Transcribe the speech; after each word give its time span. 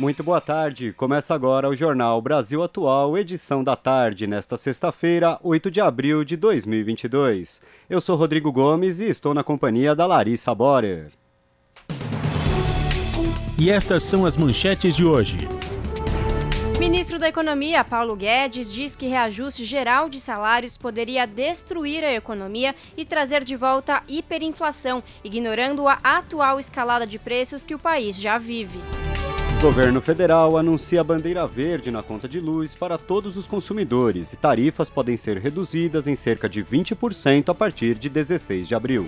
Muito 0.00 0.24
boa 0.24 0.40
tarde. 0.40 0.94
Começa 0.94 1.34
agora 1.34 1.68
o 1.68 1.76
Jornal 1.76 2.22
Brasil 2.22 2.62
Atual, 2.62 3.18
edição 3.18 3.62
da 3.62 3.76
tarde, 3.76 4.26
nesta 4.26 4.56
sexta-feira, 4.56 5.38
8 5.42 5.70
de 5.70 5.78
abril 5.78 6.24
de 6.24 6.38
2022. 6.38 7.60
Eu 7.86 8.00
sou 8.00 8.16
Rodrigo 8.16 8.50
Gomes 8.50 8.98
e 8.98 9.10
estou 9.10 9.34
na 9.34 9.44
companhia 9.44 9.94
da 9.94 10.06
Larissa 10.06 10.54
Borer. 10.54 11.10
E 13.58 13.70
estas 13.70 14.02
são 14.02 14.24
as 14.24 14.38
manchetes 14.38 14.96
de 14.96 15.04
hoje. 15.04 15.46
Ministro 16.78 17.18
da 17.18 17.28
Economia, 17.28 17.84
Paulo 17.84 18.16
Guedes, 18.16 18.72
diz 18.72 18.96
que 18.96 19.06
reajuste 19.06 19.66
geral 19.66 20.08
de 20.08 20.18
salários 20.18 20.78
poderia 20.78 21.26
destruir 21.26 22.02
a 22.02 22.14
economia 22.14 22.74
e 22.96 23.04
trazer 23.04 23.44
de 23.44 23.54
volta 23.54 23.96
a 23.96 24.02
hiperinflação, 24.08 25.04
ignorando 25.22 25.86
a 25.86 25.98
atual 26.02 26.58
escalada 26.58 27.06
de 27.06 27.18
preços 27.18 27.66
que 27.66 27.74
o 27.74 27.78
país 27.78 28.18
já 28.18 28.38
vive. 28.38 28.80
Governo 29.60 30.00
federal 30.00 30.56
anuncia 30.56 31.04
bandeira 31.04 31.46
verde 31.46 31.90
na 31.90 32.02
conta 32.02 32.26
de 32.26 32.40
luz 32.40 32.74
para 32.74 32.96
todos 32.96 33.36
os 33.36 33.46
consumidores 33.46 34.32
e 34.32 34.36
tarifas 34.36 34.88
podem 34.88 35.18
ser 35.18 35.36
reduzidas 35.36 36.08
em 36.08 36.14
cerca 36.14 36.48
de 36.48 36.64
20% 36.64 37.50
a 37.50 37.54
partir 37.54 37.98
de 37.98 38.08
16 38.08 38.66
de 38.66 38.74
abril. 38.74 39.04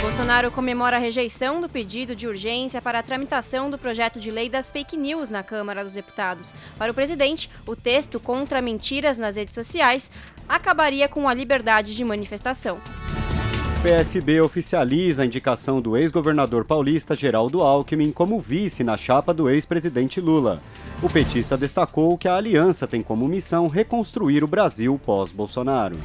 Bolsonaro 0.00 0.50
comemora 0.50 0.96
a 0.96 0.98
rejeição 0.98 1.60
do 1.60 1.68
pedido 1.68 2.16
de 2.16 2.26
urgência 2.26 2.82
para 2.82 2.98
a 2.98 3.02
tramitação 3.04 3.70
do 3.70 3.78
projeto 3.78 4.18
de 4.18 4.32
lei 4.32 4.50
das 4.50 4.68
fake 4.68 4.96
news 4.96 5.30
na 5.30 5.44
Câmara 5.44 5.84
dos 5.84 5.94
Deputados. 5.94 6.52
Para 6.76 6.90
o 6.90 6.94
presidente, 6.94 7.48
o 7.64 7.76
texto 7.76 8.18
contra 8.18 8.60
mentiras 8.60 9.16
nas 9.16 9.36
redes 9.36 9.54
sociais 9.54 10.10
acabaria 10.48 11.06
com 11.06 11.28
a 11.28 11.34
liberdade 11.34 11.94
de 11.94 12.04
manifestação. 12.04 12.80
PSB 13.82 14.40
oficializa 14.40 15.24
a 15.24 15.26
indicação 15.26 15.80
do 15.80 15.96
ex-governador 15.96 16.64
paulista 16.64 17.16
Geraldo 17.16 17.62
Alckmin 17.62 18.12
como 18.12 18.38
vice 18.38 18.84
na 18.84 18.96
chapa 18.96 19.34
do 19.34 19.50
ex-presidente 19.50 20.20
Lula. 20.20 20.62
O 21.02 21.10
petista 21.10 21.58
destacou 21.58 22.16
que 22.16 22.28
a 22.28 22.36
aliança 22.36 22.86
tem 22.86 23.02
como 23.02 23.26
missão 23.26 23.66
reconstruir 23.66 24.44
o 24.44 24.46
Brasil 24.46 25.00
pós-Bolsonaro. 25.04 25.96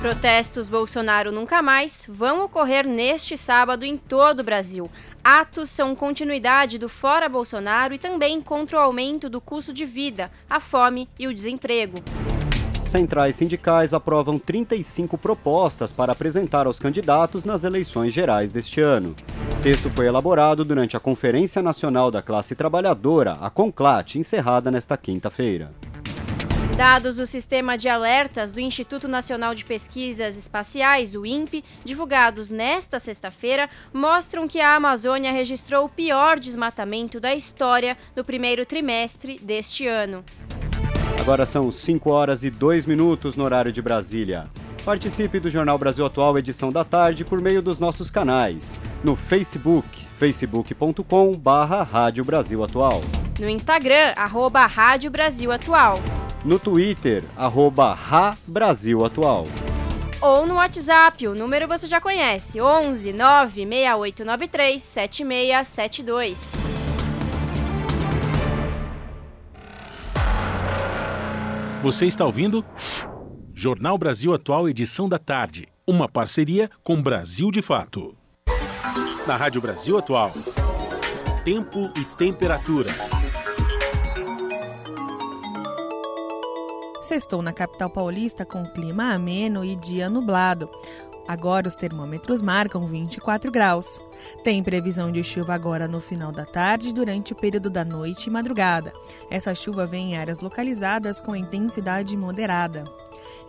Protestos 0.00 0.70
Bolsonaro 0.70 1.30
Nunca 1.30 1.60
Mais 1.60 2.06
vão 2.08 2.42
ocorrer 2.42 2.86
neste 2.86 3.36
sábado 3.36 3.84
em 3.84 3.98
todo 3.98 4.40
o 4.40 4.44
Brasil. 4.44 4.90
Atos 5.22 5.68
são 5.68 5.94
continuidade 5.94 6.78
do 6.78 6.88
Fora 6.88 7.28
Bolsonaro 7.28 7.92
e 7.92 7.98
também 7.98 8.40
contra 8.40 8.78
o 8.78 8.80
aumento 8.80 9.28
do 9.28 9.38
custo 9.38 9.70
de 9.70 9.84
vida, 9.84 10.30
a 10.48 10.60
fome 10.60 11.10
e 11.18 11.26
o 11.26 11.34
desemprego 11.34 12.02
centrais 12.84 13.36
sindicais 13.36 13.94
aprovam 13.94 14.38
35 14.38 15.18
propostas 15.18 15.90
para 15.90 16.12
apresentar 16.12 16.66
aos 16.66 16.78
candidatos 16.78 17.44
nas 17.44 17.64
eleições 17.64 18.12
gerais 18.12 18.52
deste 18.52 18.80
ano. 18.80 19.14
O 19.58 19.62
texto 19.62 19.90
foi 19.90 20.06
elaborado 20.06 20.64
durante 20.64 20.96
a 20.96 21.00
Conferência 21.00 21.62
Nacional 21.62 22.10
da 22.10 22.22
Classe 22.22 22.54
Trabalhadora, 22.54 23.38
a 23.40 23.50
CONCLAT, 23.50 24.18
encerrada 24.18 24.70
nesta 24.70 24.96
quinta-feira. 24.96 25.72
Dados 26.76 27.16
do 27.16 27.26
Sistema 27.26 27.78
de 27.78 27.88
Alertas 27.88 28.52
do 28.52 28.58
Instituto 28.58 29.06
Nacional 29.06 29.54
de 29.54 29.64
Pesquisas 29.64 30.36
Espaciais, 30.36 31.14
o 31.14 31.24
INPE, 31.24 31.62
divulgados 31.84 32.50
nesta 32.50 32.98
sexta-feira, 32.98 33.70
mostram 33.92 34.48
que 34.48 34.60
a 34.60 34.74
Amazônia 34.74 35.30
registrou 35.30 35.84
o 35.84 35.88
pior 35.88 36.40
desmatamento 36.40 37.20
da 37.20 37.32
história 37.32 37.96
no 38.16 38.24
primeiro 38.24 38.66
trimestre 38.66 39.38
deste 39.40 39.86
ano. 39.86 40.24
Agora 41.24 41.46
são 41.46 41.72
5 41.72 42.10
horas 42.10 42.44
e 42.44 42.50
2 42.50 42.84
minutos 42.84 43.34
no 43.34 43.44
horário 43.44 43.72
de 43.72 43.80
Brasília. 43.80 44.46
Participe 44.84 45.40
do 45.40 45.48
Jornal 45.48 45.78
Brasil 45.78 46.04
Atual, 46.04 46.36
edição 46.36 46.70
da 46.70 46.84
tarde, 46.84 47.24
por 47.24 47.40
meio 47.40 47.62
dos 47.62 47.80
nossos 47.80 48.10
canais. 48.10 48.78
No 49.02 49.16
Facebook, 49.16 49.88
facebook.com 50.18 51.32
barra 51.32 51.82
Rádio 51.82 52.26
Brasil 52.26 52.62
Atual. 52.62 53.00
No 53.40 53.48
Instagram, 53.48 54.12
arroba 54.14 54.66
Rádio 54.66 55.10
Brasil 55.10 55.50
Atual. 55.50 55.98
No 56.44 56.58
Twitter, 56.58 57.24
arroba 57.38 57.94
Ra 57.94 58.36
Brasil 58.46 59.02
Atual. 59.02 59.46
Ou 60.20 60.46
no 60.46 60.56
WhatsApp, 60.56 61.26
o 61.26 61.34
número 61.34 61.66
você 61.66 61.86
já 61.86 62.02
conhece, 62.02 62.60
11 62.60 63.14
96893 63.14 64.82
7672. 64.82 66.83
Você 71.84 72.06
está 72.06 72.24
ouvindo? 72.24 72.64
Jornal 73.52 73.98
Brasil 73.98 74.32
Atual, 74.32 74.66
edição 74.66 75.06
da 75.06 75.18
tarde. 75.18 75.68
Uma 75.86 76.08
parceria 76.08 76.70
com 76.82 77.02
Brasil 77.02 77.50
de 77.50 77.60
Fato. 77.60 78.16
Na 79.26 79.36
Rádio 79.36 79.60
Brasil 79.60 79.98
Atual. 79.98 80.32
Tempo 81.44 81.92
e 81.94 82.02
temperatura. 82.16 82.88
Sextou 87.02 87.42
na 87.42 87.52
capital 87.52 87.90
paulista 87.90 88.46
com 88.46 88.64
clima 88.64 89.12
ameno 89.12 89.62
e 89.62 89.76
dia 89.76 90.08
nublado. 90.08 90.70
Agora 91.26 91.68
os 91.68 91.74
termômetros 91.74 92.42
marcam 92.42 92.86
24 92.86 93.50
graus. 93.50 94.00
Tem 94.42 94.62
previsão 94.62 95.10
de 95.10 95.24
chuva 95.24 95.54
agora 95.54 95.88
no 95.88 96.00
final 96.00 96.30
da 96.30 96.44
tarde, 96.44 96.92
durante 96.92 97.32
o 97.32 97.36
período 97.36 97.70
da 97.70 97.84
noite 97.84 98.26
e 98.26 98.30
madrugada. 98.30 98.92
Essa 99.30 99.54
chuva 99.54 99.86
vem 99.86 100.12
em 100.12 100.16
áreas 100.16 100.40
localizadas 100.40 101.20
com 101.20 101.34
intensidade 101.34 102.16
moderada. 102.16 102.84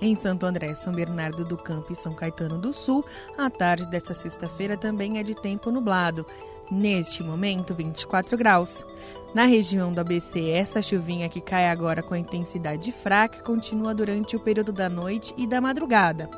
Em 0.01 0.13
Santo 0.13 0.45
André, 0.45 0.73
São 0.75 0.91
Bernardo 0.91 1.45
do 1.45 1.55
Campo 1.55 1.91
e 1.91 1.95
São 1.95 2.13
Caetano 2.13 2.59
do 2.59 2.73
Sul, 2.73 3.05
a 3.37 3.49
tarde 3.49 3.85
desta 3.85 4.13
sexta-feira 4.13 4.75
também 4.75 5.19
é 5.19 5.23
de 5.23 5.33
tempo 5.33 5.71
nublado. 5.71 6.25
Neste 6.69 7.23
momento, 7.23 7.73
24 7.73 8.37
graus. 8.37 8.85
Na 9.33 9.45
região 9.45 9.91
do 9.91 9.99
ABC, 9.99 10.49
essa 10.49 10.81
chuvinha 10.81 11.29
que 11.29 11.41
cai 11.41 11.69
agora 11.69 12.01
com 12.01 12.15
intensidade 12.15 12.91
fraca 12.91 13.43
continua 13.43 13.93
durante 13.93 14.35
o 14.35 14.39
período 14.39 14.71
da 14.71 14.89
noite 14.89 15.33
e 15.37 15.45
da 15.45 15.59
madrugada. 15.59 16.29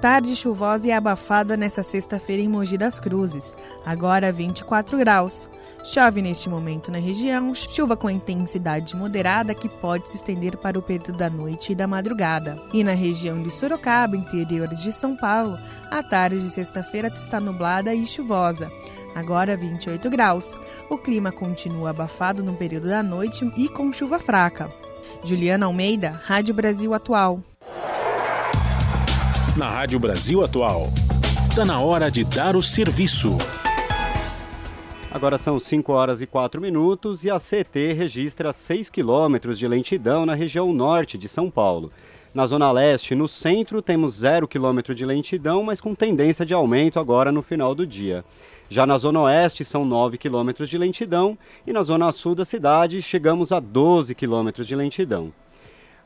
Tarde 0.00 0.36
chuvosa 0.36 0.86
e 0.86 0.92
abafada 0.92 1.56
nesta 1.56 1.82
sexta-feira 1.82 2.42
em 2.42 2.48
Mogi 2.48 2.76
das 2.76 3.00
Cruzes, 3.00 3.54
agora 3.84 4.30
24 4.30 4.98
graus. 4.98 5.48
Chove 5.84 6.20
neste 6.20 6.50
momento 6.50 6.90
na 6.90 6.98
região, 6.98 7.54
chuva 7.54 7.96
com 7.96 8.10
intensidade 8.10 8.94
moderada 8.94 9.54
que 9.54 9.68
pode 9.68 10.10
se 10.10 10.16
estender 10.16 10.56
para 10.58 10.78
o 10.78 10.82
período 10.82 11.16
da 11.16 11.30
noite 11.30 11.72
e 11.72 11.74
da 11.74 11.86
madrugada. 11.86 12.56
E 12.74 12.84
na 12.84 12.92
região 12.92 13.42
de 13.42 13.50
Sorocaba, 13.50 14.16
interior 14.16 14.68
de 14.68 14.92
São 14.92 15.16
Paulo, 15.16 15.58
a 15.90 16.02
tarde 16.02 16.40
de 16.40 16.50
sexta-feira 16.50 17.08
está 17.08 17.40
nublada 17.40 17.94
e 17.94 18.04
chuvosa, 18.04 18.70
agora 19.14 19.56
28 19.56 20.10
graus. 20.10 20.54
O 20.90 20.98
clima 20.98 21.32
continua 21.32 21.90
abafado 21.90 22.44
no 22.44 22.54
período 22.54 22.88
da 22.88 23.02
noite 23.02 23.50
e 23.56 23.68
com 23.68 23.90
chuva 23.92 24.18
fraca. 24.18 24.68
Juliana 25.24 25.66
Almeida, 25.66 26.20
Rádio 26.26 26.52
Brasil 26.54 26.92
Atual 26.92 27.40
na 29.56 29.70
Rádio 29.70 29.98
Brasil 29.98 30.44
Atual. 30.44 30.88
Está 31.48 31.64
na 31.64 31.80
hora 31.80 32.10
de 32.10 32.22
dar 32.24 32.54
o 32.54 32.62
serviço. 32.62 33.30
Agora 35.10 35.38
são 35.38 35.58
5 35.58 35.90
horas 35.92 36.20
e 36.20 36.26
4 36.26 36.60
minutos 36.60 37.24
e 37.24 37.30
a 37.30 37.38
CT 37.38 37.94
registra 37.94 38.52
6 38.52 38.90
quilômetros 38.90 39.58
de 39.58 39.66
lentidão 39.66 40.26
na 40.26 40.34
região 40.34 40.74
norte 40.74 41.16
de 41.16 41.26
São 41.26 41.50
Paulo. 41.50 41.90
Na 42.34 42.44
zona 42.44 42.70
leste, 42.70 43.14
no 43.14 43.26
centro, 43.26 43.80
temos 43.80 44.16
0 44.16 44.46
quilômetro 44.46 44.94
de 44.94 45.06
lentidão, 45.06 45.62
mas 45.62 45.80
com 45.80 45.94
tendência 45.94 46.44
de 46.44 46.52
aumento 46.52 47.00
agora 47.00 47.32
no 47.32 47.40
final 47.40 47.74
do 47.74 47.86
dia. 47.86 48.26
Já 48.68 48.84
na 48.84 48.98
zona 48.98 49.22
oeste 49.22 49.64
são 49.64 49.86
9 49.86 50.18
quilômetros 50.18 50.68
de 50.68 50.76
lentidão 50.76 51.38
e 51.66 51.72
na 51.72 51.82
zona 51.82 52.12
sul 52.12 52.34
da 52.34 52.44
cidade 52.44 53.00
chegamos 53.00 53.52
a 53.52 53.60
12 53.60 54.14
quilômetros 54.14 54.66
de 54.66 54.76
lentidão. 54.76 55.32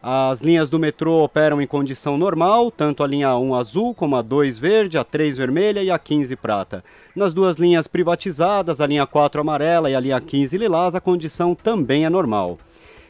As 0.03 0.41
linhas 0.41 0.71
do 0.71 0.79
metrô 0.79 1.23
operam 1.23 1.61
em 1.61 1.67
condição 1.67 2.17
normal, 2.17 2.71
tanto 2.71 3.03
a 3.03 3.07
linha 3.07 3.37
1 3.37 3.55
azul 3.55 3.95
como 3.95 4.17
a 4.17 4.23
2 4.23 4.59
verde, 4.59 4.97
a 4.97 5.05
3 5.05 5.37
vermelha 5.37 5.83
e 5.83 5.91
a 5.91 5.99
15 5.99 6.37
prata. 6.37 6.83
Nas 7.15 7.35
duas 7.35 7.57
linhas 7.57 7.87
privatizadas, 7.87 8.81
a 8.81 8.87
linha 8.87 9.07
4 9.07 9.43
amarela 9.43 9.91
e 9.91 9.95
a 9.95 10.01
linha 10.01 10.19
15 10.19 10.57
lilás, 10.57 10.95
a 10.95 11.03
condição 11.03 11.55
também 11.55 12.07
é 12.07 12.09
normal. 12.09 12.57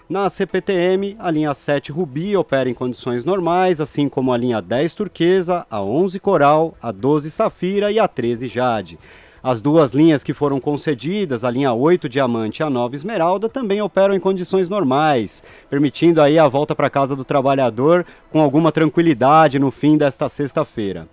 Na 0.08 0.28
CPTM, 0.28 1.14
a 1.20 1.30
linha 1.30 1.54
7 1.54 1.92
rubi 1.92 2.36
opera 2.36 2.68
em 2.68 2.74
condições 2.74 3.24
normais, 3.24 3.80
assim 3.80 4.08
como 4.08 4.32
a 4.32 4.36
linha 4.36 4.60
10 4.60 4.92
turquesa, 4.92 5.64
a 5.70 5.80
11 5.80 6.18
coral, 6.18 6.74
a 6.82 6.90
12 6.90 7.30
safira 7.30 7.92
e 7.92 8.00
a 8.00 8.08
13 8.08 8.48
jade. 8.48 8.98
As 9.42 9.60
duas 9.62 9.92
linhas 9.92 10.22
que 10.22 10.34
foram 10.34 10.60
concedidas, 10.60 11.44
a 11.44 11.50
linha 11.50 11.72
8 11.72 12.10
Diamante 12.10 12.60
e 12.60 12.62
a 12.62 12.68
9 12.68 12.94
Esmeralda, 12.94 13.48
também 13.48 13.80
operam 13.80 14.14
em 14.14 14.20
condições 14.20 14.68
normais, 14.68 15.42
permitindo 15.70 16.20
aí 16.20 16.38
a 16.38 16.46
volta 16.46 16.74
para 16.74 16.90
casa 16.90 17.16
do 17.16 17.24
trabalhador 17.24 18.04
com 18.30 18.40
alguma 18.40 18.70
tranquilidade 18.70 19.58
no 19.58 19.70
fim 19.70 19.96
desta 19.96 20.28
sexta-feira. 20.28 21.08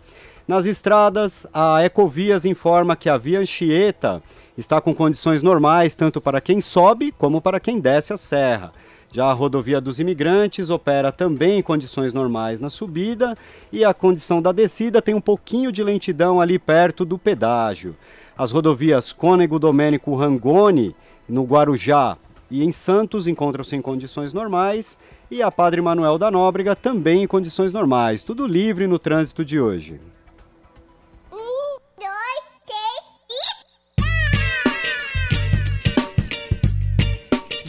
Nas 0.46 0.66
estradas, 0.66 1.48
a 1.54 1.84
Ecovias 1.84 2.46
informa 2.46 2.98
que 2.98 3.10
a 3.10 3.18
via 3.18 3.40
Anchieta 3.40 4.22
está 4.58 4.82
com 4.82 4.94
condições 4.94 5.42
normais 5.42 5.96
tanto 5.96 6.20
para 6.20 6.42
quem 6.42 6.60
sobe 6.60 7.14
como 7.14 7.40
para 7.42 7.60
quem 7.62 7.80
desce 7.80 8.12
a 8.12 8.18
serra. 8.18 8.74
Já 9.18 9.32
a 9.32 9.34
rodovia 9.34 9.82
dos 9.82 10.00
imigrantes 10.00 10.70
opera 10.70 11.12
também 11.12 11.58
em 11.58 11.64
condições 11.64 12.14
normais 12.14 12.60
na 12.60 12.70
subida 12.70 13.36
e 13.74 13.84
a 13.84 13.92
condição 13.92 14.40
da 14.40 14.52
descida 14.52 15.02
tem 15.02 15.16
um 15.16 15.20
pouquinho 15.20 15.72
de 15.72 15.84
lentidão 15.84 16.40
ali 16.40 16.60
perto 16.60 17.04
do 17.04 17.18
pedágio. 17.18 17.96
As 18.38 18.52
rodovias 18.52 19.12
Cônego 19.12 19.58
Domênico 19.58 20.16
Rangoni, 20.16 20.96
no 21.28 21.44
Guarujá 21.46 22.16
e 22.52 22.64
em 22.64 22.72
Santos 22.72 23.28
encontram-se 23.28 23.76
em 23.76 23.82
condições 23.82 24.34
normais 24.34 25.00
e 25.32 25.42
a 25.42 25.50
Padre 25.50 25.82
Manuel 25.82 26.20
da 26.20 26.30
Nóbrega 26.30 26.76
também 26.76 27.24
em 27.24 27.28
condições 27.28 27.74
normais. 27.74 28.22
Tudo 28.22 28.46
livre 28.46 28.86
no 28.86 29.00
trânsito 29.00 29.44
de 29.44 29.60
hoje. 29.60 30.00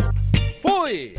Fui! 0.62 1.16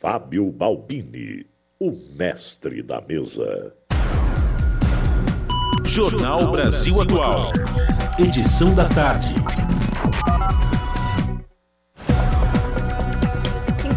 Fábio 0.00 0.52
Balbini, 0.52 1.44
o 1.80 1.90
mestre 2.14 2.80
da 2.82 3.00
mesa. 3.00 3.72
Jornal 5.84 6.52
Brasil 6.52 7.00
Atual. 7.00 7.50
Edição 8.18 8.74
da 8.74 8.86
tarde. 8.88 9.34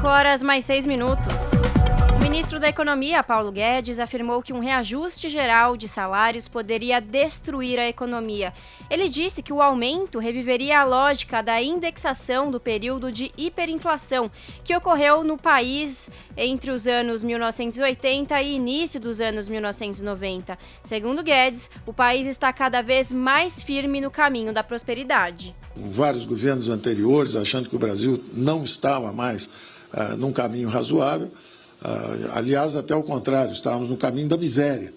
Horas 0.07 0.41
mais 0.41 0.63
6 0.63 0.85
minutos. 0.85 1.51
O 2.15 2.19
ministro 2.19 2.59
da 2.59 2.67
Economia, 2.67 3.21
Paulo 3.21 3.51
Guedes, 3.51 3.99
afirmou 3.99 4.41
que 4.41 4.53
um 4.53 4.59
reajuste 4.59 5.29
geral 5.29 5.75
de 5.75 5.87
salários 5.87 6.47
poderia 6.47 7.01
destruir 7.01 7.77
a 7.77 7.87
economia. 7.87 8.53
Ele 8.89 9.09
disse 9.09 9.43
que 9.43 9.51
o 9.51 9.61
aumento 9.61 10.17
reviveria 10.17 10.79
a 10.79 10.85
lógica 10.85 11.43
da 11.43 11.61
indexação 11.61 12.49
do 12.49 12.59
período 12.59 13.11
de 13.11 13.31
hiperinflação 13.37 14.31
que 14.63 14.75
ocorreu 14.75 15.23
no 15.23 15.37
país 15.37 16.09
entre 16.35 16.71
os 16.71 16.87
anos 16.87 17.23
1980 17.23 18.41
e 18.41 18.55
início 18.55 18.99
dos 18.99 19.19
anos 19.19 19.49
1990. 19.49 20.57
Segundo 20.81 21.23
Guedes, 21.23 21.69
o 21.85 21.93
país 21.93 22.25
está 22.27 22.51
cada 22.53 22.81
vez 22.81 23.11
mais 23.11 23.61
firme 23.61 23.99
no 23.99 24.09
caminho 24.09 24.53
da 24.53 24.63
prosperidade. 24.63 25.55
Vários 25.75 26.25
governos 26.25 26.69
anteriores 26.69 27.35
achando 27.35 27.69
que 27.69 27.75
o 27.75 27.79
Brasil 27.79 28.23
não 28.33 28.63
estava 28.63 29.11
mais 29.11 29.76
uh, 29.93 30.17
num 30.17 30.31
caminho 30.31 30.69
razoável. 30.69 31.31
Uh, 31.81 32.31
aliás, 32.33 32.75
até 32.75 32.95
o 32.95 33.03
contrário, 33.03 33.51
estávamos 33.51 33.89
no 33.89 33.97
caminho 33.97 34.27
da 34.27 34.37
miséria, 34.37 34.93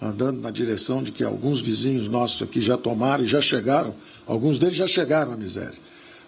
andando 0.00 0.40
na 0.40 0.50
direção 0.50 1.02
de 1.02 1.12
que 1.12 1.24
alguns 1.24 1.60
vizinhos 1.60 2.08
nossos 2.08 2.42
aqui 2.42 2.60
já 2.60 2.76
tomaram 2.76 3.24
e 3.24 3.26
já 3.26 3.40
chegaram, 3.40 3.94
alguns 4.26 4.58
deles 4.58 4.76
já 4.76 4.86
chegaram 4.86 5.32
à 5.32 5.36
miséria, 5.36 5.78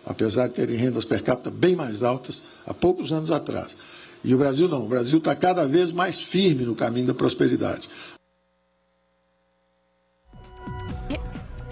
apesar 0.04 0.48
de 0.48 0.54
terem 0.54 0.76
rendas 0.76 1.04
per 1.04 1.22
capita 1.22 1.50
bem 1.50 1.76
mais 1.76 2.02
altas 2.02 2.42
há 2.66 2.72
poucos 2.72 3.12
anos 3.12 3.30
atrás. 3.30 3.76
E 4.22 4.34
o 4.34 4.38
Brasil 4.38 4.68
não, 4.68 4.84
o 4.84 4.88
Brasil 4.88 5.18
está 5.18 5.34
cada 5.34 5.66
vez 5.66 5.92
mais 5.92 6.20
firme 6.20 6.64
no 6.64 6.74
caminho 6.74 7.06
da 7.06 7.14
prosperidade. 7.14 7.88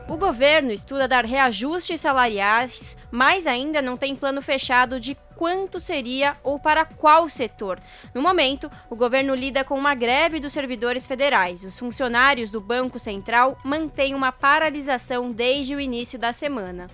O 0.08 0.16
governo 0.16 0.72
estuda 0.72 1.06
dar 1.06 1.26
reajustes 1.26 2.00
salariais, 2.00 2.96
mas 3.10 3.46
ainda 3.46 3.82
não 3.82 3.94
tem 3.94 4.16
plano 4.16 4.40
fechado 4.40 4.98
de 4.98 5.14
quanto 5.38 5.78
seria 5.78 6.36
ou 6.42 6.58
para 6.58 6.84
qual 6.84 7.28
setor. 7.28 7.80
No 8.12 8.20
momento, 8.20 8.68
o 8.90 8.96
governo 8.96 9.36
lida 9.36 9.62
com 9.62 9.78
uma 9.78 9.94
greve 9.94 10.40
dos 10.40 10.52
servidores 10.52 11.06
federais. 11.06 11.62
Os 11.62 11.78
funcionários 11.78 12.50
do 12.50 12.60
Banco 12.60 12.98
Central 12.98 13.56
mantêm 13.64 14.16
uma 14.16 14.32
paralisação 14.32 15.30
desde 15.30 15.76
o 15.76 15.80
início 15.80 16.18
da 16.18 16.32
semana. 16.32 16.88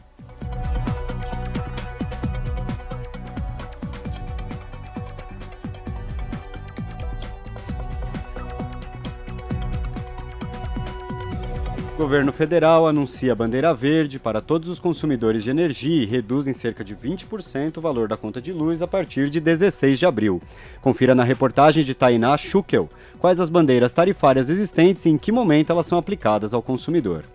O 11.94 11.96
governo 11.96 12.32
federal 12.32 12.88
anuncia 12.88 13.36
bandeira 13.36 13.72
verde 13.72 14.18
para 14.18 14.40
todos 14.40 14.68
os 14.68 14.80
consumidores 14.80 15.44
de 15.44 15.50
energia 15.50 16.02
e 16.02 16.04
reduz 16.04 16.48
em 16.48 16.52
cerca 16.52 16.82
de 16.82 16.92
20% 16.92 17.76
o 17.76 17.80
valor 17.80 18.08
da 18.08 18.16
conta 18.16 18.42
de 18.42 18.52
luz 18.52 18.82
a 18.82 18.88
partir 18.88 19.30
de 19.30 19.38
16 19.38 20.00
de 20.00 20.04
abril. 20.04 20.42
Confira 20.82 21.14
na 21.14 21.22
reportagem 21.22 21.84
de 21.84 21.94
Tainá 21.94 22.36
Schukel 22.36 22.88
quais 23.20 23.38
as 23.38 23.48
bandeiras 23.48 23.92
tarifárias 23.92 24.50
existentes 24.50 25.06
e 25.06 25.10
em 25.10 25.16
que 25.16 25.30
momento 25.30 25.70
elas 25.70 25.86
são 25.86 25.96
aplicadas 25.96 26.52
ao 26.52 26.60
consumidor. 26.60 27.26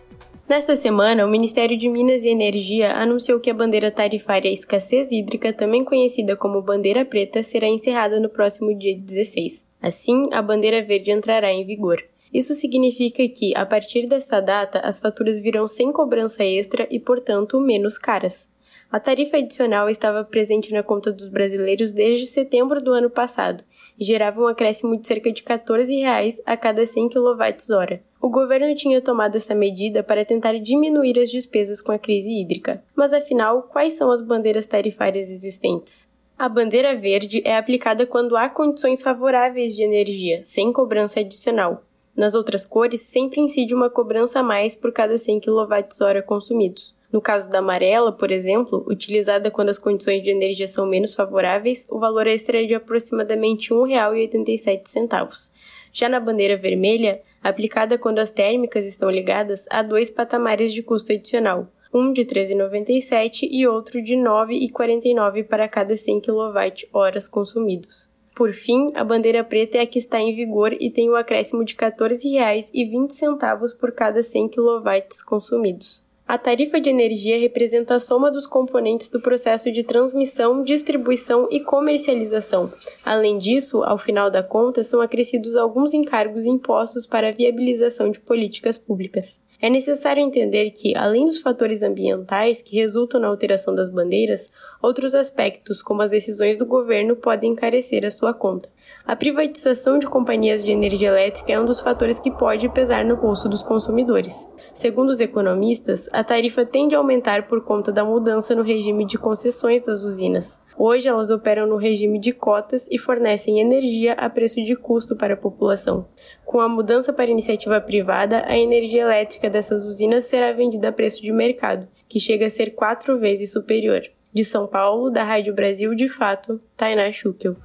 Nesta 0.45 0.75
semana, 0.75 1.25
o 1.25 1.29
Ministério 1.29 1.77
de 1.77 1.87
Minas 1.87 2.23
e 2.23 2.27
Energia 2.27 2.97
anunciou 2.97 3.39
que 3.39 3.49
a 3.49 3.53
bandeira 3.53 3.89
tarifária 3.89 4.51
escassez 4.51 5.09
hídrica, 5.09 5.53
também 5.53 5.85
conhecida 5.85 6.35
como 6.35 6.61
bandeira 6.61 7.05
preta, 7.05 7.41
será 7.41 7.69
encerrada 7.69 8.19
no 8.19 8.27
próximo 8.27 8.77
dia 8.77 8.97
16. 8.99 9.63
Assim, 9.81 10.23
a 10.33 10.41
bandeira 10.41 10.83
verde 10.83 11.11
entrará 11.11 11.49
em 11.53 11.65
vigor. 11.65 12.03
Isso 12.33 12.53
significa 12.53 13.27
que, 13.27 13.55
a 13.55 13.65
partir 13.65 14.07
desta 14.07 14.39
data, 14.39 14.79
as 14.79 14.99
faturas 14.99 15.39
virão 15.39 15.67
sem 15.67 15.91
cobrança 15.91 16.43
extra 16.43 16.87
e, 16.91 16.99
portanto, 16.99 17.59
menos 17.59 17.97
caras. 17.97 18.49
A 18.91 18.99
tarifa 18.99 19.37
adicional 19.37 19.87
estava 19.87 20.23
presente 20.23 20.73
na 20.73 20.81
conta 20.81 21.11
dos 21.11 21.29
brasileiros 21.29 21.93
desde 21.93 22.25
setembro 22.25 22.81
do 22.81 22.91
ano 22.91 23.09
passado 23.09 23.63
e 23.99 24.03
gerava 24.03 24.41
um 24.41 24.47
acréscimo 24.47 24.97
de 24.97 25.05
cerca 25.05 25.31
de 25.31 25.43
14 25.43 25.95
reais 25.95 26.41
a 26.43 26.57
cada 26.57 26.83
100 26.83 27.09
kWh. 27.09 27.99
O 28.19 28.29
governo 28.29 28.73
tinha 28.73 28.99
tomado 28.99 29.35
essa 29.35 29.53
medida 29.53 30.01
para 30.01 30.25
tentar 30.25 30.57
diminuir 30.57 31.19
as 31.19 31.29
despesas 31.29 31.81
com 31.81 31.91
a 31.91 31.99
crise 31.99 32.31
hídrica. 32.31 32.83
Mas 32.95 33.13
afinal, 33.13 33.63
quais 33.63 33.93
são 33.93 34.09
as 34.09 34.23
bandeiras 34.23 34.65
tarifárias 34.65 35.29
existentes? 35.29 36.09
A 36.37 36.49
bandeira 36.49 36.95
verde 36.95 37.41
é 37.45 37.57
aplicada 37.57 38.07
quando 38.07 38.35
há 38.35 38.49
condições 38.49 39.03
favoráveis 39.03 39.75
de 39.75 39.83
energia, 39.83 40.41
sem 40.41 40.73
cobrança 40.73 41.19
adicional. 41.19 41.83
Nas 42.19 42.35
outras 42.35 42.65
cores, 42.65 42.99
sempre 42.99 43.39
incide 43.39 43.73
uma 43.73 43.89
cobrança 43.89 44.41
a 44.41 44.43
mais 44.43 44.75
por 44.75 44.91
cada 44.91 45.17
100 45.17 45.39
kWh 45.39 46.21
consumidos. 46.25 46.93
No 47.09 47.21
caso 47.21 47.49
da 47.49 47.59
amarela, 47.59 48.11
por 48.11 48.29
exemplo, 48.29 48.83
utilizada 48.89 49.49
quando 49.49 49.69
as 49.69 49.79
condições 49.79 50.21
de 50.21 50.29
energia 50.29 50.67
são 50.67 50.85
menos 50.85 51.15
favoráveis, 51.15 51.87
o 51.89 51.97
valor 51.97 52.27
extra 52.27 52.61
é 52.61 52.65
de 52.65 52.75
aproximadamente 52.75 53.73
R$ 53.73 53.79
1,87. 53.79 55.53
Já 55.93 56.09
na 56.09 56.19
bandeira 56.19 56.57
vermelha, 56.57 57.21
aplicada 57.41 57.97
quando 57.97 58.19
as 58.19 58.31
térmicas 58.31 58.85
estão 58.85 59.09
ligadas, 59.09 59.65
há 59.69 59.81
dois 59.81 60.09
patamares 60.09 60.73
de 60.73 60.83
custo 60.83 61.13
adicional, 61.13 61.71
um 61.93 62.11
de 62.11 62.23
R$ 62.23 62.27
13,97 62.27 63.47
e 63.49 63.65
outro 63.65 64.03
de 64.03 64.15
R$ 64.15 64.23
9,49 64.23 65.47
para 65.47 65.69
cada 65.69 65.95
100 65.95 66.19
kWh 66.19 67.29
consumidos. 67.31 68.09
Por 68.35 68.53
fim, 68.53 68.91
a 68.95 69.03
bandeira 69.03 69.43
preta 69.43 69.77
é 69.77 69.81
a 69.81 69.85
que 69.85 69.99
está 69.99 70.19
em 70.19 70.35
vigor 70.35 70.73
e 70.73 70.89
tem 70.89 71.09
o 71.09 71.13
um 71.13 71.15
acréscimo 71.15 71.63
de 71.65 71.73
R$ 71.73 71.91
14,20 71.91 73.77
por 73.77 73.91
cada 73.91 74.23
100 74.23 74.49
kW 74.49 75.25
consumidos. 75.25 76.07
A 76.29 76.37
tarifa 76.37 76.79
de 76.79 76.91
energia 76.91 77.39
representa 77.39 77.95
a 77.95 77.99
soma 77.99 78.29
dos 78.29 78.45
componentes 78.45 79.09
do 79.09 79.19
processo 79.19 79.71
de 79.71 79.81
transmissão, 79.81 80.63
distribuição 80.63 81.47
e 81.49 81.59
comercialização. 81.59 82.71
Além 83.03 83.39
disso, 83.39 83.81
ao 83.81 83.97
final 83.97 84.29
da 84.29 84.43
conta, 84.43 84.83
são 84.83 85.01
acrescidos 85.01 85.55
alguns 85.55 85.91
encargos 85.91 86.45
impostos 86.45 87.07
para 87.07 87.29
a 87.29 87.31
viabilização 87.31 88.11
de 88.11 88.19
políticas 88.19 88.77
públicas. 88.77 89.39
É 89.61 89.69
necessário 89.69 90.23
entender 90.23 90.71
que, 90.71 90.95
além 90.95 91.25
dos 91.25 91.39
fatores 91.39 91.83
ambientais 91.83 92.61
que 92.61 92.77
resultam 92.77 93.19
na 93.19 93.27
alteração 93.27 93.75
das 93.75 93.89
bandeiras, 93.89 94.49
outros 94.81 95.13
aspectos, 95.13 95.81
como 95.81 96.01
as 96.01 96.09
decisões 96.09 96.57
do 96.57 96.65
governo, 96.65 97.17
podem 97.17 97.51
encarecer 97.51 98.05
a 98.05 98.11
sua 98.11 98.33
conta. 98.33 98.69
A 99.05 99.17
privatização 99.17 99.99
de 99.99 100.07
companhias 100.07 100.63
de 100.63 100.71
energia 100.71 101.09
elétrica 101.09 101.51
é 101.51 101.59
um 101.59 101.65
dos 101.65 101.81
fatores 101.81 102.21
que 102.21 102.31
pode 102.31 102.69
pesar 102.69 103.03
no 103.03 103.17
bolso 103.17 103.49
dos 103.49 103.61
consumidores. 103.61 104.47
Segundo 104.73 105.09
os 105.09 105.19
economistas, 105.19 106.07
a 106.13 106.23
tarifa 106.23 106.65
tende 106.65 106.95
a 106.95 106.97
aumentar 106.97 107.45
por 107.47 107.61
conta 107.61 107.91
da 107.91 108.05
mudança 108.05 108.55
no 108.55 108.63
regime 108.63 109.03
de 109.05 109.17
concessões 109.17 109.81
das 109.81 110.03
usinas. 110.03 110.61
Hoje, 110.77 111.09
elas 111.09 111.29
operam 111.29 111.67
no 111.67 111.75
regime 111.75 112.17
de 112.17 112.31
cotas 112.31 112.87
e 112.89 112.97
fornecem 112.97 113.59
energia 113.59 114.13
a 114.13 114.29
preço 114.29 114.63
de 114.63 114.77
custo 114.77 115.17
para 115.17 115.33
a 115.33 115.37
população. 115.37 116.05
Com 116.49 116.61
a 116.61 116.67
mudança 116.67 117.13
para 117.13 117.29
iniciativa 117.29 117.79
privada, 117.79 118.43
a 118.47 118.57
energia 118.57 119.03
elétrica 119.03 119.47
dessas 119.51 119.85
usinas 119.85 120.25
será 120.25 120.51
vendida 120.51 120.89
a 120.89 120.91
preço 120.91 121.21
de 121.21 121.31
mercado, 121.31 121.87
que 122.07 122.19
chega 122.19 122.47
a 122.47 122.49
ser 122.49 122.71
quatro 122.71 123.19
vezes 123.19 123.51
superior. 123.51 124.01
De 124.33 124.43
São 124.43 124.65
Paulo, 124.65 125.11
da 125.11 125.23
Rádio 125.23 125.53
Brasil 125.53 125.93
de 125.93 126.09
Fato, 126.09 126.59
Tainá 126.75 127.11
Schukel. 127.11 127.55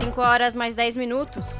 5 0.00 0.20
horas 0.20 0.54
mais 0.54 0.76
10 0.76 0.96
minutos. 0.98 1.58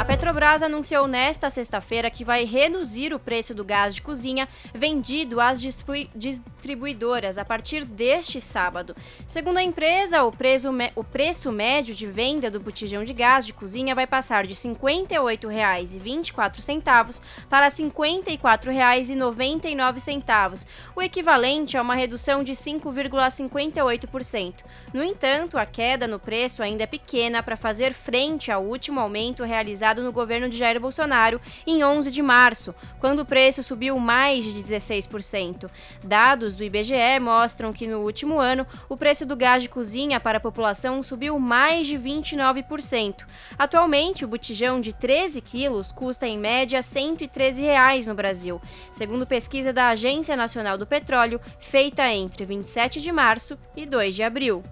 A 0.00 0.04
Petrobras 0.04 0.62
anunciou 0.62 1.06
nesta 1.06 1.50
sexta-feira 1.50 2.10
que 2.10 2.24
vai 2.24 2.46
reduzir 2.46 3.12
o 3.12 3.18
preço 3.18 3.54
do 3.54 3.62
gás 3.62 3.94
de 3.94 4.00
cozinha 4.00 4.48
vendido 4.74 5.38
às 5.38 5.60
distribuidoras 5.60 7.36
a 7.36 7.44
partir 7.44 7.84
deste 7.84 8.40
sábado. 8.40 8.96
Segundo 9.26 9.58
a 9.58 9.62
empresa, 9.62 10.22
o 10.22 10.32
preço, 10.32 10.70
o 10.96 11.04
preço 11.04 11.52
médio 11.52 11.94
de 11.94 12.06
venda 12.06 12.50
do 12.50 12.58
botijão 12.58 13.04
de 13.04 13.12
gás 13.12 13.44
de 13.44 13.52
cozinha 13.52 13.94
vai 13.94 14.06
passar 14.06 14.46
de 14.46 14.54
R$ 14.54 14.74
58,24 14.74 17.20
para 17.50 17.66
R$ 17.66 17.72
54,99, 17.72 20.66
o 20.96 21.02
equivalente 21.02 21.76
a 21.76 21.82
uma 21.82 21.94
redução 21.94 22.42
de 22.42 22.52
5,58%. 22.52 24.54
No 24.94 25.04
entanto, 25.04 25.58
a 25.58 25.66
queda 25.66 26.08
no 26.08 26.18
preço 26.18 26.62
ainda 26.62 26.84
é 26.84 26.86
pequena 26.86 27.42
para 27.42 27.54
fazer 27.54 27.92
frente 27.92 28.50
ao 28.50 28.64
último 28.64 28.98
aumento 28.98 29.44
realizado 29.44 29.89
no 29.98 30.12
governo 30.12 30.48
de 30.48 30.56
Jair 30.56 30.80
Bolsonaro 30.80 31.40
em 31.66 31.82
11 31.82 32.10
de 32.10 32.22
março, 32.22 32.74
quando 33.00 33.20
o 33.20 33.24
preço 33.24 33.62
subiu 33.62 33.98
mais 33.98 34.44
de 34.44 34.52
16%. 34.52 35.68
Dados 36.04 36.54
do 36.54 36.62
IBGE 36.62 37.18
mostram 37.20 37.72
que 37.72 37.86
no 37.86 38.00
último 38.00 38.38
ano 38.38 38.66
o 38.88 38.96
preço 38.96 39.26
do 39.26 39.36
gás 39.36 39.62
de 39.62 39.68
cozinha 39.68 40.20
para 40.20 40.38
a 40.38 40.40
população 40.40 41.02
subiu 41.02 41.38
mais 41.38 41.86
de 41.86 41.98
29%. 41.98 43.24
Atualmente, 43.58 44.24
o 44.24 44.28
botijão 44.28 44.80
de 44.80 44.92
13 44.92 45.40
quilos 45.40 45.90
custa 45.90 46.26
em 46.26 46.38
média 46.38 46.82
113 46.82 47.62
reais 47.62 48.06
no 48.06 48.14
Brasil, 48.14 48.60
segundo 48.92 49.26
pesquisa 49.26 49.72
da 49.72 49.88
Agência 49.88 50.36
Nacional 50.36 50.78
do 50.78 50.86
Petróleo, 50.86 51.40
feita 51.58 52.08
entre 52.12 52.44
27 52.44 53.00
de 53.00 53.10
março 53.10 53.58
e 53.76 53.86
2 53.86 54.14
de 54.14 54.22
abril. 54.22 54.62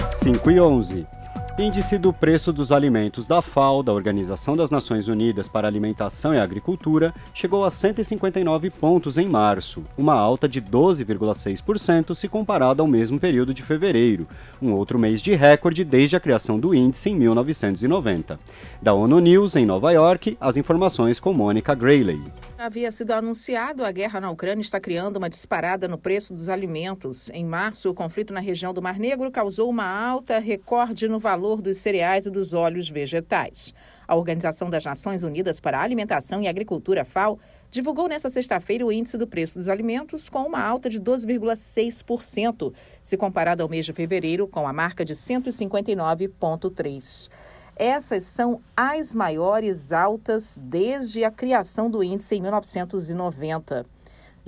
5 0.00 0.50
e 0.50 0.60
11. 0.60 1.17
Índice 1.60 1.98
do 1.98 2.12
Preço 2.12 2.52
dos 2.52 2.70
Alimentos 2.70 3.26
da 3.26 3.42
FAO, 3.42 3.82
da 3.82 3.92
Organização 3.92 4.56
das 4.56 4.70
Nações 4.70 5.08
Unidas 5.08 5.48
para 5.48 5.66
Alimentação 5.66 6.32
e 6.32 6.38
Agricultura, 6.38 7.12
chegou 7.34 7.64
a 7.64 7.70
159 7.70 8.70
pontos 8.70 9.18
em 9.18 9.26
março, 9.26 9.82
uma 9.98 10.14
alta 10.14 10.48
de 10.48 10.62
12,6% 10.62 12.14
se 12.14 12.28
comparado 12.28 12.80
ao 12.80 12.86
mesmo 12.86 13.18
período 13.18 13.52
de 13.52 13.64
fevereiro, 13.64 14.28
um 14.62 14.70
outro 14.70 15.00
mês 15.00 15.20
de 15.20 15.34
recorde 15.34 15.82
desde 15.82 16.14
a 16.14 16.20
criação 16.20 16.60
do 16.60 16.72
índice 16.72 17.10
em 17.10 17.16
1990. 17.16 18.38
Da 18.80 18.94
ONU 18.94 19.18
News, 19.18 19.56
em 19.56 19.66
Nova 19.66 19.90
York, 19.90 20.38
as 20.40 20.56
informações 20.56 21.18
com 21.18 21.32
Mônica 21.32 21.74
Grayley. 21.74 22.22
Havia 22.56 22.90
sido 22.92 23.12
anunciado, 23.12 23.84
a 23.84 23.90
guerra 23.90 24.20
na 24.20 24.30
Ucrânia 24.30 24.62
está 24.62 24.78
criando 24.78 25.16
uma 25.16 25.30
disparada 25.30 25.86
no 25.86 25.98
preço 25.98 26.34
dos 26.34 26.48
alimentos. 26.48 27.30
Em 27.30 27.44
março, 27.44 27.90
o 27.90 27.94
conflito 27.94 28.32
na 28.32 28.40
região 28.40 28.74
do 28.74 28.82
Mar 28.82 28.98
Negro 28.98 29.30
causou 29.30 29.70
uma 29.70 29.86
alta 29.86 30.38
recorde 30.38 31.06
no 31.08 31.20
valor 31.20 31.47
dos 31.56 31.78
cereais 31.78 32.26
e 32.26 32.30
dos 32.30 32.52
óleos 32.52 32.88
vegetais. 32.88 33.72
A 34.06 34.14
Organização 34.14 34.68
das 34.68 34.84
Nações 34.84 35.22
Unidas 35.22 35.58
para 35.58 35.78
a 35.78 35.82
Alimentação 35.82 36.42
e 36.42 36.48
Agricultura, 36.48 37.04
FAO, 37.04 37.38
divulgou 37.70 38.08
nesta 38.08 38.30
sexta-feira 38.30 38.84
o 38.84 38.92
índice 38.92 39.18
do 39.18 39.26
preço 39.26 39.58
dos 39.58 39.68
alimentos 39.68 40.28
com 40.28 40.42
uma 40.42 40.62
alta 40.62 40.88
de 40.88 41.00
12,6%, 41.00 42.72
se 43.02 43.16
comparado 43.16 43.62
ao 43.62 43.68
mês 43.68 43.86
de 43.86 43.92
fevereiro, 43.92 44.46
com 44.46 44.66
a 44.66 44.72
marca 44.72 45.04
de 45.04 45.14
159,3%. 45.14 47.28
Essas 47.78 48.24
são 48.24 48.60
as 48.76 49.14
maiores 49.14 49.92
altas 49.92 50.58
desde 50.60 51.22
a 51.22 51.30
criação 51.30 51.88
do 51.88 52.02
índice 52.02 52.34
em 52.34 52.42
1990. 52.42 53.86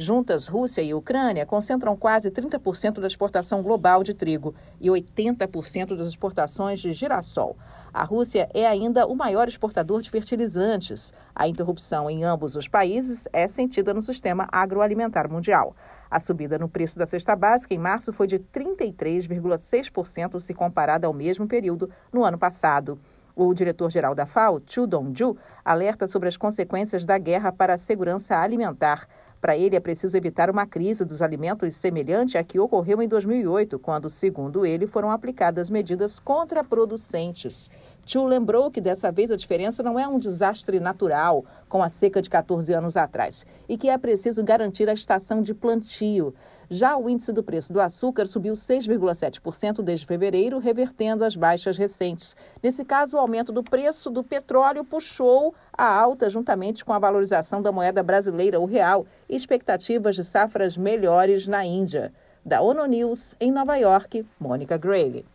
Juntas, 0.00 0.48
Rússia 0.48 0.80
e 0.80 0.94
Ucrânia 0.94 1.44
concentram 1.44 1.94
quase 1.94 2.30
30% 2.30 3.00
da 3.00 3.06
exportação 3.06 3.62
global 3.62 4.02
de 4.02 4.14
trigo 4.14 4.54
e 4.80 4.88
80% 4.88 5.94
das 5.94 6.06
exportações 6.06 6.80
de 6.80 6.94
girassol. 6.94 7.54
A 7.92 8.02
Rússia 8.02 8.48
é 8.54 8.66
ainda 8.66 9.06
o 9.06 9.14
maior 9.14 9.46
exportador 9.46 10.00
de 10.00 10.08
fertilizantes. 10.08 11.12
A 11.34 11.46
interrupção 11.46 12.08
em 12.08 12.24
ambos 12.24 12.56
os 12.56 12.66
países 12.66 13.28
é 13.30 13.46
sentida 13.46 13.92
no 13.92 14.00
sistema 14.00 14.48
agroalimentar 14.50 15.30
mundial. 15.30 15.76
A 16.10 16.18
subida 16.18 16.58
no 16.58 16.66
preço 16.66 16.98
da 16.98 17.04
cesta 17.04 17.36
básica 17.36 17.74
em 17.74 17.78
março 17.78 18.10
foi 18.10 18.26
de 18.26 18.38
33,6% 18.38 20.40
se 20.40 20.54
comparada 20.54 21.06
ao 21.06 21.12
mesmo 21.12 21.46
período 21.46 21.90
no 22.10 22.24
ano 22.24 22.38
passado. 22.38 22.98
O 23.36 23.54
diretor-geral 23.54 24.14
da 24.14 24.26
FAO, 24.26 24.60
Chu 24.66 24.86
Dong-ju, 24.86 25.36
alerta 25.64 26.06
sobre 26.06 26.28
as 26.28 26.36
consequências 26.36 27.04
da 27.04 27.16
guerra 27.16 27.52
para 27.52 27.74
a 27.74 27.78
segurança 27.78 28.36
alimentar. 28.36 29.06
Para 29.40 29.56
ele, 29.56 29.74
é 29.74 29.80
preciso 29.80 30.16
evitar 30.18 30.50
uma 30.50 30.66
crise 30.66 31.02
dos 31.02 31.22
alimentos 31.22 31.74
semelhante 31.74 32.36
à 32.36 32.44
que 32.44 32.58
ocorreu 32.58 33.00
em 33.00 33.08
2008, 33.08 33.78
quando, 33.78 34.10
segundo 34.10 34.66
ele, 34.66 34.86
foram 34.86 35.10
aplicadas 35.10 35.70
medidas 35.70 36.18
contraproducentes. 36.18 37.70
Chu 38.04 38.24
lembrou 38.24 38.70
que 38.70 38.80
dessa 38.80 39.12
vez 39.12 39.30
a 39.30 39.36
diferença 39.36 39.82
não 39.82 39.98
é 39.98 40.06
um 40.06 40.18
desastre 40.18 40.80
natural, 40.80 41.44
com 41.68 41.82
a 41.82 41.88
seca 41.88 42.20
de 42.20 42.28
14 42.28 42.72
anos 42.72 42.96
atrás, 42.96 43.46
e 43.68 43.76
que 43.76 43.88
é 43.88 43.96
preciso 43.96 44.42
garantir 44.42 44.88
a 44.88 44.92
estação 44.92 45.42
de 45.42 45.54
plantio. 45.54 46.34
Já 46.68 46.96
o 46.96 47.08
índice 47.08 47.32
do 47.32 47.42
preço 47.42 47.72
do 47.72 47.80
açúcar 47.80 48.26
subiu 48.26 48.54
6,7% 48.54 49.82
desde 49.82 50.06
fevereiro, 50.06 50.58
revertendo 50.58 51.24
as 51.24 51.34
baixas 51.34 51.76
recentes. 51.76 52.36
Nesse 52.62 52.84
caso, 52.84 53.16
o 53.16 53.20
aumento 53.20 53.52
do 53.52 53.62
preço 53.62 54.08
do 54.08 54.22
petróleo 54.22 54.84
puxou 54.84 55.54
a 55.72 55.84
alta 55.84 56.30
juntamente 56.30 56.84
com 56.84 56.92
a 56.92 56.98
valorização 56.98 57.60
da 57.60 57.72
moeda 57.72 58.02
brasileira, 58.02 58.60
o 58.60 58.66
real, 58.66 59.04
e 59.28 59.34
expectativas 59.34 60.14
de 60.14 60.22
safras 60.22 60.76
melhores 60.76 61.48
na 61.48 61.64
Índia. 61.64 62.12
Da 62.44 62.60
ONU 62.60 62.86
News, 62.86 63.34
em 63.40 63.50
Nova 63.50 63.76
York, 63.76 64.24
Mônica 64.38 64.78
Grayley. 64.78 65.26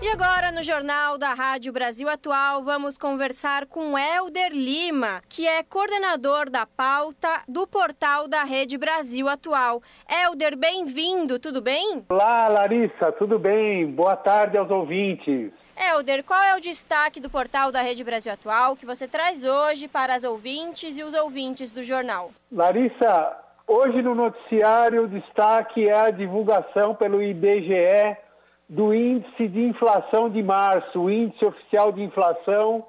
E 0.00 0.08
agora, 0.10 0.52
no 0.52 0.62
Jornal 0.62 1.18
da 1.18 1.34
Rádio 1.34 1.72
Brasil 1.72 2.08
Atual, 2.08 2.62
vamos 2.62 2.96
conversar 2.96 3.66
com 3.66 3.98
Elder 3.98 4.52
Lima, 4.52 5.20
que 5.28 5.44
é 5.44 5.60
coordenador 5.64 6.48
da 6.48 6.64
pauta 6.64 7.42
do 7.48 7.66
portal 7.66 8.28
da 8.28 8.44
Rede 8.44 8.78
Brasil 8.78 9.28
Atual. 9.28 9.82
Elder, 10.08 10.56
bem-vindo, 10.56 11.40
tudo 11.40 11.60
bem? 11.60 12.04
Olá, 12.10 12.46
Larissa, 12.46 13.10
tudo 13.10 13.40
bem? 13.40 13.90
Boa 13.90 14.14
tarde 14.14 14.56
aos 14.56 14.70
ouvintes. 14.70 15.50
Elder, 15.76 16.22
qual 16.22 16.42
é 16.44 16.56
o 16.56 16.60
destaque 16.60 17.18
do 17.18 17.28
portal 17.28 17.72
da 17.72 17.82
Rede 17.82 18.04
Brasil 18.04 18.32
Atual 18.32 18.76
que 18.76 18.86
você 18.86 19.08
traz 19.08 19.44
hoje 19.44 19.88
para 19.88 20.14
as 20.14 20.22
ouvintes 20.22 20.96
e 20.96 21.02
os 21.02 21.12
ouvintes 21.12 21.72
do 21.72 21.82
jornal? 21.82 22.30
Larissa, 22.52 23.36
hoje 23.66 24.00
no 24.00 24.14
noticiário 24.14 25.04
o 25.04 25.08
destaque 25.08 25.88
é 25.88 26.06
a 26.06 26.10
divulgação 26.12 26.94
pelo 26.94 27.20
IBGE 27.20 28.27
do 28.68 28.92
índice 28.92 29.48
de 29.48 29.64
inflação 29.64 30.28
de 30.28 30.42
março, 30.42 31.00
o 31.00 31.10
índice 31.10 31.44
oficial 31.44 31.90
de 31.90 32.02
inflação 32.02 32.84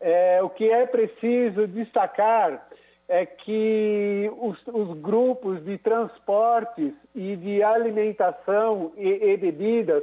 É, 0.05 0.43
o 0.43 0.51
que 0.51 0.69
é 0.69 0.85
preciso 0.85 1.69
destacar 1.69 2.67
é 3.09 3.25
que 3.25 4.29
os, 4.37 4.61
os, 4.67 4.99
grupos 4.99 5.65
de 5.65 5.79
transportes 5.79 6.93
e 7.15 7.37
de 7.37 7.63
alimentação 7.63 8.91
e, 8.97 9.09
e, 9.09 9.37
bebidas 9.37 10.03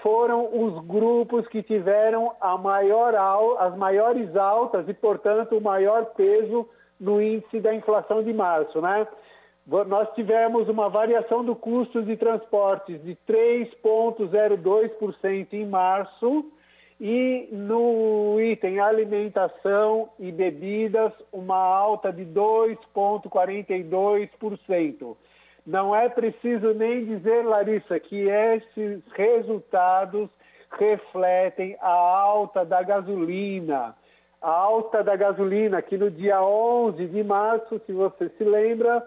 foram 0.00 0.48
os 0.52 0.78
grupos 0.86 1.44
que 1.48 1.60
tiveram 1.60 2.30
maior, 2.62 3.16
as 3.58 3.76
maiores 3.76 4.36
altas 4.36 4.88
e, 4.88 4.94
portanto, 4.94 5.58
o 5.58 5.60
maior 5.60 6.04
peso 6.14 6.68
no 7.00 7.20
índice 7.20 7.58
da 7.58 7.74
inflação 7.74 8.22
de 8.22 8.32
março. 8.32 8.80
Né? 8.80 9.08
Nós 9.66 10.08
tivemos 10.14 10.68
uma 10.68 10.88
variação 10.88 11.44
do 11.44 11.56
custo 11.56 12.00
de 12.00 12.16
transportes 12.16 13.02
de 13.02 13.18
3,02% 13.28 15.52
em 15.52 15.66
março 15.66 16.44
e 17.04 17.48
no 17.50 18.40
item 18.40 18.78
alimentação 18.78 20.08
e 20.20 20.30
bebidas, 20.30 21.12
uma 21.32 21.56
alta 21.56 22.12
de 22.12 22.24
2,42%. 22.24 25.16
Não 25.66 25.96
é 25.96 26.08
preciso 26.08 26.72
nem 26.72 27.04
dizer, 27.04 27.44
Larissa, 27.44 27.98
que 27.98 28.28
esses 28.28 29.02
resultados 29.14 30.30
refletem 30.78 31.76
a 31.80 31.90
alta 31.90 32.64
da 32.64 32.84
gasolina. 32.84 33.96
A 34.40 34.48
alta 34.48 35.02
da 35.02 35.16
gasolina, 35.16 35.82
que 35.82 35.98
no 35.98 36.08
dia 36.08 36.40
11 36.40 37.04
de 37.08 37.24
março, 37.24 37.80
se 37.84 37.92
você 37.92 38.28
se 38.38 38.44
lembra, 38.44 39.04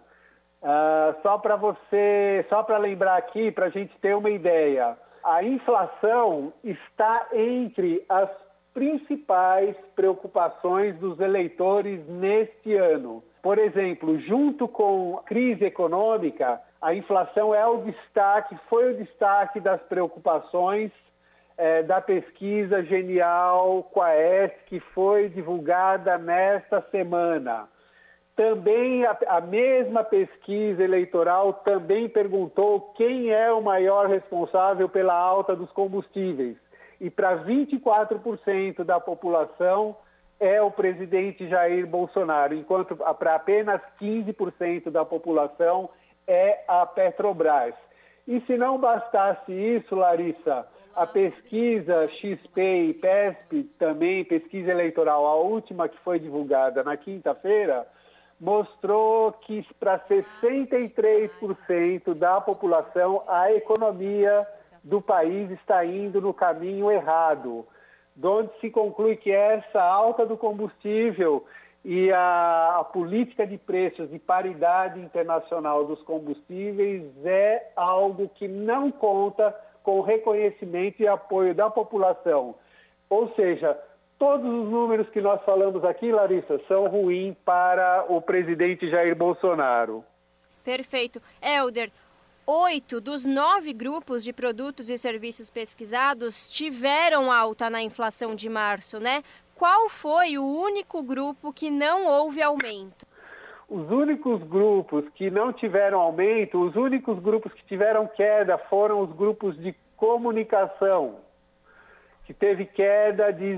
Uh, 0.61 1.21
só 1.23 1.37
para 1.37 1.55
você, 1.55 2.45
só 2.49 2.61
para 2.61 2.77
lembrar 2.77 3.17
aqui, 3.17 3.51
para 3.51 3.65
a 3.65 3.69
gente 3.69 3.97
ter 3.99 4.15
uma 4.15 4.29
ideia, 4.29 4.95
a 5.23 5.43
inflação 5.43 6.53
está 6.63 7.27
entre 7.33 8.03
as 8.07 8.29
principais 8.73 9.75
preocupações 9.95 10.95
dos 10.97 11.19
eleitores 11.19 12.07
neste 12.07 12.75
ano. 12.75 13.23
Por 13.41 13.57
exemplo, 13.57 14.19
junto 14.19 14.67
com 14.67 15.17
a 15.17 15.23
crise 15.23 15.65
econômica, 15.65 16.61
a 16.81 16.93
inflação 16.93 17.53
é 17.53 17.65
o 17.65 17.77
destaque, 17.77 18.55
foi 18.69 18.93
o 18.93 18.97
destaque 18.97 19.59
das 19.59 19.81
preocupações 19.83 20.91
é, 21.61 21.83
da 21.83 22.01
pesquisa 22.01 22.81
Genial 22.81 23.83
Quaes, 23.93 24.51
que 24.65 24.79
foi 24.79 25.29
divulgada 25.29 26.17
nesta 26.17 26.81
semana. 26.89 27.69
Também 28.35 29.05
a, 29.05 29.15
a, 29.27 29.41
mesma 29.41 30.03
pesquisa 30.03 30.83
eleitoral 30.83 31.53
também 31.53 32.09
perguntou 32.09 32.91
quem 32.97 33.29
é 33.29 33.51
o 33.51 33.61
maior 33.61 34.07
responsável 34.07 34.89
pela 34.89 35.13
alta 35.13 35.55
dos 35.55 35.71
combustíveis. 35.71 36.57
E 36.99 37.11
para 37.11 37.37
24% 37.45 38.83
da 38.83 38.99
população 38.99 39.95
é 40.39 40.59
o 40.63 40.71
presidente 40.71 41.47
Jair 41.47 41.85
Bolsonaro, 41.85 42.55
enquanto 42.55 42.95
para 42.95 43.35
apenas 43.35 43.79
15% 44.01 44.89
da 44.89 45.05
população 45.05 45.91
é 46.25 46.63
a 46.67 46.87
Petrobras. 46.87 47.75
E 48.27 48.41
se 48.47 48.57
não 48.57 48.79
bastasse 48.79 49.51
isso, 49.51 49.95
Larissa, 49.95 50.65
a 50.95 51.05
pesquisa 51.07 52.07
XP 52.07 52.61
e 52.61 52.93
PESP, 52.93 53.63
também 53.77 54.23
pesquisa 54.25 54.71
eleitoral, 54.71 55.25
a 55.25 55.35
última 55.35 55.89
que 55.89 55.97
foi 55.99 56.19
divulgada 56.19 56.83
na 56.83 56.97
quinta-feira, 56.97 57.87
mostrou 58.39 59.31
que 59.33 59.63
para 59.79 59.99
63% 59.99 62.15
da 62.15 62.41
população 62.41 63.23
a 63.27 63.53
economia 63.53 64.47
do 64.83 64.99
país 64.99 65.51
está 65.51 65.85
indo 65.85 66.19
no 66.19 66.33
caminho 66.33 66.91
errado, 66.91 67.67
onde 68.21 68.49
se 68.59 68.69
conclui 68.69 69.15
que 69.15 69.31
essa 69.31 69.81
alta 69.81 70.25
do 70.25 70.35
combustível 70.35 71.45
e 71.83 72.11
a, 72.11 72.77
a, 72.79 72.83
política 72.83 73.45
de 73.45 73.57
preços 73.57 74.09
de 74.09 74.19
paridade 74.19 74.99
internacional 74.99 75.85
dos 75.85 76.01
combustíveis 76.03 77.03
é 77.25 77.71
algo 77.75 78.29
que 78.29 78.47
não 78.47 78.91
conta 78.91 79.55
com 79.83 80.01
reconhecimento 80.01 81.01
e 81.01 81.07
apoio 81.07 81.53
da 81.53 81.69
população. 81.69 82.55
Ou 83.09 83.33
seja, 83.35 83.77
todos 84.17 84.45
os 84.45 84.69
números 84.69 85.09
que 85.09 85.19
nós 85.19 85.43
falamos 85.43 85.83
aqui, 85.83 86.11
Larissa, 86.11 86.59
são 86.67 86.87
ruins 86.87 87.35
para 87.43 88.05
o 88.07 88.21
presidente 88.21 88.89
Jair 88.89 89.15
Bolsonaro. 89.15 90.03
Perfeito. 90.63 91.21
Helder, 91.41 91.91
oito 92.45 93.01
dos 93.01 93.25
nove 93.25 93.73
grupos 93.73 94.23
de 94.23 94.31
produtos 94.31 94.89
e 94.89 94.97
serviços 94.97 95.49
pesquisados 95.49 96.49
tiveram 96.49 97.31
alta 97.31 97.69
na 97.69 97.81
inflação 97.81 98.35
de 98.35 98.47
março, 98.47 98.99
né? 98.99 99.23
Qual 99.55 99.89
foi 99.89 100.37
o 100.37 100.45
único 100.45 101.03
grupo 101.03 101.53
que 101.53 101.69
não 101.69 102.05
houve 102.05 102.41
aumento? 102.41 103.05
Os 103.71 103.89
únicos 103.89 104.43
grupos 104.43 105.07
que 105.15 105.31
não 105.31 105.51
tiveram 105.53 106.01
aumento, 106.01 106.61
os 106.61 106.75
únicos 106.75 107.17
grupos 107.19 107.53
que 107.53 107.63
tiveram 107.63 108.05
queda 108.05 108.57
foram 108.57 108.99
os 108.99 109.13
grupos 109.13 109.57
de 109.57 109.73
comunicação, 109.95 111.19
que 112.25 112.33
teve 112.33 112.65
queda 112.65 113.31
de 113.31 113.57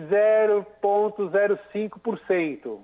0,05%. 0.68 2.78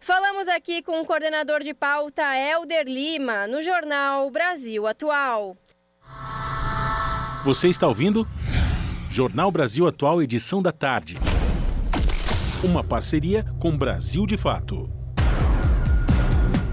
Falamos 0.00 0.48
aqui 0.48 0.82
com 0.82 1.00
o 1.00 1.04
coordenador 1.04 1.60
de 1.60 1.74
pauta 1.74 2.22
Helder 2.36 2.86
Lima, 2.86 3.46
no 3.46 3.62
jornal 3.62 4.30
Brasil 4.30 4.86
Atual. 4.86 5.56
Você 7.44 7.68
está 7.68 7.86
ouvindo? 7.86 8.26
Jornal 9.10 9.50
Brasil 9.52 9.86
Atual, 9.86 10.22
edição 10.22 10.62
da 10.62 10.72
tarde. 10.72 11.18
Uma 12.62 12.82
parceria 12.82 13.44
com 13.60 13.76
Brasil 13.76 14.26
de 14.26 14.38
Fato. 14.38 14.88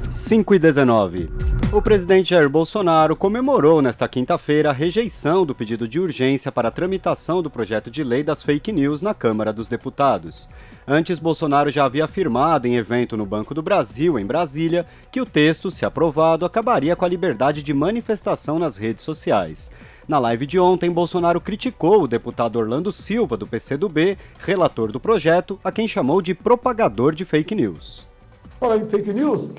5 0.09 0.55
e 0.55 0.59
19. 0.59 1.29
O 1.73 1.81
presidente 1.81 2.29
Jair 2.29 2.49
Bolsonaro 2.49 3.17
comemorou 3.17 3.81
nesta 3.81 4.07
quinta-feira 4.07 4.69
a 4.69 4.73
rejeição 4.73 5.45
do 5.45 5.53
pedido 5.53 5.89
de 5.89 5.99
urgência 5.99 6.49
para 6.53 6.69
a 6.69 6.71
tramitação 6.71 7.41
do 7.41 7.49
projeto 7.49 7.91
de 7.91 8.01
lei 8.01 8.23
das 8.23 8.41
fake 8.41 8.71
news 8.71 9.01
na 9.01 9.13
Câmara 9.13 9.51
dos 9.51 9.67
Deputados. 9.67 10.49
Antes, 10.87 11.19
Bolsonaro 11.19 11.69
já 11.69 11.83
havia 11.83 12.05
afirmado 12.05 12.65
em 12.65 12.77
evento 12.77 13.17
no 13.17 13.25
Banco 13.25 13.53
do 13.53 13.61
Brasil, 13.61 14.17
em 14.17 14.25
Brasília, 14.25 14.85
que 15.11 15.19
o 15.19 15.25
texto, 15.25 15.69
se 15.69 15.85
aprovado, 15.85 16.45
acabaria 16.45 16.95
com 16.95 17.03
a 17.03 17.09
liberdade 17.09 17.61
de 17.61 17.73
manifestação 17.73 18.57
nas 18.57 18.77
redes 18.77 19.03
sociais. 19.03 19.69
Na 20.07 20.17
live 20.17 20.47
de 20.47 20.59
ontem, 20.59 20.89
Bolsonaro 20.89 21.39
criticou 21.39 22.03
o 22.03 22.07
deputado 22.07 22.57
Orlando 22.57 22.91
Silva, 22.91 23.37
do 23.37 23.45
PCdoB, 23.45 24.17
relator 24.39 24.91
do 24.91 24.99
projeto, 24.99 25.59
a 25.63 25.71
quem 25.71 25.87
chamou 25.87 26.21
de 26.21 26.33
propagador 26.33 27.13
de 27.13 27.23
fake 27.23 27.53
news. 27.53 28.07
Fala 28.59 28.77
em 28.77 28.87
fake 28.87 29.13
news, 29.13 29.49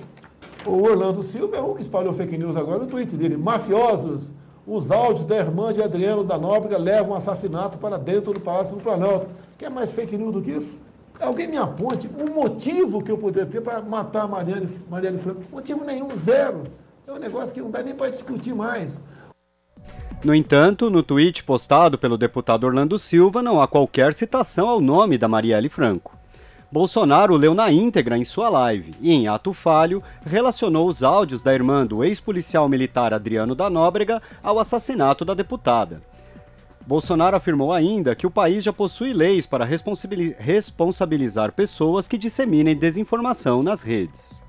o 0.66 0.82
Orlando 0.82 1.22
Silva 1.22 1.56
é 1.56 1.60
o 1.60 1.74
que 1.74 1.82
espalhou 1.82 2.12
fake 2.12 2.36
news 2.36 2.56
agora 2.56 2.80
no 2.80 2.86
tweet 2.86 3.16
dele. 3.16 3.36
Mafiosos, 3.36 4.24
os 4.66 4.90
áudios 4.90 5.24
da 5.26 5.36
irmã 5.36 5.72
de 5.72 5.80
Adriano 5.80 6.24
da 6.24 6.36
Nóbrega 6.36 6.76
levam 6.76 7.12
um 7.12 7.16
assassinato 7.16 7.78
para 7.78 7.96
dentro 7.96 8.32
do 8.32 8.40
Palácio 8.40 8.74
do 8.74 8.82
Planalto. 8.82 9.28
Quer 9.56 9.70
mais 9.70 9.92
fake 9.92 10.16
news 10.16 10.32
do 10.32 10.42
que 10.42 10.50
isso? 10.50 10.78
Alguém 11.20 11.46
me 11.46 11.56
aponte 11.56 12.10
um 12.18 12.34
motivo 12.34 13.02
que 13.02 13.12
eu 13.12 13.16
poderia 13.16 13.48
ter 13.48 13.60
para 13.60 13.80
matar 13.80 14.22
a 14.22 14.28
Marielle, 14.28 14.68
Marielle 14.90 15.18
Franco. 15.18 15.42
Motivo 15.52 15.84
nenhum, 15.84 16.16
zero. 16.16 16.64
É 17.06 17.12
um 17.12 17.18
negócio 17.18 17.54
que 17.54 17.60
não 17.60 17.70
dá 17.70 17.80
nem 17.80 17.94
para 17.94 18.10
discutir 18.10 18.54
mais. 18.54 18.90
No 20.24 20.34
entanto, 20.34 20.88
no 20.88 21.02
tweet 21.02 21.42
postado 21.42 21.98
pelo 21.98 22.16
deputado 22.16 22.64
Orlando 22.64 22.98
Silva, 22.98 23.42
não 23.42 23.60
há 23.60 23.66
qualquer 23.66 24.14
citação 24.14 24.68
ao 24.68 24.80
nome 24.80 25.18
da 25.18 25.26
Marielle 25.26 25.68
Franco. 25.68 26.16
Bolsonaro 26.70 27.36
leu 27.36 27.52
na 27.52 27.70
íntegra 27.70 28.16
em 28.16 28.24
sua 28.24 28.48
live 28.48 28.94
e, 29.00 29.12
em 29.12 29.28
ato 29.28 29.52
falho, 29.52 30.02
relacionou 30.24 30.88
os 30.88 31.02
áudios 31.02 31.42
da 31.42 31.52
irmã 31.52 31.84
do 31.84 32.02
ex-policial 32.02 32.68
militar 32.68 33.12
Adriano 33.12 33.54
da 33.54 33.68
Nóbrega 33.68 34.22
ao 34.42 34.58
assassinato 34.58 35.24
da 35.24 35.34
deputada. 35.34 36.00
Bolsonaro 36.86 37.36
afirmou 37.36 37.72
ainda 37.72 38.14
que 38.14 38.26
o 38.26 38.30
país 38.30 38.64
já 38.64 38.72
possui 38.72 39.12
leis 39.12 39.46
para 39.46 39.66
responsabilizar 39.66 41.52
pessoas 41.52 42.08
que 42.08 42.16
disseminem 42.16 42.74
desinformação 42.74 43.62
nas 43.62 43.82
redes. 43.82 44.42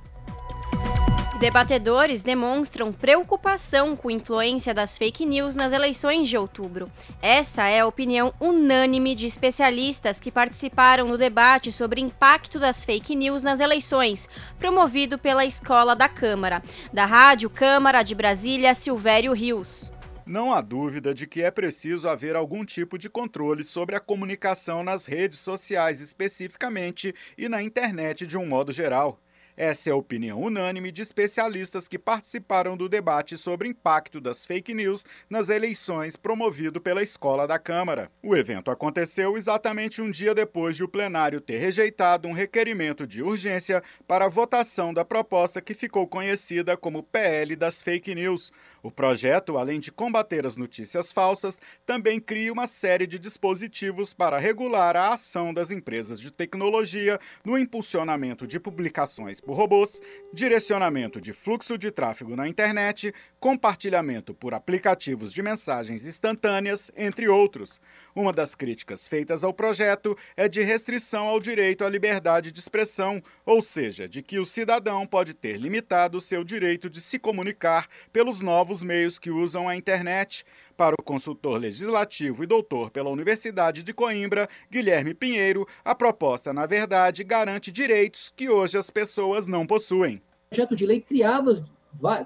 Debatedores 1.43 2.23
demonstram 2.23 2.93
preocupação 2.93 3.97
com 3.97 4.07
a 4.07 4.13
influência 4.13 4.73
das 4.73 4.97
fake 4.97 5.25
news 5.25 5.57
nas 5.57 5.73
eleições 5.73 6.29
de 6.29 6.37
outubro. 6.37 6.89
Essa 7.21 7.67
é 7.67 7.81
a 7.81 7.85
opinião 7.85 8.33
unânime 8.39 9.13
de 9.13 9.25
especialistas 9.25 10.21
que 10.21 10.31
participaram 10.31 11.05
no 11.05 11.17
debate 11.17 11.69
sobre 11.69 11.99
impacto 11.99 12.59
das 12.59 12.85
fake 12.85 13.13
news 13.13 13.43
nas 13.43 13.59
eleições, 13.59 14.29
promovido 14.57 15.19
pela 15.19 15.43
Escola 15.43 15.97
da 15.97 16.07
Câmara. 16.07 16.63
Da 16.93 17.05
Rádio 17.05 17.49
Câmara 17.49 18.03
de 18.03 18.15
Brasília, 18.15 18.73
Silvério 18.73 19.33
Rios. 19.33 19.91
Não 20.25 20.53
há 20.53 20.61
dúvida 20.61 21.13
de 21.13 21.27
que 21.27 21.41
é 21.41 21.51
preciso 21.51 22.07
haver 22.07 22.37
algum 22.37 22.63
tipo 22.63 22.97
de 22.97 23.09
controle 23.09 23.65
sobre 23.65 23.97
a 23.97 23.99
comunicação 23.99 24.81
nas 24.81 25.05
redes 25.05 25.39
sociais 25.39 25.99
especificamente 25.99 27.13
e 27.37 27.49
na 27.49 27.61
internet 27.61 28.25
de 28.25 28.37
um 28.37 28.45
modo 28.45 28.71
geral. 28.71 29.19
Essa 29.55 29.91
é 29.91 29.93
a 29.93 29.95
opinião 29.95 30.41
unânime 30.41 30.91
de 30.91 31.03
especialistas 31.03 31.87
que 31.87 31.99
participaram 31.99 32.75
do 32.75 32.89
debate 32.89 33.37
sobre 33.37 33.67
impacto 33.67 34.19
das 34.19 34.43
fake 34.45 34.73
news 34.73 35.05
nas 35.29 35.47
eleições 35.47 36.15
promovido 36.15 36.81
pela 36.81 37.03
Escola 37.03 37.47
da 37.47 37.59
Câmara. 37.59 38.09
O 38.23 38.35
evento 38.35 38.71
aconteceu 38.71 39.37
exatamente 39.37 40.01
um 40.01 40.09
dia 40.09 40.33
depois 40.33 40.75
de 40.75 40.83
o 40.83 40.87
plenário 40.87 41.39
ter 41.39 41.57
rejeitado 41.57 42.27
um 42.27 42.33
requerimento 42.33 43.05
de 43.05 43.21
urgência 43.21 43.83
para 44.07 44.25
a 44.25 44.29
votação 44.29 44.91
da 44.91 45.05
proposta 45.05 45.61
que 45.61 45.75
ficou 45.75 46.07
conhecida 46.07 46.75
como 46.75 47.03
PL 47.03 47.55
das 47.55 47.79
fake 47.79 48.15
news. 48.15 48.51
O 48.81 48.89
projeto, 48.89 49.57
além 49.57 49.79
de 49.79 49.91
combater 49.91 50.47
as 50.47 50.55
notícias 50.55 51.11
falsas, 51.11 51.59
também 51.85 52.19
cria 52.19 52.51
uma 52.51 52.65
série 52.65 53.05
de 53.05 53.19
dispositivos 53.19 54.15
para 54.15 54.39
regular 54.39 54.95
a 54.95 55.13
ação 55.13 55.53
das 55.53 55.69
empresas 55.69 56.19
de 56.19 56.33
tecnologia 56.33 57.19
no 57.45 57.55
impulsionamento 57.55 58.47
de 58.47 58.59
publicações 58.59 59.42
por 59.45 59.55
robôs, 59.55 60.01
direcionamento 60.33 61.21
de 61.21 61.33
fluxo 61.33 61.77
de 61.77 61.91
tráfego 61.91 62.35
na 62.35 62.47
internet, 62.47 63.13
compartilhamento 63.39 64.33
por 64.33 64.53
aplicativos 64.53 65.33
de 65.33 65.41
mensagens 65.41 66.05
instantâneas, 66.05 66.91
entre 66.95 67.27
outros. 67.27 67.79
Uma 68.15 68.31
das 68.31 68.55
críticas 68.55 69.07
feitas 69.07 69.43
ao 69.43 69.53
projeto 69.53 70.17
é 70.35 70.47
de 70.47 70.61
restrição 70.63 71.27
ao 71.27 71.39
direito 71.39 71.83
à 71.83 71.89
liberdade 71.89 72.51
de 72.51 72.59
expressão, 72.59 73.21
ou 73.45 73.61
seja, 73.61 74.07
de 74.07 74.21
que 74.21 74.39
o 74.39 74.45
cidadão 74.45 75.05
pode 75.05 75.33
ter 75.33 75.57
limitado 75.57 76.21
seu 76.21 76.43
direito 76.43 76.89
de 76.89 77.01
se 77.01 77.19
comunicar 77.19 77.87
pelos 78.11 78.41
novos 78.41 78.81
meios 78.81 79.19
que 79.19 79.29
usam 79.29 79.67
a 79.67 79.75
internet. 79.75 80.45
Para 80.75 80.95
o 80.99 81.03
consultor 81.03 81.59
legislativo 81.59 82.43
e 82.43 82.47
doutor 82.47 82.89
pela 82.89 83.09
Universidade 83.09 83.83
de 83.83 83.93
Coimbra, 83.93 84.49
Guilherme 84.71 85.13
Pinheiro, 85.13 85.67
a 85.85 85.93
proposta, 85.93 86.51
na 86.51 86.65
verdade, 86.65 87.23
garante 87.23 87.71
direitos 87.71 88.33
que 88.35 88.49
hoje 88.49 88.75
as 88.75 88.89
pessoas 88.89 89.45
não 89.45 89.67
possuem. 89.67 90.15
O 90.15 90.49
projeto 90.49 90.75
de 90.75 90.85
lei 90.85 90.99
criava 90.99 91.63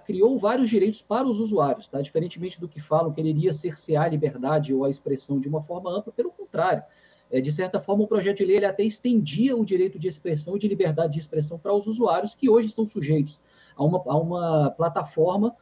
criou 0.05 0.37
vários 0.39 0.69
direitos 0.69 1.01
para 1.01 1.27
os 1.27 1.41
usuários, 1.41 1.89
tá? 1.89 2.01
Diferentemente 2.01 2.57
do 2.57 2.69
que 2.69 2.79
falam 2.79 3.11
que 3.11 3.19
ele 3.19 3.31
iria 3.31 3.51
cercear 3.51 4.05
a 4.05 4.09
liberdade 4.09 4.73
ou 4.73 4.85
a 4.85 4.89
expressão 4.89 5.41
de 5.41 5.49
uma 5.49 5.61
forma 5.61 5.91
ampla, 5.91 6.13
pelo 6.13 6.31
contrário. 6.31 6.83
É, 7.29 7.41
de 7.41 7.51
certa 7.51 7.81
forma, 7.81 8.05
o 8.05 8.07
projeto 8.07 8.37
de 8.37 8.45
lei 8.45 8.63
até 8.63 8.83
estendia 8.83 9.57
o 9.57 9.65
direito 9.65 9.99
de 9.99 10.07
expressão 10.07 10.55
e 10.55 10.59
de 10.59 10.69
liberdade 10.69 11.13
de 11.13 11.19
expressão 11.19 11.59
para 11.59 11.73
os 11.73 11.85
usuários 11.85 12.33
que 12.33 12.49
hoje 12.49 12.69
estão 12.69 12.87
sujeitos 12.87 13.41
a 13.75 13.83
uma, 13.83 14.01
a 14.05 14.17
uma 14.17 14.71
plataforma 14.71 15.53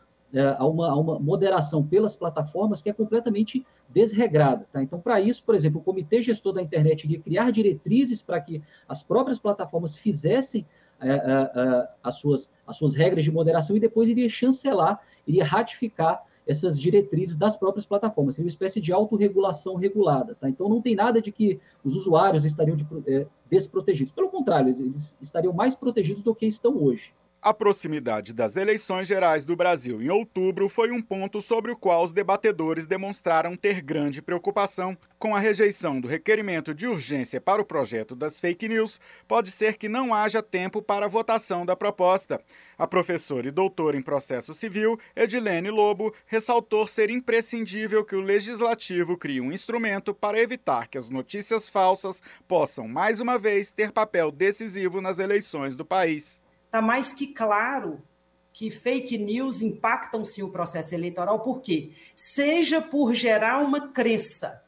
a, 0.58 0.66
uma, 0.66 0.90
a 0.90 0.96
uma 0.96 1.20
moderação 1.20 1.86
pelas 1.86 2.16
plataformas 2.16 2.82
que 2.82 2.90
é 2.90 2.94
completamente 2.94 3.66
desregrada. 3.90 4.68
Tá? 4.72 4.82
Então, 4.82 5.00
para 5.00 5.22
isso, 5.22 5.44
por 5.44 5.56
exemplo, 5.56 5.80
o 5.80 5.84
Comitê 5.84 6.22
Gestor 6.22 6.54
da 6.54 6.62
Internet 6.62 7.06
iria 7.06 7.20
criar 7.20 7.52
diretrizes 7.52 8.22
para 8.22 8.42
que 8.42 8.62
as 8.88 9.02
próprias 9.02 9.40
plataformas 9.40 9.98
fizessem 9.98 10.66
é, 11.00 11.10
é, 11.10 11.14
é, 11.14 11.90
as, 12.04 12.16
suas, 12.16 12.52
as 12.66 12.78
suas 12.78 12.96
regras 12.96 13.24
de 13.24 13.32
moderação 13.32 13.76
e 13.76 13.80
depois 13.80 14.10
iria 14.10 14.30
chancelar, 14.30 15.00
iria 15.28 15.46
ratificar 15.46 16.24
essas 16.48 16.80
diretrizes 16.80 17.36
das 17.36 17.58
próprias 17.58 17.86
plataformas. 17.86 18.36
Seria 18.36 18.46
uma 18.46 18.50
espécie 18.50 18.80
de 18.80 18.94
autorregulação 18.94 19.76
regulada. 19.76 20.36
Tá? 20.36 20.50
Então, 20.50 20.70
não 20.70 20.82
tem 20.82 20.96
nada 20.96 21.22
de 21.22 21.32
que 21.32 21.60
os 21.84 21.96
usuários 21.96 22.46
estariam 22.46 22.76
de, 22.76 22.86
é, 23.08 23.26
desprotegidos. 23.50 24.14
Pelo 24.14 24.30
contrário, 24.30 24.70
eles 24.70 25.18
estariam 25.22 25.54
mais 25.54 25.76
protegidos 25.76 26.22
do 26.22 26.36
que 26.36 26.46
estão 26.46 26.78
hoje. 26.78 27.14
A 27.46 27.54
proximidade 27.54 28.34
das 28.34 28.58
eleições 28.58 29.08
gerais 29.08 29.46
do 29.46 29.56
Brasil 29.56 30.02
em 30.02 30.10
outubro 30.10 30.68
foi 30.68 30.90
um 30.90 31.00
ponto 31.00 31.44
sobre 31.44 31.72
o 31.72 31.78
qual 31.78 32.04
os 32.04 32.12
debatedores 32.12 32.88
demonstraram 32.88 33.56
ter 33.56 33.84
grande 33.84 34.20
preocupação. 34.20 34.98
Com 35.20 35.36
a 35.36 35.40
rejeição 35.40 36.02
do 36.02 36.08
requerimento 36.08 36.74
de 36.74 36.88
urgência 36.88 37.40
para 37.40 37.62
o 37.62 37.66
projeto 37.66 38.16
das 38.16 38.40
fake 38.40 38.68
news, 38.68 39.00
pode 39.28 39.52
ser 39.52 39.78
que 39.78 39.88
não 39.88 40.12
haja 40.12 40.42
tempo 40.42 40.82
para 40.82 41.06
a 41.06 41.08
votação 41.08 41.64
da 41.64 41.76
proposta. 41.76 42.42
A 42.80 42.88
professora 42.88 43.48
e 43.48 43.52
doutora 43.52 43.96
em 43.96 44.02
processo 44.02 44.52
civil, 44.56 45.00
Edilene 45.16 45.70
Lobo, 45.70 46.16
ressaltou 46.26 46.88
ser 46.88 47.12
imprescindível 47.12 48.04
que 48.04 48.16
o 48.16 48.22
legislativo 48.22 49.16
crie 49.16 49.40
um 49.40 49.52
instrumento 49.52 50.16
para 50.16 50.40
evitar 50.40 50.88
que 50.88 50.98
as 50.98 51.12
notícias 51.12 51.70
falsas 51.70 52.24
possam, 52.48 52.88
mais 52.88 53.20
uma 53.22 53.38
vez, 53.38 53.72
ter 53.72 53.92
papel 53.92 54.32
decisivo 54.32 55.00
nas 55.00 55.20
eleições 55.20 55.76
do 55.76 55.86
país 55.86 56.44
está 56.76 56.82
mais 56.82 57.14
que 57.14 57.28
claro 57.28 58.04
que 58.52 58.70
fake 58.70 59.18
news 59.18 59.62
impactam 59.62 60.26
sim 60.26 60.44
o 60.44 60.52
processo 60.52 60.94
eleitoral, 60.94 61.42
por 61.42 61.62
quê? 61.62 61.94
Seja 62.14 62.82
por 62.82 63.14
gerar 63.14 63.62
uma 63.62 63.90
crença 63.90 64.66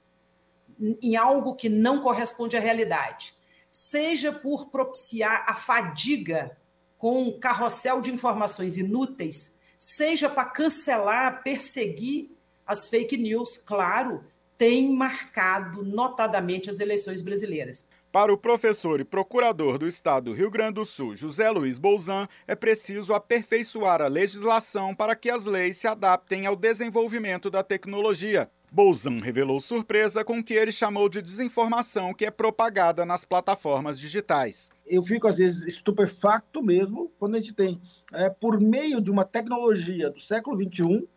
em 1.01 1.17
algo 1.17 1.55
que 1.55 1.67
não 1.67 2.01
corresponde 2.01 2.55
à 2.55 2.59
realidade, 2.61 3.33
seja 3.71 4.31
por 4.31 4.69
propiciar 4.69 5.43
a 5.47 5.53
fadiga 5.53 6.57
com 6.97 7.23
um 7.23 7.39
carrossel 7.39 7.99
de 8.01 8.11
informações 8.11 8.77
inúteis, 8.77 9.59
seja 9.77 10.29
para 10.29 10.45
cancelar, 10.45 11.43
perseguir 11.43 12.31
as 12.65 12.87
fake 12.87 13.17
news, 13.17 13.57
claro, 13.57 14.23
tem 14.57 14.93
marcado 14.93 15.83
notadamente 15.83 16.69
as 16.69 16.79
eleições 16.79 17.21
brasileiras. 17.21 17.87
Para 18.11 18.33
o 18.33 18.37
professor 18.37 18.99
e 19.01 19.03
procurador 19.03 19.77
do 19.77 19.85
Estado 19.85 20.25
do 20.25 20.33
Rio 20.33 20.49
Grande 20.49 20.75
do 20.75 20.85
Sul, 20.85 21.13
José 21.13 21.49
Luiz 21.51 21.77
Bolzan, 21.77 22.27
é 22.47 22.55
preciso 22.55 23.13
aperfeiçoar 23.13 24.01
a 24.01 24.07
legislação 24.07 24.95
para 24.95 25.15
que 25.15 25.29
as 25.29 25.43
leis 25.45 25.77
se 25.77 25.87
adaptem 25.87 26.45
ao 26.45 26.55
desenvolvimento 26.55 27.49
da 27.49 27.61
tecnologia. 27.63 28.49
Bolzan 28.71 29.19
revelou 29.21 29.59
surpresa 29.59 30.23
com 30.23 30.39
o 30.39 30.43
que 30.43 30.53
ele 30.53 30.71
chamou 30.71 31.09
de 31.09 31.21
desinformação 31.21 32.13
que 32.13 32.25
é 32.25 32.31
propagada 32.31 33.05
nas 33.05 33.25
plataformas 33.25 33.99
digitais. 33.99 34.69
Eu 34.85 35.03
fico, 35.03 35.27
às 35.27 35.37
vezes, 35.37 35.63
estupefacto 35.63 36.63
mesmo 36.63 37.11
quando 37.19 37.35
a 37.35 37.39
gente 37.39 37.53
tem, 37.53 37.81
é, 38.13 38.29
por 38.29 38.59
meio 38.59 39.01
de 39.01 39.11
uma 39.11 39.25
tecnologia 39.25 40.09
do 40.09 40.19
século 40.19 40.57
XXI, 40.61 41.07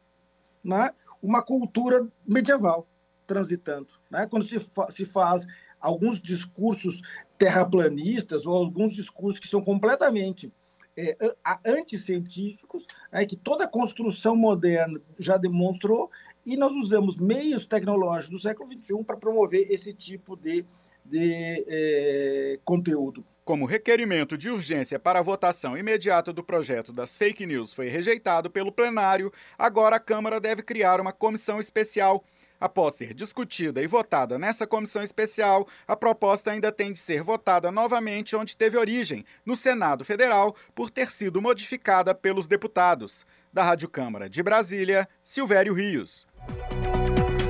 né, 0.62 0.90
uma 1.22 1.40
cultura 1.40 2.06
medieval 2.26 2.86
transitando. 3.26 3.88
Né? 4.10 4.26
Quando 4.26 4.44
se, 4.44 4.58
fa 4.58 4.90
se 4.90 5.04
faz 5.04 5.46
alguns 5.80 6.20
discursos 6.20 7.00
terraplanistas 7.38 8.44
ou 8.44 8.54
alguns 8.54 8.94
discursos 8.94 9.40
que 9.40 9.48
são 9.48 9.62
completamente 9.62 10.52
é, 10.96 11.16
anticientíficos, 11.64 12.84
é, 13.10 13.24
que 13.24 13.36
toda 13.36 13.66
construção 13.66 14.36
moderna 14.36 15.00
já 15.18 15.36
demonstrou, 15.36 16.10
e 16.44 16.56
nós 16.56 16.72
usamos 16.72 17.16
meios 17.16 17.66
tecnológicos 17.66 18.30
do 18.30 18.42
século 18.42 18.70
XXI 18.72 19.04
para 19.04 19.16
promover 19.16 19.70
esse 19.70 19.94
tipo 19.94 20.36
de, 20.36 20.64
de 21.04 21.64
é, 21.66 22.58
conteúdo. 22.64 23.24
Como 23.44 23.66
requerimento 23.66 24.38
de 24.38 24.50
urgência 24.50 24.98
para 24.98 25.18
a 25.18 25.22
votação 25.22 25.76
imediata 25.76 26.32
do 26.32 26.44
projeto 26.44 26.92
das 26.92 27.16
fake 27.16 27.46
news 27.46 27.72
foi 27.72 27.88
rejeitado 27.88 28.50
pelo 28.50 28.70
plenário, 28.70 29.32
agora 29.58 29.96
a 29.96 30.00
Câmara 30.00 30.40
deve 30.40 30.62
criar 30.62 31.00
uma 31.00 31.12
comissão 31.12 31.58
especial 31.58 32.24
Após 32.60 32.94
ser 32.94 33.14
discutida 33.14 33.82
e 33.82 33.86
votada 33.86 34.38
nessa 34.38 34.66
comissão 34.66 35.02
especial, 35.02 35.66
a 35.88 35.96
proposta 35.96 36.50
ainda 36.50 36.70
tem 36.70 36.92
de 36.92 36.98
ser 36.98 37.22
votada 37.22 37.72
novamente 37.72 38.36
onde 38.36 38.54
teve 38.54 38.76
origem, 38.76 39.24
no 39.46 39.56
Senado 39.56 40.04
Federal, 40.04 40.54
por 40.74 40.90
ter 40.90 41.10
sido 41.10 41.40
modificada 41.40 42.14
pelos 42.14 42.46
deputados. 42.46 43.24
Da 43.50 43.62
Rádio 43.62 43.88
Câmara 43.88 44.28
de 44.28 44.42
Brasília, 44.42 45.08
Silvério 45.22 45.72
Rios. 45.72 46.26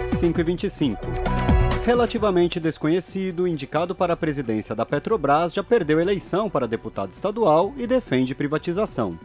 5h25. 0.00 0.96
Relativamente 1.84 2.60
desconhecido, 2.60 3.48
indicado 3.48 3.94
para 3.94 4.12
a 4.12 4.16
presidência 4.16 4.76
da 4.76 4.86
Petrobras, 4.86 5.52
já 5.52 5.64
perdeu 5.64 5.98
eleição 5.98 6.48
para 6.48 6.68
deputado 6.68 7.10
estadual 7.10 7.74
e 7.76 7.86
defende 7.86 8.34
privatização 8.34 9.18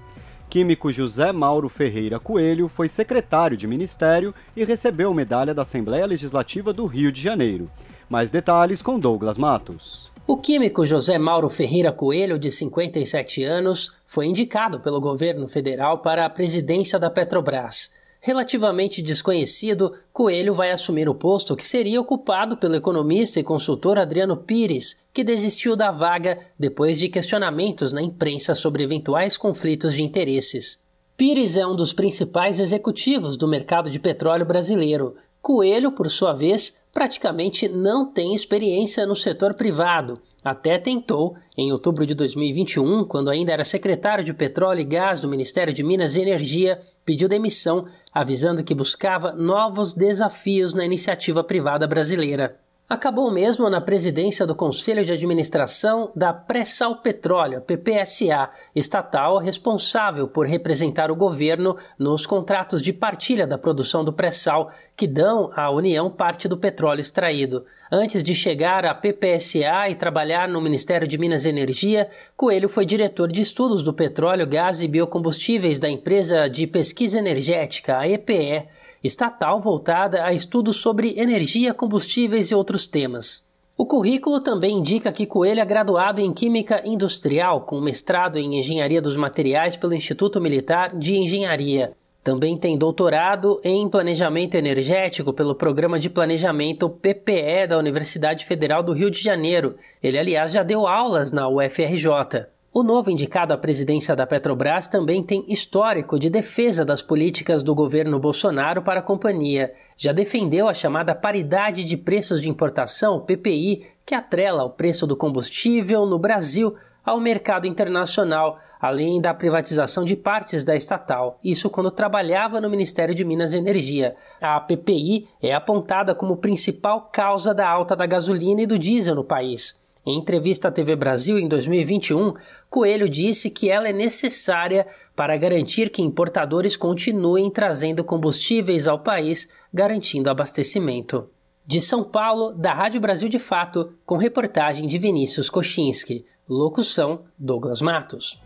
químico 0.49 0.91
José 0.91 1.31
Mauro 1.31 1.69
Ferreira 1.69 2.19
Coelho 2.19 2.67
foi 2.67 2.87
secretário 2.87 3.57
de 3.57 3.67
ministério 3.67 4.33
e 4.55 4.63
recebeu 4.63 5.13
medalha 5.13 5.53
da 5.53 5.63
Assembleia 5.63 6.05
Legislativa 6.05 6.71
do 6.71 6.85
Rio 6.85 7.11
de 7.11 7.21
Janeiro. 7.21 7.69
Mais 8.09 8.29
detalhes 8.29 8.81
com 8.81 8.99
Douglas 8.99 9.37
Matos. 9.37 10.11
O 10.27 10.37
químico 10.37 10.83
José 10.83 11.19
Mauro 11.19 11.49
Ferreira 11.49 11.91
Coelho, 11.91 12.39
de 12.39 12.51
57 12.51 13.43
anos, 13.43 13.91
foi 14.07 14.25
indicado 14.25 14.79
pelo 14.79 14.99
governo 14.99 15.47
federal 15.47 15.99
para 15.99 16.25
a 16.25 16.29
presidência 16.29 16.97
da 16.97 17.11
Petrobras. 17.11 17.93
Relativamente 18.25 19.03
desconhecido, 19.03 19.93
Coelho 20.11 20.55
vai 20.55 20.71
assumir 20.71 21.07
o 21.07 21.13
posto 21.13 21.55
que 21.55 21.63
seria 21.63 22.01
ocupado 22.01 22.57
pelo 22.57 22.73
economista 22.73 23.39
e 23.39 23.43
consultor 23.43 23.99
Adriano 23.99 24.35
Pires, 24.35 24.99
que 25.13 25.23
desistiu 25.23 25.75
da 25.75 25.91
vaga 25.91 26.39
depois 26.57 26.97
de 26.97 27.07
questionamentos 27.07 27.93
na 27.93 28.01
imprensa 28.01 28.55
sobre 28.55 28.81
eventuais 28.81 29.37
conflitos 29.37 29.93
de 29.93 30.01
interesses. 30.01 30.81
Pires 31.15 31.55
é 31.55 31.67
um 31.67 31.75
dos 31.75 31.93
principais 31.93 32.59
executivos 32.59 33.37
do 33.37 33.47
mercado 33.47 33.91
de 33.91 33.99
petróleo 33.99 34.43
brasileiro. 34.43 35.15
Coelho, 35.39 35.91
por 35.91 36.09
sua 36.09 36.33
vez, 36.33 36.83
praticamente 36.95 37.67
não 37.67 38.09
tem 38.09 38.33
experiência 38.33 39.05
no 39.05 39.17
setor 39.17 39.53
privado. 39.53 40.13
Até 40.41 40.79
tentou, 40.79 41.35
em 41.57 41.69
outubro 41.69 42.05
de 42.05 42.15
2021, 42.15 43.03
quando 43.03 43.29
ainda 43.29 43.51
era 43.51 43.65
secretário 43.65 44.23
de 44.23 44.33
Petróleo 44.33 44.79
e 44.79 44.85
Gás 44.85 45.19
do 45.19 45.27
Ministério 45.27 45.73
de 45.73 45.83
Minas 45.83 46.15
e 46.15 46.21
Energia, 46.21 46.79
pediu 47.03 47.27
demissão, 47.27 47.85
avisando 48.13 48.63
que 48.63 48.73
buscava 48.73 49.33
novos 49.33 49.93
desafios 49.93 50.73
na 50.73 50.85
iniciativa 50.85 51.43
privada 51.43 51.85
brasileira. 51.85 52.57
Acabou 52.87 53.31
mesmo 53.31 53.67
na 53.67 53.81
presidência 53.81 54.45
do 54.45 54.53
Conselho 54.53 55.03
de 55.03 55.11
Administração 55.11 56.11
da 56.15 56.31
Pré-Sal 56.31 56.97
Petróleo, 56.97 57.59
PPSA, 57.59 58.51
estatal 58.75 59.39
responsável 59.39 60.27
por 60.27 60.45
representar 60.45 61.09
o 61.09 61.15
governo 61.15 61.75
nos 61.97 62.27
contratos 62.27 62.83
de 62.83 62.93
partilha 62.93 63.47
da 63.47 63.57
produção 63.57 64.05
do 64.05 64.13
pré-sal, 64.13 64.71
que 64.95 65.07
dão 65.07 65.49
à 65.55 65.71
União 65.71 66.11
parte 66.11 66.47
do 66.47 66.57
petróleo 66.57 66.99
extraído. 66.99 67.65
Antes 67.91 68.21
de 68.21 68.35
chegar 68.35 68.85
à 68.85 68.93
PPSA 68.93 69.89
e 69.89 69.95
trabalhar 69.95 70.47
no 70.47 70.61
Ministério 70.61 71.07
de 71.07 71.17
Minas 71.17 71.45
e 71.45 71.49
Energia, 71.49 72.07
Coelho 72.37 72.69
foi 72.69 72.85
diretor 72.85 73.31
de 73.31 73.41
estudos 73.41 73.81
do 73.81 73.95
petróleo, 73.95 74.45
gás 74.45 74.83
e 74.83 74.87
biocombustíveis 74.87 75.79
da 75.79 75.89
empresa 75.89 76.47
de 76.47 76.67
pesquisa 76.67 77.17
energética, 77.17 77.97
a 77.97 78.07
EPE 78.07 78.67
estatal 79.05 79.59
voltada 79.59 80.23
a 80.23 80.33
estudos 80.33 80.77
sobre 80.77 81.19
energia, 81.19 81.73
combustíveis 81.73 82.51
e 82.51 82.55
outros 82.55 82.87
temas. 82.87 83.45
O 83.77 83.85
currículo 83.85 84.39
também 84.39 84.77
indica 84.77 85.11
que 85.11 85.25
Coelho 85.25 85.59
é 85.59 85.65
graduado 85.65 86.21
em 86.21 86.33
Química 86.33 86.81
Industrial, 86.85 87.61
com 87.61 87.81
mestrado 87.81 88.37
em 88.37 88.57
Engenharia 88.57 89.01
dos 89.01 89.17
Materiais 89.17 89.75
pelo 89.75 89.93
Instituto 89.93 90.39
Militar 90.39 90.97
de 90.97 91.17
Engenharia. 91.17 91.93
Também 92.23 92.57
tem 92.57 92.77
doutorado 92.77 93.59
em 93.63 93.87
Planejamento 93.87 94.55
Energético 94.55 95.33
pelo 95.33 95.53
Programa 95.53 95.99
de 95.99 96.09
Planejamento 96.09 96.89
PPE 96.89 97.67
da 97.67 97.77
Universidade 97.77 98.45
Federal 98.45 98.81
do 98.81 98.93
Rio 98.93 99.11
de 99.11 99.21
Janeiro. 99.21 99.75
Ele, 100.01 100.17
aliás, 100.17 100.53
já 100.53 100.63
deu 100.63 100.87
aulas 100.87 101.31
na 101.31 101.47
UFRJ. 101.47 102.47
O 102.77 102.83
novo 102.83 103.09
indicado 103.09 103.53
à 103.53 103.57
presidência 103.57 104.13
da 104.17 104.27
Petrobras 104.27 104.89
também 104.89 105.23
tem 105.23 105.45
histórico 105.47 106.19
de 106.19 106.29
defesa 106.29 106.83
das 106.83 107.01
políticas 107.01 107.63
do 107.63 107.73
governo 107.73 108.19
Bolsonaro 108.19 108.81
para 108.81 108.99
a 108.99 109.01
companhia. 109.01 109.73
Já 109.95 110.11
defendeu 110.11 110.67
a 110.67 110.73
chamada 110.73 111.15
paridade 111.15 111.85
de 111.85 111.95
preços 111.95 112.41
de 112.41 112.49
importação, 112.49 113.21
PPI, 113.21 113.85
que 114.05 114.13
atrela 114.13 114.65
o 114.65 114.69
preço 114.69 115.07
do 115.07 115.15
combustível 115.15 116.05
no 116.05 116.19
Brasil 116.19 116.75
ao 117.05 117.17
mercado 117.17 117.65
internacional, 117.65 118.59
além 118.77 119.21
da 119.21 119.33
privatização 119.33 120.03
de 120.03 120.17
partes 120.17 120.65
da 120.65 120.75
estatal. 120.75 121.39
Isso 121.41 121.69
quando 121.69 121.89
trabalhava 121.89 122.59
no 122.59 122.69
Ministério 122.69 123.15
de 123.15 123.23
Minas 123.23 123.53
e 123.53 123.57
Energia. 123.57 124.17
A 124.41 124.59
PPI 124.59 125.29
é 125.41 125.53
apontada 125.53 126.13
como 126.13 126.35
principal 126.35 127.09
causa 127.09 127.53
da 127.53 127.69
alta 127.69 127.95
da 127.95 128.05
gasolina 128.05 128.63
e 128.63 128.67
do 128.67 128.77
diesel 128.77 129.15
no 129.15 129.23
país. 129.23 129.84
Em 130.05 130.19
entrevista 130.19 130.67
à 130.67 130.71
TV 130.71 130.95
Brasil 130.95 131.39
em 131.39 131.47
2021, 131.47 132.33
Coelho 132.69 133.09
disse 133.09 133.49
que 133.49 133.71
ela 133.71 133.89
é 133.89 133.93
necessária 133.93 134.85
para 135.15 135.35
garantir 135.35 135.89
que 135.89 136.03
importadores 136.03 136.77
continuem 136.77 137.49
trazendo 137.49 138.03
combustíveis 138.03 138.87
ao 138.87 138.99
país, 138.99 139.49
garantindo 139.73 140.29
abastecimento. 140.29 141.27
De 141.65 141.81
São 141.81 142.03
Paulo, 142.03 142.53
da 142.53 142.71
Rádio 142.71 143.01
Brasil 143.01 143.27
de 143.27 143.39
Fato, 143.39 143.93
com 144.05 144.17
reportagem 144.17 144.87
de 144.87 144.99
Vinícius 144.99 145.49
Kochinski. 145.49 146.23
Locução: 146.47 147.21
Douglas 147.35 147.81
Matos. 147.81 148.39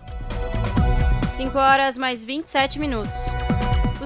5 1.35 1.57
horas 1.57 1.97
mais 1.97 2.23
27 2.23 2.79
minutos. 2.79 3.48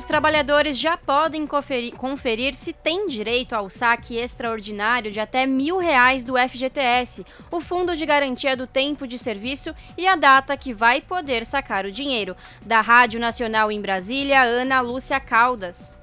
Os 0.03 0.07
trabalhadores 0.07 0.77
já 0.77 0.97
podem 0.97 1.47
conferir, 1.47 1.93
conferir, 1.95 2.53
se 2.53 2.73
têm 2.73 3.07
direito 3.07 3.53
ao 3.53 3.69
saque 3.69 4.17
extraordinário 4.17 5.09
de 5.09 5.19
até 5.21 5.45
mil 5.45 5.77
reais 5.77 6.25
do 6.25 6.33
FGTS, 6.37 7.25
o 7.49 7.61
Fundo 7.61 7.95
de 7.95 8.05
Garantia 8.05 8.55
do 8.57 8.67
Tempo 8.67 9.07
de 9.07 9.17
Serviço 9.17 9.73
e 9.97 10.05
a 10.05 10.17
data 10.17 10.57
que 10.57 10.73
vai 10.73 10.99
poder 10.99 11.45
sacar 11.45 11.85
o 11.85 11.91
dinheiro. 11.91 12.35
Da 12.65 12.81
Rádio 12.81 13.17
Nacional 13.17 13.71
em 13.71 13.79
Brasília, 13.79 14.43
Ana 14.43 14.81
Lúcia 14.81 15.21
Caldas. 15.21 15.97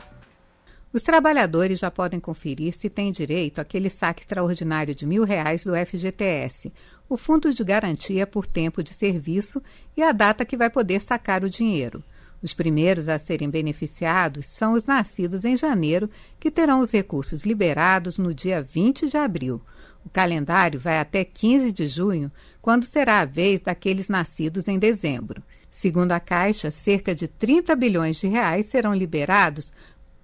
Os 0.94 1.02
trabalhadores 1.02 1.78
já 1.78 1.90
podem 1.90 2.18
conferir 2.18 2.72
se 2.72 2.88
têm 2.88 3.12
direito 3.12 3.60
àquele 3.60 3.90
saque 3.90 4.22
extraordinário 4.22 4.94
de 4.94 5.04
mil 5.04 5.24
reais 5.24 5.62
do 5.62 5.72
FGTS, 5.74 6.72
o 7.06 7.18
Fundo 7.18 7.52
de 7.52 7.62
Garantia 7.62 8.26
por 8.26 8.46
Tempo 8.46 8.82
de 8.82 8.94
Serviço 8.94 9.62
e 9.94 10.02
a 10.02 10.10
data 10.10 10.46
que 10.46 10.56
vai 10.56 10.70
poder 10.70 11.02
sacar 11.02 11.44
o 11.44 11.50
dinheiro. 11.50 12.02
Os 12.42 12.54
primeiros 12.54 13.08
a 13.08 13.18
serem 13.18 13.50
beneficiados 13.50 14.46
são 14.46 14.72
os 14.72 14.86
nascidos 14.86 15.44
em 15.44 15.56
janeiro, 15.56 16.08
que 16.38 16.50
terão 16.50 16.80
os 16.80 16.90
recursos 16.90 17.42
liberados 17.42 18.18
no 18.18 18.32
dia 18.32 18.62
20 18.62 19.08
de 19.08 19.16
abril. 19.16 19.60
O 20.04 20.08
calendário 20.08 20.80
vai 20.80 20.98
até 20.98 21.24
15 21.24 21.70
de 21.70 21.86
junho, 21.86 22.32
quando 22.62 22.84
será 22.84 23.20
a 23.20 23.26
vez 23.26 23.60
daqueles 23.60 24.08
nascidos 24.08 24.68
em 24.68 24.78
dezembro. 24.78 25.42
Segundo 25.70 26.12
a 26.12 26.20
Caixa, 26.20 26.70
cerca 26.70 27.14
de 27.14 27.28
30 27.28 27.76
bilhões 27.76 28.16
de 28.16 28.26
reais 28.26 28.66
serão 28.66 28.94
liberados 28.94 29.70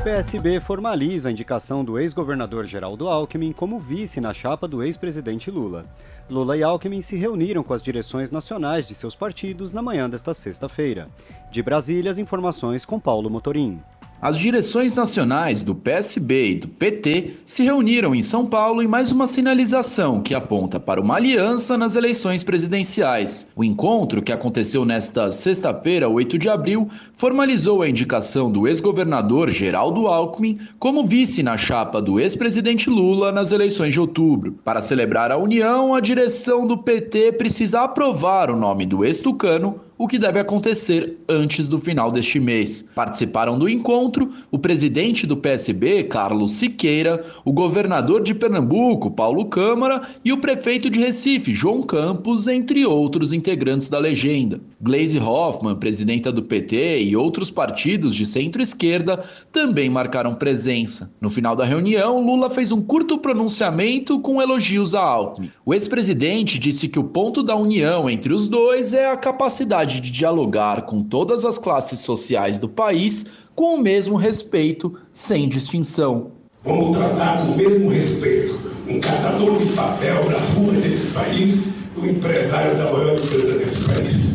PSB 0.03 0.61
formaliza 0.61 1.29
a 1.29 1.33
indicação 1.33 1.85
do 1.85 1.99
ex-governador 1.99 2.65
Geraldo 2.65 3.09
Alckmin 3.09 3.53
como 3.53 3.79
vice 3.79 4.21
na 4.21 4.33
chapa 4.33 4.69
do 4.69 4.83
ex-presidente 4.83 5.51
Lula. 5.51 5.85
Lula 6.31 6.57
e 6.57 6.63
Alckmin 6.63 7.03
se 7.03 7.17
reuniram 7.17 7.63
com 7.63 7.75
as 7.75 7.83
direções 7.83 8.31
nacionais 8.31 8.87
de 8.87 8.95
seus 8.95 9.15
partidos 9.15 9.73
na 9.73 9.83
manhã 9.83 10.09
desta 10.09 10.33
sexta-feira. 10.33 11.09
De 11.51 11.63
Brasília, 11.63 12.11
as 12.11 12.19
informações 12.19 12.85
com 12.85 12.99
Paulo 12.99 13.31
Motorim. 13.31 13.81
As 14.21 14.39
direções 14.39 14.95
nacionais 14.95 15.63
do 15.63 15.75
PSB 15.75 16.51
e 16.51 16.55
do 16.55 16.69
PT 16.69 17.35
se 17.45 17.63
reuniram 17.63 18.15
em 18.15 18.23
São 18.23 18.47
Paulo 18.47 18.83
em 18.83 18.87
mais 18.87 19.13
uma 19.13 19.27
sinalização 19.27 20.23
que 20.23 20.35
aponta 20.35 20.81
para 20.81 21.01
uma 21.01 21.17
aliança 21.17 21.77
nas 21.77 21.97
eleições 21.97 22.43
presidenciais. 22.43 23.51
O 23.55 23.63
encontro, 23.63 24.23
que 24.23 24.33
aconteceu 24.33 24.87
nesta 24.87 25.31
sexta-feira, 25.31 26.09
8 26.09 26.39
de 26.39 26.49
abril, 26.49 26.89
formalizou 27.15 27.83
a 27.83 27.89
indicação 27.91 28.51
do 28.51 28.67
ex-governador 28.67 29.51
Geraldo 29.51 30.07
Alckmin 30.07 30.61
como 30.79 31.07
vice 31.07 31.43
na 31.43 31.59
chapa 31.59 32.01
do 32.01 32.19
ex-presidente 32.19 32.89
Lula 32.89 33.31
nas 33.31 33.53
eleições 33.53 33.93
de 33.93 34.01
outubro. 34.01 34.59
Para 34.65 34.81
celebrar 34.81 35.31
a 35.31 35.37
união, 35.37 35.95
a 35.95 36.01
direção 36.01 36.67
do 36.67 36.79
PT 36.79 37.33
precisa 37.33 37.83
aprovar 37.83 38.51
o 38.51 38.57
nome 38.57 38.87
do 38.87 39.05
ex-tucano 39.05 39.86
o 39.99 40.07
que 40.07 40.19
deve 40.19 40.39
acontecer 40.39 41.19
antes 41.29 41.67
do 41.69 41.81
final 41.81 42.11
deste 42.11 42.39
mês. 42.39 42.85
Participaram 42.95 43.59
do 43.59 43.69
encontro 43.69 44.31
o 44.51 44.59
presidente 44.59 45.27
do 45.27 45.37
PSB, 45.37 46.05
Carlos 46.05 46.53
Siqueira, 46.53 47.25
o 47.45 47.53
governador 47.53 48.23
de 48.23 48.35
Pernambuco, 48.35 49.11
Paulo 49.11 49.47
Câmara, 49.47 50.03
e 50.25 50.33
o 50.33 50.39
prefeito 50.39 50.91
de 50.91 51.01
Recife, 51.01 51.55
João 51.55 51.83
Campos, 51.83 52.47
entre 52.47 52.85
outros 52.85 53.33
integrantes 53.33 53.89
da 53.89 53.99
legenda. 53.99 54.61
Glaze 54.81 55.19
Hoffmann, 55.19 55.77
presidenta 55.77 56.31
do 56.31 56.43
PT, 56.43 57.03
e 57.03 57.17
outros 57.17 57.51
partidos 57.51 58.15
de 58.15 58.27
centro-esquerda 58.27 59.25
também 59.51 59.89
marcaram 59.89 60.35
presença. 60.35 61.11
No 61.21 61.31
final 61.31 61.57
da 61.57 61.65
reunião, 61.65 62.25
Lula 62.25 62.51
fez 62.51 62.73
um 62.73 62.83
curto 62.83 63.19
pronunciamento 63.19 64.21
com 64.21 64.43
elogios 64.43 64.95
a 64.95 65.01
Alckmin. 65.01 65.51
O 65.65 65.73
ex-presidente 65.73 66.59
disse 66.59 66.89
que 66.89 66.99
o 66.99 67.05
ponto 67.05 67.43
da 67.43 67.57
união 67.57 68.09
entre 68.11 68.33
os 68.33 68.49
dois 68.49 68.93
é 68.93 69.11
a 69.11 69.17
capacidade 69.17 69.86
capacidade 69.87 70.01
de 70.01 70.11
dialogar 70.11 70.83
com 70.83 71.03
todas 71.03 71.45
as 71.45 71.57
classes 71.57 72.01
sociais 72.01 72.59
do 72.59 72.69
país 72.69 73.25
com 73.55 73.77
o 73.77 73.81
mesmo 73.81 74.17
respeito, 74.17 74.95
sem 75.13 75.49
distinção. 75.49 76.33
Vamos 76.63 76.97
tratar 76.97 77.47
com 77.47 77.53
o 77.53 77.57
mesmo 77.57 77.89
respeito 77.89 78.59
um 78.89 79.01
catador 79.01 79.57
de 79.57 79.67
papel 79.73 80.29
na 80.29 80.39
rua 80.55 80.73
desse 80.75 81.07
país 81.13 81.59
o 81.97 82.05
empresário 82.05 82.77
da 82.77 82.85
maior 82.85 83.17
empresa 83.17 83.59
desse 83.59 83.85
país. 83.85 84.31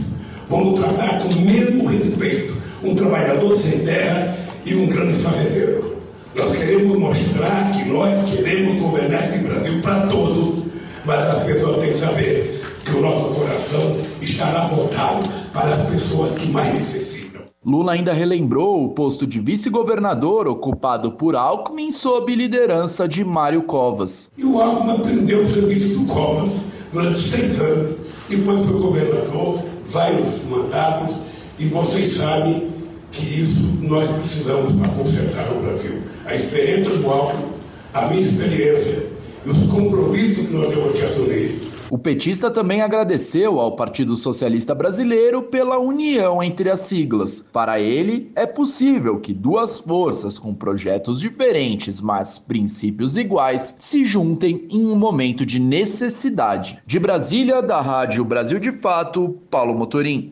Vamos 0.50 0.80
tratar 0.80 1.20
com 1.20 1.30
o 1.30 1.42
mesmo 1.42 1.88
respeito 1.88 2.58
um 2.84 2.96
trabalhador 2.96 3.56
sem 3.58 3.80
terra 3.80 4.36
e 4.66 4.76
um 4.76 4.88
grande 4.88 5.14
fazendeiro. 5.14 5.98
Nós 6.36 6.56
queremos 6.56 6.98
mostrar 6.98 7.72
que 7.72 7.88
nós 7.90 8.30
queremos 8.30 8.82
governar 8.82 9.28
esse 9.28 9.38
Brasil 9.40 9.80
para 9.82 10.08
todos, 10.08 10.64
mas 11.06 11.24
as 11.24 11.44
pessoas 11.44 11.78
têm 11.78 11.92
que 11.92 11.98
saber 11.98 12.61
que 12.84 12.92
o 12.98 13.02
nosso 13.02 13.34
coração 13.36 13.98
estará 14.22 14.68
voltado 14.68 15.28
para 15.54 15.72
as 15.72 15.90
pessoas 15.90 16.34
que 16.34 16.48
mais 16.48 16.74
necessitam. 16.74 17.42
Lula 17.64 17.94
ainda 17.94 18.12
relembrou 18.12 18.84
o 18.84 18.90
posto 18.90 19.28
de 19.28 19.40
vice-governador 19.40 20.48
ocupado 20.48 21.12
por 21.12 21.36
Alckmin 21.36 21.92
sob 21.92 22.34
liderança 22.34 23.08
de 23.08 23.24
Mário 23.24 23.62
Covas. 23.64 24.32
E 24.36 24.44
o 24.44 24.60
Alckmin 24.60 24.94
aprendeu 24.94 25.42
o 25.42 25.48
serviço 25.48 26.00
do 26.00 26.06
Covas 26.12 26.62
durante 26.92 27.20
seis 27.20 27.60
anos, 27.60 27.98
depois 28.28 28.66
foi 28.66 28.80
governador, 28.80 29.62
vários 29.86 30.46
mandatos, 30.46 31.18
e 31.60 31.66
vocês 31.68 32.14
sabem 32.14 32.72
que 33.12 33.42
isso 33.42 33.78
nós 33.84 34.10
precisamos 34.10 34.74
para 34.74 34.90
consertar 34.90 35.46
o 35.52 35.62
Brasil. 35.62 36.02
A 36.26 36.34
experiência 36.34 36.98
do 36.98 37.10
Alckmin, 37.10 37.46
a 37.94 38.08
minha 38.08 38.22
experiência 38.22 39.06
e 39.46 39.50
os 39.50 39.72
compromissos 39.72 40.48
que 40.48 40.54
nós 40.54 40.68
temos 40.68 40.98
que 40.98 41.04
assumir 41.04 41.71
o 41.92 41.98
petista 41.98 42.50
também 42.50 42.82
agradeceu 42.82 43.60
ao 43.60 43.76
Partido 43.76 44.16
Socialista 44.16 44.74
Brasileiro 44.74 45.44
pela 45.44 45.78
união 45.78 46.42
entre 46.42 46.70
as 46.70 46.80
siglas. 46.80 47.42
Para 47.52 47.82
ele, 47.82 48.32
é 48.34 48.46
possível 48.46 49.20
que 49.20 49.34
duas 49.34 49.78
forças 49.78 50.40
com 50.40 50.56
projetos 50.56 51.20
diferentes, 51.20 52.00
mas 52.00 52.40
princípios 52.40 53.18
iguais, 53.18 53.76
se 53.78 54.06
juntem 54.06 54.66
em 54.70 54.86
um 54.86 54.96
momento 54.96 55.46
de 55.46 55.60
necessidade. 55.60 56.82
De 56.86 56.98
Brasília, 56.98 57.62
da 57.62 57.82
Rádio 57.82 58.24
Brasil 58.24 58.58
de 58.58 58.72
Fato, 58.72 59.38
Paulo 59.50 59.78
Motorim. 59.78 60.32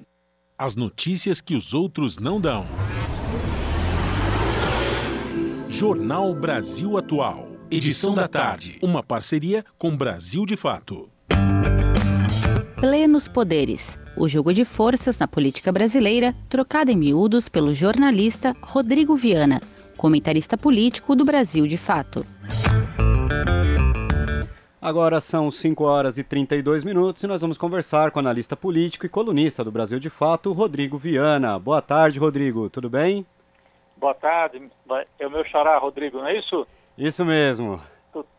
As 0.58 0.78
notícias 0.78 1.42
que 1.42 1.56
os 1.56 1.74
outros 1.74 2.18
não 2.18 2.40
dão. 2.40 2.66
Jornal 5.68 6.34
Brasil 6.34 6.98
Atual. 6.98 7.50
Edição 7.70 8.16
da 8.16 8.30
tarde. 8.30 8.80
Uma 8.82 9.04
parceria 9.04 9.66
com 9.78 9.94
Brasil 9.96 10.46
de 10.46 10.56
Fato. 10.56 11.10
Plenos 12.80 13.28
Poderes, 13.28 14.00
o 14.16 14.30
jogo 14.30 14.54
de 14.54 14.64
forças 14.64 15.20
na 15.20 15.28
política 15.28 15.70
brasileira, 15.70 16.34
trocado 16.50 16.90
em 16.90 16.96
miúdos 16.96 17.50
pelo 17.50 17.74
jornalista 17.74 18.56
Rodrigo 18.62 19.18
Viana, 19.18 19.60
comentarista 19.98 20.58
político 20.58 21.14
do 21.14 21.26
Brasil 21.26 21.68
de 21.68 21.78
Fato. 21.78 22.26
Agora 24.82 25.20
são 25.20 25.52
5 25.52 25.84
horas 25.84 26.18
e 26.18 26.24
32 26.24 26.86
minutos 26.86 27.22
e 27.22 27.28
nós 27.28 27.42
vamos 27.42 27.58
conversar 27.58 28.12
com 28.12 28.20
o 28.20 28.22
analista 28.22 28.56
político 28.56 29.06
e 29.06 29.10
colunista 29.10 29.62
do 29.62 29.74
Brasil 29.74 30.00
de 30.00 30.10
Fato, 30.10 30.54
Rodrigo 30.54 30.98
Viana. 30.98 31.60
Boa 31.60 31.82
tarde, 31.82 32.18
Rodrigo. 32.18 32.70
Tudo 32.70 32.90
bem? 32.90 33.26
Boa 33.98 34.14
tarde. 34.14 34.72
É 35.20 35.28
o 35.28 35.32
meu 35.32 35.44
xará, 35.44 35.78
Rodrigo, 35.78 36.20
não 36.20 36.28
é 36.28 36.40
isso? 36.40 36.66
Isso 36.98 37.26
mesmo. 37.26 37.82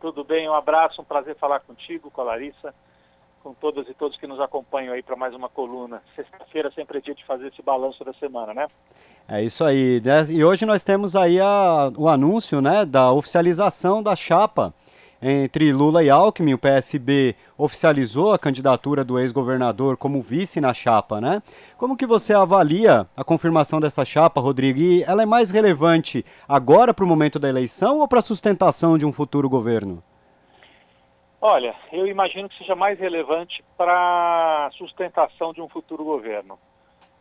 Tudo 0.01 0.25
bem, 0.25 0.49
um 0.49 0.55
abraço, 0.55 1.03
um 1.03 1.05
prazer 1.05 1.37
falar 1.37 1.61
contigo, 1.61 2.11
com 2.11 2.23
a 2.23 2.25
Larissa 2.25 2.75
com 3.43 3.55
todas 3.55 3.89
e 3.89 3.95
todos 3.95 4.17
que 4.19 4.27
nos 4.27 4.41
acompanham 4.41 4.95
aí 4.95 5.03
para 5.03 5.17
mais 5.17 5.35
uma 5.35 5.49
coluna. 5.49 6.03
Sexta-feira 6.15 6.71
sempre 6.75 6.99
é 6.99 7.01
dia 7.01 7.15
de 7.15 7.25
fazer 7.25 7.49
esse 7.49 7.63
balanço 7.63 8.05
da 8.05 8.13
semana, 8.15 8.53
né? 8.53 8.67
É 9.29 9.43
isso 9.43 9.65
aí. 9.65 10.03
E 10.31 10.45
hoje 10.45 10.67
nós 10.67 10.83
temos 10.83 11.17
aí 11.17 11.41
a, 11.41 11.91
o 11.97 12.09
anúncio 12.09 12.61
né, 12.61 12.85
da 12.85 13.13
oficialização 13.13 14.03
da 14.03 14.15
chapa 14.15 14.75
entre 15.23 15.73
Lula 15.73 16.03
e 16.03 16.11
Alckmin. 16.11 16.55
O 16.55 16.59
PSB 16.59 17.35
oficializou 17.57 18.33
a 18.33 18.39
candidatura 18.39 19.05
do 19.05 19.19
ex-governador 19.19 19.97
como 19.97 20.21
vice 20.21 20.61
na 20.61 20.75
chapa, 20.75 21.21
né? 21.21 21.43
Como 21.79 21.97
que 21.97 22.07
você 22.07 22.35
avalia 22.35 23.07
a 23.17 23.25
confirmação 23.25 23.81
dessa 23.81 24.05
chapa, 24.05 24.41
Rodrigo? 24.41 24.81
E 24.81 25.03
ela 25.05 25.23
é 25.23 25.27
mais 25.27 25.51
relevante 25.51 26.25
agora 26.49 26.93
para 26.93 27.05
o 27.05 27.09
momento 27.09 27.39
da 27.39 27.49
eleição 27.49 28.01
ou 28.01 28.09
para 28.09 28.19
a 28.19 28.23
sustentação 28.23 28.99
de 28.99 29.07
um 29.07 29.13
futuro 29.13 29.49
governo? 29.49 30.03
Olha, 31.43 31.75
eu 31.91 32.07
imagino 32.07 32.51
que 32.51 32.59
seja 32.59 32.77
mais 32.77 32.99
relevante 32.99 33.65
para 33.75 34.67
a 34.67 34.71
sustentação 34.73 35.55
de 35.55 35.63
um 35.63 35.69
futuro 35.71 36.05
governo. 36.05 36.59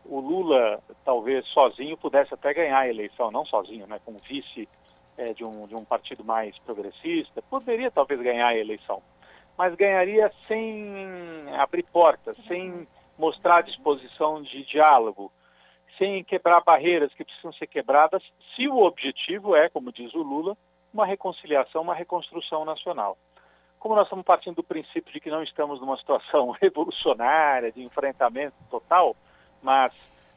O 0.04 0.20
Lula, 0.20 0.84
talvez 1.06 1.48
sozinho, 1.48 1.96
pudesse 1.96 2.34
até 2.34 2.54
ganhar 2.54 2.80
a 2.80 2.90
eleição, 2.90 3.32
não 3.32 3.46
sozinho, 3.46 3.88
né, 3.88 3.98
como 4.04 4.18
vice 4.20 4.68
é, 5.18 5.34
de, 5.34 5.46
um, 5.46 5.66
de 5.68 5.76
um 5.76 5.86
partido 5.86 6.24
mais 6.24 6.58
progressista, 6.60 7.42
poderia 7.44 7.90
talvez 7.90 8.20
ganhar 8.22 8.48
a 8.48 8.58
eleição, 8.58 9.02
mas 9.58 9.74
ganharia 9.76 10.30
sem 10.50 11.46
abrir 11.58 11.84
portas, 11.84 12.36
sem 12.46 12.84
mostrar 13.18 13.62
disposição 13.62 14.42
de 14.42 14.66
diálogo, 14.66 15.32
sem 15.98 16.26
quebrar 16.26 16.62
barreiras 16.62 17.14
que 17.14 17.24
precisam 17.24 17.54
ser 17.54 17.68
quebradas, 17.68 18.24
se 18.56 18.68
o 18.68 18.80
objetivo 18.80 19.56
é, 19.56 19.70
como 19.70 19.94
diz 19.94 20.14
o 20.14 20.24
Lula, 20.24 20.58
uma 20.94 21.06
reconciliação, 21.06 21.84
uma 21.84 21.94
reconstrução 21.94 22.66
nacional. 22.66 23.18
Como 23.80 23.96
nós 23.96 24.06
estamos 24.06 24.26
partindo 24.26 24.56
do 24.56 24.64
princípio 24.64 25.12
de 25.12 25.20
que 25.20 25.30
não 25.30 25.42
estamos 25.42 25.80
numa 25.80 25.98
situação 25.98 26.52
revolucionária, 26.62 27.72
de 27.72 27.82
enfrentamento 27.82 28.56
total, 28.70 29.16
mas 29.62 29.94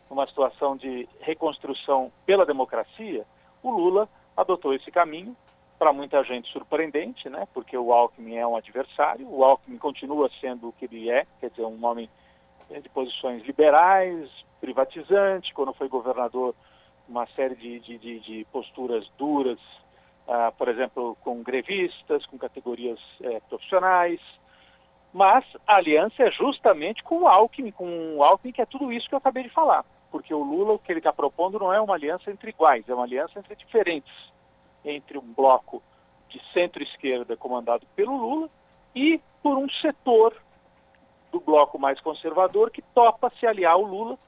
numa 0.09 0.27
situação 0.27 0.77
de 0.77 1.09
reconstrução 1.21 2.13
pela 2.25 2.47
democracia, 2.47 3.27
o 3.63 3.71
Lula 3.71 4.09
adotou 4.37 4.75
esse 4.75 4.91
caminho, 4.91 5.37
para 5.79 5.93
muita 5.93 6.23
gente 6.23 6.49
surpreendente, 6.53 7.29
né? 7.29 7.49
porque 7.53 7.77
o 7.77 7.93
Alckmin 7.93 8.37
é 8.37 8.47
um 8.47 8.55
adversário, 8.55 9.27
o 9.29 9.43
Alckmin 9.43 9.79
continua 9.79 10.31
sendo 10.41 10.69
o 10.69 10.73
que 10.73 10.85
ele 10.85 11.11
é, 11.11 11.27
quer 11.41 11.51
dizer, 11.51 11.65
um 11.65 11.85
homem 11.85 12.09
eh, 12.71 12.79
de 12.79 12.89
posições 12.89 13.45
liberais, 13.45 14.31
privatizante, 14.61 15.53
quando 15.53 15.75
foi 15.75 15.89
governador, 15.89 16.55
uma 17.09 17.27
série 17.35 17.57
de, 17.57 17.81
de, 17.81 17.99
de, 17.99 18.21
de 18.21 18.47
posturas 18.53 19.05
duras 19.19 19.59
uh, 20.27 20.53
por 20.57 20.69
exemplo, 20.69 21.17
com 21.23 21.43
grevistas, 21.43 22.25
com 22.27 22.39
categorias 22.39 22.99
eh, 23.23 23.41
profissionais. 23.49 24.21
Mas 25.13 25.45
a 25.67 25.77
aliança 25.77 26.23
é 26.23 26.31
justamente 26.31 27.03
com 27.03 27.23
o 27.23 27.29
Alckmin, 27.29 27.71
com 27.71 28.17
o 28.17 28.23
Alckmin 28.23 28.53
que 28.53 28.63
é 28.63 28.67
tudo 28.67 28.93
isso 28.93 29.09
que 29.09 29.15
eu 29.15 29.19
acabei 29.19 29.43
de 29.43 29.51
falar. 29.51 29.85
Porque 30.11 30.33
o 30.33 30.43
Lula, 30.43 30.73
o 30.75 30.79
que 30.79 30.91
ele 30.91 31.01
está 31.01 31.13
propondo 31.13 31.59
não 31.59 31.73
é 31.73 31.81
uma 31.81 31.95
aliança 31.95 32.31
entre 32.31 32.51
iguais, 32.51 32.89
é 32.89 32.95
uma 32.95 33.05
aliança 33.05 33.39
entre 33.39 33.55
diferentes. 33.57 34.13
Entre 34.85 35.19
um 35.19 35.33
bloco 35.35 35.83
de 36.29 36.41
centro-esquerda 36.53 37.37
comandado 37.37 37.87
pelo 37.95 38.17
Lula 38.17 38.49
e 38.95 39.21
por 39.43 39.59
um 39.59 39.69
setor 39.69 40.35
do 41.31 41.41
bloco 41.41 41.79
mais 41.79 42.01
conservador 42.01 42.71
que 42.71 42.83
topa 42.95 43.31
se 43.39 43.47
aliar 43.47 43.73
ao 43.73 43.83
Lula 43.83 44.19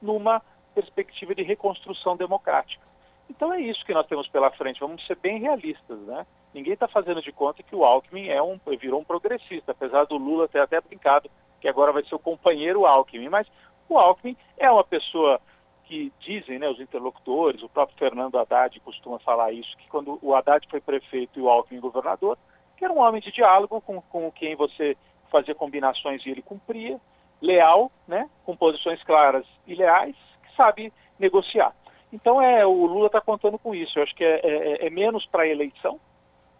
numa 0.00 0.42
perspectiva 0.74 1.34
de 1.34 1.42
reconstrução 1.42 2.16
democrática. 2.16 2.82
Então 3.28 3.52
é 3.52 3.60
isso 3.60 3.84
que 3.84 3.94
nós 3.94 4.06
temos 4.06 4.28
pela 4.28 4.50
frente, 4.50 4.80
vamos 4.80 5.04
ser 5.06 5.16
bem 5.16 5.38
realistas, 5.38 5.98
né? 6.00 6.26
Ninguém 6.52 6.74
está 6.74 6.86
fazendo 6.86 7.22
de 7.22 7.32
conta 7.32 7.62
que 7.62 7.74
o 7.74 7.84
Alckmin 7.84 8.28
é 8.28 8.42
um, 8.42 8.60
virou 8.78 9.00
um 9.00 9.04
progressista, 9.04 9.72
apesar 9.72 10.04
do 10.04 10.16
Lula 10.16 10.46
ter 10.46 10.60
até 10.60 10.80
brincado 10.80 11.30
que 11.60 11.68
agora 11.68 11.92
vai 11.92 12.04
ser 12.04 12.14
o 12.14 12.18
companheiro 12.18 12.84
Alckmin, 12.84 13.30
mas 13.30 13.46
o 13.88 13.98
Alckmin 13.98 14.36
é 14.58 14.70
uma 14.70 14.84
pessoa 14.84 15.40
que 15.84 16.12
dizem, 16.20 16.58
né, 16.58 16.68
os 16.68 16.80
interlocutores, 16.80 17.62
o 17.62 17.68
próprio 17.68 17.98
Fernando 17.98 18.38
Haddad 18.38 18.78
costuma 18.80 19.18
falar 19.18 19.52
isso, 19.52 19.76
que 19.78 19.88
quando 19.88 20.18
o 20.22 20.34
Haddad 20.34 20.66
foi 20.68 20.80
prefeito 20.80 21.38
e 21.38 21.42
o 21.42 21.48
Alckmin 21.48 21.80
governador, 21.80 22.38
que 22.76 22.84
era 22.84 22.92
um 22.92 23.00
homem 23.00 23.20
de 23.20 23.32
diálogo 23.32 23.80
com, 23.80 24.00
com 24.02 24.30
quem 24.32 24.54
você 24.56 24.96
fazia 25.30 25.54
combinações 25.54 26.24
e 26.24 26.30
ele 26.30 26.42
cumpria, 26.42 27.00
leal, 27.40 27.90
né, 28.06 28.28
com 28.44 28.56
posições 28.56 29.02
claras 29.02 29.46
e 29.66 29.74
leais, 29.74 30.16
que 30.42 30.56
sabe 30.56 30.92
negociar. 31.18 31.74
Então 32.14 32.40
é 32.40 32.64
o 32.64 32.86
Lula 32.86 33.08
está 33.08 33.20
contando 33.20 33.58
com 33.58 33.74
isso. 33.74 33.98
Eu 33.98 34.04
acho 34.04 34.14
que 34.14 34.22
é, 34.22 34.40
é, 34.44 34.86
é 34.86 34.90
menos 34.90 35.26
para 35.26 35.42
a 35.42 35.48
eleição, 35.48 35.96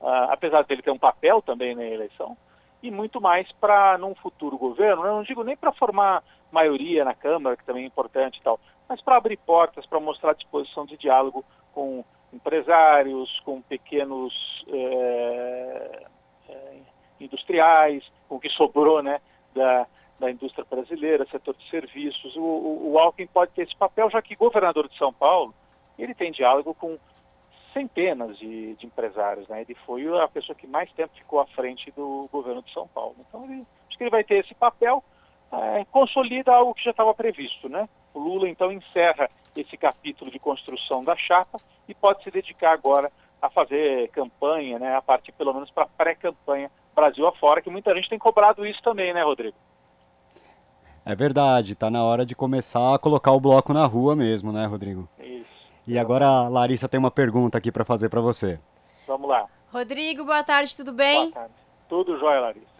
uh, 0.00 0.26
apesar 0.30 0.64
dele 0.64 0.82
ter 0.82 0.90
um 0.90 0.98
papel 0.98 1.40
também 1.40 1.76
na 1.76 1.84
eleição, 1.84 2.36
e 2.82 2.90
muito 2.90 3.20
mais 3.20 3.50
para 3.52 3.96
num 3.96 4.16
futuro 4.16 4.59
governo. 4.59 5.07
Eu 5.07 5.14
não 5.14 5.22
digo 5.22 5.44
nem 5.44 5.57
para 5.57 5.70
formar 5.70 6.24
maioria 6.50 7.05
na 7.05 7.14
Câmara, 7.14 7.57
que 7.57 7.64
também 7.64 7.84
é 7.84 7.86
importante 7.86 8.38
e 8.38 8.42
tal, 8.42 8.59
mas 8.88 9.00
para 9.00 9.16
abrir 9.16 9.36
portas, 9.36 9.86
para 9.86 10.00
mostrar 10.00 10.34
disposição 10.34 10.84
de 10.84 10.96
diálogo 10.96 11.44
com 11.72 12.05
empresários, 12.32 13.40
com 13.44 13.62
pequenos 13.62 14.34
é, 14.68 16.07
é, 16.48 16.76
industriais, 17.20 18.05
com 18.28 18.36
o 18.36 18.40
que 18.40 18.48
sobrou 18.50 19.05
né, 19.05 19.20
da, 19.55 19.86
da 20.18 20.30
indústria 20.30 20.66
brasileira, 20.68 21.26
setor 21.30 21.54
de 21.56 21.68
serviços. 21.68 22.36
O, 22.36 22.40
o, 22.40 22.92
o 22.92 22.98
Alckmin 22.98 23.26
pode 23.26 23.52
ter 23.52 23.62
esse 23.62 23.76
papel, 23.76 24.10
já 24.10 24.22
que 24.22 24.36
governador 24.36 24.88
de 24.88 24.96
São 24.96 25.12
Paulo, 25.12 25.54
ele 25.98 26.14
tem 26.14 26.32
diálogo 26.32 26.74
com 26.74 26.98
centenas 27.72 28.38
de, 28.38 28.74
de, 28.76 28.86
empresários, 28.86 29.48
né? 29.48 29.62
Ele 29.62 29.74
foi 29.86 30.06
a 30.20 30.28
pessoa 30.28 30.54
que 30.54 30.66
mais 30.66 30.90
tempo 30.92 31.12
ficou 31.16 31.40
à 31.40 31.46
frente 31.46 31.90
do 31.90 32.28
governo 32.30 32.62
de 32.62 32.72
São 32.72 32.86
Paulo. 32.86 33.16
Então, 33.28 33.44
ele, 33.44 33.66
acho 33.88 33.98
que 33.98 34.04
ele 34.04 34.10
vai 34.10 34.22
ter 34.22 34.36
esse 34.36 34.54
papel, 34.54 35.02
é, 35.52 35.84
consolida 35.86 36.54
algo 36.54 36.74
que 36.74 36.84
já 36.84 36.92
estava 36.92 37.12
previsto, 37.12 37.68
né? 37.68 37.88
O 38.12 38.20
Lula, 38.20 38.48
então, 38.48 38.70
encerra 38.70 39.28
esse 39.56 39.76
capítulo 39.76 40.30
de 40.30 40.38
construção 40.38 41.02
da 41.02 41.16
chapa 41.16 41.58
e 41.88 41.94
pode 41.94 42.22
se 42.22 42.30
dedicar 42.30 42.72
agora 42.72 43.10
a 43.42 43.50
fazer 43.50 44.08
campanha, 44.10 44.78
né? 44.78 44.96
A 44.96 45.02
partir, 45.02 45.32
pelo 45.32 45.52
menos, 45.52 45.70
para 45.70 45.86
pré-campanha 45.86 46.70
Brasil 46.94 47.26
afora, 47.26 47.60
que 47.60 47.68
muita 47.68 47.94
gente 47.94 48.08
tem 48.08 48.18
cobrado 48.18 48.64
isso 48.64 48.80
também, 48.82 49.12
né, 49.12 49.22
Rodrigo? 49.22 49.56
É 51.07 51.14
verdade, 51.14 51.74
tá 51.74 51.90
na 51.90 52.02
hora 52.02 52.24
de 52.24 52.34
começar 52.34 52.94
a 52.94 52.98
colocar 52.98 53.32
o 53.32 53.40
bloco 53.40 53.74
na 53.74 53.84
rua 53.84 54.16
mesmo, 54.16 54.50
né, 54.50 54.64
Rodrigo? 54.64 55.07
Isso. 55.20 55.44
E 55.86 55.98
agora 55.98 56.26
a 56.26 56.48
Larissa 56.48 56.88
tem 56.88 56.98
uma 56.98 57.11
pergunta 57.11 57.59
aqui 57.59 57.70
para 57.70 57.84
fazer 57.84 58.09
para 58.09 58.22
você. 58.22 58.59
Vamos 59.07 59.28
lá. 59.28 59.46
Rodrigo, 59.70 60.24
boa 60.24 60.42
tarde, 60.42 60.74
tudo 60.74 60.92
bem? 60.92 61.30
Boa 61.30 61.32
tarde. 61.32 61.55
Tudo 61.90 62.18
jóia, 62.18 62.40
Larissa. 62.40 62.74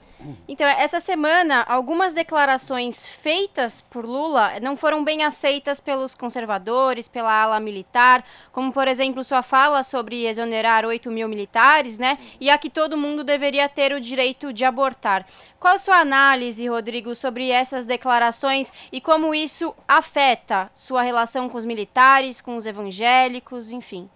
Então, 0.49 0.67
essa 0.67 1.01
semana, 1.01 1.63
algumas 1.69 2.13
declarações 2.13 3.09
feitas 3.09 3.81
por 3.81 4.05
Lula 4.05 4.59
não 4.61 4.77
foram 4.77 5.05
bem 5.05 5.23
aceitas 5.23 5.81
pelos 5.81 6.15
conservadores, 6.15 7.09
pela 7.09 7.43
ala 7.43 7.61
militar, 7.61 8.25
como, 8.53 8.73
por 8.73 8.89
exemplo, 8.89 9.23
sua 9.23 9.43
fala 9.43 9.83
sobre 9.83 10.27
exonerar 10.27 10.85
8 10.85 11.11
mil 11.11 11.29
militares, 11.29 11.99
né? 11.99 12.19
E 12.41 12.51
a 12.51 12.59
que 12.59 12.71
todo 12.71 12.97
mundo 12.97 13.25
deveria 13.25 13.69
ter 13.69 13.93
o 13.93 14.01
direito 14.01 14.53
de 14.53 14.65
abortar. 14.65 15.27
Qual 15.59 15.79
sua 15.79 15.97
análise, 15.99 16.69
Rodrigo, 16.69 17.15
sobre 17.15 17.51
essas 17.51 17.85
declarações 17.87 18.73
e 18.93 19.01
como 19.01 19.35
isso 19.35 19.75
afeta 19.87 20.71
sua 20.73 21.03
relação 21.03 21.49
com 21.49 21.59
os 21.59 21.65
militares, 21.65 22.41
com 22.41 22.57
os 22.57 22.67
evangélicos, 22.67 23.71
enfim? 23.71 24.09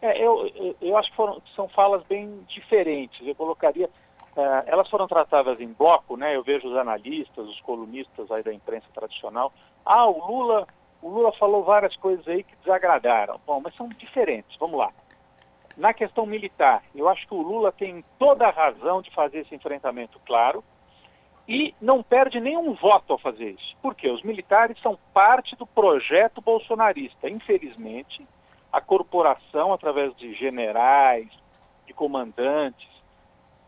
É, 0.00 0.22
eu, 0.22 0.76
eu 0.80 0.96
acho 0.96 1.10
que 1.10 1.16
foram, 1.16 1.42
são 1.54 1.68
falas 1.68 2.02
bem 2.04 2.40
diferentes. 2.48 3.26
Eu 3.26 3.34
colocaria 3.34 3.88
é, 4.36 4.64
elas 4.66 4.88
foram 4.90 5.08
tratadas 5.08 5.58
em 5.60 5.72
bloco, 5.72 6.16
né? 6.16 6.36
Eu 6.36 6.42
vejo 6.42 6.68
os 6.68 6.76
analistas, 6.76 7.48
os 7.48 7.60
colunistas 7.62 8.30
aí 8.30 8.42
da 8.42 8.52
imprensa 8.52 8.86
tradicional. 8.92 9.50
Ah, 9.84 10.06
o 10.06 10.26
Lula, 10.26 10.66
o 11.00 11.08
Lula 11.08 11.32
falou 11.32 11.64
várias 11.64 11.96
coisas 11.96 12.26
aí 12.28 12.42
que 12.42 12.54
desagradaram. 12.56 13.40
Bom, 13.46 13.60
mas 13.64 13.74
são 13.74 13.88
diferentes. 13.88 14.56
Vamos 14.58 14.78
lá. 14.78 14.92
Na 15.76 15.94
questão 15.94 16.26
militar, 16.26 16.82
eu 16.94 17.08
acho 17.08 17.26
que 17.26 17.34
o 17.34 17.40
Lula 17.40 17.72
tem 17.72 18.04
toda 18.18 18.46
a 18.46 18.50
razão 18.50 19.00
de 19.00 19.10
fazer 19.14 19.40
esse 19.40 19.54
enfrentamento 19.54 20.20
claro 20.26 20.62
e 21.48 21.74
não 21.80 22.02
perde 22.02 22.40
nenhum 22.40 22.74
voto 22.74 23.12
ao 23.12 23.18
fazer 23.18 23.50
isso. 23.50 23.76
Porque 23.80 24.08
os 24.10 24.22
militares 24.22 24.78
são 24.82 24.98
parte 25.14 25.56
do 25.56 25.66
projeto 25.66 26.40
bolsonarista. 26.40 27.28
Infelizmente, 27.28 28.26
a 28.72 28.80
corporação, 28.80 29.72
através 29.72 30.14
de 30.16 30.34
generais, 30.34 31.28
de 31.86 31.94
comandantes, 31.94 32.95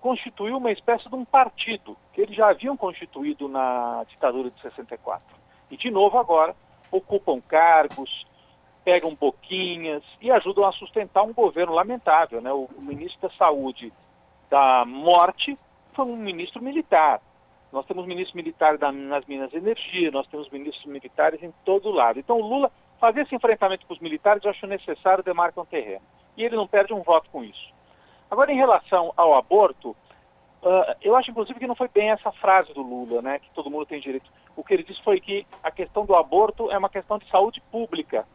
constituiu 0.00 0.56
uma 0.56 0.70
espécie 0.70 1.08
de 1.08 1.14
um 1.14 1.24
partido, 1.24 1.96
que 2.12 2.20
eles 2.20 2.36
já 2.36 2.50
haviam 2.50 2.76
constituído 2.76 3.48
na 3.48 4.04
ditadura 4.08 4.50
de 4.50 4.60
64. 4.60 5.22
E, 5.70 5.76
de 5.76 5.90
novo, 5.90 6.18
agora, 6.18 6.54
ocupam 6.90 7.40
cargos, 7.40 8.26
pegam 8.84 9.14
boquinhas 9.14 10.02
e 10.20 10.30
ajudam 10.30 10.64
a 10.64 10.72
sustentar 10.72 11.22
um 11.22 11.32
governo 11.32 11.74
lamentável. 11.74 12.40
Né? 12.40 12.52
O, 12.52 12.68
o 12.76 12.82
ministro 12.82 13.28
da 13.28 13.34
Saúde 13.36 13.92
da 14.48 14.84
morte 14.86 15.58
foi 15.94 16.04
um 16.04 16.16
ministro 16.16 16.62
militar. 16.62 17.20
Nós 17.70 17.84
temos 17.84 18.06
ministros 18.06 18.34
militares 18.34 18.80
nas 18.80 19.26
Minas 19.26 19.52
Energia, 19.52 20.10
nós 20.10 20.26
temos 20.28 20.48
ministros 20.48 20.86
militares 20.86 21.42
em 21.42 21.52
todo 21.64 21.90
lado. 21.90 22.18
Então, 22.18 22.38
o 22.38 22.46
Lula 22.46 22.72
fazer 22.98 23.22
esse 23.22 23.34
enfrentamento 23.34 23.86
com 23.86 23.94
os 23.94 24.00
militares, 24.00 24.42
eu 24.42 24.50
acho 24.50 24.66
necessário, 24.66 25.22
demarca 25.22 25.60
um 25.60 25.66
terreno. 25.66 26.02
E 26.36 26.42
ele 26.42 26.56
não 26.56 26.66
perde 26.66 26.94
um 26.94 27.02
voto 27.02 27.28
com 27.30 27.44
isso. 27.44 27.77
Agora, 28.30 28.52
em 28.52 28.56
relação 28.56 29.12
ao 29.16 29.34
aborto, 29.34 29.90
uh, 30.62 30.94
eu 31.00 31.16
acho, 31.16 31.30
inclusive, 31.30 31.58
que 31.58 31.66
não 31.66 31.74
foi 31.74 31.88
bem 31.88 32.10
essa 32.10 32.30
frase 32.32 32.72
do 32.74 32.82
Lula, 32.82 33.22
né, 33.22 33.38
que 33.38 33.50
todo 33.50 33.70
mundo 33.70 33.86
tem 33.86 34.00
direito. 34.00 34.30
O 34.56 34.62
que 34.62 34.74
ele 34.74 34.82
disse 34.82 35.02
foi 35.02 35.20
que 35.20 35.46
a 35.62 35.70
questão 35.70 36.04
do 36.04 36.14
aborto 36.14 36.70
é 36.70 36.76
uma 36.76 36.90
questão 36.90 37.18
de 37.18 37.28
saúde 37.30 37.62
pública. 37.70 38.26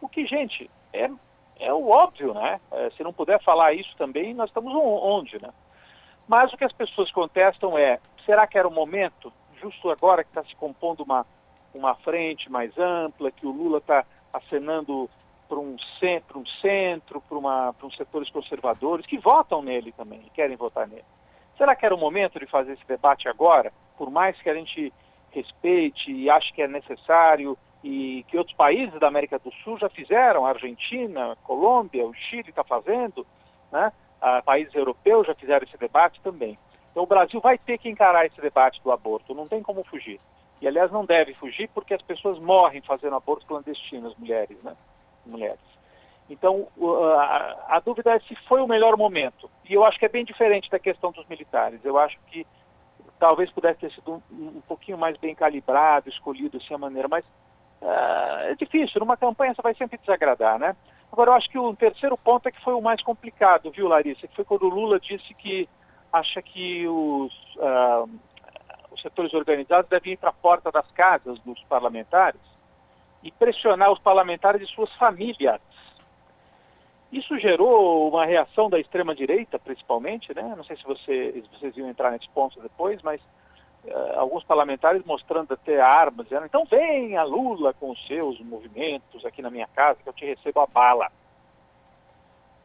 O 0.00 0.08
que, 0.08 0.26
gente, 0.26 0.70
é, 0.92 1.10
é 1.58 1.72
o 1.72 1.88
óbvio, 1.88 2.34
né? 2.34 2.60
É, 2.72 2.90
se 2.90 3.02
não 3.02 3.12
puder 3.12 3.42
falar 3.42 3.72
isso 3.74 3.94
também, 3.96 4.34
nós 4.34 4.50
estamos 4.50 4.72
onde, 4.74 5.40
né? 5.40 5.50
Mas 6.28 6.52
o 6.52 6.56
que 6.56 6.64
as 6.64 6.72
pessoas 6.72 7.10
contestam 7.10 7.76
é, 7.76 7.98
será 8.24 8.46
que 8.46 8.56
era 8.56 8.68
o 8.68 8.72
momento, 8.72 9.32
justo 9.60 9.90
agora 9.90 10.22
que 10.22 10.30
está 10.30 10.44
se 10.44 10.54
compondo 10.56 11.02
uma, 11.02 11.26
uma 11.74 11.94
frente 11.96 12.50
mais 12.50 12.76
ampla, 12.78 13.30
que 13.30 13.46
o 13.46 13.50
Lula 13.50 13.78
está 13.78 14.04
acenando 14.32 15.10
para 15.50 15.58
um 15.58 15.76
centro, 15.98 16.38
um 16.38 16.46
centro 16.62 17.20
para 17.20 17.74
uns 17.84 17.96
setores 17.96 18.30
conservadores 18.30 19.04
que 19.04 19.18
votam 19.18 19.60
nele 19.60 19.90
também, 19.90 20.22
querem 20.32 20.56
votar 20.56 20.86
nele. 20.86 21.04
Será 21.58 21.74
que 21.74 21.84
era 21.84 21.92
o 21.94 21.98
momento 21.98 22.38
de 22.38 22.46
fazer 22.46 22.74
esse 22.74 22.86
debate 22.86 23.28
agora? 23.28 23.72
Por 23.98 24.10
mais 24.12 24.40
que 24.40 24.48
a 24.48 24.54
gente 24.54 24.92
respeite 25.32 26.12
e 26.12 26.30
ache 26.30 26.52
que 26.52 26.62
é 26.62 26.68
necessário 26.68 27.58
e 27.82 28.24
que 28.28 28.38
outros 28.38 28.56
países 28.56 28.98
da 29.00 29.08
América 29.08 29.40
do 29.40 29.52
Sul 29.64 29.76
já 29.76 29.88
fizeram, 29.88 30.46
a 30.46 30.50
Argentina, 30.50 31.32
a 31.32 31.36
Colômbia, 31.36 32.06
o 32.06 32.14
Chile 32.14 32.50
está 32.50 32.62
fazendo, 32.62 33.26
né? 33.72 33.92
Ah, 34.22 34.42
países 34.42 34.74
europeus 34.74 35.26
já 35.26 35.34
fizeram 35.34 35.66
esse 35.66 35.76
debate 35.78 36.20
também. 36.20 36.56
Então 36.92 37.02
o 37.02 37.06
Brasil 37.06 37.40
vai 37.40 37.58
ter 37.58 37.78
que 37.78 37.88
encarar 37.88 38.24
esse 38.24 38.40
debate 38.40 38.80
do 38.82 38.92
aborto, 38.92 39.34
não 39.34 39.48
tem 39.48 39.62
como 39.62 39.82
fugir. 39.82 40.20
E 40.60 40.68
aliás 40.68 40.92
não 40.92 41.04
deve 41.04 41.34
fugir 41.34 41.68
porque 41.74 41.94
as 41.94 42.02
pessoas 42.02 42.38
morrem 42.38 42.82
fazendo 42.82 43.16
aborto 43.16 43.46
clandestino, 43.46 44.08
as 44.08 44.16
mulheres, 44.16 44.62
né? 44.62 44.76
Mulheres. 45.30 45.70
Então, 46.30 46.68
a, 47.18 47.76
a, 47.76 47.80
dúvida 47.80 48.14
é 48.14 48.20
se 48.20 48.36
foi 48.46 48.62
o 48.62 48.68
melhor 48.68 48.96
momento. 48.96 49.50
E 49.68 49.74
eu 49.74 49.84
acho 49.84 49.98
que 49.98 50.06
é 50.06 50.08
bem 50.08 50.24
diferente 50.24 50.70
da 50.70 50.78
questão 50.78 51.10
dos 51.10 51.26
militares. 51.26 51.84
Eu 51.84 51.98
acho 51.98 52.16
que 52.28 52.46
talvez 53.18 53.50
pudesse 53.50 53.80
ter 53.80 53.92
sido 53.92 54.22
um, 54.30 54.58
um 54.58 54.60
pouquinho 54.60 54.96
mais 54.96 55.16
bem 55.18 55.34
calibrado, 55.34 56.08
escolhido 56.08 56.56
assim 56.56 56.72
a 56.72 56.78
maneira, 56.78 57.08
mas 57.08 57.24
uh, 57.82 58.46
é 58.48 58.54
difícil. 58.54 59.00
Numa 59.00 59.16
campanha 59.16 59.52
você 59.52 59.60
vai 59.60 59.74
sempre 59.74 59.98
desagradar, 59.98 60.56
né? 60.56 60.76
Agora, 61.12 61.30
eu 61.30 61.34
acho 61.34 61.50
que 61.50 61.58
o 61.58 61.74
terceiro 61.74 62.16
ponto 62.16 62.48
é 62.48 62.52
que 62.52 62.62
foi 62.62 62.74
o 62.74 62.80
mais 62.80 63.02
complicado, 63.02 63.72
viu, 63.72 63.88
Larissa? 63.88 64.28
Que 64.28 64.36
foi 64.36 64.44
quando 64.44 64.62
o 64.62 64.68
Lula 64.68 65.00
disse 65.00 65.34
que 65.34 65.68
acha 66.12 66.40
que 66.40 66.86
os, 66.86 67.32
uh, 67.56 68.08
os 68.92 69.02
setores 69.02 69.34
organizados 69.34 69.90
devem 69.90 70.12
ir 70.12 70.16
para 70.16 70.30
a 70.30 70.32
porta 70.32 70.70
das 70.70 70.88
casas 70.92 71.40
dos 71.40 71.60
parlamentares 71.64 72.49
e 73.22 73.30
pressionar 73.30 73.90
os 73.92 73.98
parlamentares 73.98 74.62
e 74.62 74.72
suas 74.72 74.92
famílias. 74.94 75.60
Isso 77.12 77.36
gerou 77.38 78.08
uma 78.08 78.24
reação 78.24 78.70
da 78.70 78.78
extrema-direita, 78.78 79.58
principalmente, 79.58 80.32
né? 80.32 80.54
Não 80.56 80.62
sei 80.62 80.76
se, 80.76 80.84
você, 80.84 81.32
se 81.32 81.58
vocês 81.58 81.76
iam 81.76 81.88
entrar 81.88 82.12
nesse 82.12 82.28
ponto 82.30 82.60
depois, 82.60 83.02
mas 83.02 83.20
uh, 83.84 84.18
alguns 84.18 84.44
parlamentares 84.44 85.04
mostrando 85.04 85.52
até 85.52 85.80
armas, 85.80 86.26
dizendo, 86.26 86.46
então 86.46 86.64
venha 86.64 87.24
Lula 87.24 87.74
com 87.74 87.90
os 87.90 88.06
seus 88.06 88.38
movimentos 88.40 89.24
aqui 89.26 89.42
na 89.42 89.50
minha 89.50 89.66
casa, 89.74 89.98
que 90.02 90.08
eu 90.08 90.12
te 90.12 90.24
recebo 90.24 90.60
a 90.60 90.66
bala. 90.66 91.10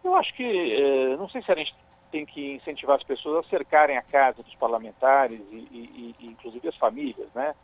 Eu 0.04 0.16
acho 0.16 0.32
que, 0.36 0.44
uh, 0.44 1.18
não 1.18 1.28
sei 1.28 1.42
se 1.42 1.52
a 1.52 1.56
gente 1.56 1.74
tem 2.12 2.24
que 2.24 2.54
incentivar 2.54 2.98
as 2.98 3.04
pessoas 3.04 3.46
a 3.46 3.50
cercarem 3.50 3.98
a 3.98 4.04
casa 4.04 4.44
dos 4.44 4.54
parlamentares 4.56 5.42
e, 5.52 5.56
e, 5.56 6.16
e 6.20 6.28
inclusive 6.28 6.68
as 6.70 6.78
famílias, 6.78 7.34
né? 7.34 7.56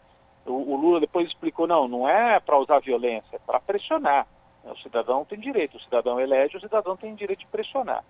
O, 0.46 0.74
o, 0.74 0.76
Lula 0.76 1.00
depois 1.00 1.28
explicou, 1.28 1.68
não, 1.68 1.88
não 1.88 2.10
é 2.10 2.40
para 2.40 2.58
usar 2.58 2.80
violência, 2.80 3.36
é 3.36 3.40
para 3.40 3.60
pressionar. 3.60 4.28
O 4.64 4.78
cidadão 4.78 5.26
tem 5.26 5.40
direito, 5.40 5.78
o 5.78 5.82
cidadão 5.82 6.20
elege, 6.20 6.58
o 6.58 6.62
cidadão 6.62 6.96
tem 6.96 7.16
direito 7.16 7.40
de 7.40 7.48
pressionar. 7.48 8.04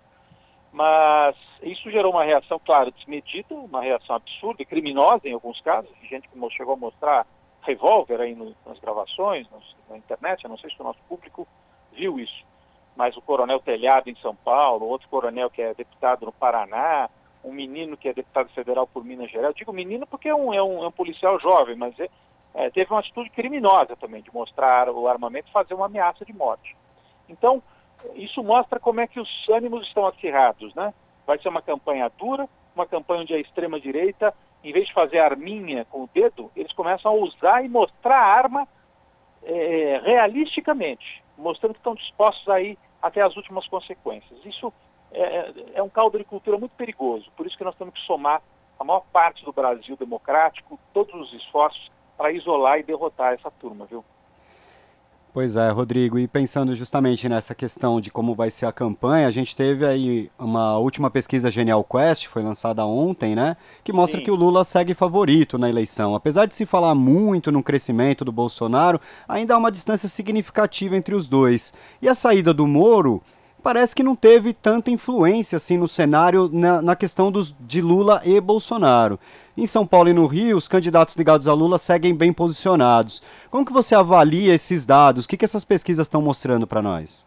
Mas 0.72 1.36
isso 1.62 1.90
gerou 1.90 2.12
uma 2.12 2.24
reação, 2.24 2.58
claro, 2.58 2.90
desmedida, 2.92 3.54
uma 3.54 3.82
reação 3.82 4.16
absurda 4.16 4.62
e 4.62 4.66
criminosa 4.66 5.28
em 5.28 5.34
alguns 5.34 5.60
casos, 5.60 5.90
gente 6.08 6.28
que 6.28 6.50
chegou 6.50 6.74
a 6.74 6.78
mostrar 6.78 7.26
revólver 7.62 8.20
aí 8.20 8.34
no, 8.34 8.54
nas 8.66 8.78
gravações, 8.78 9.48
nos, 9.50 9.76
na 9.88 9.96
internet, 9.96 10.42
eu 10.42 10.50
não 10.50 10.58
sei 10.58 10.70
se 10.70 10.80
o 10.80 10.84
nosso 10.84 10.98
público 11.08 11.46
viu 11.92 12.18
isso, 12.18 12.44
mas 12.96 13.16
o 13.16 13.22
coronel 13.22 13.60
Telhado 13.60 14.08
em 14.08 14.16
São 14.16 14.34
Paulo, 14.34 14.86
outro 14.86 15.08
coronel 15.08 15.50
que 15.50 15.62
é 15.62 15.74
deputado 15.74 16.26
no 16.26 16.32
Paraná, 16.32 17.08
um 17.44 17.52
menino 17.52 17.96
que 17.96 18.08
é 18.08 18.12
deputado 18.12 18.48
federal 18.50 18.86
por 18.86 19.04
Minas 19.04 19.30
Gerais, 19.30 19.48
eu 19.48 19.54
digo 19.54 19.72
menino 19.72 20.06
porque 20.06 20.28
é 20.28 20.34
um, 20.34 20.52
é 20.52 20.62
um, 20.62 20.84
é 20.84 20.88
um 20.88 20.92
policial 20.92 21.38
jovem, 21.40 21.76
mas 21.76 21.98
é, 21.98 22.08
é, 22.54 22.70
teve 22.70 22.90
uma 22.92 23.00
atitude 23.00 23.30
criminosa 23.30 23.96
também, 23.96 24.22
de 24.22 24.32
mostrar 24.32 24.88
o 24.88 25.08
armamento 25.08 25.48
e 25.48 25.52
fazer 25.52 25.74
uma 25.74 25.86
ameaça 25.86 26.24
de 26.24 26.32
morte. 26.32 26.76
Então, 27.28 27.62
isso 28.14 28.42
mostra 28.42 28.78
como 28.78 29.00
é 29.00 29.06
que 29.06 29.20
os 29.20 29.48
ânimos 29.48 29.86
estão 29.86 30.06
acirrados, 30.06 30.74
né? 30.74 30.92
Vai 31.26 31.38
ser 31.38 31.48
uma 31.48 31.62
campanha 31.62 32.10
dura, 32.18 32.48
uma 32.74 32.86
campanha 32.86 33.22
onde 33.22 33.34
a 33.34 33.38
extrema-direita, 33.38 34.34
em 34.62 34.72
vez 34.72 34.86
de 34.86 34.94
fazer 34.94 35.20
arminha 35.20 35.84
com 35.86 36.04
o 36.04 36.10
dedo, 36.12 36.50
eles 36.54 36.72
começam 36.72 37.10
a 37.10 37.14
usar 37.14 37.64
e 37.64 37.68
mostrar 37.68 38.18
a 38.18 38.38
arma 38.38 38.68
é, 39.42 40.00
realisticamente, 40.04 41.22
mostrando 41.36 41.74
que 41.74 41.80
estão 41.80 41.94
dispostos 41.94 42.48
a 42.48 42.60
ir 42.60 42.78
até 43.00 43.20
as 43.22 43.36
últimas 43.36 43.66
consequências. 43.66 44.44
Isso 44.44 44.66
é, 44.68 44.72
é, 45.12 45.52
é 45.74 45.82
um 45.82 45.88
caldo 45.88 46.18
de 46.18 46.24
cultura 46.24 46.58
muito 46.58 46.72
perigoso, 46.72 47.30
por 47.36 47.46
isso 47.46 47.56
que 47.56 47.64
nós 47.64 47.74
temos 47.76 47.94
que 47.94 48.00
somar 48.06 48.42
a 48.78 48.84
maior 48.84 49.04
parte 49.12 49.44
do 49.44 49.52
Brasil 49.52 49.96
democrático, 49.96 50.78
todos 50.92 51.14
os 51.14 51.32
esforços 51.34 51.90
para 52.16 52.32
isolar 52.32 52.78
e 52.78 52.82
derrotar 52.82 53.32
essa 53.32 53.50
turma, 53.50 53.86
viu? 53.86 54.04
Pois 55.34 55.56
é, 55.56 55.70
Rodrigo, 55.70 56.18
e 56.18 56.28
pensando 56.28 56.74
justamente 56.74 57.26
nessa 57.26 57.54
questão 57.54 58.02
de 58.02 58.10
como 58.10 58.34
vai 58.34 58.50
ser 58.50 58.66
a 58.66 58.72
campanha, 58.72 59.26
a 59.26 59.30
gente 59.30 59.56
teve 59.56 59.86
aí 59.86 60.30
uma 60.38 60.76
última 60.76 61.10
pesquisa 61.10 61.50
Genial 61.50 61.82
Quest, 61.82 62.26
foi 62.26 62.42
lançada 62.42 62.84
ontem, 62.84 63.34
né? 63.34 63.56
Que 63.82 63.94
mostra 63.94 64.18
Sim. 64.18 64.24
que 64.26 64.30
o 64.30 64.34
Lula 64.34 64.62
segue 64.62 64.92
favorito 64.92 65.56
na 65.56 65.70
eleição. 65.70 66.14
Apesar 66.14 66.44
de 66.44 66.54
se 66.54 66.66
falar 66.66 66.94
muito 66.94 67.50
no 67.50 67.62
crescimento 67.62 68.26
do 68.26 68.30
Bolsonaro, 68.30 69.00
ainda 69.26 69.54
há 69.54 69.56
uma 69.56 69.72
distância 69.72 70.06
significativa 70.06 70.96
entre 70.96 71.14
os 71.14 71.26
dois. 71.26 71.72
E 72.02 72.10
a 72.10 72.14
saída 72.14 72.52
do 72.52 72.66
Moro 72.66 73.22
parece 73.62 73.94
que 73.94 74.02
não 74.02 74.16
teve 74.16 74.52
tanta 74.52 74.90
influência 74.90 75.56
assim 75.56 75.78
no 75.78 75.86
cenário 75.86 76.50
na, 76.52 76.82
na, 76.82 76.96
questão 76.96 77.30
dos, 77.30 77.52
de 77.60 77.80
Lula 77.80 78.20
e 78.24 78.40
Bolsonaro. 78.40 79.18
Em 79.56 79.66
São 79.66 79.86
Paulo 79.86 80.08
e 80.08 80.12
no 80.12 80.26
Rio, 80.26 80.56
os 80.56 80.66
candidatos 80.66 81.14
ligados 81.14 81.48
a 81.48 81.54
Lula 81.54 81.78
seguem 81.78 82.14
bem 82.14 82.32
posicionados. 82.32 83.22
Como 83.50 83.64
que 83.64 83.72
você 83.72 83.94
avalia 83.94 84.54
esses 84.54 84.84
dados? 84.84 85.24
O 85.24 85.28
que, 85.28 85.36
que 85.36 85.44
essas 85.44 85.64
pesquisas 85.64 86.06
estão 86.06 86.20
mostrando 86.20 86.66
para 86.66 86.82
nós? 86.82 87.26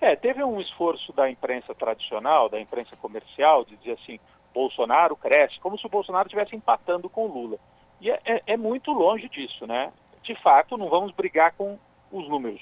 É, 0.00 0.14
teve 0.14 0.44
um 0.44 0.60
esforço 0.60 1.12
da 1.12 1.30
imprensa 1.30 1.74
tradicional, 1.74 2.48
da 2.48 2.60
imprensa 2.60 2.94
comercial, 2.96 3.64
de 3.64 3.76
dizer 3.76 3.92
assim, 3.92 4.20
Bolsonaro 4.52 5.16
cresce, 5.16 5.58
como 5.60 5.78
se 5.78 5.86
o 5.86 5.90
Bolsonaro 5.90 6.26
estivesse 6.26 6.54
empatando 6.54 7.08
com 7.08 7.26
o 7.26 7.32
Lula. 7.32 7.58
E 8.00 8.10
é, 8.10 8.20
é, 8.24 8.42
é 8.48 8.56
muito 8.56 8.92
longe 8.92 9.28
disso, 9.28 9.66
né? 9.66 9.92
De 10.22 10.34
fato, 10.42 10.76
não 10.76 10.88
vamos 10.88 11.12
brigar 11.12 11.52
com 11.52 11.78
os 12.12 12.28
números. 12.28 12.60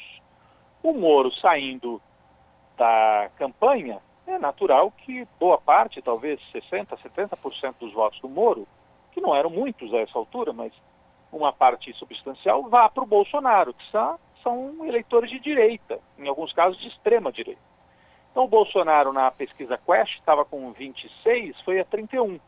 O 0.83 0.93
Moro 0.93 1.33
saindo 1.35 2.01
da 2.83 3.31
campanha, 3.37 4.01
é 4.27 4.37
natural 4.41 4.91
que 4.91 5.25
boa 5.39 5.57
parte, 5.57 6.03
talvez 6.03 6.41
60%, 6.53 6.89
70% 6.99 7.75
dos 7.79 7.93
votos 7.93 8.21
do 8.21 8.29
Moro, 8.29 8.67
que 9.13 9.21
não 9.21 9.37
eram 9.37 9.51
muitos 9.51 9.95
a 9.95 9.99
essa 9.99 10.19
altura, 10.19 10.53
mas 10.53 10.73
uma 11.31 11.53
parte 11.53 11.93
substancial, 11.95 12.65
vá 12.65 12.89
para 12.89 13.05
o 13.05 13.07
Bolsonaro, 13.07 13.73
que 13.73 13.89
são, 13.93 14.19
são 14.43 14.85
eleitores 14.85 15.31
de 15.31 15.39
direita, 15.39 16.01
em 16.19 16.27
alguns 16.27 16.53
casos 16.53 16.81
de 16.81 16.89
extrema 16.89 17.31
direita. 17.31 17.61
Então 18.33 18.45
o 18.45 18.49
Bolsonaro 18.49 19.13
na 19.13 19.31
pesquisa 19.31 19.79
Quest 19.79 20.19
estava 20.19 20.45
com 20.45 20.73
26, 20.73 21.61
foi 21.61 21.79
a 21.79 21.85
31. 21.85 22.41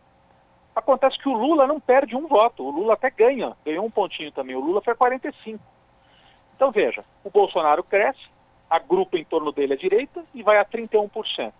Acontece 0.74 1.16
que 1.18 1.28
o 1.28 1.34
Lula 1.34 1.64
não 1.64 1.78
perde 1.78 2.16
um 2.16 2.26
voto, 2.26 2.64
o 2.64 2.70
Lula 2.70 2.94
até 2.94 3.08
ganha, 3.08 3.56
ganhou 3.64 3.86
um 3.86 3.90
pontinho 3.90 4.32
também, 4.32 4.56
o 4.56 4.60
Lula 4.60 4.82
foi 4.82 4.94
a 4.94 4.96
45. 4.96 5.62
Então 6.56 6.72
veja, 6.72 7.04
o 7.22 7.30
Bolsonaro 7.30 7.84
cresce, 7.84 8.33
agrupa 8.68 9.18
em 9.18 9.24
torno 9.24 9.52
dele 9.52 9.74
a 9.74 9.76
direita 9.76 10.24
e 10.34 10.42
vai 10.42 10.58
a 10.58 10.64
31%. 10.64 11.52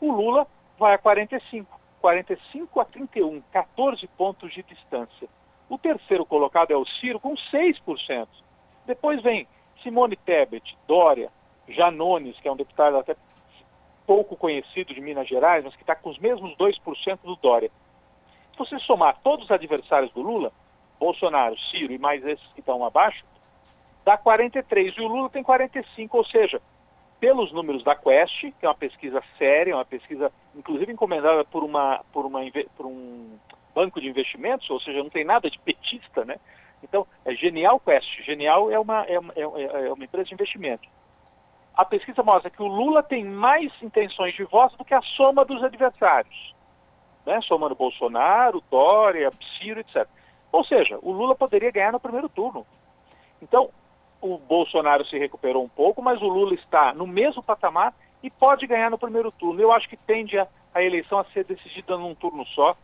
O 0.00 0.12
Lula 0.12 0.46
vai 0.78 0.94
a 0.94 0.98
45%. 0.98 1.66
45 2.00 2.80
a 2.80 2.84
31, 2.84 3.42
14 3.52 4.06
pontos 4.16 4.52
de 4.52 4.62
distância. 4.62 5.28
O 5.68 5.78
terceiro 5.78 6.24
colocado 6.24 6.72
é 6.72 6.76
o 6.76 6.86
Ciro, 6.86 7.20
com 7.20 7.34
6%. 7.34 8.26
Depois 8.86 9.22
vem 9.22 9.46
Simone 9.82 10.16
Tebet, 10.16 10.76
Dória, 10.88 11.30
Janones, 11.68 12.38
que 12.40 12.48
é 12.48 12.52
um 12.52 12.56
deputado 12.56 12.96
até 12.96 13.14
pouco 14.06 14.34
conhecido 14.34 14.92
de 14.92 15.00
Minas 15.00 15.28
Gerais, 15.28 15.62
mas 15.62 15.76
que 15.76 15.82
está 15.82 15.94
com 15.94 16.10
os 16.10 16.18
mesmos 16.18 16.56
2% 16.56 17.18
do 17.22 17.36
Dória. 17.36 17.70
Se 18.52 18.58
você 18.58 18.78
somar 18.80 19.18
todos 19.22 19.44
os 19.44 19.50
adversários 19.50 20.12
do 20.12 20.22
Lula, 20.22 20.50
Bolsonaro, 20.98 21.56
Ciro 21.70 21.92
e 21.92 21.98
mais 21.98 22.24
esses 22.26 22.46
que 22.52 22.60
estão 22.60 22.84
abaixo, 22.84 23.24
dá 24.10 24.16
43 24.16 24.96
e 24.96 25.00
o 25.00 25.06
Lula 25.06 25.30
tem 25.30 25.42
45, 25.42 26.16
ou 26.16 26.24
seja, 26.24 26.60
pelos 27.20 27.52
números 27.52 27.84
da 27.84 27.94
Quest, 27.94 28.40
que 28.58 28.66
é 28.66 28.68
uma 28.68 28.74
pesquisa 28.74 29.22
séria, 29.38 29.76
uma 29.76 29.84
pesquisa 29.84 30.32
inclusive 30.56 30.92
encomendada 30.92 31.44
por, 31.44 31.62
uma, 31.62 32.00
por, 32.12 32.26
uma, 32.26 32.40
por 32.76 32.86
um 32.86 33.38
banco 33.72 34.00
de 34.00 34.08
investimentos, 34.08 34.68
ou 34.68 34.80
seja, 34.80 35.02
não 35.02 35.10
tem 35.10 35.24
nada 35.24 35.48
de 35.48 35.58
petista, 35.60 36.24
né? 36.24 36.36
Então, 36.82 37.06
é 37.24 37.34
Genial 37.34 37.78
Quest. 37.78 38.24
Genial 38.24 38.70
é 38.70 38.78
uma, 38.80 39.04
é, 39.04 39.14
é, 39.14 39.86
é 39.86 39.92
uma 39.92 40.04
empresa 40.04 40.28
de 40.28 40.34
investimento. 40.34 40.88
A 41.76 41.84
pesquisa 41.84 42.22
mostra 42.22 42.50
que 42.50 42.62
o 42.62 42.66
Lula 42.66 43.02
tem 43.02 43.22
mais 43.22 43.70
intenções 43.80 44.34
de 44.34 44.42
voto 44.44 44.76
do 44.76 44.84
que 44.84 44.94
a 44.94 45.02
soma 45.02 45.44
dos 45.44 45.62
adversários. 45.62 46.54
Né? 47.24 47.40
Somando 47.42 47.76
Bolsonaro, 47.76 48.64
Dória, 48.70 49.30
Ciro, 49.58 49.78
etc. 49.78 50.08
Ou 50.50 50.64
seja, 50.64 50.98
o 51.00 51.12
Lula 51.12 51.36
poderia 51.36 51.70
ganhar 51.70 51.92
no 51.92 52.00
primeiro 52.00 52.28
turno. 52.28 52.66
Então, 53.42 53.70
o 54.20 54.38
Bolsonaro 54.38 55.04
se 55.06 55.18
recuperou 55.18 55.64
um 55.64 55.68
pouco, 55.68 56.02
mas 56.02 56.20
o 56.20 56.28
Lula 56.28 56.54
está 56.54 56.92
no 56.92 57.06
mesmo 57.06 57.42
patamar 57.42 57.94
e 58.22 58.30
pode 58.30 58.66
ganhar 58.66 58.90
no 58.90 58.98
primeiro 58.98 59.32
turno. 59.32 59.60
Eu 59.60 59.72
acho 59.72 59.88
que 59.88 59.96
tende 59.96 60.38
a, 60.38 60.46
a 60.74 60.82
eleição 60.82 61.18
a 61.18 61.24
ser 61.26 61.44
decidida 61.44 61.96
num 61.96 62.14
turno 62.14 62.44
só. 62.46 62.76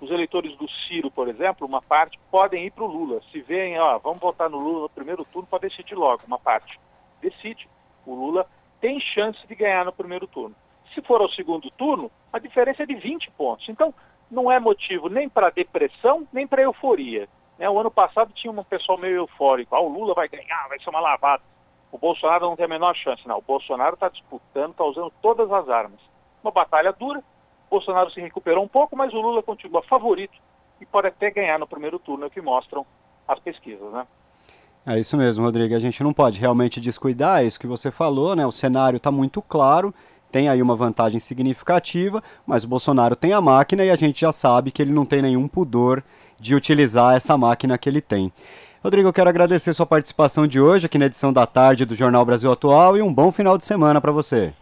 Os 0.00 0.10
eleitores 0.10 0.56
do 0.56 0.68
Ciro, 0.68 1.10
por 1.10 1.28
exemplo, 1.28 1.66
uma 1.66 1.80
parte, 1.82 2.18
podem 2.30 2.66
ir 2.66 2.70
para 2.70 2.84
o 2.84 2.88
Lula. 2.88 3.20
Se 3.32 3.40
veem, 3.40 3.78
ó, 3.78 3.98
vamos 3.98 4.20
votar 4.20 4.48
no 4.50 4.58
Lula 4.58 4.82
no 4.82 4.88
primeiro 4.88 5.24
turno, 5.24 5.48
pode 5.48 5.68
decidir 5.68 5.94
logo, 5.94 6.22
uma 6.26 6.38
parte. 6.38 6.78
Decide. 7.20 7.68
O 8.06 8.14
Lula 8.14 8.46
tem 8.80 9.00
chance 9.00 9.44
de 9.46 9.54
ganhar 9.54 9.84
no 9.84 9.92
primeiro 9.92 10.26
turno. 10.26 10.54
Se 10.92 11.00
for 11.02 11.20
ao 11.20 11.30
segundo 11.30 11.70
turno, 11.70 12.10
a 12.32 12.38
diferença 12.38 12.82
é 12.82 12.86
de 12.86 12.94
20 12.94 13.30
pontos. 13.32 13.68
Então, 13.68 13.94
não 14.30 14.50
é 14.50 14.60
motivo 14.60 15.08
nem 15.08 15.28
para 15.28 15.50
depressão, 15.50 16.26
nem 16.32 16.46
para 16.46 16.62
euforia. 16.62 17.28
Né? 17.58 17.68
O 17.68 17.78
ano 17.78 17.90
passado 17.90 18.32
tinha 18.34 18.52
um 18.52 18.64
pessoal 18.64 18.98
meio 18.98 19.16
eufórico, 19.16 19.74
ah, 19.74 19.80
o 19.80 19.88
Lula 19.88 20.14
vai 20.14 20.28
ganhar, 20.28 20.68
vai 20.68 20.78
ser 20.78 20.90
uma 20.90 21.00
lavada. 21.00 21.42
O 21.92 21.98
Bolsonaro 21.98 22.46
não 22.46 22.56
tem 22.56 22.64
a 22.64 22.68
menor 22.68 22.94
chance, 22.96 23.26
não. 23.26 23.38
O 23.38 23.42
Bolsonaro 23.42 23.94
está 23.94 24.08
disputando, 24.08 24.72
está 24.72 24.84
usando 24.84 25.12
todas 25.22 25.50
as 25.52 25.68
armas. 25.68 26.00
Uma 26.42 26.50
batalha 26.50 26.92
dura, 26.92 27.20
o 27.20 27.70
Bolsonaro 27.70 28.10
se 28.10 28.20
recuperou 28.20 28.64
um 28.64 28.68
pouco, 28.68 28.96
mas 28.96 29.12
o 29.12 29.20
Lula 29.20 29.42
continua 29.42 29.82
favorito 29.82 30.36
e 30.80 30.86
pode 30.86 31.06
até 31.06 31.30
ganhar 31.30 31.58
no 31.58 31.66
primeiro 31.66 31.98
turno, 31.98 32.24
é 32.24 32.26
o 32.26 32.30
que 32.30 32.40
mostram 32.40 32.84
as 33.26 33.38
pesquisas, 33.38 33.92
né? 33.92 34.06
É 34.86 34.98
isso 34.98 35.16
mesmo, 35.16 35.44
Rodrigo. 35.44 35.74
A 35.74 35.78
gente 35.78 36.02
não 36.02 36.12
pode 36.12 36.38
realmente 36.38 36.78
descuidar, 36.78 37.42
é 37.42 37.46
isso 37.46 37.58
que 37.58 37.66
você 37.66 37.90
falou, 37.90 38.36
né? 38.36 38.44
O 38.44 38.52
cenário 38.52 38.98
está 38.98 39.10
muito 39.10 39.40
claro, 39.40 39.94
tem 40.30 40.48
aí 40.48 40.60
uma 40.60 40.76
vantagem 40.76 41.18
significativa, 41.18 42.22
mas 42.46 42.64
o 42.64 42.68
Bolsonaro 42.68 43.16
tem 43.16 43.32
a 43.32 43.40
máquina 43.40 43.84
e 43.84 43.90
a 43.90 43.96
gente 43.96 44.20
já 44.20 44.32
sabe 44.32 44.70
que 44.70 44.82
ele 44.82 44.92
não 44.92 45.06
tem 45.06 45.22
nenhum 45.22 45.48
pudor 45.48 46.02
de 46.44 46.54
utilizar 46.54 47.16
essa 47.16 47.38
máquina 47.38 47.78
que 47.78 47.88
ele 47.88 48.02
tem. 48.02 48.30
Rodrigo, 48.82 49.08
eu 49.08 49.12
quero 49.14 49.30
agradecer 49.30 49.72
sua 49.72 49.86
participação 49.86 50.46
de 50.46 50.60
hoje 50.60 50.84
aqui 50.84 50.98
na 50.98 51.06
edição 51.06 51.32
da 51.32 51.46
tarde 51.46 51.86
do 51.86 51.94
Jornal 51.94 52.22
Brasil 52.22 52.52
Atual 52.52 52.98
e 52.98 53.02
um 53.02 53.12
bom 53.12 53.32
final 53.32 53.56
de 53.56 53.64
semana 53.64 53.98
para 53.98 54.12
você. 54.12 54.52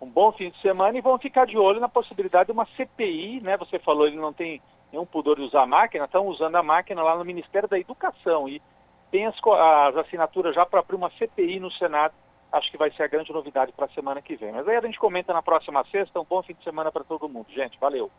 Um 0.00 0.06
bom 0.06 0.30
fim 0.30 0.50
de 0.50 0.60
semana 0.60 0.96
e 0.96 1.00
vamos 1.00 1.20
ficar 1.20 1.44
de 1.44 1.58
olho 1.58 1.80
na 1.80 1.88
possibilidade 1.88 2.46
de 2.46 2.52
uma 2.52 2.66
CPI, 2.76 3.40
né? 3.42 3.56
Você 3.56 3.80
falou 3.80 4.06
ele 4.06 4.16
não 4.16 4.32
tem 4.32 4.62
nenhum 4.92 5.04
pudor 5.04 5.34
de 5.36 5.42
usar 5.42 5.62
a 5.62 5.66
máquina, 5.66 6.04
estão 6.04 6.28
usando 6.28 6.54
a 6.54 6.62
máquina 6.62 7.02
lá 7.02 7.18
no 7.18 7.24
Ministério 7.24 7.68
da 7.68 7.78
Educação 7.78 8.48
e 8.48 8.62
tem 9.10 9.26
as, 9.26 9.34
as 9.34 9.96
assinaturas 9.96 10.54
já 10.54 10.64
para 10.64 10.78
abrir 10.78 10.94
uma 10.94 11.10
CPI 11.18 11.58
no 11.58 11.70
Senado 11.72 12.14
acho 12.52 12.70
que 12.70 12.76
vai 12.76 12.90
ser 12.92 13.02
a 13.02 13.08
grande 13.08 13.32
novidade 13.32 13.72
para 13.72 13.86
a 13.86 13.94
semana 13.94 14.20
que 14.20 14.36
vem. 14.36 14.52
Mas 14.52 14.68
aí 14.68 14.76
a 14.76 14.80
gente 14.80 14.98
comenta 14.98 15.32
na 15.32 15.42
próxima 15.42 15.82
sexta. 15.90 16.20
Um 16.20 16.24
bom 16.24 16.42
fim 16.42 16.54
de 16.54 16.62
semana 16.62 16.92
para 16.92 17.02
todo 17.02 17.28
mundo, 17.28 17.46
gente. 17.50 17.78
Valeu. 17.80 18.10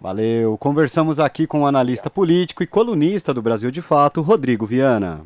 Valeu. 0.00 0.56
Conversamos 0.58 1.18
aqui 1.18 1.46
com 1.46 1.62
o 1.62 1.66
analista 1.66 2.10
político 2.10 2.62
e 2.62 2.66
colunista 2.66 3.32
do 3.32 3.40
Brasil 3.40 3.70
de 3.70 3.80
Fato, 3.80 4.20
Rodrigo 4.20 4.66
Viana. 4.66 5.22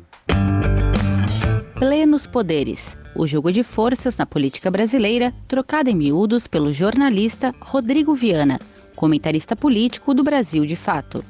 Plenos 1.77 2.25
poderes. 2.25 2.97
O 3.15 3.27
jogo 3.27 3.51
de 3.51 3.63
forças 3.63 4.15
na 4.15 4.25
política 4.25 4.71
brasileira, 4.71 5.33
trocado 5.47 5.89
em 5.89 5.95
miúdos 5.95 6.47
pelo 6.47 6.71
jornalista 6.71 7.53
Rodrigo 7.59 8.15
Viana, 8.15 8.59
comentarista 8.95 9.55
político 9.55 10.13
do 10.13 10.23
Brasil 10.23 10.65
de 10.65 10.75
Fato. 10.75 11.23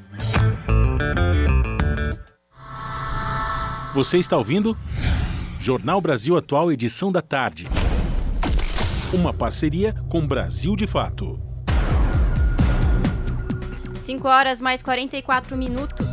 Você 3.94 4.18
está 4.18 4.38
ouvindo? 4.38 4.76
Jornal 5.58 6.00
Brasil 6.00 6.36
Atual, 6.36 6.70
edição 6.72 7.10
da 7.10 7.20
tarde. 7.20 7.68
Uma 9.12 9.34
parceria 9.34 9.94
com 10.08 10.26
Brasil 10.26 10.74
de 10.76 10.86
Fato. 10.86 11.51
5 14.02 14.26
horas 14.26 14.60
mais 14.60 14.82
44 14.82 15.56
minutos. 15.56 16.08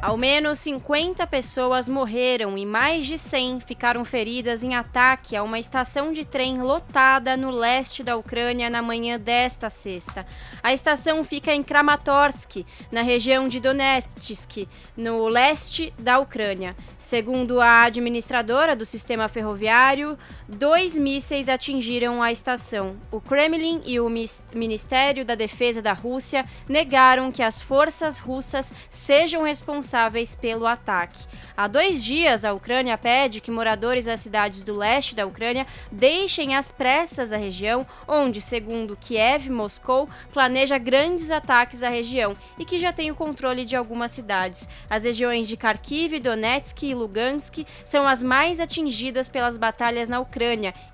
Ao 0.00 0.16
menos 0.16 0.60
50 0.60 1.26
pessoas 1.26 1.88
morreram 1.88 2.56
e 2.56 2.64
mais 2.64 3.06
de 3.06 3.18
100 3.18 3.60
ficaram 3.60 4.04
feridas 4.04 4.62
em 4.62 4.74
ataque 4.74 5.34
a 5.34 5.42
uma 5.42 5.58
estação 5.58 6.12
de 6.12 6.24
trem 6.24 6.62
lotada 6.62 7.36
no 7.36 7.50
leste 7.50 8.04
da 8.04 8.16
Ucrânia 8.16 8.70
na 8.70 8.80
manhã 8.80 9.18
desta 9.18 9.68
sexta. 9.68 10.24
A 10.62 10.72
estação 10.72 11.24
fica 11.24 11.52
em 11.52 11.62
Kramatorsk, 11.62 12.64
na 12.92 13.02
região 13.02 13.48
de 13.48 13.58
Donetsk, 13.58 14.68
no 14.96 15.26
leste 15.26 15.92
da 15.98 16.18
Ucrânia. 16.18 16.76
Segundo 16.98 17.60
a 17.60 17.82
administradora 17.82 18.76
do 18.76 18.86
sistema 18.86 19.28
ferroviário, 19.28 20.16
dois 20.48 20.96
mísseis 20.96 21.48
atingiram 21.48 22.22
a 22.22 22.30
estação. 22.30 22.96
O 23.10 23.20
Kremlin 23.20 23.82
e 23.84 23.98
o 23.98 24.08
Ministério 24.54 25.24
da 25.24 25.34
Defesa 25.34 25.82
da 25.82 25.92
Rússia 25.92 26.44
negaram 26.68 27.32
que 27.32 27.42
as 27.42 27.60
forças 27.60 28.18
russas 28.18 28.72
sejam 28.88 29.42
responsáveis 29.42 30.34
pelo 30.34 30.66
ataque. 30.66 31.26
Há 31.56 31.66
dois 31.66 32.02
dias, 32.02 32.44
a 32.44 32.52
Ucrânia 32.52 32.96
pede 32.96 33.40
que 33.40 33.50
moradores 33.50 34.04
das 34.04 34.20
cidades 34.20 34.62
do 34.62 34.76
leste 34.76 35.16
da 35.16 35.26
Ucrânia 35.26 35.66
deixem 35.90 36.54
às 36.54 36.70
pressas 36.70 37.32
a 37.32 37.36
região, 37.36 37.86
onde, 38.06 38.40
segundo 38.40 38.96
Kiev, 38.96 39.50
Moscou 39.50 40.08
planeja 40.32 40.78
grandes 40.78 41.30
ataques 41.30 41.82
à 41.82 41.88
região 41.88 42.34
e 42.58 42.64
que 42.64 42.78
já 42.78 42.92
tem 42.92 43.10
o 43.10 43.14
controle 43.14 43.64
de 43.64 43.74
algumas 43.74 44.12
cidades. 44.12 44.68
As 44.88 45.04
regiões 45.04 45.48
de 45.48 45.56
Kharkiv, 45.56 46.20
Donetsk 46.20 46.82
e 46.82 46.94
Lugansk 46.94 47.66
são 47.84 48.06
as 48.06 48.22
mais 48.22 48.60
atingidas 48.60 49.28
pelas 49.28 49.56
batalhas 49.56 50.08
na 50.08 50.20
Ucrânia, 50.20 50.35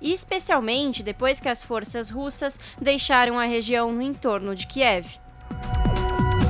especialmente 0.01 1.03
depois 1.03 1.39
que 1.39 1.49
as 1.49 1.61
forças 1.61 2.09
russas 2.09 2.59
deixaram 2.81 3.39
a 3.39 3.45
região 3.45 3.91
no 3.91 4.01
entorno 4.01 4.55
de 4.55 4.67
Kiev. 4.67 5.05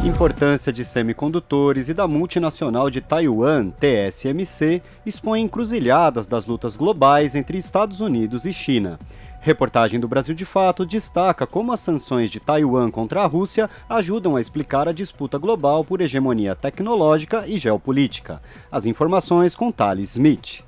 Importância 0.05 0.73
de 0.73 0.83
semicondutores 0.83 1.87
e 1.87 1.93
da 1.93 2.05
multinacional 2.09 2.89
de 2.89 2.99
Taiwan, 2.99 3.69
TSMC, 3.69 4.81
expõe 5.05 5.41
encruzilhadas 5.41 6.27
das 6.27 6.45
lutas 6.45 6.75
globais 6.75 7.35
entre 7.35 7.57
Estados 7.57 8.01
Unidos 8.01 8.45
e 8.45 8.51
China. 8.51 8.99
Reportagem 9.39 10.01
do 10.01 10.07
Brasil 10.07 10.35
de 10.35 10.43
Fato 10.43 10.85
destaca 10.85 11.47
como 11.47 11.71
as 11.71 11.79
sanções 11.79 12.29
de 12.29 12.39
Taiwan 12.39 12.91
contra 12.91 13.23
a 13.23 13.25
Rússia 13.25 13.69
ajudam 13.89 14.35
a 14.35 14.41
explicar 14.41 14.89
a 14.89 14.93
disputa 14.93 15.37
global 15.37 15.85
por 15.85 16.01
hegemonia 16.01 16.53
tecnológica 16.53 17.45
e 17.47 17.57
geopolítica. 17.57 18.41
As 18.69 18.85
informações 18.85 19.55
com 19.55 19.71
Thales 19.71 20.11
Smith. 20.11 20.63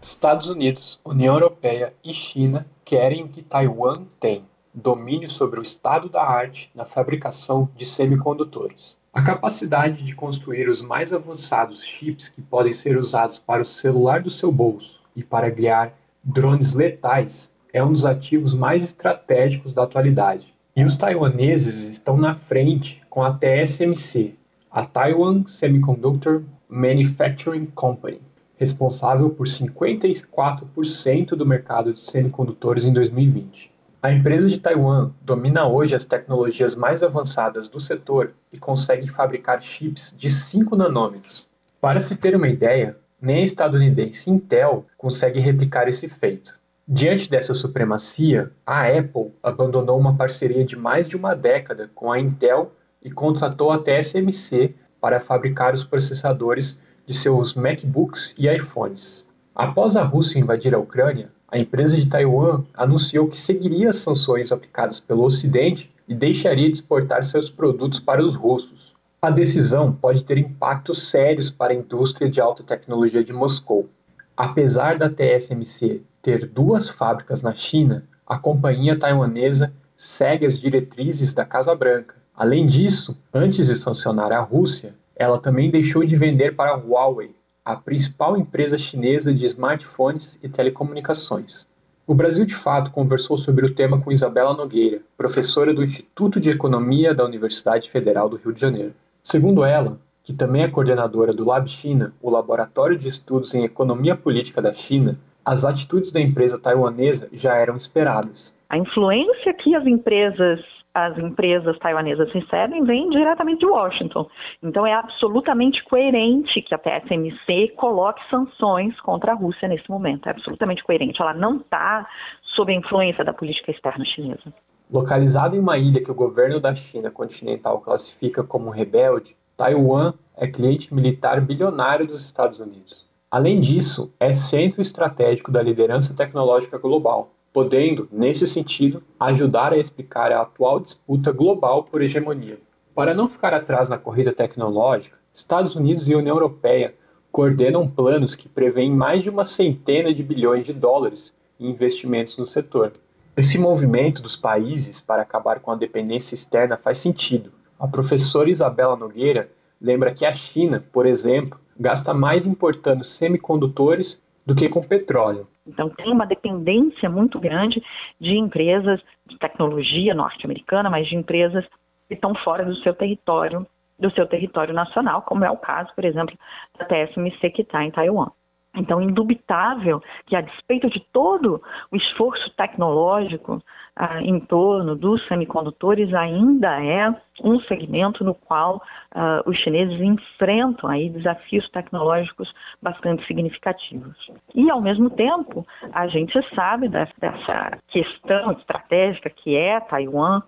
Estados 0.00 0.48
Unidos, 0.48 1.00
União 1.04 1.34
Europeia 1.34 1.92
e 2.04 2.14
China 2.14 2.64
querem 2.84 3.26
que 3.26 3.42
Taiwan 3.42 4.04
tem 4.20 4.44
domínio 4.72 5.28
sobre 5.28 5.58
o 5.58 5.62
estado 5.62 6.08
da 6.08 6.22
arte 6.22 6.70
na 6.72 6.84
fabricação 6.84 7.68
de 7.74 7.84
semicondutores. 7.84 8.96
A 9.12 9.22
capacidade 9.22 10.04
de 10.04 10.14
construir 10.14 10.68
os 10.68 10.80
mais 10.80 11.12
avançados 11.12 11.82
chips 11.82 12.28
que 12.28 12.40
podem 12.40 12.72
ser 12.72 12.96
usados 12.96 13.40
para 13.40 13.62
o 13.62 13.66
celular 13.66 14.22
do 14.22 14.30
seu 14.30 14.52
bolso 14.52 15.00
e 15.16 15.24
para 15.24 15.50
criar 15.50 15.92
drones 16.22 16.74
letais 16.74 17.52
é 17.72 17.82
um 17.82 17.92
dos 17.92 18.04
ativos 18.04 18.54
mais 18.54 18.84
estratégicos 18.84 19.72
da 19.72 19.82
atualidade. 19.82 20.54
E 20.76 20.84
os 20.84 20.96
taiwaneses 20.96 21.88
estão 21.90 22.16
na 22.16 22.36
frente 22.36 23.02
com 23.10 23.24
a 23.24 23.32
TSMC, 23.32 24.36
a 24.70 24.84
Taiwan 24.84 25.44
Semiconductor 25.44 26.44
Manufacturing 26.68 27.66
Company, 27.66 28.20
responsável 28.58 29.30
por 29.30 29.46
54% 29.46 31.28
do 31.30 31.46
mercado 31.46 31.94
de 31.94 32.00
semicondutores 32.00 32.84
em 32.84 32.92
2020. 32.92 33.72
A 34.02 34.12
empresa 34.12 34.48
de 34.48 34.58
Taiwan 34.58 35.10
domina 35.22 35.66
hoje 35.66 35.94
as 35.94 36.04
tecnologias 36.04 36.76
mais 36.76 37.02
avançadas 37.02 37.68
do 37.68 37.80
setor 37.80 38.32
e 38.52 38.58
consegue 38.58 39.10
fabricar 39.10 39.62
chips 39.62 40.14
de 40.16 40.28
5 40.28 40.76
nanômetros. 40.76 41.48
Para 41.80 42.00
se 42.00 42.16
ter 42.16 42.36
uma 42.36 42.48
ideia, 42.48 42.96
nem 43.20 43.38
a 43.38 43.44
estadunidense 43.44 44.30
Intel 44.30 44.86
consegue 44.96 45.40
replicar 45.40 45.88
esse 45.88 46.08
feito. 46.08 46.58
Diante 46.86 47.28
dessa 47.28 47.54
supremacia, 47.54 48.50
a 48.64 48.86
Apple 48.86 49.32
abandonou 49.42 49.98
uma 49.98 50.16
parceria 50.16 50.64
de 50.64 50.76
mais 50.76 51.06
de 51.06 51.16
uma 51.16 51.34
década 51.34 51.90
com 51.94 52.10
a 52.10 52.18
Intel 52.18 52.72
e 53.02 53.10
contratou 53.10 53.70
a 53.70 53.78
TSMC 53.78 54.74
para 55.00 55.20
fabricar 55.20 55.74
os 55.74 55.84
processadores 55.84 56.80
de 57.08 57.14
seus 57.14 57.54
MacBooks 57.54 58.34
e 58.36 58.46
iPhones. 58.46 59.26
Após 59.54 59.96
a 59.96 60.02
Rússia 60.02 60.38
invadir 60.38 60.74
a 60.74 60.78
Ucrânia, 60.78 61.30
a 61.50 61.58
empresa 61.58 61.96
de 61.96 62.06
Taiwan 62.06 62.64
anunciou 62.74 63.26
que 63.26 63.40
seguiria 63.40 63.88
as 63.88 63.96
sanções 63.96 64.52
aplicadas 64.52 65.00
pelo 65.00 65.24
Ocidente 65.24 65.90
e 66.06 66.14
deixaria 66.14 66.68
de 66.68 66.74
exportar 66.74 67.24
seus 67.24 67.50
produtos 67.50 67.98
para 67.98 68.22
os 68.22 68.34
russos. 68.34 68.92
A 69.22 69.30
decisão 69.30 69.90
pode 69.90 70.22
ter 70.22 70.36
impactos 70.36 71.08
sérios 71.08 71.50
para 71.50 71.72
a 71.72 71.76
indústria 71.76 72.30
de 72.30 72.42
alta 72.42 72.62
tecnologia 72.62 73.24
de 73.24 73.32
Moscou. 73.32 73.88
Apesar 74.36 74.98
da 74.98 75.08
TSMC 75.08 76.02
ter 76.20 76.46
duas 76.46 76.90
fábricas 76.90 77.40
na 77.40 77.54
China, 77.54 78.04
a 78.26 78.38
companhia 78.38 78.98
taiwanesa 78.98 79.72
segue 79.96 80.44
as 80.44 80.60
diretrizes 80.60 81.32
da 81.32 81.44
Casa 81.44 81.74
Branca. 81.74 82.14
Além 82.36 82.66
disso, 82.66 83.16
antes 83.32 83.66
de 83.66 83.74
sancionar 83.74 84.30
a 84.30 84.40
Rússia, 84.40 84.94
ela 85.18 85.38
também 85.38 85.68
deixou 85.68 86.04
de 86.04 86.16
vender 86.16 86.54
para 86.54 86.70
a 86.70 86.76
Huawei, 86.76 87.32
a 87.64 87.74
principal 87.74 88.36
empresa 88.36 88.78
chinesa 88.78 89.34
de 89.34 89.44
smartphones 89.44 90.38
e 90.42 90.48
telecomunicações. 90.48 91.66
O 92.06 92.14
Brasil 92.14 92.46
de 92.46 92.54
Fato 92.54 92.90
conversou 92.90 93.36
sobre 93.36 93.66
o 93.66 93.74
tema 93.74 94.00
com 94.00 94.12
Isabela 94.12 94.54
Nogueira, 94.54 95.02
professora 95.16 95.74
do 95.74 95.84
Instituto 95.84 96.40
de 96.40 96.50
Economia 96.50 97.12
da 97.12 97.24
Universidade 97.24 97.90
Federal 97.90 98.28
do 98.28 98.36
Rio 98.36 98.52
de 98.52 98.60
Janeiro. 98.60 98.94
Segundo 99.22 99.64
ela, 99.64 99.98
que 100.22 100.32
também 100.32 100.62
é 100.62 100.68
coordenadora 100.68 101.34
do 101.34 101.44
Lab 101.44 101.68
China, 101.68 102.14
o 102.22 102.30
Laboratório 102.30 102.96
de 102.96 103.08
Estudos 103.08 103.52
em 103.54 103.64
Economia 103.64 104.16
Política 104.16 104.62
da 104.62 104.72
China, 104.72 105.18
as 105.44 105.64
atitudes 105.64 106.10
da 106.12 106.20
empresa 106.20 106.58
taiwanesa 106.58 107.28
já 107.32 107.56
eram 107.56 107.76
esperadas. 107.76 108.54
A 108.70 108.78
influência 108.78 109.52
que 109.54 109.74
as 109.74 109.86
empresas 109.86 110.60
as 110.94 111.16
empresas 111.18 111.78
taiwanesas 111.78 112.30
recebem 112.32 112.84
vem 112.84 113.08
diretamente 113.10 113.60
de 113.60 113.66
Washington. 113.66 114.28
Então 114.62 114.86
é 114.86 114.94
absolutamente 114.94 115.84
coerente 115.84 116.60
que 116.60 116.74
a 116.74 116.78
TSMC 116.78 117.74
coloque 117.76 118.20
sanções 118.28 118.98
contra 119.00 119.32
a 119.32 119.34
Rússia 119.34 119.68
nesse 119.68 119.88
momento. 119.90 120.26
É 120.26 120.30
absolutamente 120.30 120.82
coerente. 120.82 121.20
Ela 121.20 121.34
não 121.34 121.56
está 121.56 122.06
sob 122.42 122.72
a 122.72 122.76
influência 122.76 123.24
da 123.24 123.32
política 123.32 123.70
externa 123.70 124.04
chinesa. 124.04 124.52
Localizado 124.90 125.54
em 125.54 125.58
uma 125.58 125.76
ilha 125.76 126.02
que 126.02 126.10
o 126.10 126.14
governo 126.14 126.58
da 126.58 126.74
China 126.74 127.10
continental 127.10 127.80
classifica 127.80 128.42
como 128.42 128.70
rebelde, 128.70 129.36
Taiwan 129.56 130.14
é 130.36 130.46
cliente 130.46 130.94
militar 130.94 131.40
bilionário 131.40 132.06
dos 132.06 132.24
Estados 132.24 132.58
Unidos. 132.58 133.06
Além 133.30 133.60
disso, 133.60 134.10
é 134.18 134.32
centro 134.32 134.80
estratégico 134.80 135.52
da 135.52 135.62
liderança 135.62 136.16
tecnológica 136.16 136.78
global, 136.78 137.30
podendo, 137.52 138.08
nesse 138.12 138.46
sentido, 138.46 139.02
ajudar 139.18 139.72
a 139.72 139.78
explicar 139.78 140.32
a 140.32 140.42
atual 140.42 140.80
disputa 140.80 141.32
global 141.32 141.84
por 141.84 142.02
hegemonia. 142.02 142.58
Para 142.94 143.14
não 143.14 143.28
ficar 143.28 143.54
atrás 143.54 143.88
na 143.88 143.98
corrida 143.98 144.32
tecnológica, 144.32 145.16
Estados 145.32 145.74
Unidos 145.74 146.08
e 146.08 146.14
União 146.14 146.36
Europeia 146.36 146.94
coordenam 147.30 147.88
planos 147.88 148.34
que 148.34 148.48
prevêem 148.48 148.90
mais 148.90 149.22
de 149.22 149.30
uma 149.30 149.44
centena 149.44 150.12
de 150.12 150.22
bilhões 150.22 150.66
de 150.66 150.72
dólares 150.72 151.34
em 151.60 151.70
investimentos 151.70 152.36
no 152.36 152.46
setor. 152.46 152.92
Esse 153.36 153.56
movimento 153.56 154.20
dos 154.20 154.36
países 154.36 155.00
para 155.00 155.22
acabar 155.22 155.60
com 155.60 155.70
a 155.70 155.76
dependência 155.76 156.34
externa 156.34 156.76
faz 156.76 156.98
sentido. 156.98 157.52
A 157.78 157.86
professora 157.86 158.50
Isabela 158.50 158.96
Nogueira 158.96 159.48
lembra 159.80 160.12
que 160.12 160.26
a 160.26 160.34
China, 160.34 160.84
por 160.92 161.06
exemplo, 161.06 161.58
gasta 161.78 162.12
mais 162.12 162.46
importando 162.46 163.04
semicondutores 163.04 164.20
do 164.44 164.56
que 164.56 164.68
com 164.68 164.82
petróleo. 164.82 165.46
Então, 165.68 165.90
tem 165.90 166.10
uma 166.10 166.26
dependência 166.26 167.10
muito 167.10 167.38
grande 167.38 167.82
de 168.18 168.36
empresas 168.36 169.00
de 169.26 169.38
tecnologia 169.38 170.14
norte-americana, 170.14 170.88
mas 170.88 171.06
de 171.06 171.14
empresas 171.14 171.64
que 172.08 172.14
estão 172.14 172.34
fora 172.34 172.64
do 172.64 172.74
seu 172.76 172.94
território, 172.94 173.66
do 173.98 174.10
seu 174.10 174.26
território 174.26 174.72
nacional, 174.72 175.22
como 175.22 175.44
é 175.44 175.50
o 175.50 175.56
caso, 175.58 175.92
por 175.94 176.04
exemplo, 176.04 176.36
da 176.78 176.86
TSMC 176.86 177.50
que 177.50 177.62
está 177.62 177.84
em 177.84 177.90
Taiwan. 177.90 178.30
Então, 178.74 179.02
indubitável 179.02 180.00
que, 180.26 180.36
a 180.36 180.40
despeito 180.40 180.88
de 180.88 181.00
todo 181.12 181.62
o 181.90 181.96
esforço 181.96 182.50
tecnológico 182.50 183.62
ah, 183.98 184.22
em 184.22 184.38
torno 184.38 184.94
dos 184.94 185.26
semicondutores, 185.26 186.14
ainda 186.14 186.80
é 186.80 187.12
um 187.42 187.60
segmento 187.62 188.22
no 188.22 188.32
qual 188.32 188.80
ah, 189.10 189.42
os 189.44 189.58
chineses 189.58 190.00
enfrentam 190.00 190.88
aí 190.88 191.10
desafios 191.10 191.68
tecnológicos 191.70 192.54
bastante 192.80 193.26
significativos. 193.26 194.16
E, 194.54 194.70
ao 194.70 194.80
mesmo 194.80 195.10
tempo, 195.10 195.66
a 195.92 196.06
gente 196.06 196.38
sabe 196.54 196.88
dessa 196.88 197.76
questão 197.88 198.52
estratégica 198.52 199.28
que 199.28 199.56
é 199.56 199.80
Taiwan. 199.80 200.42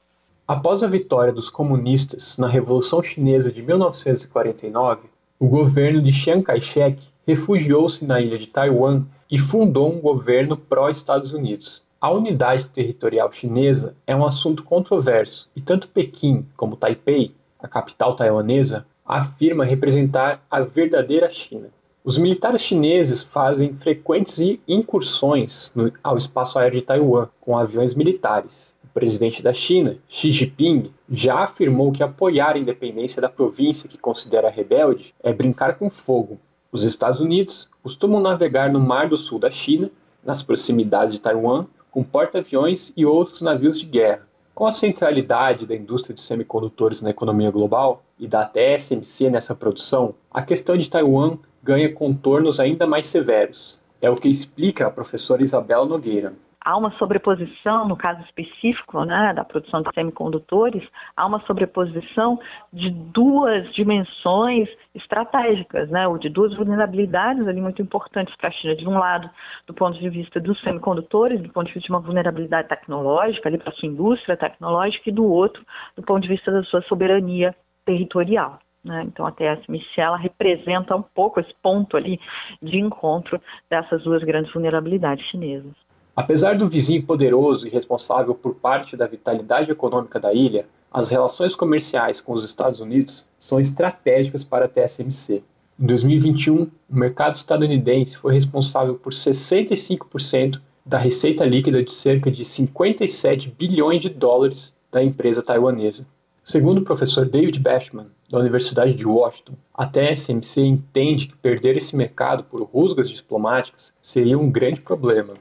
Após 0.47 0.85
a 0.85 0.87
vitória 0.87 1.33
dos 1.33 1.51
comunistas 1.51 2.39
na 2.39 2.47
Revolução 2.47 3.03
Chinesa 3.03 3.51
de 3.51 3.63
1949, 3.63 5.09
o 5.41 5.49
governo 5.49 6.01
de 6.01 6.13
Chiang 6.13 6.45
Kai-shek 6.45 7.03
refugiou-se 7.27 8.05
na 8.05 8.21
ilha 8.21 8.39
de 8.39 8.47
Taiwan 8.47 9.03
e 9.29 9.39
fundou 9.39 9.93
um 9.93 10.01
governo 10.01 10.57
pró-Estados 10.57 11.33
Unidos. 11.33 11.83
A 12.01 12.11
unidade 12.11 12.65
territorial 12.67 13.31
chinesa 13.31 13.95
é 14.07 14.17
um 14.17 14.25
assunto 14.25 14.65
controverso 14.65 15.51
e 15.55 15.61
tanto 15.61 15.89
Pequim 15.89 16.47
como 16.57 16.77
Taipei, 16.77 17.35
a 17.59 17.69
capital 17.69 18.17
taiwanesa, 18.17 18.87
afirma 19.05 19.65
representar 19.65 20.43
a 20.51 20.61
verdadeira 20.61 21.29
China. 21.29 21.69
Os 22.03 22.17
militares 22.17 22.63
chineses 22.63 23.23
fazem 23.23 23.75
frequentes 23.75 24.39
incursões 24.67 25.71
no, 25.75 25.93
ao 26.03 26.17
espaço 26.17 26.59
aéreo 26.59 26.81
de 26.81 26.87
Taiwan 26.87 27.29
com 27.41 27.59
aviões 27.59 27.95
militares. 27.95 28.75
O 28.83 28.89
presidente 28.89 29.43
da 29.43 29.53
China, 29.53 29.97
Xi 30.09 30.31
Jinping, 30.31 30.91
já 31.11 31.41
afirmou 31.41 31.93
que 31.93 32.03
apoiar 32.03 32.55
a 32.55 32.59
independência 32.59 33.21
da 33.21 33.29
província 33.29 33.89
que 33.89 33.99
considera 33.99 34.49
rebelde 34.49 35.15
é 35.23 35.33
brincar 35.33 35.77
com 35.77 35.91
fogo 35.91 36.39
os 36.73 36.85
Estados 36.85 37.21
Unidos 37.21 37.69
costumam 37.83 38.21
navegar 38.21 38.71
no 38.73 38.79
Mar 38.79 39.09
do 39.09 39.17
Sul 39.17 39.41
da 39.41 39.51
China, 39.51 39.91
nas 40.25 40.41
proximidades 40.41 41.15
de 41.15 41.21
Taiwan, 41.21 41.67
com 41.91 42.03
porta-aviões 42.03 42.93
e 42.97 43.05
outros 43.05 43.43
navios 43.43 43.80
de 43.80 43.86
guerra. 43.86 44.26
Com 44.55 44.66
a 44.66 44.72
centralidade 44.72 45.66
da 45.66 45.74
indústria 45.74 46.14
de 46.14 46.20
semicondutores 46.20 47.01
na 47.01 47.11
economia 47.11 47.51
global 47.51 48.03
e 48.18 48.26
da 48.26 48.45
TSMC 48.45 49.30
nessa 49.30 49.55
produção, 49.55 50.14
a 50.30 50.43
questão 50.43 50.76
de 50.76 50.88
Taiwan 50.88 51.38
ganha 51.62 51.93
contornos 51.93 52.61
ainda 52.61 52.86
mais 52.86 53.07
severos. 53.07 53.78
É 54.03 54.11
o 54.11 54.16
que 54.16 54.28
explica 54.28 54.86
a 54.86 54.91
professora 54.91 55.43
Isabela 55.43 55.86
Nogueira, 55.86 56.34
há 56.61 56.76
uma 56.76 56.91
sobreposição, 56.93 57.88
no 57.88 57.97
caso 57.97 58.20
específico 58.22 59.05
né, 59.05 59.32
da 59.34 59.45
produção 59.45 59.82
de 59.82 59.91
semicondutores, 59.95 60.86
há 61.16 61.26
uma 61.26 61.41
sobreposição 61.47 62.38
de 62.72 62.91
duas 62.91 63.72
dimensões 63.72 64.68
estratégicas, 64.95 65.88
né, 65.88 66.07
ou 66.09 66.18
de 66.18 66.28
duas 66.28 66.55
vulnerabilidades 66.57 67.47
ali 67.47 67.61
muito 67.61 67.80
importantes 67.80 68.34
para 68.36 68.49
a 68.49 68.53
China. 68.53 68.74
De 68.74 68.88
um 68.88 68.99
lado, 68.99 69.30
do 69.66 69.74
ponto 69.74 69.99
de 69.99 70.09
vista 70.09 70.41
dos 70.41 70.61
semicondutores, 70.62 71.41
do 71.41 71.49
ponto 71.49 71.66
de 71.68 71.74
vista 71.74 71.86
de 71.86 71.93
uma 71.93 72.01
vulnerabilidade 72.01 72.68
tecnológica 72.68 73.49
ali 73.49 73.59
para 73.59 73.70
a 73.70 73.72
sua 73.72 73.88
indústria 73.88 74.36
tecnológica, 74.36 75.09
e 75.09 75.12
do 75.12 75.24
outro, 75.24 75.64
do 75.97 76.03
ponto 76.03 76.22
de 76.22 76.28
vista 76.28 76.51
da 76.51 76.62
sua 76.64 76.82
soberania 76.82 77.55
territorial. 77.84 78.59
Né? 78.84 79.05
Então, 79.07 79.26
a 79.26 79.32
TSMC 79.32 80.01
ela 80.01 80.16
representa 80.16 80.97
um 80.97 81.03
pouco 81.03 81.38
esse 81.38 81.55
ponto 81.62 81.97
ali 81.97 82.18
de 82.62 82.78
encontro 82.78 83.41
dessas 83.68 84.03
duas 84.03 84.22
grandes 84.24 84.53
vulnerabilidades 84.53 85.24
chinesas. 85.26 85.72
Apesar 86.16 86.57
do 86.57 86.68
vizinho 86.68 87.07
poderoso 87.07 87.66
e 87.66 87.70
responsável 87.70 88.34
por 88.34 88.55
parte 88.57 88.97
da 88.97 89.07
vitalidade 89.07 89.70
econômica 89.70 90.18
da 90.18 90.32
ilha, 90.34 90.66
as 90.91 91.09
relações 91.09 91.55
comerciais 91.55 92.20
com 92.20 92.32
os 92.32 92.43
Estados 92.43 92.80
Unidos 92.80 93.24
são 93.38 93.61
estratégicas 93.61 94.43
para 94.43 94.64
a 94.64 94.68
TSMC. 94.68 95.43
Em 95.78 95.86
2021, 95.86 96.62
o 96.62 96.70
mercado 96.91 97.36
estadunidense 97.36 98.16
foi 98.16 98.34
responsável 98.34 98.95
por 98.97 99.12
65% 99.12 100.61
da 100.84 100.99
receita 100.99 101.45
líquida 101.45 101.82
de 101.82 101.93
cerca 101.93 102.30
de 102.30 102.45
57 102.45 103.55
bilhões 103.57 104.03
de 104.03 104.09
dólares 104.09 104.76
da 104.91 105.03
empresa 105.03 105.43
taiwanesa. 105.43 106.05
Segundo 106.45 106.78
o 106.78 106.84
professor 106.84 107.28
David 107.28 107.61
Bashman, 107.61 108.09
da 108.28 108.38
Universidade 108.38 108.95
de 108.95 109.07
Washington, 109.07 109.55
a 109.72 109.86
TSMC 109.86 110.61
entende 110.62 111.26
que 111.28 111.36
perder 111.36 111.76
esse 111.76 111.95
mercado 111.95 112.43
por 112.45 112.62
rusgas 112.62 113.09
diplomáticas 113.09 113.93
seria 114.03 114.38
um 114.38 114.51
grande 114.51 114.80
problema. 114.80 115.34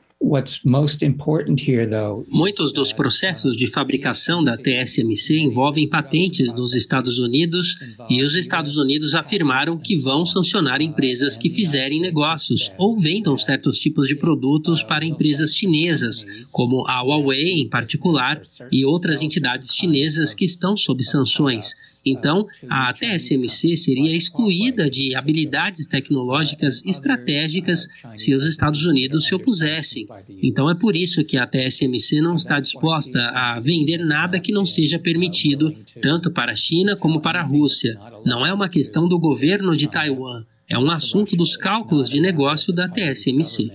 Muitos 2.28 2.74
dos 2.74 2.92
processos 2.92 3.56
de 3.56 3.68
fabricação 3.68 4.42
da 4.44 4.58
TSMC 4.58 5.40
envolvem 5.40 5.88
patentes 5.88 6.54
dos 6.54 6.76
Estados 6.76 7.20
Unidos 7.20 7.78
e 8.10 8.22
os 8.22 8.36
Estados 8.36 8.76
Unidos 8.76 9.16
afirmaram 9.16 9.78
que 9.78 9.96
vão 9.96 10.26
sancionar 10.26 10.82
empresas 10.82 11.38
que 11.38 11.50
fizerem 11.50 12.02
negócios 12.02 12.72
ou 12.78 12.98
vendam 12.98 13.38
certos 13.38 13.80
tipos 13.80 14.08
de 14.08 14.16
produtos 14.16 14.84
para 14.84 15.06
empresas 15.06 15.56
chinesas, 15.56 16.26
como 16.52 16.86
a 16.86 17.02
Huawei 17.02 17.62
em 17.62 17.70
particular 17.70 18.42
e 18.72 18.84
outras 18.84 19.24
entidades 19.24 19.74
chinesas 19.74 20.34
que 20.34 20.44
estão 20.44 20.76
sob 20.76 21.02
sanções. 21.02 21.76
Então, 22.10 22.48
a 22.70 22.94
TSMC 22.94 23.76
seria 23.76 24.16
excluída 24.16 24.90
de 24.90 25.16
habilidades 25.16 25.88
tecnológicas 25.88 26.84
estratégicas 26.86 27.88
se 28.16 28.36
os 28.36 28.46
Estados 28.46 28.86
Unidos 28.86 29.26
se 29.26 29.36
opusessem. 29.36 30.08
Então, 30.42 30.70
é 30.70 30.76
por 30.76 30.96
isso 30.96 31.24
que 31.24 31.38
a 31.38 31.48
TSMC 31.48 32.22
não 32.22 32.36
está 32.36 32.60
disposta 32.60 33.20
a 33.34 33.60
vender 33.60 34.00
nada 34.00 34.40
que 34.40 34.52
não 34.52 34.66
seja 34.66 34.98
permitido, 34.98 35.76
tanto 36.02 36.32
para 36.32 36.52
a 36.52 36.56
China 36.56 36.96
como 36.96 37.22
para 37.22 37.42
a 37.42 37.46
Rússia. 37.46 38.00
Não 38.26 38.46
é 38.46 38.54
uma 38.54 38.70
questão 38.70 39.08
do 39.08 39.20
governo 39.20 39.76
de 39.76 39.88
Taiwan. 39.88 40.46
É 40.70 40.78
um 40.78 40.92
assunto 40.92 41.36
dos 41.36 41.58
cálculos 41.58 42.08
de 42.08 42.22
negócio 42.22 42.72
da 42.72 42.88
TSMC. 42.88 43.72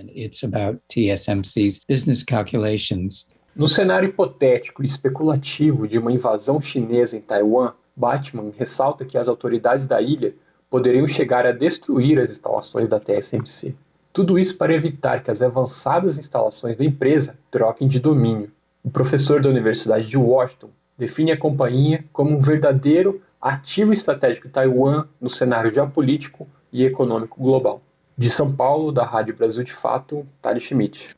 No 3.57 3.66
cenário 3.66 4.09
hipotético 4.09 4.82
e 4.82 4.87
especulativo 4.87 5.89
de 5.89 5.99
uma 5.99 6.12
invasão 6.12 6.61
chinesa 6.61 7.16
em 7.16 7.20
Taiwan, 7.20 7.72
Batman 7.97 8.51
ressalta 8.57 9.05
que 9.05 9.16
as 9.16 9.28
autoridades 9.28 9.86
da 9.86 10.01
ilha 10.01 10.34
poderiam 10.68 11.07
chegar 11.07 11.47
a 11.47 11.53
destruir 11.53 12.18
as 12.18 12.30
instalações 12.30 12.88
da 12.88 12.99
TSMC. 12.99 13.74
Tudo 14.12 14.38
isso 14.38 14.57
para 14.57 14.74
evitar 14.74 15.22
que 15.22 15.30
as 15.30 15.42
avançadas 15.42 16.18
instalações 16.18 16.76
da 16.76 16.84
empresa 16.84 17.36
troquem 17.51 17.88
de 17.88 17.99
domínio. 17.99 18.51
O 18.82 18.90
professor 18.90 19.40
da 19.40 19.49
Universidade 19.49 20.09
de 20.09 20.16
Washington 20.16 20.70
define 20.97 21.32
a 21.32 21.38
companhia 21.38 22.05
como 22.12 22.36
um 22.36 22.40
verdadeiro 22.40 23.20
ativo 23.40 23.92
estratégico 23.92 24.49
Taiwan 24.49 25.07
no 25.20 25.28
cenário 25.28 25.70
geopolítico 25.70 26.49
e 26.72 26.84
econômico 26.84 27.40
global. 27.40 27.82
De 28.16 28.30
São 28.30 28.55
Paulo, 28.55 28.92
da 28.92 29.05
Rádio 29.05 29.36
Brasil 29.36 29.64
de 29.64 29.72
Fato, 29.72 30.26
Tali 30.40 30.61
Schmidt. 30.61 31.14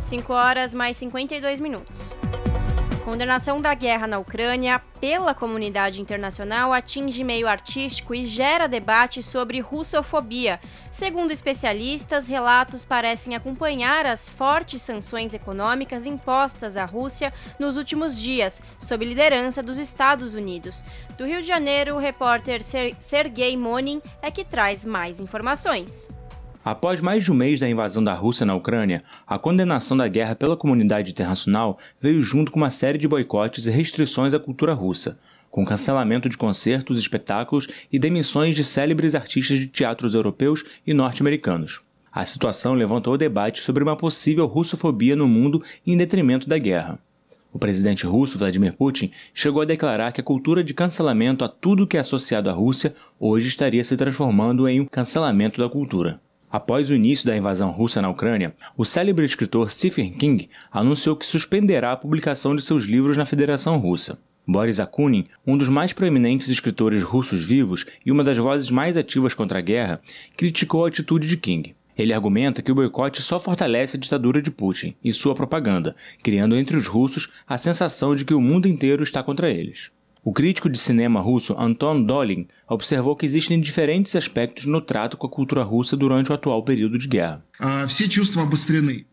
5 0.00 0.32
horas 0.32 0.74
mais 0.74 0.96
52 0.98 1.58
minutos. 1.58 2.16
Condenação 3.04 3.60
da 3.60 3.74
guerra 3.74 4.06
na 4.06 4.20
Ucrânia 4.20 4.80
pela 5.00 5.34
comunidade 5.34 6.00
internacional 6.00 6.72
atinge 6.72 7.24
meio 7.24 7.48
artístico 7.48 8.14
e 8.14 8.24
gera 8.24 8.68
debate 8.68 9.24
sobre 9.24 9.58
russofobia. 9.58 10.60
Segundo 10.88 11.32
especialistas, 11.32 12.28
relatos 12.28 12.84
parecem 12.84 13.34
acompanhar 13.34 14.06
as 14.06 14.28
fortes 14.28 14.82
sanções 14.82 15.34
econômicas 15.34 16.06
impostas 16.06 16.76
à 16.76 16.84
Rússia 16.84 17.32
nos 17.58 17.76
últimos 17.76 18.20
dias, 18.20 18.62
sob 18.78 19.04
liderança 19.04 19.64
dos 19.64 19.78
Estados 19.78 20.32
Unidos. 20.34 20.84
Do 21.18 21.26
Rio 21.26 21.42
de 21.42 21.48
Janeiro, 21.48 21.96
o 21.96 21.98
repórter 21.98 22.60
Sergei 22.62 23.56
Monin 23.56 24.00
é 24.22 24.30
que 24.30 24.44
traz 24.44 24.86
mais 24.86 25.18
informações. 25.18 26.08
Após 26.64 27.00
mais 27.00 27.24
de 27.24 27.32
um 27.32 27.34
mês 27.34 27.58
da 27.58 27.68
invasão 27.68 28.04
da 28.04 28.14
Rússia 28.14 28.46
na 28.46 28.54
Ucrânia, 28.54 29.02
a 29.26 29.36
condenação 29.36 29.96
da 29.96 30.06
guerra 30.06 30.36
pela 30.36 30.56
comunidade 30.56 31.10
internacional 31.10 31.76
veio 32.00 32.22
junto 32.22 32.52
com 32.52 32.60
uma 32.60 32.70
série 32.70 32.98
de 32.98 33.08
boicotes 33.08 33.66
e 33.66 33.70
restrições 33.72 34.32
à 34.32 34.38
cultura 34.38 34.72
russa, 34.72 35.18
com 35.50 35.64
cancelamento 35.64 36.28
de 36.28 36.36
concertos, 36.36 37.00
espetáculos 37.00 37.66
e 37.92 37.98
demissões 37.98 38.54
de 38.54 38.62
célebres 38.62 39.16
artistas 39.16 39.58
de 39.58 39.66
teatros 39.66 40.14
europeus 40.14 40.64
e 40.86 40.94
norte-americanos. 40.94 41.80
A 42.12 42.24
situação 42.24 42.74
levantou 42.74 43.14
o 43.14 43.18
debate 43.18 43.60
sobre 43.60 43.82
uma 43.82 43.96
possível 43.96 44.46
russofobia 44.46 45.16
no 45.16 45.26
mundo 45.26 45.64
em 45.84 45.96
detrimento 45.96 46.48
da 46.48 46.58
guerra. 46.58 46.96
O 47.52 47.58
presidente 47.58 48.06
russo 48.06 48.38
Vladimir 48.38 48.74
Putin 48.74 49.10
chegou 49.34 49.62
a 49.62 49.66
declarar 49.66 50.12
que 50.12 50.20
a 50.20 50.24
cultura 50.24 50.62
de 50.62 50.72
cancelamento 50.72 51.44
a 51.44 51.48
tudo 51.48 51.88
que 51.88 51.96
é 51.96 52.00
associado 52.00 52.48
à 52.48 52.52
Rússia 52.52 52.94
hoje 53.18 53.48
estaria 53.48 53.82
se 53.82 53.96
transformando 53.96 54.68
em 54.68 54.80
um 54.80 54.86
cancelamento 54.86 55.60
da 55.60 55.68
cultura. 55.68 56.20
Após 56.52 56.90
o 56.90 56.94
início 56.94 57.26
da 57.26 57.34
invasão 57.34 57.70
russa 57.70 58.02
na 58.02 58.10
Ucrânia, 58.10 58.54
o 58.76 58.84
célebre 58.84 59.24
escritor 59.24 59.70
Stephen 59.70 60.12
King 60.12 60.50
anunciou 60.70 61.16
que 61.16 61.24
suspenderá 61.24 61.92
a 61.92 61.96
publicação 61.96 62.54
de 62.54 62.60
seus 62.60 62.84
livros 62.84 63.16
na 63.16 63.24
Federação 63.24 63.78
Russa. 63.78 64.18
Boris 64.46 64.78
Akunin, 64.78 65.26
um 65.46 65.56
dos 65.56 65.70
mais 65.70 65.94
proeminentes 65.94 66.50
escritores 66.50 67.02
russos 67.02 67.42
vivos 67.42 67.86
e 68.04 68.12
uma 68.12 68.22
das 68.22 68.36
vozes 68.36 68.70
mais 68.70 68.98
ativas 68.98 69.32
contra 69.32 69.60
a 69.60 69.62
guerra, 69.62 70.02
criticou 70.36 70.84
a 70.84 70.88
atitude 70.88 71.26
de 71.26 71.38
King. 71.38 71.74
Ele 71.96 72.12
argumenta 72.12 72.60
que 72.60 72.70
o 72.70 72.74
boicote 72.74 73.22
só 73.22 73.40
fortalece 73.40 73.96
a 73.96 74.00
ditadura 74.00 74.42
de 74.42 74.50
Putin 74.50 74.94
e 75.02 75.10
sua 75.10 75.34
propaganda, 75.34 75.96
criando 76.22 76.54
entre 76.54 76.76
os 76.76 76.86
russos 76.86 77.30
a 77.48 77.56
sensação 77.56 78.14
de 78.14 78.26
que 78.26 78.34
o 78.34 78.40
mundo 78.42 78.68
inteiro 78.68 79.02
está 79.02 79.22
contra 79.22 79.50
eles. 79.50 79.90
O 80.24 80.32
crítico 80.32 80.70
de 80.70 80.78
cinema 80.78 81.20
russo 81.20 81.52
Anton 81.58 82.00
Dolin 82.00 82.46
observou 82.68 83.16
que 83.16 83.26
existem 83.26 83.60
diferentes 83.60 84.14
aspectos 84.14 84.66
no 84.66 84.80
trato 84.80 85.16
com 85.16 85.26
a 85.26 85.30
cultura 85.30 85.64
russa 85.64 85.96
durante 85.96 86.30
o 86.30 86.34
atual 86.34 86.62
período 86.62 86.96
de 86.96 87.08
guerra. 87.08 87.44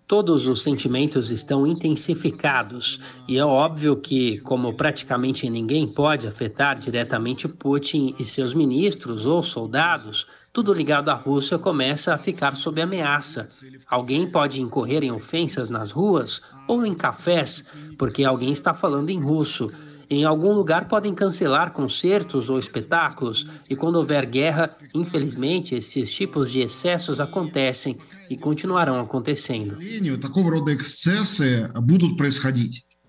Todos 0.07 0.47
os 0.47 0.61
sentimentos 0.61 1.31
estão 1.31 1.65
intensificados 1.65 3.01
e 3.27 3.39
é 3.39 3.43
óbvio 3.43 3.95
que, 3.95 4.37
como 4.41 4.75
praticamente 4.75 5.49
ninguém 5.49 5.87
pode 5.87 6.27
afetar 6.27 6.77
diretamente 6.77 7.47
Putin 7.47 8.13
e 8.19 8.23
seus 8.23 8.53
ministros 8.53 9.25
ou 9.25 9.41
soldados, 9.41 10.27
tudo 10.53 10.71
ligado 10.71 11.09
à 11.09 11.15
Rússia 11.15 11.57
começa 11.57 12.13
a 12.13 12.19
ficar 12.19 12.55
sob 12.55 12.79
ameaça. 12.79 13.49
Alguém 13.87 14.29
pode 14.29 14.61
incorrer 14.61 15.03
em 15.03 15.11
ofensas 15.11 15.71
nas 15.71 15.89
ruas 15.89 16.43
ou 16.67 16.85
em 16.85 16.93
cafés 16.93 17.65
porque 17.97 18.23
alguém 18.23 18.51
está 18.51 18.75
falando 18.75 19.09
em 19.09 19.19
russo. 19.19 19.71
Em 20.11 20.23
algum 20.23 20.53
lugar 20.53 20.87
podem 20.87 21.13
cancelar 21.13 21.71
concertos 21.71 22.49
ou 22.49 22.57
espetáculos, 22.57 23.45
e 23.69 23.75
quando 23.75 23.95
houver 23.95 24.25
guerra, 24.25 24.75
infelizmente, 24.95 25.75
esses 25.75 26.11
tipos 26.11 26.51
de 26.51 26.61
excessos 26.61 27.19
acontecem 27.19 27.95
e 28.27 28.35
continuarão 28.35 28.99
acontecendo. 28.99 29.77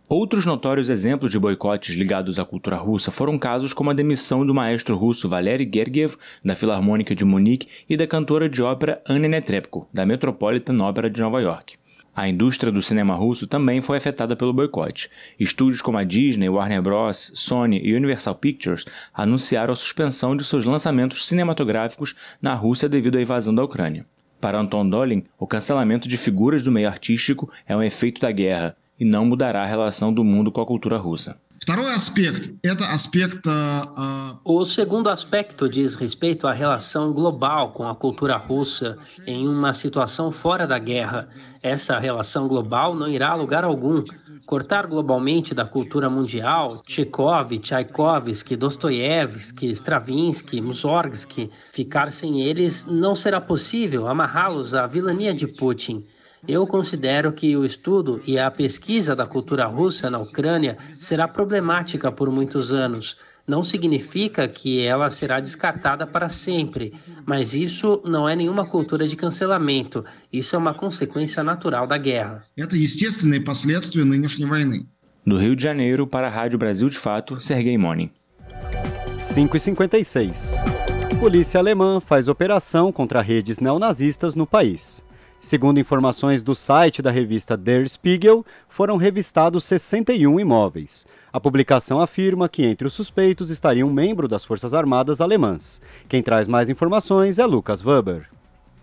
Outros 0.06 0.44
notórios 0.44 0.90
exemplos 0.90 1.30
de 1.30 1.38
boicotes 1.38 1.96
ligados 1.96 2.38
à 2.38 2.44
cultura 2.44 2.76
russa 2.76 3.10
foram 3.10 3.38
casos 3.38 3.72
como 3.72 3.90
a 3.90 3.94
demissão 3.94 4.44
do 4.44 4.52
maestro 4.52 4.96
russo 4.96 5.28
Valery 5.28 5.70
Gergiev, 5.72 6.16
da 6.44 6.54
Filarmônica 6.54 7.14
de 7.14 7.24
Munique, 7.24 7.68
e 7.88 7.96
da 7.96 8.06
cantora 8.06 8.48
de 8.48 8.60
ópera 8.60 9.00
Anne 9.08 9.28
Netrebko, 9.28 9.88
da 9.94 10.04
Metropolitan 10.04 10.76
Opera 10.84 11.08
de 11.08 11.20
Nova 11.20 11.40
York. 11.40 11.78
A 12.20 12.28
indústria 12.28 12.70
do 12.70 12.82
cinema 12.82 13.14
russo 13.14 13.46
também 13.46 13.80
foi 13.80 13.96
afetada 13.96 14.36
pelo 14.36 14.52
boicote. 14.52 15.08
Estúdios 15.38 15.80
como 15.80 15.96
a 15.96 16.04
Disney, 16.04 16.50
Warner 16.50 16.82
Bros., 16.82 17.32
Sony 17.34 17.80
e 17.82 17.94
Universal 17.94 18.34
Pictures 18.34 18.84
anunciaram 19.14 19.72
a 19.72 19.76
suspensão 19.76 20.36
de 20.36 20.44
seus 20.44 20.66
lançamentos 20.66 21.26
cinematográficos 21.26 22.14
na 22.42 22.52
Rússia 22.52 22.90
devido 22.90 23.16
à 23.16 23.22
invasão 23.22 23.54
da 23.54 23.64
Ucrânia. 23.64 24.04
Para 24.38 24.60
Anton 24.60 24.86
Dolin, 24.86 25.24
o 25.38 25.46
cancelamento 25.46 26.06
de 26.06 26.18
figuras 26.18 26.62
do 26.62 26.70
meio 26.70 26.90
artístico 26.90 27.50
é 27.66 27.74
um 27.74 27.82
efeito 27.82 28.20
da 28.20 28.30
guerra 28.30 28.76
e 29.00 29.04
não 29.04 29.24
mudará 29.24 29.62
a 29.62 29.66
relação 29.66 30.12
do 30.12 30.22
mundo 30.22 30.52
com 30.52 30.60
a 30.60 30.66
cultura 30.66 30.98
russa. 30.98 31.40
O 34.44 34.64
segundo 34.64 35.10
aspecto 35.10 35.68
diz 35.68 35.94
respeito 35.94 36.46
à 36.46 36.52
relação 36.52 37.12
global 37.12 37.72
com 37.72 37.86
a 37.86 37.94
cultura 37.94 38.36
russa 38.36 38.96
em 39.26 39.46
uma 39.46 39.72
situação 39.74 40.32
fora 40.32 40.66
da 40.66 40.78
guerra. 40.78 41.28
Essa 41.62 41.98
relação 41.98 42.48
global 42.48 42.94
não 42.94 43.08
irá 43.08 43.30
a 43.30 43.34
lugar 43.34 43.62
algum. 43.62 44.02
Cortar 44.46 44.86
globalmente 44.86 45.54
da 45.54 45.66
cultura 45.66 46.08
mundial 46.08 46.82
Chekhov, 46.86 47.56
Tchaikovsky, 47.58 48.56
Dostoiévski, 48.56 49.70
Stravinsky, 49.70 50.60
Mussorgsky, 50.60 51.50
ficar 51.72 52.10
sem 52.10 52.40
eles 52.40 52.86
não 52.86 53.14
será 53.14 53.40
possível 53.40 54.08
amarrá-los 54.08 54.74
à 54.74 54.86
vilania 54.86 55.34
de 55.34 55.46
Putin. 55.46 56.06
Eu 56.48 56.66
considero 56.66 57.32
que 57.32 57.56
o 57.56 57.64
estudo 57.64 58.22
e 58.26 58.38
a 58.38 58.50
pesquisa 58.50 59.14
da 59.14 59.26
cultura 59.26 59.66
russa 59.66 60.10
na 60.10 60.18
Ucrânia 60.18 60.78
será 60.94 61.28
problemática 61.28 62.10
por 62.10 62.30
muitos 62.30 62.72
anos. 62.72 63.18
Não 63.46 63.62
significa 63.62 64.46
que 64.46 64.80
ela 64.80 65.10
será 65.10 65.40
descartada 65.40 66.06
para 66.06 66.28
sempre, 66.28 66.94
mas 67.26 67.52
isso 67.52 68.00
não 68.04 68.28
é 68.28 68.36
nenhuma 68.36 68.64
cultura 68.64 69.08
de 69.08 69.16
cancelamento. 69.16 70.04
Isso 70.32 70.54
é 70.54 70.58
uma 70.58 70.72
consequência 70.72 71.42
natural 71.42 71.86
da 71.86 71.98
guerra. 71.98 72.44
Do 75.26 75.36
Rio 75.36 75.56
de 75.56 75.62
Janeiro 75.62 76.06
para 76.06 76.28
a 76.28 76.30
Rádio 76.30 76.58
Brasil 76.58 76.88
de 76.88 76.96
Fato, 76.96 77.40
Sergei 77.40 77.76
Monin. 77.76 78.10
5h56. 79.18 80.54
Polícia 81.18 81.60
alemã 81.60 82.00
faz 82.00 82.28
operação 82.28 82.90
contra 82.90 83.20
redes 83.20 83.58
neonazistas 83.58 84.34
no 84.34 84.46
país. 84.46 85.04
Segundo 85.40 85.80
informações 85.80 86.42
do 86.42 86.54
site 86.54 87.00
da 87.00 87.10
revista 87.10 87.56
Der 87.56 87.88
Spiegel, 87.88 88.44
foram 88.68 88.98
revistados 88.98 89.64
61 89.64 90.38
imóveis. 90.38 91.06
A 91.32 91.40
publicação 91.40 91.98
afirma 91.98 92.46
que 92.46 92.62
entre 92.62 92.86
os 92.86 92.92
suspeitos 92.92 93.48
estaria 93.48 93.86
um 93.86 93.92
membro 93.92 94.28
das 94.28 94.44
Forças 94.44 94.74
Armadas 94.74 95.18
alemãs. 95.18 95.80
Quem 96.06 96.22
traz 96.22 96.46
mais 96.46 96.68
informações 96.68 97.38
é 97.38 97.46
Lucas 97.46 97.82
Weber. 97.82 98.28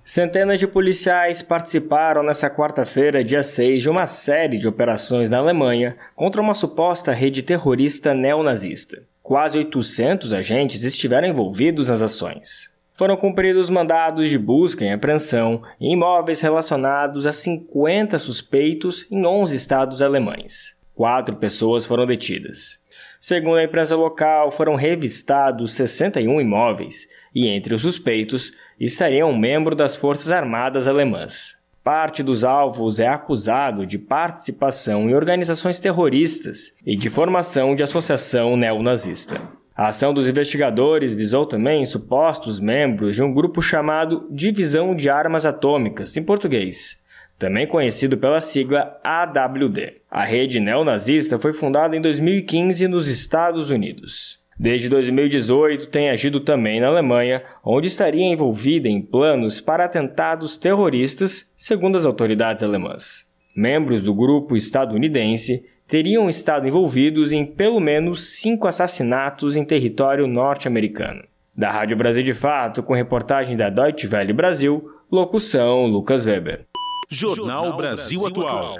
Centenas 0.03 0.59
de 0.59 0.65
policiais 0.65 1.43
participaram 1.43 2.23
nesta 2.23 2.49
quarta-feira, 2.49 3.23
dia 3.23 3.43
6, 3.43 3.83
de 3.83 3.89
uma 3.89 4.07
série 4.07 4.57
de 4.57 4.67
operações 4.67 5.29
na 5.29 5.37
Alemanha 5.37 5.95
contra 6.15 6.41
uma 6.41 6.55
suposta 6.55 7.11
rede 7.11 7.43
terrorista 7.43 8.15
neonazista. 8.15 9.03
Quase 9.21 9.59
800 9.59 10.33
agentes 10.33 10.81
estiveram 10.81 11.27
envolvidos 11.27 11.89
nas 11.89 12.01
ações 12.01 12.75
foram 12.97 13.15
cumpridos 13.15 13.69
mandados 13.69 14.27
de 14.27 14.39
busca 14.39 14.83
e 14.83 14.91
apreensão 14.91 15.61
em 15.79 15.93
imóveis 15.93 16.41
relacionados 16.41 17.27
a 17.27 17.31
50 17.31 18.17
suspeitos 18.17 19.05
em 19.11 19.23
11 19.23 19.55
estados 19.55 20.01
alemães. 20.01 20.75
Quatro 20.95 21.35
pessoas 21.35 21.85
foram 21.85 22.07
detidas. 22.07 22.79
Segundo 23.19 23.57
a 23.57 23.63
imprensa 23.63 23.95
local, 23.95 24.49
foram 24.49 24.73
revistados 24.73 25.73
61 25.73 26.41
imóveis 26.41 27.07
e 27.33 27.47
entre 27.47 27.75
os 27.75 27.83
suspeitos 27.83 28.51
estaria 28.79 29.25
um 29.25 29.37
membro 29.37 29.75
das 29.75 29.95
Forças 29.95 30.31
Armadas 30.31 30.87
alemãs. 30.87 31.55
Parte 31.83 32.23
dos 32.23 32.43
alvos 32.43 32.99
é 32.99 33.07
acusado 33.07 33.85
de 33.85 33.97
participação 33.97 35.09
em 35.09 35.13
organizações 35.13 35.79
terroristas 35.79 36.75
e 36.85 36.95
de 36.95 37.09
formação 37.09 37.75
de 37.75 37.83
associação 37.83 38.57
neonazista. 38.57 39.39
A 39.77 39.89
ação 39.89 40.11
dos 40.11 40.27
investigadores 40.27 41.13
visou 41.13 41.45
também 41.45 41.85
supostos 41.85 42.59
membros 42.59 43.15
de 43.15 43.21
um 43.21 43.31
grupo 43.31 43.61
chamado 43.61 44.27
Divisão 44.31 44.95
de 44.95 45.07
Armas 45.07 45.45
Atômicas, 45.45 46.17
em 46.17 46.23
português, 46.23 46.99
também 47.37 47.67
conhecido 47.67 48.17
pela 48.17 48.41
sigla 48.41 48.99
AWD. 49.03 49.97
A 50.09 50.25
rede 50.25 50.59
neonazista 50.59 51.37
foi 51.37 51.53
fundada 51.53 51.95
em 51.95 52.01
2015 52.01 52.87
nos 52.87 53.07
Estados 53.07 53.69
Unidos. 53.69 54.39
Desde 54.59 54.89
2018 54.89 55.85
tem 55.89 56.09
agido 56.09 56.39
também 56.39 56.79
na 56.79 56.87
Alemanha, 56.87 57.43
onde 57.63 57.85
estaria 57.85 58.25
envolvida 58.25 58.89
em 58.89 58.99
planos 58.99 59.61
para 59.61 59.85
atentados 59.85 60.57
terroristas, 60.57 61.51
segundo 61.55 61.97
as 61.97 62.05
autoridades 62.07 62.63
alemãs. 62.63 63.27
Membros 63.55 64.01
do 64.01 64.15
grupo 64.15 64.55
estadunidense 64.55 65.63
teriam 65.87 66.29
estado 66.29 66.67
envolvidos 66.67 67.31
em 67.31 67.45
pelo 67.45 67.79
menos 67.79 68.33
cinco 68.35 68.67
assassinatos 68.67 69.55
em 69.55 69.63
território 69.63 70.27
norte-americano. 70.27 71.23
Da 71.55 71.71
Rádio 71.71 71.97
Brasil 71.97 72.21
de 72.21 72.33
Fato, 72.33 72.83
com 72.83 72.93
reportagem 72.93 73.55
da 73.55 73.69
Deutsche 73.69 74.07
Welle 74.07 74.33
Brasil, 74.33 74.91
locução 75.09 75.85
Lucas 75.87 76.25
Weber. 76.25 76.65
Jornal 77.09 77.77
Brasil 77.77 78.27
Atual. 78.27 78.75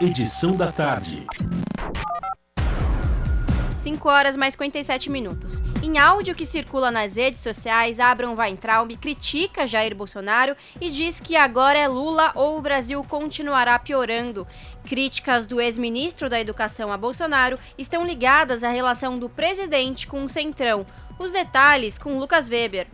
Edição 0.00 0.54
da 0.54 0.70
tarde. 0.70 1.26
5 3.74 4.08
horas 4.08 4.36
mais 4.36 4.54
57 4.54 5.10
minutos. 5.10 5.62
Em 5.86 5.98
áudio 5.98 6.34
que 6.34 6.46
circula 6.46 6.90
nas 6.90 7.14
redes 7.14 7.42
sociais, 7.42 8.00
Abraham 8.00 8.36
Weintraub 8.36 8.90
critica 8.96 9.66
Jair 9.66 9.94
Bolsonaro 9.94 10.56
e 10.80 10.88
diz 10.88 11.20
que 11.20 11.36
agora 11.36 11.78
é 11.78 11.86
Lula 11.86 12.32
ou 12.34 12.56
o 12.56 12.62
Brasil 12.62 13.04
continuará 13.04 13.78
piorando. 13.78 14.46
Críticas 14.88 15.44
do 15.44 15.60
ex-ministro 15.60 16.30
da 16.30 16.40
Educação 16.40 16.90
a 16.90 16.96
Bolsonaro 16.96 17.58
estão 17.76 18.02
ligadas 18.02 18.64
à 18.64 18.70
relação 18.70 19.18
do 19.18 19.28
presidente 19.28 20.06
com 20.06 20.24
o 20.24 20.28
Centrão. 20.28 20.86
Os 21.18 21.32
detalhes 21.32 21.98
com 21.98 22.18
Lucas 22.18 22.48
Weber. 22.48 22.86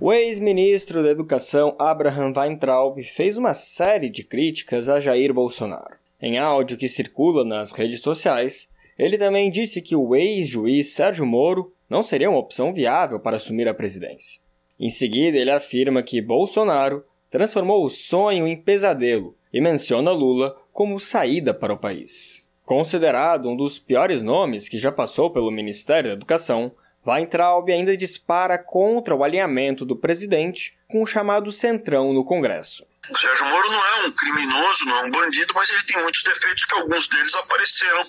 O 0.00 0.10
ex-ministro 0.10 1.02
da 1.02 1.10
Educação 1.10 1.76
Abraham 1.78 2.32
Weintraub 2.34 3.02
fez 3.02 3.36
uma 3.36 3.52
série 3.52 4.08
de 4.08 4.24
críticas 4.24 4.88
a 4.88 4.98
Jair 4.98 5.34
Bolsonaro. 5.34 5.96
Em 6.18 6.38
áudio 6.38 6.78
que 6.78 6.88
circula 6.88 7.44
nas 7.44 7.72
redes 7.72 8.00
sociais, 8.00 8.70
ele 8.98 9.18
também 9.18 9.50
disse 9.50 9.82
que 9.82 9.94
o 9.94 10.14
ex-juiz 10.16 10.94
Sérgio 10.94 11.26
Moro 11.26 11.72
não 11.92 12.02
seria 12.02 12.30
uma 12.30 12.38
opção 12.38 12.72
viável 12.72 13.20
para 13.20 13.36
assumir 13.36 13.68
a 13.68 13.74
presidência. 13.74 14.40
Em 14.80 14.88
seguida, 14.88 15.36
ele 15.36 15.50
afirma 15.50 16.02
que 16.02 16.22
Bolsonaro 16.22 17.04
transformou 17.30 17.84
o 17.84 17.90
sonho 17.90 18.48
em 18.48 18.56
pesadelo 18.56 19.36
e 19.52 19.60
menciona 19.60 20.10
Lula 20.10 20.56
como 20.72 20.98
saída 20.98 21.52
para 21.52 21.74
o 21.74 21.78
país. 21.78 22.42
Considerado 22.64 23.46
um 23.50 23.54
dos 23.54 23.78
piores 23.78 24.22
nomes 24.22 24.70
que 24.70 24.78
já 24.78 24.90
passou 24.90 25.30
pelo 25.30 25.50
Ministério 25.50 26.08
da 26.08 26.16
Educação, 26.16 26.74
Weintraub 27.06 27.70
ainda 27.70 27.94
dispara 27.94 28.56
contra 28.56 29.14
o 29.14 29.22
alinhamento 29.22 29.84
do 29.84 29.94
presidente 29.94 30.74
com 30.88 31.02
o 31.02 31.06
chamado 31.06 31.52
Centrão 31.52 32.14
no 32.14 32.24
Congresso. 32.24 32.86
O 33.10 33.18
Sérgio 33.18 33.46
Moro 33.46 33.70
não 33.70 33.84
é 33.84 34.06
um 34.06 34.12
criminoso, 34.12 34.86
não 34.86 34.96
é 34.96 35.04
um 35.04 35.10
bandido, 35.10 35.52
mas 35.54 35.68
ele 35.68 35.84
tem 35.84 36.00
muitos 36.00 36.22
defeitos 36.22 36.64
que 36.64 36.74
alguns 36.74 37.06
deles 37.08 37.34
apareceram 37.34 38.06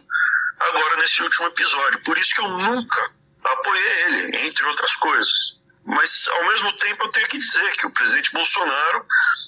agora 0.60 0.98
nesse 0.98 1.22
último 1.22 1.48
episódio. 1.48 2.02
Por 2.04 2.18
isso 2.18 2.34
que 2.34 2.42
eu 2.42 2.48
nunca 2.48 3.23
apoiei 3.46 4.02
ele, 4.04 4.38
entre 4.48 4.66
outras 4.66 4.96
coisas. 4.96 5.62
Mas, 5.86 6.28
ao 6.30 6.46
mesmo 6.46 6.72
tempo, 6.74 7.04
eu 7.04 7.12
tenho 7.12 7.28
que 7.28 7.38
dizer 7.38 7.76
que 7.76 7.86
o 7.86 7.92
presidente 7.92 8.32
Bolsonaro, 8.32 9.06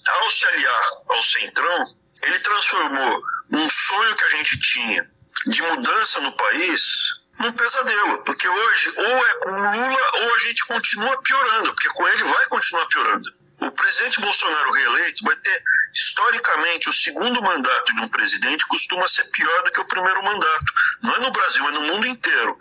ao 0.08 0.32
se 0.32 0.46
aliar 0.46 0.92
ao 1.08 1.22
Centrão, 1.22 1.96
ele 2.22 2.40
transformou 2.40 3.24
um 3.52 3.70
sonho 3.70 4.16
que 4.16 4.24
a 4.24 4.30
gente 4.32 4.60
tinha 4.60 5.10
de 5.48 5.62
mudança 5.62 6.20
no 6.20 6.36
país 6.36 6.82
num 7.40 7.52
pesadelo, 7.52 8.24
porque 8.24 8.48
hoje 8.48 8.94
ou 8.96 9.28
é 9.28 9.34
com 9.40 9.52
Lula 9.52 10.12
ou 10.22 10.36
a 10.36 10.40
gente 10.40 10.66
continua 10.66 11.22
piorando, 11.22 11.74
porque 11.74 11.90
com 11.90 12.08
ele 12.08 12.24
vai 12.24 12.46
continuar 12.48 12.86
piorando. 12.88 13.30
O 13.62 13.72
presidente 13.72 14.20
Bolsonaro 14.20 14.72
reeleito 14.72 15.24
vai 15.24 15.36
ter, 15.38 15.64
historicamente, 15.94 16.90
o 16.90 16.94
segundo 16.94 17.42
mandato 17.42 17.96
de 17.96 18.02
um 18.02 18.10
presidente 18.10 18.68
costuma 18.68 19.08
ser 19.08 19.26
pior 19.26 19.64
do 19.64 19.72
que 19.72 19.80
o 19.80 19.88
primeiro 19.88 20.24
mandato. 20.24 20.66
Não 21.02 21.16
é 21.16 21.20
no 21.20 21.32
Brasil, 21.32 21.68
é 21.68 21.72
no 21.72 21.82
mundo 21.82 22.06
inteiro. 22.06 22.58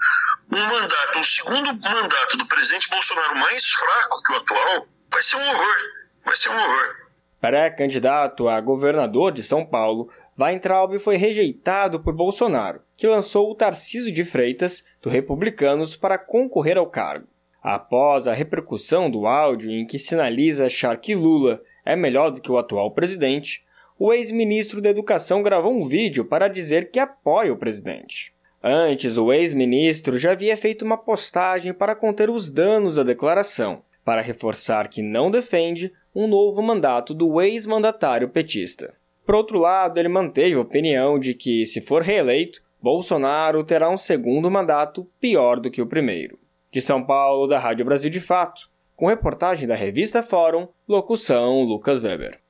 Um 0.53 0.57
mandato, 0.57 1.18
um 1.18 1.24
segundo 1.24 1.66
mandato 1.66 2.36
do 2.36 2.47
presidente 2.47 2.88
Bolsonaro 2.90 3.36
mais 3.36 3.66
fraco 3.70 4.22
que 4.22 4.32
o 4.32 4.36
atual, 4.36 4.86
vai 5.11 5.22
ser 5.22 5.36
um 5.36 5.49
horror. 5.49 5.76
Vai 6.24 6.36
ser 6.36 6.51
um 6.51 6.57
horror. 6.57 6.95
Pré-candidato 7.40 8.49
a 8.49 8.61
governador 8.61 9.32
de 9.32 9.42
São 9.42 9.66
Paulo, 9.66 10.11
Weintraub 10.38 10.99
foi 10.99 11.16
rejeitado 11.16 12.01
por 12.01 12.14
Bolsonaro, 12.14 12.82
que 12.97 13.07
lançou 13.07 13.51
o 13.51 13.55
Tarciso 13.55 14.11
de 14.11 14.24
Freitas, 14.24 14.82
do 15.01 15.09
Republicanos, 15.09 15.95
para 15.95 16.18
concorrer 16.18 16.76
ao 16.76 16.86
cargo. 16.86 17.28
Após 17.62 18.26
a 18.26 18.32
repercussão 18.32 19.11
do 19.11 19.26
áudio 19.26 19.70
em 19.70 19.86
que 19.86 19.99
sinaliza 19.99 20.66
achar 20.66 20.97
que 20.99 21.14
Lula 21.14 21.62
é 21.84 21.95
melhor 21.95 22.30
do 22.30 22.40
que 22.40 22.51
o 22.51 22.59
atual 22.59 22.90
presidente, 22.90 23.64
o 23.99 24.12
ex-ministro 24.12 24.80
da 24.80 24.90
Educação 24.90 25.42
gravou 25.42 25.72
um 25.72 25.86
vídeo 25.86 26.24
para 26.24 26.49
dizer 26.49 26.90
que 26.90 26.99
apoia 26.99 27.53
o 27.53 27.57
presidente. 27.57 28.34
Antes, 28.66 29.18
o 29.18 29.30
ex-ministro 29.30 30.16
já 30.16 30.32
havia 30.32 30.56
feito 30.56 30.86
uma 30.86 30.96
postagem 30.96 31.74
para 31.74 31.94
conter 31.94 32.30
os 32.30 32.50
danos 32.50 32.96
da 32.96 33.02
declaração, 33.02 33.82
para 34.02 34.22
reforçar 34.22 34.88
que 34.88 35.02
não 35.02 35.30
defende 35.30 35.92
um 36.14 36.26
novo 36.26 36.62
mandato 36.62 37.12
do 37.12 37.42
ex-mandatário 37.42 38.30
petista. 38.30 38.94
Por 39.26 39.34
outro 39.34 39.58
lado, 39.58 39.98
ele 39.98 40.08
manteve 40.08 40.54
a 40.54 40.60
opinião 40.60 41.18
de 41.18 41.34
que, 41.34 41.66
se 41.66 41.82
for 41.82 42.00
reeleito, 42.00 42.62
Bolsonaro 42.80 43.62
terá 43.64 43.90
um 43.90 43.98
segundo 43.98 44.50
mandato 44.50 45.06
pior 45.20 45.60
do 45.60 45.70
que 45.70 45.82
o 45.82 45.86
primeiro. 45.86 46.38
De 46.72 46.80
São 46.80 47.04
Paulo, 47.04 47.46
da 47.46 47.58
Rádio 47.58 47.84
Brasil 47.84 48.08
de 48.08 48.20
Fato, 48.20 48.70
com 48.96 49.08
reportagem 49.08 49.68
da 49.68 49.74
revista 49.74 50.22
Fórum, 50.22 50.68
locução 50.88 51.60
Lucas 51.64 52.02
Weber. 52.02 52.40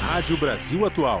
Rádio 0.00 0.40
Brasil 0.40 0.86
Atual. 0.86 1.20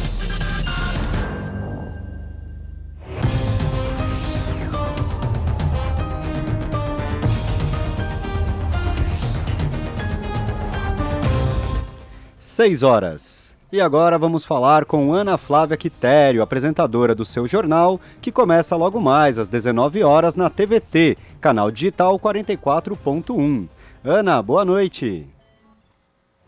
Seis 12.51 12.83
horas. 12.83 13.55
E 13.71 13.79
agora 13.79 14.19
vamos 14.19 14.43
falar 14.43 14.83
com 14.83 15.13
Ana 15.13 15.37
Flávia 15.37 15.77
Quitério, 15.77 16.41
apresentadora 16.41 17.15
do 17.15 17.23
seu 17.23 17.47
jornal, 17.47 17.97
que 18.21 18.29
começa 18.29 18.75
logo 18.75 18.99
mais 18.99 19.39
às 19.39 19.47
19 19.47 20.03
horas 20.03 20.35
na 20.35 20.49
TVT, 20.49 21.17
canal 21.39 21.71
digital 21.71 22.19
44.1. 22.19 23.69
Ana, 24.03 24.41
boa 24.41 24.65
noite. 24.65 25.25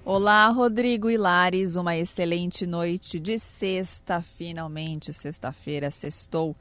Olá, 0.04 0.49
Rodrigo 0.49 1.10
e 1.10 1.16
Lares, 1.16 1.78
uma 1.78 1.95
excelente 1.95 2.68
noite 2.68 3.18
de 3.18 3.39
sexta, 3.39 4.22
finalmente 4.22 5.14
sexta-feira, 5.14 5.89
sextou, 5.89 6.54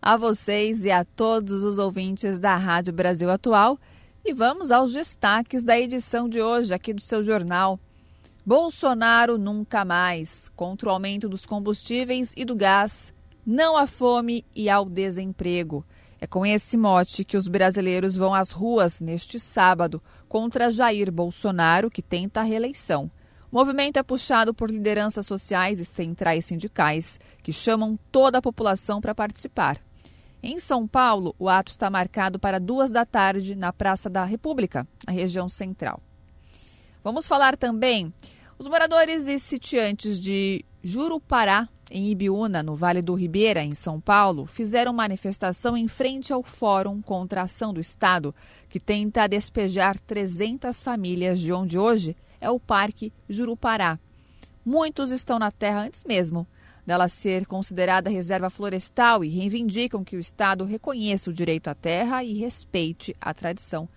a 0.00 0.16
vocês 0.16 0.86
e 0.86 0.92
a 0.92 1.04
todos 1.04 1.64
os 1.64 1.78
ouvintes 1.78 2.38
da 2.38 2.54
Rádio 2.54 2.92
Brasil 2.92 3.28
Atual. 3.28 3.76
E 4.24 4.32
vamos 4.32 4.70
aos 4.70 4.92
destaques 4.92 5.64
da 5.64 5.76
edição 5.76 6.28
de 6.28 6.40
hoje 6.40 6.72
aqui 6.72 6.94
do 6.94 7.02
seu 7.02 7.24
jornal. 7.24 7.80
Bolsonaro 8.46 9.38
nunca 9.38 9.86
mais. 9.86 10.50
Contra 10.50 10.90
o 10.90 10.92
aumento 10.92 11.30
dos 11.30 11.46
combustíveis 11.46 12.34
e 12.36 12.44
do 12.44 12.54
gás, 12.54 13.14
não 13.44 13.74
à 13.74 13.86
fome 13.86 14.44
e 14.54 14.68
ao 14.68 14.84
desemprego. 14.84 15.82
É 16.20 16.26
com 16.26 16.44
esse 16.44 16.76
mote 16.76 17.24
que 17.24 17.38
os 17.38 17.48
brasileiros 17.48 18.16
vão 18.16 18.34
às 18.34 18.50
ruas 18.50 19.00
neste 19.00 19.40
sábado 19.40 20.02
contra 20.28 20.70
Jair 20.70 21.10
Bolsonaro, 21.10 21.88
que 21.88 22.02
tenta 22.02 22.40
a 22.40 22.42
reeleição. 22.42 23.10
O 23.50 23.56
movimento 23.56 23.96
é 23.96 24.02
puxado 24.02 24.52
por 24.52 24.70
lideranças 24.70 25.24
sociais 25.24 25.80
e 25.80 25.84
centrais 25.86 26.44
sindicais, 26.44 27.18
que 27.42 27.52
chamam 27.52 27.98
toda 28.12 28.38
a 28.38 28.42
população 28.42 29.00
para 29.00 29.14
participar. 29.14 29.80
Em 30.42 30.58
São 30.58 30.86
Paulo, 30.86 31.34
o 31.38 31.48
ato 31.48 31.72
está 31.72 31.88
marcado 31.88 32.38
para 32.38 32.60
duas 32.60 32.90
da 32.90 33.06
tarde 33.06 33.56
na 33.56 33.72
Praça 33.72 34.10
da 34.10 34.22
República, 34.22 34.86
na 35.06 35.14
região 35.14 35.48
central. 35.48 36.02
Vamos 37.04 37.26
falar 37.26 37.54
também. 37.54 38.10
Os 38.58 38.66
moradores 38.66 39.28
e 39.28 39.38
sitiantes 39.38 40.18
de 40.18 40.64
Jurupará, 40.82 41.68
em 41.90 42.08
Ibiúna, 42.08 42.62
no 42.62 42.74
Vale 42.74 43.02
do 43.02 43.12
Ribeira, 43.12 43.62
em 43.62 43.74
São 43.74 44.00
Paulo, 44.00 44.46
fizeram 44.46 44.90
manifestação 44.90 45.76
em 45.76 45.86
frente 45.86 46.32
ao 46.32 46.42
Fórum 46.42 47.02
contra 47.02 47.42
a 47.42 47.44
Ação 47.44 47.74
do 47.74 47.80
Estado, 47.80 48.34
que 48.70 48.80
tenta 48.80 49.26
despejar 49.26 49.98
300 49.98 50.82
famílias 50.82 51.38
de 51.38 51.52
onde 51.52 51.78
hoje 51.78 52.16
é 52.40 52.50
o 52.50 52.58
Parque 52.58 53.12
Jurupará. 53.28 53.98
Muitos 54.64 55.12
estão 55.12 55.38
na 55.38 55.50
terra 55.50 55.82
antes 55.82 56.04
mesmo 56.04 56.46
dela 56.86 57.06
ser 57.08 57.46
considerada 57.46 58.08
reserva 58.08 58.48
florestal 58.48 59.22
e 59.22 59.28
reivindicam 59.28 60.02
que 60.02 60.16
o 60.16 60.20
Estado 60.20 60.64
reconheça 60.64 61.28
o 61.28 61.34
direito 61.34 61.68
à 61.68 61.74
terra 61.74 62.24
e 62.24 62.32
respeite 62.32 63.14
a 63.20 63.34
tradição. 63.34 63.88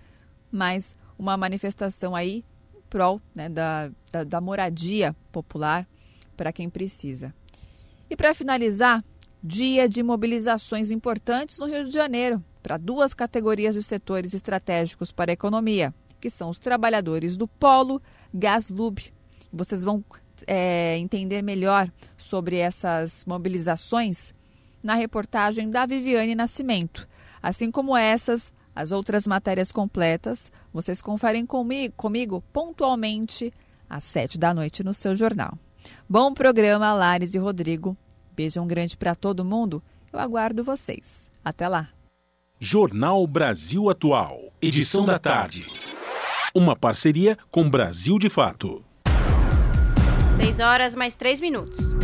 Mas 0.52 0.94
uma 1.18 1.38
manifestação 1.38 2.14
aí 2.14 2.44
prol 2.90 3.22
né, 3.34 3.50
da, 3.50 3.92
da, 4.12 4.24
da 4.24 4.42
moradia 4.42 5.16
popular 5.32 5.88
para 6.36 6.52
quem 6.52 6.70
precisa. 6.70 7.34
E 8.10 8.16
para 8.16 8.34
finalizar, 8.34 9.04
dia 9.44 9.88
de 9.88 10.02
mobilizações 10.02 10.92
importantes 10.92 11.60
no 11.60 11.68
Rio 11.68 11.86
de 11.86 11.94
Janeiro 11.94 12.44
para 12.62 12.78
duas 12.78 13.14
categorias 13.14 13.76
de 13.76 13.84
setores 13.84 14.34
estratégicos 14.34 15.12
para 15.12 15.32
a 15.32 15.34
economia, 15.34 15.94
que 16.20 16.30
são 16.30 16.50
os 16.50 16.60
trabalhadores 16.60 17.38
do 17.38 17.48
Polo 17.48 18.02
Gaslub. 18.34 19.14
Vocês 19.52 19.84
vão 19.84 20.04
é, 20.46 20.98
entender 20.98 21.42
melhor 21.42 21.92
sobre 22.18 22.58
essas 22.58 23.24
mobilizações 23.26 24.34
na 24.84 24.96
reportagem 24.96 25.70
da 25.70 25.86
Viviane 25.86 26.36
Nascimento, 26.36 27.08
assim 27.42 27.72
como 27.72 27.96
essas 27.96 28.52
as 28.78 28.92
outras 28.92 29.26
matérias 29.26 29.72
completas 29.72 30.52
vocês 30.72 31.02
conferem 31.02 31.48
comigo, 31.48 31.96
comigo 31.98 32.44
pontualmente 32.54 33.52
às 33.90 34.04
sete 34.04 34.38
da 34.38 34.54
noite 34.54 34.84
no 34.84 34.94
seu 34.94 35.16
jornal. 35.16 35.58
Bom 36.08 36.32
programa, 36.32 36.94
Lares 36.94 37.34
e 37.34 37.40
Rodrigo. 37.40 37.98
Beijão 38.36 38.68
grande 38.68 38.96
para 38.96 39.16
todo 39.16 39.44
mundo. 39.44 39.82
Eu 40.14 40.20
aguardo 40.20 40.64
vocês. 40.64 41.32
Até 41.44 41.68
lá. 41.68 41.90
Jornal 42.60 43.26
Brasil 43.26 43.90
Atual, 43.90 44.54
edição 44.62 45.08
da 45.08 45.18
tarde. 45.18 45.66
Uma 46.54 46.76
parceria 46.76 47.36
com 47.50 47.68
Brasil 47.68 48.20
de 48.20 48.30
Fato. 48.30 48.86
Seis 50.36 50.60
horas 50.60 50.94
mais 50.94 51.16
três 51.16 51.42
minutos. 51.42 51.96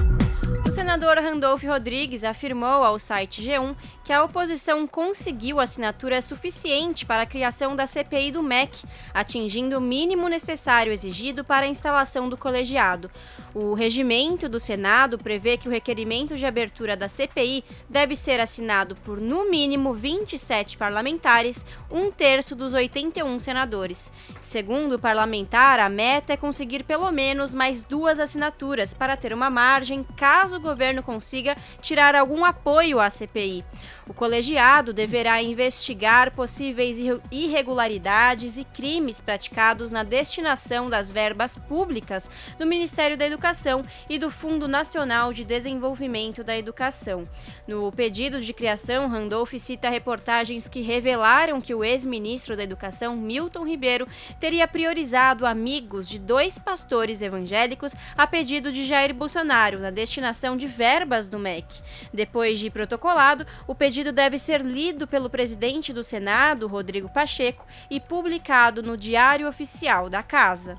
O 0.66 0.72
senador 0.72 1.18
Randolph 1.18 1.64
Rodrigues 1.64 2.24
afirmou 2.24 2.84
ao 2.84 2.98
site 2.98 3.44
G1 3.44 3.76
que 4.04 4.12
a 4.12 4.24
oposição 4.24 4.86
conseguiu 4.86 5.60
assinatura 5.60 6.22
suficiente 6.22 7.06
para 7.06 7.24
a 7.24 7.26
criação 7.26 7.76
da 7.76 7.88
CPI 7.88 8.34
do 8.34 8.44
MEC, 8.44 8.84
atingindo 9.14 9.78
o 9.78 9.82
mínimo 9.82 10.28
necessário 10.28 10.92
exigido 10.92 11.44
para 11.44 11.66
a 11.66 11.70
instalação 11.70 12.28
do 12.28 12.38
colegiado. 12.38 13.10
O 13.54 13.74
regimento 13.74 14.50
do 14.50 14.60
Senado 14.60 15.18
prevê 15.18 15.58
que 15.58 15.68
o 15.68 15.72
requerimento 15.72 16.36
de 16.36 16.46
abertura 16.46 16.98
da 16.98 17.08
CPI 17.08 17.64
deve 17.88 18.16
ser 18.16 18.40
assinado 18.40 18.96
por, 18.96 19.22
no 19.22 19.50
mínimo, 19.50 19.94
27 19.94 20.76
parlamentares, 20.76 21.66
um 21.90 22.12
terço 22.12 22.56
dos 22.56 22.74
81 22.74 23.40
senadores. 23.40 24.12
Segundo 24.42 24.94
o 24.94 25.00
parlamentar, 25.00 25.80
a 25.80 25.88
meta 25.88 26.34
é 26.34 26.38
conseguir 26.38 26.84
pelo 26.84 27.12
menos 27.12 27.54
mais 27.54 27.84
duas 27.84 28.20
assinaturas 28.20 28.94
para 28.94 29.16
ter 29.16 29.32
uma 29.32 29.50
margem 29.50 30.04
caso 30.18 30.58
o 30.58 30.60
governo 30.60 31.04
consiga 31.04 31.56
tirar 31.80 32.16
algum 32.16 32.44
apoio 32.44 33.00
à 33.00 33.10
CPI. 33.10 33.64
O 34.08 34.14
colegiado 34.14 34.92
deverá 34.92 35.42
investigar 35.42 36.32
possíveis 36.32 36.98
irregularidades 37.32 38.58
e 38.58 38.66
crimes 38.66 39.22
praticados 39.22 39.94
na 39.94 40.04
destinação 40.04 40.90
das 40.90 41.10
verbas 41.10 41.56
públicas 41.56 42.30
do 42.60 42.66
Ministério 42.66 43.18
da 43.18 43.26
Educação 43.26 43.82
e 44.10 44.20
do 44.20 44.30
Fundo 44.30 44.68
Nacional 44.68 45.32
de 45.32 45.46
Desenvolvimento 45.46 46.44
da 46.44 46.58
Educação. 46.58 47.28
No 47.66 47.90
pedido 47.94 48.42
de 48.42 48.54
criação, 48.54 49.08
Randolph 49.08 49.54
cita 49.58 49.90
reportagens 49.90 50.68
que 50.68 50.82
revelaram 50.82 51.62
que 51.62 51.74
o 51.74 51.82
ex-ministro 51.82 52.58
da 52.58 52.64
Educação, 52.64 53.16
Milton 53.16 53.66
Ribeiro, 53.66 54.06
teria 54.38 54.68
priorizado 54.68 55.46
amigos 55.46 56.10
de 56.10 56.20
dois 56.20 56.60
pastores 56.60 57.22
evangélicos 57.22 57.96
a 58.18 58.28
pedido 58.28 58.70
de 58.70 58.84
Jair 58.84 59.14
Bolsonaro 59.14 59.80
na 59.80 59.92
destinação 59.92 60.58
de 60.58 60.68
verbas 60.68 61.30
do 61.30 61.40
MEC. 61.40 61.82
Depois 62.14 62.60
de 62.60 62.70
protocolado, 62.70 63.48
o 63.66 63.74
pedido 63.74 63.93
deve 64.02 64.40
ser 64.40 64.62
lido 64.62 65.06
pelo 65.06 65.30
presidente 65.30 65.94
do 65.94 66.04
Senado, 66.04 66.68
Rodrigo 66.68 67.10
Pacheco, 67.10 67.66
e 67.92 68.00
publicado 68.00 68.82
no 68.82 68.98
Diário 68.98 69.48
Oficial 69.48 70.10
da 70.10 70.24
Casa. 70.24 70.76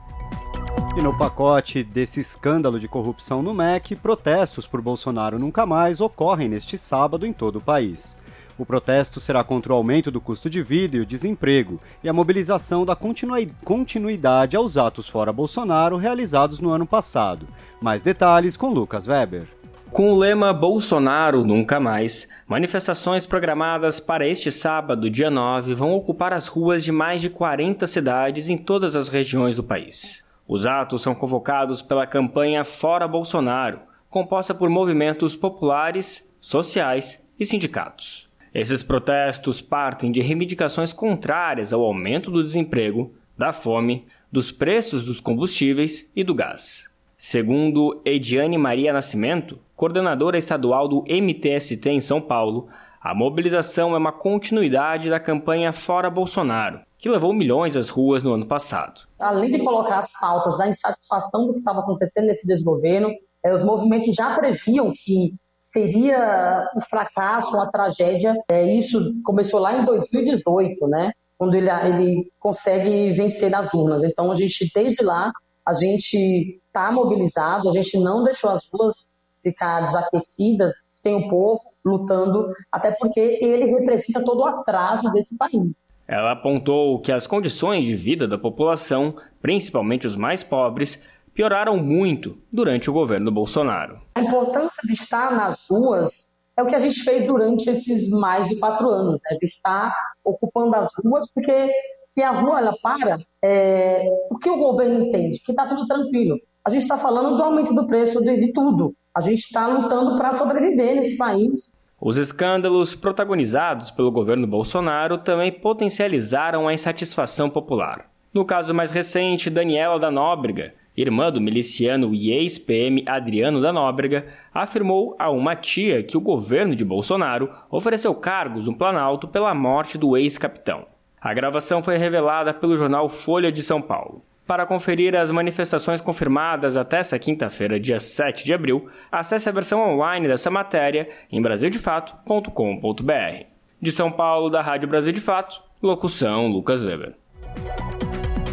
E 0.96 1.02
no 1.02 1.16
pacote 1.16 1.84
desse 1.84 2.20
escândalo 2.20 2.80
de 2.80 2.88
corrupção 2.88 3.42
no 3.42 3.52
MEC, 3.52 3.94
protestos 3.96 4.66
por 4.66 4.80
Bolsonaro 4.80 5.38
nunca 5.38 5.66
mais 5.66 6.00
ocorrem 6.00 6.48
neste 6.48 6.78
sábado 6.78 7.26
em 7.26 7.32
todo 7.32 7.56
o 7.56 7.60
país. 7.60 8.16
O 8.56 8.64
protesto 8.64 9.18
será 9.18 9.42
contra 9.42 9.72
o 9.72 9.76
aumento 9.76 10.10
do 10.10 10.20
custo 10.20 10.48
de 10.48 10.62
vida 10.62 10.96
e 10.96 11.00
o 11.00 11.06
desemprego, 11.06 11.80
e 12.02 12.08
a 12.08 12.12
mobilização 12.12 12.84
da 12.84 12.96
continuidade 12.96 14.56
aos 14.56 14.76
atos 14.76 15.08
fora 15.08 15.32
Bolsonaro 15.32 15.96
realizados 15.96 16.60
no 16.60 16.70
ano 16.70 16.86
passado. 16.86 17.48
Mais 17.80 18.00
detalhes 18.00 18.56
com 18.56 18.70
Lucas 18.70 19.06
Weber. 19.08 19.48
Com 19.94 20.10
o 20.10 20.18
lema 20.18 20.52
Bolsonaro 20.52 21.44
Nunca 21.44 21.78
Mais, 21.78 22.28
manifestações 22.48 23.24
programadas 23.26 24.00
para 24.00 24.26
este 24.26 24.50
sábado, 24.50 25.08
dia 25.08 25.30
9, 25.30 25.72
vão 25.72 25.92
ocupar 25.92 26.32
as 26.32 26.48
ruas 26.48 26.82
de 26.82 26.90
mais 26.90 27.22
de 27.22 27.30
40 27.30 27.86
cidades 27.86 28.48
em 28.48 28.56
todas 28.58 28.96
as 28.96 29.06
regiões 29.06 29.54
do 29.54 29.62
país. 29.62 30.24
Os 30.48 30.66
atos 30.66 31.00
são 31.00 31.14
convocados 31.14 31.80
pela 31.80 32.08
campanha 32.08 32.64
Fora 32.64 33.06
Bolsonaro, 33.06 33.82
composta 34.10 34.52
por 34.52 34.68
movimentos 34.68 35.36
populares, 35.36 36.28
sociais 36.40 37.24
e 37.38 37.46
sindicatos. 37.46 38.28
Esses 38.52 38.82
protestos 38.82 39.62
partem 39.62 40.10
de 40.10 40.20
reivindicações 40.20 40.92
contrárias 40.92 41.72
ao 41.72 41.84
aumento 41.84 42.32
do 42.32 42.42
desemprego, 42.42 43.14
da 43.38 43.52
fome, 43.52 44.06
dos 44.32 44.50
preços 44.50 45.04
dos 45.04 45.20
combustíveis 45.20 46.10
e 46.16 46.24
do 46.24 46.34
gás. 46.34 46.92
Segundo 47.16 48.02
Ediane 48.04 48.58
Maria 48.58 48.92
Nascimento, 48.92 49.60
coordenadora 49.76 50.38
estadual 50.38 50.88
do 50.88 51.04
MTST 51.08 51.88
em 51.90 52.00
São 52.00 52.20
Paulo, 52.20 52.68
a 53.00 53.14
mobilização 53.14 53.94
é 53.94 53.98
uma 53.98 54.12
continuidade 54.12 55.10
da 55.10 55.20
campanha 55.20 55.72
Fora 55.72 56.08
Bolsonaro, 56.08 56.80
que 56.96 57.08
levou 57.08 57.34
milhões 57.34 57.76
às 57.76 57.90
ruas 57.90 58.22
no 58.22 58.32
ano 58.32 58.46
passado. 58.46 59.02
Além 59.18 59.52
de 59.52 59.58
colocar 59.58 59.98
as 59.98 60.12
pautas 60.18 60.56
da 60.56 60.68
insatisfação 60.68 61.46
do 61.46 61.52
que 61.52 61.58
estava 61.58 61.80
acontecendo 61.80 62.26
nesse 62.26 62.46
desgoverno, 62.46 63.10
eh, 63.42 63.52
os 63.52 63.62
movimentos 63.62 64.14
já 64.14 64.34
previam 64.34 64.90
que 64.90 65.34
seria 65.58 66.66
um 66.76 66.80
fracasso, 66.80 67.54
uma 67.54 67.70
tragédia. 67.70 68.34
Eh, 68.50 68.76
isso 68.76 69.14
começou 69.22 69.60
lá 69.60 69.78
em 69.78 69.84
2018, 69.84 70.86
né? 70.86 71.12
Quando 71.36 71.54
ele, 71.54 71.68
ele 71.68 72.32
consegue 72.38 73.12
vencer 73.12 73.50
nas 73.50 73.72
urnas. 73.74 74.02
Então, 74.02 74.32
a 74.32 74.34
gente, 74.34 74.70
desde 74.74 75.04
lá, 75.04 75.30
a 75.66 75.74
gente 75.74 76.60
está 76.66 76.90
mobilizado, 76.92 77.68
a 77.68 77.72
gente 77.72 77.98
não 77.98 78.24
deixou 78.24 78.50
as 78.50 78.66
ruas 78.72 79.08
ficar 79.44 79.82
desaquecidas, 79.82 80.72
sem 80.90 81.14
o 81.14 81.28
povo 81.28 81.60
lutando, 81.84 82.52
até 82.72 82.90
porque 82.92 83.20
ele 83.20 83.66
representa 83.66 84.24
todo 84.24 84.40
o 84.40 84.46
atraso 84.46 85.12
desse 85.12 85.36
país. 85.36 85.92
Ela 86.08 86.32
apontou 86.32 86.98
que 87.00 87.12
as 87.12 87.26
condições 87.26 87.84
de 87.84 87.94
vida 87.94 88.26
da 88.26 88.38
população, 88.38 89.16
principalmente 89.40 90.06
os 90.06 90.16
mais 90.16 90.42
pobres, 90.42 91.02
pioraram 91.34 91.76
muito 91.76 92.38
durante 92.52 92.88
o 92.88 92.92
governo 92.92 93.30
Bolsonaro. 93.30 94.00
A 94.14 94.20
importância 94.20 94.82
de 94.86 94.92
estar 94.92 95.34
nas 95.34 95.68
ruas 95.68 96.34
é 96.56 96.62
o 96.62 96.66
que 96.66 96.74
a 96.74 96.78
gente 96.78 97.02
fez 97.02 97.26
durante 97.26 97.68
esses 97.68 98.08
mais 98.08 98.48
de 98.48 98.58
quatro 98.60 98.88
anos, 98.88 99.20
né? 99.28 99.36
de 99.40 99.46
estar 99.46 99.92
ocupando 100.24 100.76
as 100.76 100.88
ruas, 101.04 101.30
porque 101.32 101.70
se 102.00 102.22
a 102.22 102.30
rua 102.30 102.60
ela 102.60 102.74
para, 102.80 103.18
é... 103.42 104.06
o 104.30 104.38
que 104.38 104.48
o 104.48 104.56
governo 104.56 105.06
entende? 105.06 105.40
Que 105.40 105.52
está 105.52 105.66
tudo 105.66 105.86
tranquilo. 105.86 106.38
A 106.64 106.70
gente 106.70 106.82
está 106.82 106.96
falando 106.96 107.36
do 107.36 107.42
aumento 107.42 107.74
do 107.74 107.86
preço 107.86 108.22
de, 108.22 108.40
de 108.40 108.52
tudo. 108.52 108.94
A 109.14 109.20
gente 109.20 109.38
está 109.38 109.68
lutando 109.68 110.16
para 110.16 110.32
sobreviver 110.32 110.96
nesse 110.96 111.16
país. 111.16 111.72
Os 112.00 112.18
escândalos 112.18 112.96
protagonizados 112.96 113.90
pelo 113.92 114.10
governo 114.10 114.44
Bolsonaro 114.44 115.18
também 115.18 115.52
potencializaram 115.52 116.66
a 116.66 116.74
insatisfação 116.74 117.48
popular. 117.48 118.10
No 118.32 118.44
caso 118.44 118.74
mais 118.74 118.90
recente, 118.90 119.48
Daniela 119.48 120.00
da 120.00 120.10
Nóbrega, 120.10 120.74
irmã 120.96 121.30
do 121.30 121.40
miliciano 121.40 122.12
e 122.12 122.32
ex-PM 122.32 123.04
Adriano 123.06 123.60
da 123.60 123.72
Nóbrega, 123.72 124.26
afirmou 124.52 125.14
a 125.16 125.30
uma 125.30 125.54
tia 125.54 126.02
que 126.02 126.16
o 126.16 126.20
governo 126.20 126.74
de 126.74 126.84
Bolsonaro 126.84 127.48
ofereceu 127.70 128.12
cargos 128.16 128.66
no 128.66 128.74
Planalto 128.74 129.28
pela 129.28 129.54
morte 129.54 129.96
do 129.96 130.16
ex-capitão. 130.16 130.86
A 131.20 131.32
gravação 131.32 131.84
foi 131.84 131.96
revelada 131.96 132.52
pelo 132.52 132.76
jornal 132.76 133.08
Folha 133.08 133.52
de 133.52 133.62
São 133.62 133.80
Paulo. 133.80 134.22
Para 134.46 134.66
conferir 134.66 135.16
as 135.16 135.30
manifestações 135.30 136.02
confirmadas 136.02 136.76
até 136.76 136.98
essa 136.98 137.18
quinta-feira, 137.18 137.80
dia 137.80 137.98
7 137.98 138.44
de 138.44 138.52
abril, 138.52 138.86
acesse 139.10 139.48
a 139.48 139.52
versão 139.52 139.80
online 139.80 140.28
dessa 140.28 140.50
matéria 140.50 141.08
em 141.32 141.40
brasildefato.com.br. 141.40 143.44
De 143.80 143.90
São 143.90 144.12
Paulo, 144.12 144.50
da 144.50 144.60
Rádio 144.60 144.88
Brasil 144.88 145.12
de 145.12 145.20
Fato, 145.20 145.62
locução 145.82 146.48
Lucas 146.48 146.84
Weber. 146.84 147.14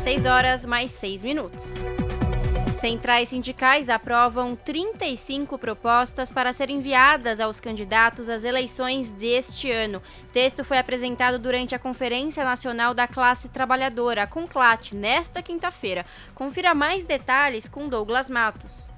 6 0.02 0.26
horas 0.26 0.66
mais 0.66 0.92
6 0.92 1.24
minutos. 1.24 1.76
Centrais 2.82 3.29
sindicais 3.29 3.89
aprovam 3.91 4.55
35 4.55 5.55
propostas 5.59 6.32
para 6.32 6.51
serem 6.51 6.77
enviadas 6.77 7.39
aos 7.39 7.59
candidatos 7.59 8.27
às 8.27 8.43
eleições 8.43 9.11
deste 9.11 9.69
ano. 9.69 10.01
O 10.23 10.34
texto 10.34 10.63
foi 10.63 10.79
apresentado 10.79 11.38
durante 11.38 11.75
a 11.75 11.79
Conferência 11.79 12.43
Nacional 12.43 12.95
da 12.95 13.07
Classe 13.07 13.49
Trabalhadora, 13.49 14.25
CONCLAT, 14.25 14.95
nesta 14.95 15.43
quinta-feira. 15.43 16.07
Confira 16.34 16.73
mais 16.73 17.05
detalhes 17.05 17.69
com 17.69 17.88
Douglas 17.88 18.32
Matos. 18.32 18.89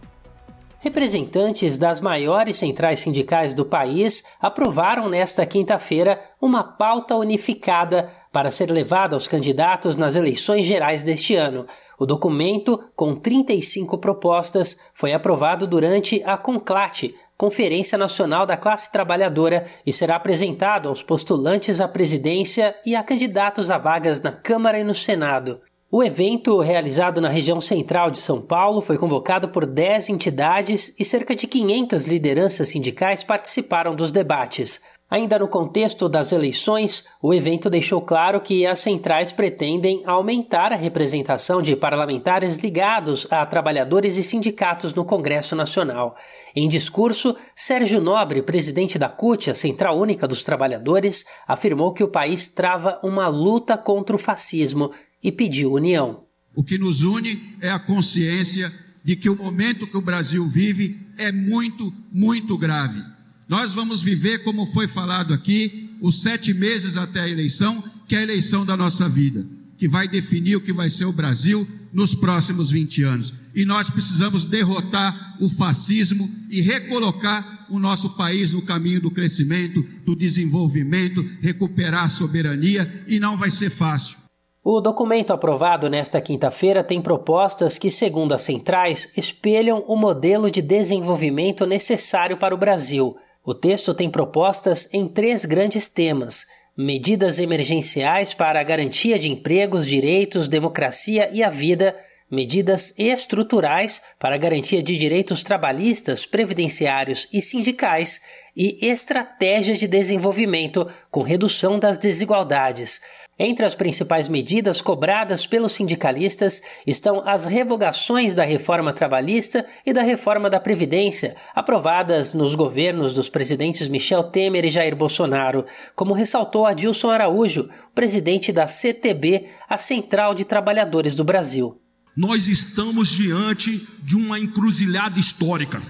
Representantes 0.84 1.78
das 1.78 2.02
maiores 2.02 2.58
centrais 2.58 3.00
sindicais 3.02 3.54
do 3.54 3.66
país 3.66 4.24
aprovaram 4.42 5.08
nesta 5.08 5.46
quinta-feira 5.46 6.22
uma 6.42 6.62
pauta 6.62 7.16
unificada 7.16 8.10
para 8.34 8.50
ser 8.50 8.72
levada 8.72 9.16
aos 9.16 9.28
candidatos 9.28 9.96
nas 9.96 10.16
eleições 10.16 10.66
gerais 10.66 11.04
deste 11.04 11.36
ano. 11.36 11.68
O 12.00 12.06
documento, 12.06 12.90
com 12.96 13.16
35 13.16 14.00
propostas, 14.00 14.76
foi 14.94 15.14
aprovado 15.14 15.68
durante 15.68 16.22
a 16.26 16.36
CONCLAT, 16.36 17.14
Conferência 17.38 17.96
Nacional 17.96 18.48
da 18.48 18.58
Classe 18.58 18.92
Trabalhadora, 18.92 19.66
e 19.86 19.94
será 19.94 20.16
apresentado 20.16 20.90
aos 20.90 21.04
postulantes 21.04 21.80
à 21.80 21.88
presidência 21.88 22.76
e 22.84 22.96
a 22.96 23.04
candidatos 23.04 23.70
a 23.70 23.78
vagas 23.78 24.20
na 24.20 24.32
Câmara 24.32 24.80
e 24.80 24.84
no 24.84 24.96
Senado. 24.96 25.62
O 25.92 26.04
evento, 26.04 26.60
realizado 26.60 27.22
na 27.22 27.30
região 27.30 27.62
central 27.62 28.10
de 28.10 28.18
São 28.18 28.42
Paulo, 28.42 28.82
foi 28.82 28.98
convocado 28.98 29.50
por 29.50 29.64
10 29.64 30.10
entidades 30.10 30.96
e 31.00 31.06
cerca 31.06 31.36
de 31.36 31.46
500 31.46 32.08
lideranças 32.08 32.70
sindicais 32.70 33.24
participaram 33.24 33.96
dos 33.96 34.12
debates. 34.12 34.82
Ainda 35.14 35.38
no 35.38 35.48
contexto 35.48 36.10
das 36.10 36.32
eleições, 36.32 37.06
o 37.22 37.36
evento 37.36 37.70
deixou 37.70 38.02
claro 38.02 38.42
que 38.42 38.66
as 38.66 38.80
centrais 38.80 39.32
pretendem 39.32 40.02
aumentar 40.08 40.74
a 40.74 40.76
representação 40.76 41.62
de 41.62 41.76
parlamentares 41.76 42.58
ligados 42.58 43.32
a 43.32 43.46
trabalhadores 43.46 44.18
e 44.18 44.24
sindicatos 44.24 44.92
no 44.92 45.06
Congresso 45.06 45.56
Nacional. 45.56 46.18
Em 46.56 46.68
discurso, 46.68 47.38
Sérgio 47.56 48.02
Nobre, 48.02 48.42
presidente 48.42 48.98
da 48.98 49.08
CUT, 49.08 49.52
a 49.52 49.54
Central 49.54 50.00
Única 50.00 50.28
dos 50.28 50.42
Trabalhadores, 50.42 51.24
afirmou 51.48 51.94
que 51.94 52.04
o 52.04 52.08
país 52.08 52.48
trava 52.48 53.00
uma 53.04 53.28
luta 53.28 53.78
contra 53.78 54.16
o 54.16 54.20
fascismo 54.20 54.92
e 55.22 55.32
pediu 55.32 55.74
união. 55.74 56.24
O 56.56 56.64
que 56.64 56.80
nos 56.80 57.04
une 57.04 57.56
é 57.62 57.70
a 57.70 57.78
consciência 57.78 58.74
de 59.06 59.16
que 59.16 59.30
o 59.30 59.36
momento 59.36 59.86
que 59.86 59.96
o 59.96 60.02
Brasil 60.02 60.48
vive 60.48 61.00
é 61.20 61.32
muito, 61.32 61.94
muito 62.12 62.58
grave 62.58 63.13
nós 63.54 63.76
vamos 63.76 64.02
viver, 64.02 64.40
como 64.40 64.66
foi 64.66 64.88
falado 64.88 65.32
aqui, 65.32 65.96
os 66.02 66.24
sete 66.24 66.56
meses 66.56 66.98
até 66.98 67.20
a 67.20 67.30
eleição, 67.30 67.84
que 68.08 68.16
é 68.16 68.18
a 68.18 68.24
eleição 68.24 68.66
da 68.66 68.76
nossa 68.76 69.08
vida, 69.08 69.46
que 69.78 69.88
vai 69.88 70.08
definir 70.08 70.56
o 70.56 70.62
que 70.62 70.74
vai 70.74 70.90
ser 70.90 71.06
o 71.06 71.14
Brasil 71.14 71.68
nos 71.94 72.16
próximos 72.16 72.72
20 72.72 73.04
anos. 73.04 73.32
E 73.54 73.64
nós 73.64 73.92
precisamos 73.92 74.44
derrotar 74.44 75.38
o 75.40 75.48
fascismo 75.50 76.28
e 76.50 76.62
recolocar 76.62 77.68
o 77.70 77.78
nosso 77.78 78.18
país 78.18 78.54
no 78.54 78.64
caminho 78.64 79.00
do 79.00 79.12
crescimento, 79.12 79.86
do 80.04 80.16
desenvolvimento, 80.16 81.24
recuperar 81.40 82.06
a 82.06 82.10
soberania, 82.10 83.06
e 83.08 83.20
não 83.20 83.38
vai 83.38 83.52
ser 83.52 83.70
fácil. 83.70 84.18
O 84.64 84.82
documento 84.82 85.32
aprovado 85.32 85.92
nesta 85.92 86.20
quinta-feira 86.20 86.84
tem 86.84 87.00
propostas 87.00 87.78
que, 87.78 87.92
segundo 87.92 88.34
as 88.34 88.42
centrais, 88.42 89.14
espelham 89.16 89.84
o 89.88 89.96
modelo 89.96 90.50
de 90.50 90.60
desenvolvimento 90.60 91.68
necessário 91.68 92.36
para 92.36 92.56
o 92.56 92.58
Brasil 92.58 93.16
O 93.46 93.54
texto 93.54 93.94
tem 93.94 94.10
propostas 94.10 94.88
em 94.94 95.06
três 95.06 95.44
grandes 95.44 95.90
temas: 95.90 96.46
medidas 96.78 97.40
emergenciais 97.40 98.34
para 98.34 98.62
a 98.62 98.64
garantia 98.64 99.20
de 99.20 99.30
empregos, 99.30 99.86
direitos, 99.86 100.48
democracia 100.48 101.30
e 101.30 101.44
a 101.44 101.50
vida, 101.50 101.94
medidas 102.32 102.98
estruturais 102.98 104.02
para 104.18 104.36
a 104.36 104.38
garantia 104.38 104.82
de 104.82 104.98
direitos 104.98 105.44
trabalhistas, 105.44 106.26
previdenciários 106.26 107.28
e 107.34 107.42
sindicais 107.42 108.22
e 108.56 108.88
estratégia 108.88 109.76
de 109.76 109.88
desenvolvimento 109.88 110.90
com 111.12 111.22
redução 111.22 111.78
das 111.78 111.98
desigualdades. 111.98 113.02
Entre 113.38 113.66
as 113.66 113.74
principais 113.74 114.30
medidas 114.30 114.80
cobradas 114.80 115.48
pelos 115.48 115.72
sindicalistas 115.72 116.62
estão 116.86 117.28
as 117.28 117.48
revogações 117.48 118.36
da 118.36 118.44
reforma 118.44 118.94
trabalhista 118.94 119.66
e 119.84 119.92
da 119.92 120.04
reforma 120.04 120.52
da 120.52 120.60
Previdência, 120.60 121.36
aprovadas 121.56 122.36
nos 122.36 122.54
governos 122.54 123.12
dos 123.12 123.30
presidentes 123.30 123.88
Michel 123.88 124.26
Temer 124.26 124.66
e 124.66 124.72
Jair 124.72 124.96
Bolsonaro, 124.96 125.66
como 125.96 126.14
ressaltou 126.14 126.68
Adilson 126.68 127.10
Araújo, 127.10 127.68
presidente 127.96 128.52
da 128.52 128.68
CTB, 128.68 129.48
a 129.68 129.80
Central 129.80 130.36
de 130.36 130.46
Trabalhadores 130.46 131.16
do 131.16 131.24
Brasil. 131.24 131.82
Nós 132.16 132.48
estamos 132.48 133.10
diante 133.10 133.82
de 134.04 134.16
uma 134.16 134.40
encruzilhada 134.40 135.20
histórica. 135.20 135.82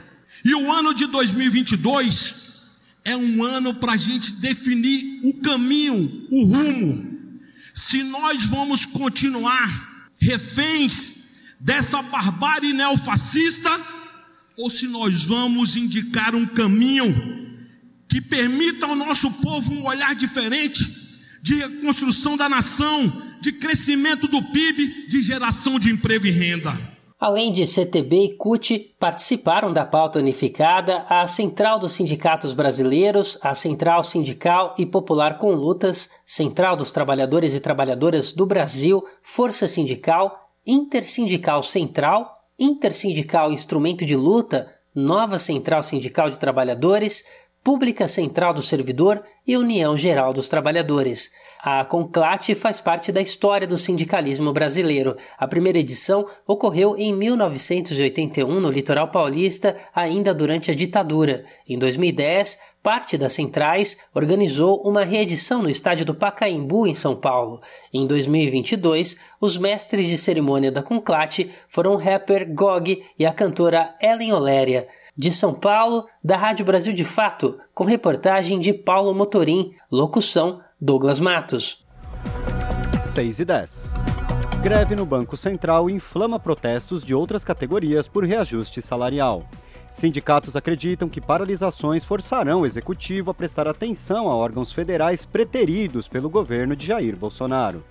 E 0.45 0.55
o 0.55 0.71
ano 0.71 0.93
de 0.93 1.07
2022 1.07 2.81
é 3.03 3.17
um 3.17 3.43
ano 3.43 3.73
para 3.73 3.91
a 3.91 3.97
gente 3.97 4.31
definir 4.35 5.19
o 5.25 5.41
caminho, 5.41 6.25
o 6.31 6.45
rumo 6.45 7.12
se 7.73 8.03
nós 8.03 8.45
vamos 8.45 8.85
continuar 8.85 10.11
reféns 10.21 11.23
dessa 11.59 12.01
barbárie 12.01 12.73
neofascista 12.73 13.69
ou 14.55 14.69
se 14.69 14.87
nós 14.87 15.23
vamos 15.23 15.75
indicar 15.75 16.35
um 16.35 16.45
caminho 16.45 17.11
que 18.07 18.21
permita 18.21 18.85
ao 18.85 18.95
nosso 18.95 19.31
povo 19.31 19.73
um 19.73 19.85
olhar 19.85 20.13
diferente 20.13 20.85
de 21.41 21.55
reconstrução 21.55 22.37
da 22.37 22.47
nação, 22.47 23.21
de 23.41 23.51
crescimento 23.53 24.27
do 24.27 24.41
PIB, 24.41 25.07
de 25.09 25.21
geração 25.21 25.79
de 25.79 25.89
emprego 25.91 26.27
e 26.27 26.31
renda. 26.31 26.92
Além 27.23 27.53
de 27.53 27.65
CTB 27.65 28.25
e 28.25 28.33
CUT, 28.33 28.95
participaram 28.99 29.71
da 29.71 29.85
pauta 29.85 30.19
unificada 30.19 31.05
a 31.07 31.25
Central 31.25 31.79
dos 31.79 31.93
Sindicatos 31.93 32.53
Brasileiros, 32.53 33.39
a 33.41 33.55
Central 33.55 34.03
Sindical 34.03 34.75
e 34.77 34.85
Popular 34.85 35.37
com 35.37 35.53
Lutas, 35.53 36.09
Central 36.25 36.75
dos 36.75 36.91
Trabalhadores 36.91 37.55
e 37.55 37.61
Trabalhadoras 37.61 38.33
do 38.33 38.45
Brasil, 38.45 39.01
Força 39.21 39.69
Sindical, 39.69 40.37
Intersindical 40.67 41.63
Central, 41.63 42.29
Intersindical 42.59 43.53
Instrumento 43.53 44.05
de 44.05 44.17
Luta, 44.17 44.69
Nova 44.93 45.39
Central 45.39 45.81
Sindical 45.81 46.29
de 46.29 46.37
Trabalhadores, 46.37 47.23
Pública 47.63 48.05
Central 48.05 48.53
do 48.53 48.61
Servidor 48.61 49.23
e 49.47 49.55
União 49.55 49.97
Geral 49.97 50.33
dos 50.33 50.49
Trabalhadores. 50.49 51.31
A 51.65 51.85
Conclate 51.85 52.55
faz 52.55 52.81
parte 52.81 53.09
da 53.09 53.21
história 53.21 53.65
do 53.65 53.77
sindicalismo 53.77 54.51
brasileiro. 54.51 55.15
A 55.37 55.47
primeira 55.47 55.79
edição 55.79 56.27
ocorreu 56.45 56.97
em 56.97 57.13
1981 57.13 58.59
no 58.59 58.69
litoral 58.69 59.07
paulista, 59.07 59.77
ainda 59.95 60.33
durante 60.33 60.71
a 60.71 60.75
ditadura. 60.75 61.45
Em 61.65 61.79
2010, 61.79 62.59
parte 62.83 63.17
das 63.17 63.31
centrais 63.31 63.97
organizou 64.13 64.81
uma 64.81 65.05
reedição 65.05 65.61
no 65.63 65.69
estádio 65.69 66.05
do 66.05 66.13
Pacaembu, 66.13 66.85
em 66.85 66.93
São 66.93 67.15
Paulo. 67.15 67.61
Em 67.93 68.05
2022, 68.05 69.17
os 69.39 69.57
mestres 69.57 70.07
de 70.07 70.17
cerimônia 70.17 70.69
da 70.69 70.83
Conclate 70.83 71.49
foram 71.69 71.93
o 71.93 71.97
rapper 71.97 72.53
Gog 72.53 73.01
e 73.17 73.25
a 73.25 73.31
cantora 73.31 73.95
Ellen 74.01 74.33
Oléria. 74.33 74.85
De 75.15 75.31
São 75.31 75.53
Paulo, 75.53 76.07
da 76.21 76.35
Rádio 76.35 76.65
Brasil 76.65 76.91
de 76.91 77.05
Fato, 77.05 77.57
com 77.73 77.85
reportagem 77.85 78.59
de 78.59 78.73
Paulo 78.73 79.13
Motorim, 79.13 79.71
locução 79.89 80.59
Douglas 80.85 81.21
Matos. 81.21 81.85
6 82.99 83.39
e 83.39 83.45
10. 83.45 83.93
Greve 84.61 84.97
no 84.97 85.05
Banco 85.05 85.37
Central 85.37 85.89
inflama 85.89 86.37
protestos 86.37 87.05
de 87.05 87.15
outras 87.15 87.45
categorias 87.45 88.05
por 88.05 88.25
reajuste 88.25 88.81
salarial. 88.81 89.47
Sindicatos 89.89 90.57
acreditam 90.57 91.07
que 91.07 91.21
paralisações 91.21 92.03
forçarão 92.03 92.63
o 92.63 92.65
executivo 92.65 93.31
a 93.31 93.33
prestar 93.33 93.65
atenção 93.65 94.27
a 94.27 94.35
órgãos 94.35 94.73
federais 94.73 95.23
preteridos 95.23 96.09
pelo 96.09 96.29
governo 96.29 96.75
de 96.75 96.87
Jair 96.87 97.15
Bolsonaro. 97.15 97.81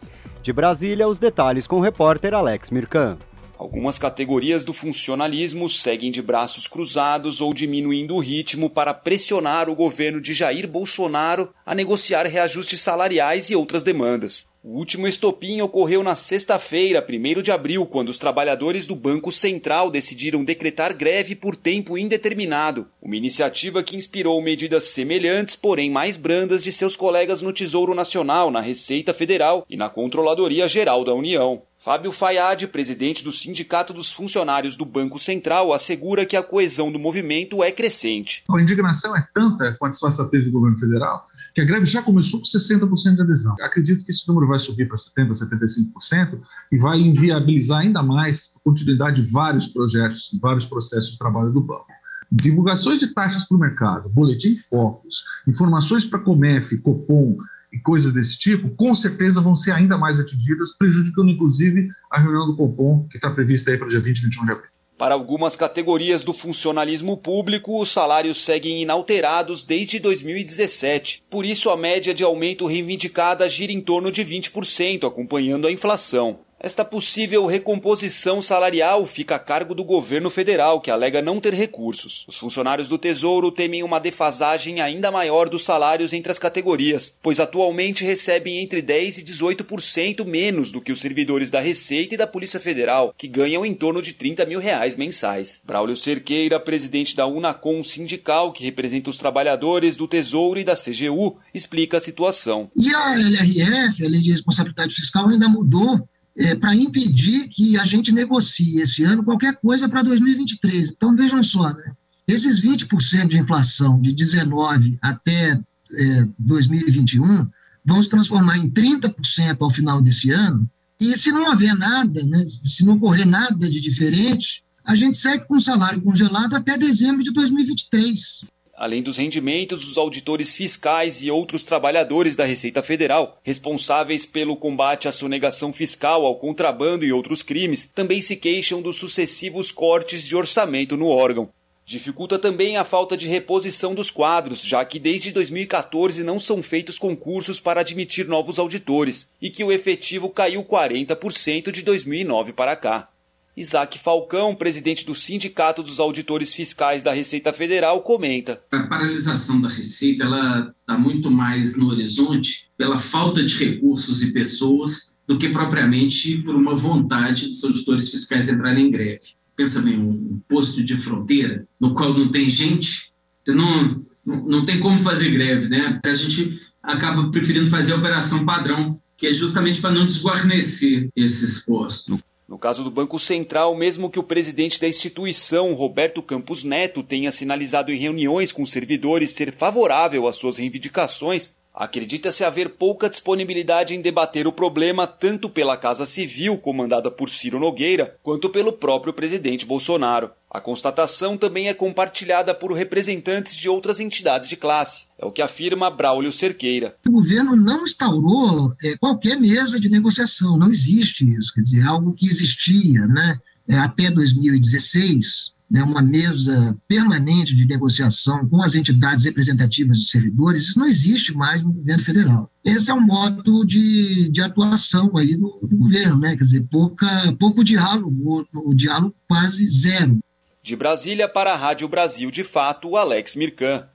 De 0.43 0.52
Brasília, 0.52 1.09
os 1.09 1.19
detalhes 1.19 1.66
com 1.66 1.77
o 1.77 1.81
repórter 1.81 2.35
Alex 2.35 2.69
Mirkan. 2.69 3.16
Algumas 3.62 3.97
categorias 3.97 4.64
do 4.64 4.72
funcionalismo 4.72 5.70
seguem 5.70 6.10
de 6.10 6.20
braços 6.20 6.66
cruzados 6.66 7.40
ou 7.40 7.55
diminuindo 7.55 8.16
o 8.16 8.18
ritmo 8.18 8.68
para 8.68 8.93
pressionar 8.93 9.68
o 9.68 9.74
governo 9.76 10.20
de 10.20 10.34
Jair 10.34 10.66
Bolsonaro 10.66 11.55
a 11.64 11.72
negociar 11.72 12.26
reajustes 12.26 12.80
salariais 12.80 13.51
e 13.51 13.55
outras 13.55 13.84
demandas. 13.84 14.48
O 14.64 14.78
último 14.78 15.09
estopim 15.09 15.60
ocorreu 15.60 16.05
na 16.05 16.14
sexta-feira, 16.14 17.05
1 17.05 17.43
de 17.43 17.51
abril, 17.51 17.84
quando 17.84 18.10
os 18.10 18.18
trabalhadores 18.18 18.86
do 18.86 18.94
Banco 18.94 19.32
Central 19.32 19.90
decidiram 19.90 20.44
decretar 20.44 20.97
greve 20.97 21.34
por 21.34 21.56
tempo 21.56 21.98
indeterminado. 21.98 22.86
Uma 23.02 23.16
iniciativa 23.16 23.82
que 23.82 23.97
inspirou 23.97 24.40
medidas 24.40 24.84
semelhantes, 24.84 25.56
porém 25.56 25.90
mais 25.90 26.16
brandas, 26.16 26.62
de 26.62 26.70
seus 26.70 26.94
colegas 26.94 27.43
no 27.43 27.52
Tesouro 27.52 27.93
Nacional, 27.93 28.52
na 28.52 28.60
Receita 28.60 29.12
Federal 29.12 29.66
e 29.68 29.76
na 29.76 29.89
Controladoria 29.89 30.68
Geral 30.68 31.05
da 31.05 31.12
União. 31.12 31.62
Fábio 31.76 32.12
Fayad, 32.12 32.68
presidente 32.68 33.24
do 33.24 33.32
Sindicato 33.32 33.93
dos 33.93 34.12
Funcionários 34.12 34.76
do 34.76 34.84
Banco 34.84 35.18
Central, 35.18 35.72
assegura 35.72 36.24
que 36.24 36.36
a 36.36 36.43
coesão 36.43 36.93
do 36.93 37.01
movimento 37.01 37.64
é 37.64 37.72
crescente. 37.72 38.44
A 38.48 38.62
indignação 38.62 39.16
é 39.16 39.26
tanta 39.34 39.72
com 39.72 39.86
a 39.86 39.90
disfarçatez 39.90 40.44
do 40.44 40.52
governo 40.52 40.78
federal 40.78 41.26
que 41.54 41.60
a 41.60 41.64
greve 41.64 41.86
já 41.86 42.02
começou 42.02 42.40
com 42.40 42.46
60% 42.46 43.14
de 43.14 43.22
adesão. 43.22 43.54
Acredito 43.60 44.04
que 44.04 44.10
esse 44.10 44.26
número 44.26 44.48
vai 44.48 44.58
subir 44.58 44.88
para 44.88 44.96
70%, 44.96 45.30
75% 45.30 46.40
e 46.70 46.78
vai 46.78 46.98
inviabilizar 46.98 47.80
ainda 47.80 48.02
mais 48.02 48.54
a 48.56 48.60
continuidade 48.60 49.22
de 49.22 49.30
vários 49.30 49.66
projetos, 49.66 50.30
vários 50.40 50.64
processos 50.64 51.12
de 51.12 51.18
trabalho 51.18 51.52
do 51.52 51.60
banco. 51.60 51.86
Divulgações 52.30 52.98
de 52.98 53.08
taxas 53.08 53.46
para 53.46 53.56
o 53.56 53.60
mercado, 53.60 54.08
boletim 54.08 54.56
focos, 54.56 55.22
informações 55.46 56.04
para 56.04 56.18
Comef, 56.18 56.78
Copom 56.78 57.36
e 57.70 57.78
coisas 57.78 58.12
desse 58.12 58.38
tipo, 58.38 58.70
com 58.70 58.94
certeza 58.94 59.40
vão 59.40 59.54
ser 59.54 59.72
ainda 59.72 59.98
mais 59.98 60.18
atingidas, 60.18 60.76
prejudicando 60.78 61.30
inclusive 61.30 61.88
a 62.10 62.18
reunião 62.18 62.46
do 62.46 62.56
Copom, 62.56 63.06
que 63.10 63.18
está 63.18 63.30
prevista 63.30 63.70
aí 63.70 63.76
para 63.76 63.88
dia 63.88 64.00
20 64.00 64.18
e 64.18 64.22
21 64.22 64.44
de 64.46 64.52
abril. 64.52 64.70
Para 64.97 65.14
algumas 65.14 65.56
categorias 65.56 66.23
do 66.23 66.32
funcionalismo 66.32 67.16
público, 67.16 67.81
os 67.81 67.90
salários 67.90 68.44
seguem 68.44 68.82
inalterados 68.82 69.64
desde 69.64 69.98
2017. 69.98 71.24
Por 71.28 71.44
isso, 71.44 71.70
a 71.70 71.77
média 71.77 72.14
de 72.14 72.23
aumento 72.23 72.66
reivindicada 72.66 73.48
gira 73.48 73.73
em 73.73 73.81
torno 73.81 74.12
de 74.12 74.24
20%, 74.24 75.06
acompanhando 75.06 75.66
a 75.66 75.73
inflação. 75.73 76.40
Esta 76.64 76.84
possível 76.84 77.44
recomposição 77.44 78.40
salarial 78.40 79.05
fica 79.05 79.34
a 79.34 79.39
cargo 79.40 79.74
do 79.74 79.82
governo 79.82 80.30
federal, 80.30 80.80
que 80.80 80.93
alega 80.93 81.20
não 81.20 81.40
ter 81.40 81.52
recursos. 81.52 82.24
Os 82.28 82.39
funcionários 82.39 82.86
do 82.86 82.97
Tesouro 82.97 83.51
temem 83.51 83.82
uma 83.82 83.98
defasagem 83.98 84.80
ainda 84.80 85.10
maior 85.10 85.48
dos 85.48 85.64
salários 85.64 86.12
entre 86.12 86.30
as 86.30 86.39
categorias, 86.39 87.18
pois 87.20 87.40
atualmente 87.40 88.05
recebem 88.05 88.60
entre 88.60 88.80
10% 88.80 89.18
e 89.18 89.24
18% 89.24 90.24
menos 90.24 90.70
do 90.70 90.80
que 90.80 90.93
os 90.93 91.01
servidores 91.01 91.51
da 91.51 91.59
Receita 91.59 92.14
e 92.14 92.18
da 92.18 92.28
Polícia 92.28 92.60
Federal, 92.60 93.12
que 93.18 93.26
ganham 93.26 93.66
em 93.66 93.74
torno 93.74 94.01
de 94.01 94.12
30 94.12 94.47
mil 94.47 94.60
reais 94.60 94.94
mensais. 94.94 95.60
Braulio 95.64 95.97
Cerqueira, 95.97 96.60
presidente 96.60 97.16
da 97.16 97.26
Unacom 97.26 97.82
Sindical, 97.82 98.52
que 98.52 98.62
representa 98.62 99.10
os 99.10 99.18
trabalhadores 99.18 99.97
do 99.97 100.06
Tesouro 100.06 100.60
e 100.60 100.64
da 100.64 100.76
CGU, 100.76 101.39
explica 101.52 101.97
a 101.97 102.01
situação. 102.01 102.70
E 102.76 102.94
a 102.94 103.14
LRF, 103.14 104.06
a 104.06 104.09
Lei 104.09 104.22
de 104.22 104.30
Responsabilidade 104.30 104.94
Fiscal, 104.94 105.28
ainda 105.28 105.48
mudou 105.48 106.09
é, 106.36 106.54
para 106.54 106.74
impedir 106.74 107.48
que 107.48 107.78
a 107.78 107.84
gente 107.84 108.12
negocie 108.12 108.80
esse 108.80 109.02
ano 109.04 109.24
qualquer 109.24 109.56
coisa 109.56 109.88
para 109.88 110.02
2023. 110.02 110.90
Então, 110.90 111.14
vejam 111.14 111.42
só, 111.42 111.72
né? 111.72 111.92
esses 112.26 112.60
20% 112.60 113.28
de 113.28 113.38
inflação 113.38 114.00
de 114.00 114.12
19 114.12 114.98
até 115.02 115.60
é, 115.92 116.28
2021 116.38 117.48
vão 117.84 118.02
se 118.02 118.09
transformar 118.09 118.59
em 118.59 118.70
30% 118.70 119.56
ao 119.60 119.70
final 119.70 120.00
desse 120.00 120.30
ano, 120.30 120.68
e 121.00 121.16
se 121.16 121.32
não 121.32 121.50
houver 121.50 121.74
nada, 121.74 122.24
né, 122.24 122.46
se 122.64 122.84
não 122.84 122.94
ocorrer 122.94 123.26
nada 123.26 123.68
de 123.68 123.80
diferente, 123.80 124.62
a 124.84 124.94
gente 124.94 125.18
segue 125.18 125.46
com 125.46 125.56
o 125.56 125.60
salário 125.60 126.00
congelado 126.00 126.54
até 126.54 126.78
dezembro 126.78 127.24
de 127.24 127.32
2023. 127.32 128.44
Além 128.82 129.00
dos 129.00 129.16
rendimentos, 129.16 129.88
os 129.88 129.96
auditores 129.96 130.56
fiscais 130.56 131.22
e 131.22 131.30
outros 131.30 131.62
trabalhadores 131.62 132.34
da 132.34 132.44
Receita 132.44 132.82
Federal, 132.82 133.38
responsáveis 133.44 134.26
pelo 134.26 134.56
combate 134.56 135.06
à 135.06 135.12
sonegação 135.12 135.72
fiscal, 135.72 136.26
ao 136.26 136.34
contrabando 136.34 137.04
e 137.04 137.12
outros 137.12 137.44
crimes, 137.44 137.88
também 137.94 138.20
se 138.20 138.34
queixam 138.34 138.82
dos 138.82 138.96
sucessivos 138.96 139.70
cortes 139.70 140.26
de 140.26 140.34
orçamento 140.34 140.96
no 140.96 141.06
órgão. 141.06 141.48
Dificulta 141.86 142.40
também 142.40 142.76
a 142.76 142.82
falta 142.82 143.16
de 143.16 143.28
reposição 143.28 143.94
dos 143.94 144.10
quadros, 144.10 144.60
já 144.60 144.84
que 144.84 144.98
desde 144.98 145.30
2014 145.30 146.24
não 146.24 146.40
são 146.40 146.60
feitos 146.60 146.98
concursos 146.98 147.60
para 147.60 147.82
admitir 147.82 148.26
novos 148.26 148.59
auditores 148.59 149.30
e 149.40 149.48
que 149.48 149.62
o 149.62 149.70
efetivo 149.70 150.28
caiu 150.28 150.64
40% 150.64 151.70
de 151.70 151.82
2009 151.82 152.52
para 152.52 152.74
cá. 152.74 153.11
Isaac 153.56 153.98
Falcão, 153.98 154.54
presidente 154.54 155.04
do 155.04 155.14
Sindicato 155.14 155.82
dos 155.82 156.00
Auditores 156.00 156.54
Fiscais 156.54 157.02
da 157.02 157.12
Receita 157.12 157.52
Federal, 157.52 158.00
comenta. 158.02 158.62
A 158.70 158.82
paralisação 158.84 159.60
da 159.60 159.68
Receita 159.68 160.24
está 160.24 160.98
muito 160.98 161.30
mais 161.30 161.76
no 161.76 161.90
horizonte 161.90 162.70
pela 162.78 162.98
falta 162.98 163.44
de 163.44 163.62
recursos 163.62 164.22
e 164.22 164.32
pessoas 164.32 165.16
do 165.26 165.38
que 165.38 165.50
propriamente 165.50 166.38
por 166.38 166.54
uma 166.54 166.74
vontade 166.74 167.48
dos 167.48 167.62
auditores 167.62 168.08
fiscais 168.08 168.48
entrarem 168.48 168.86
em 168.86 168.90
greve. 168.90 169.34
Pensa 169.54 169.82
bem, 169.82 169.98
um 169.98 170.40
posto 170.48 170.82
de 170.82 170.96
fronteira 170.96 171.66
no 171.78 171.94
qual 171.94 172.14
não 172.14 172.30
tem 172.32 172.48
gente, 172.48 173.12
você 173.44 173.54
não, 173.54 174.02
não, 174.24 174.44
não 174.46 174.64
tem 174.64 174.80
como 174.80 175.00
fazer 175.00 175.30
greve, 175.30 175.68
né? 175.68 176.00
A 176.02 176.14
gente 176.14 176.58
acaba 176.82 177.30
preferindo 177.30 177.70
fazer 177.70 177.92
a 177.92 177.96
operação 177.96 178.44
padrão, 178.46 178.98
que 179.16 179.26
é 179.26 179.32
justamente 179.32 179.80
para 179.80 179.92
não 179.92 180.06
desguarnecer 180.06 181.08
esses 181.14 181.58
postos. 181.60 182.18
No 182.52 182.58
caso 182.58 182.84
do 182.84 182.90
Banco 182.90 183.18
Central, 183.18 183.74
mesmo 183.74 184.10
que 184.10 184.18
o 184.18 184.22
presidente 184.22 184.78
da 184.78 184.86
instituição, 184.86 185.72
Roberto 185.72 186.20
Campos 186.20 186.64
Neto, 186.64 187.02
tenha 187.02 187.32
sinalizado 187.32 187.90
em 187.90 187.96
reuniões 187.96 188.52
com 188.52 188.66
servidores 188.66 189.30
ser 189.30 189.50
favorável 189.50 190.28
às 190.28 190.36
suas 190.36 190.58
reivindicações, 190.58 191.52
acredita-se 191.72 192.44
haver 192.44 192.68
pouca 192.68 193.08
disponibilidade 193.08 193.96
em 193.96 194.02
debater 194.02 194.46
o 194.46 194.52
problema 194.52 195.06
tanto 195.06 195.48
pela 195.48 195.78
Casa 195.78 196.04
Civil, 196.04 196.58
comandada 196.58 197.10
por 197.10 197.30
Ciro 197.30 197.58
Nogueira, 197.58 198.18
quanto 198.22 198.50
pelo 198.50 198.74
próprio 198.74 199.14
presidente 199.14 199.64
Bolsonaro. 199.64 200.30
A 200.52 200.60
constatação 200.60 201.38
também 201.38 201.68
é 201.68 201.72
compartilhada 201.72 202.54
por 202.54 202.74
representantes 202.74 203.56
de 203.56 203.70
outras 203.70 203.98
entidades 203.98 204.50
de 204.50 204.54
classe. 204.54 205.04
É 205.18 205.24
o 205.24 205.32
que 205.32 205.40
afirma 205.40 205.90
Braulio 205.90 206.30
Cerqueira. 206.30 206.94
O 207.08 207.12
governo 207.12 207.56
não 207.56 207.84
instaurou 207.84 208.74
é, 208.84 208.94
qualquer 208.98 209.40
mesa 209.40 209.80
de 209.80 209.88
negociação, 209.88 210.58
não 210.58 210.70
existe 210.70 211.24
isso. 211.24 211.54
Quer 211.54 211.62
dizer, 211.62 211.86
algo 211.86 212.12
que 212.12 212.26
existia 212.26 213.06
né, 213.06 213.38
é, 213.66 213.78
até 213.78 214.10
2016, 214.10 215.52
né, 215.70 215.82
uma 215.82 216.02
mesa 216.02 216.76
permanente 216.86 217.56
de 217.56 217.66
negociação 217.66 218.46
com 218.46 218.62
as 218.62 218.74
entidades 218.74 219.24
representativas 219.24 219.96
dos 219.96 220.10
servidores, 220.10 220.64
isso 220.64 220.78
não 220.78 220.86
existe 220.86 221.32
mais 221.32 221.64
no 221.64 221.72
governo 221.72 222.04
federal. 222.04 222.52
Esse 222.62 222.90
é 222.90 222.94
um 222.94 223.00
modo 223.00 223.64
de, 223.64 224.30
de 224.30 224.42
atuação 224.42 225.16
aí 225.16 225.34
do, 225.34 225.60
do 225.62 225.78
governo, 225.78 226.18
né? 226.18 226.36
quer 226.36 226.44
dizer, 226.44 226.66
pouca, 226.70 227.08
pouco 227.40 227.64
diálogo, 227.64 228.46
o 228.52 228.74
diálogo 228.74 229.14
quase 229.26 229.66
zero. 229.66 230.20
De 230.64 230.76
Brasília 230.76 231.28
para 231.28 231.52
a 231.52 231.56
Rádio 231.56 231.89
Brasil 231.89 232.30
de 232.30 232.44
Fato, 232.44 232.97
Alex 232.97 233.34
Mirkan. 233.34 233.89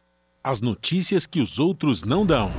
As 0.44 0.60
notícias 0.60 1.26
que 1.26 1.39
os 1.39 1.60
outros 1.60 2.03
não 2.03 2.26
dão. 2.26 2.52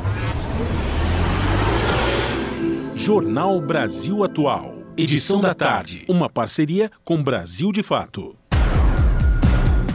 Jornal 2.94 3.60
Brasil 3.60 4.24
Atual. 4.24 4.76
Edição 4.96 5.42
da 5.42 5.54
tarde. 5.54 6.06
Uma 6.08 6.30
parceria 6.30 6.90
com 7.04 7.22
Brasil 7.22 7.70
de 7.70 7.82
Fato. 7.82 8.34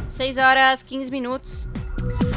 6 0.09 0.37
horas 0.37 0.83
15 0.83 1.09
minutos. 1.09 1.67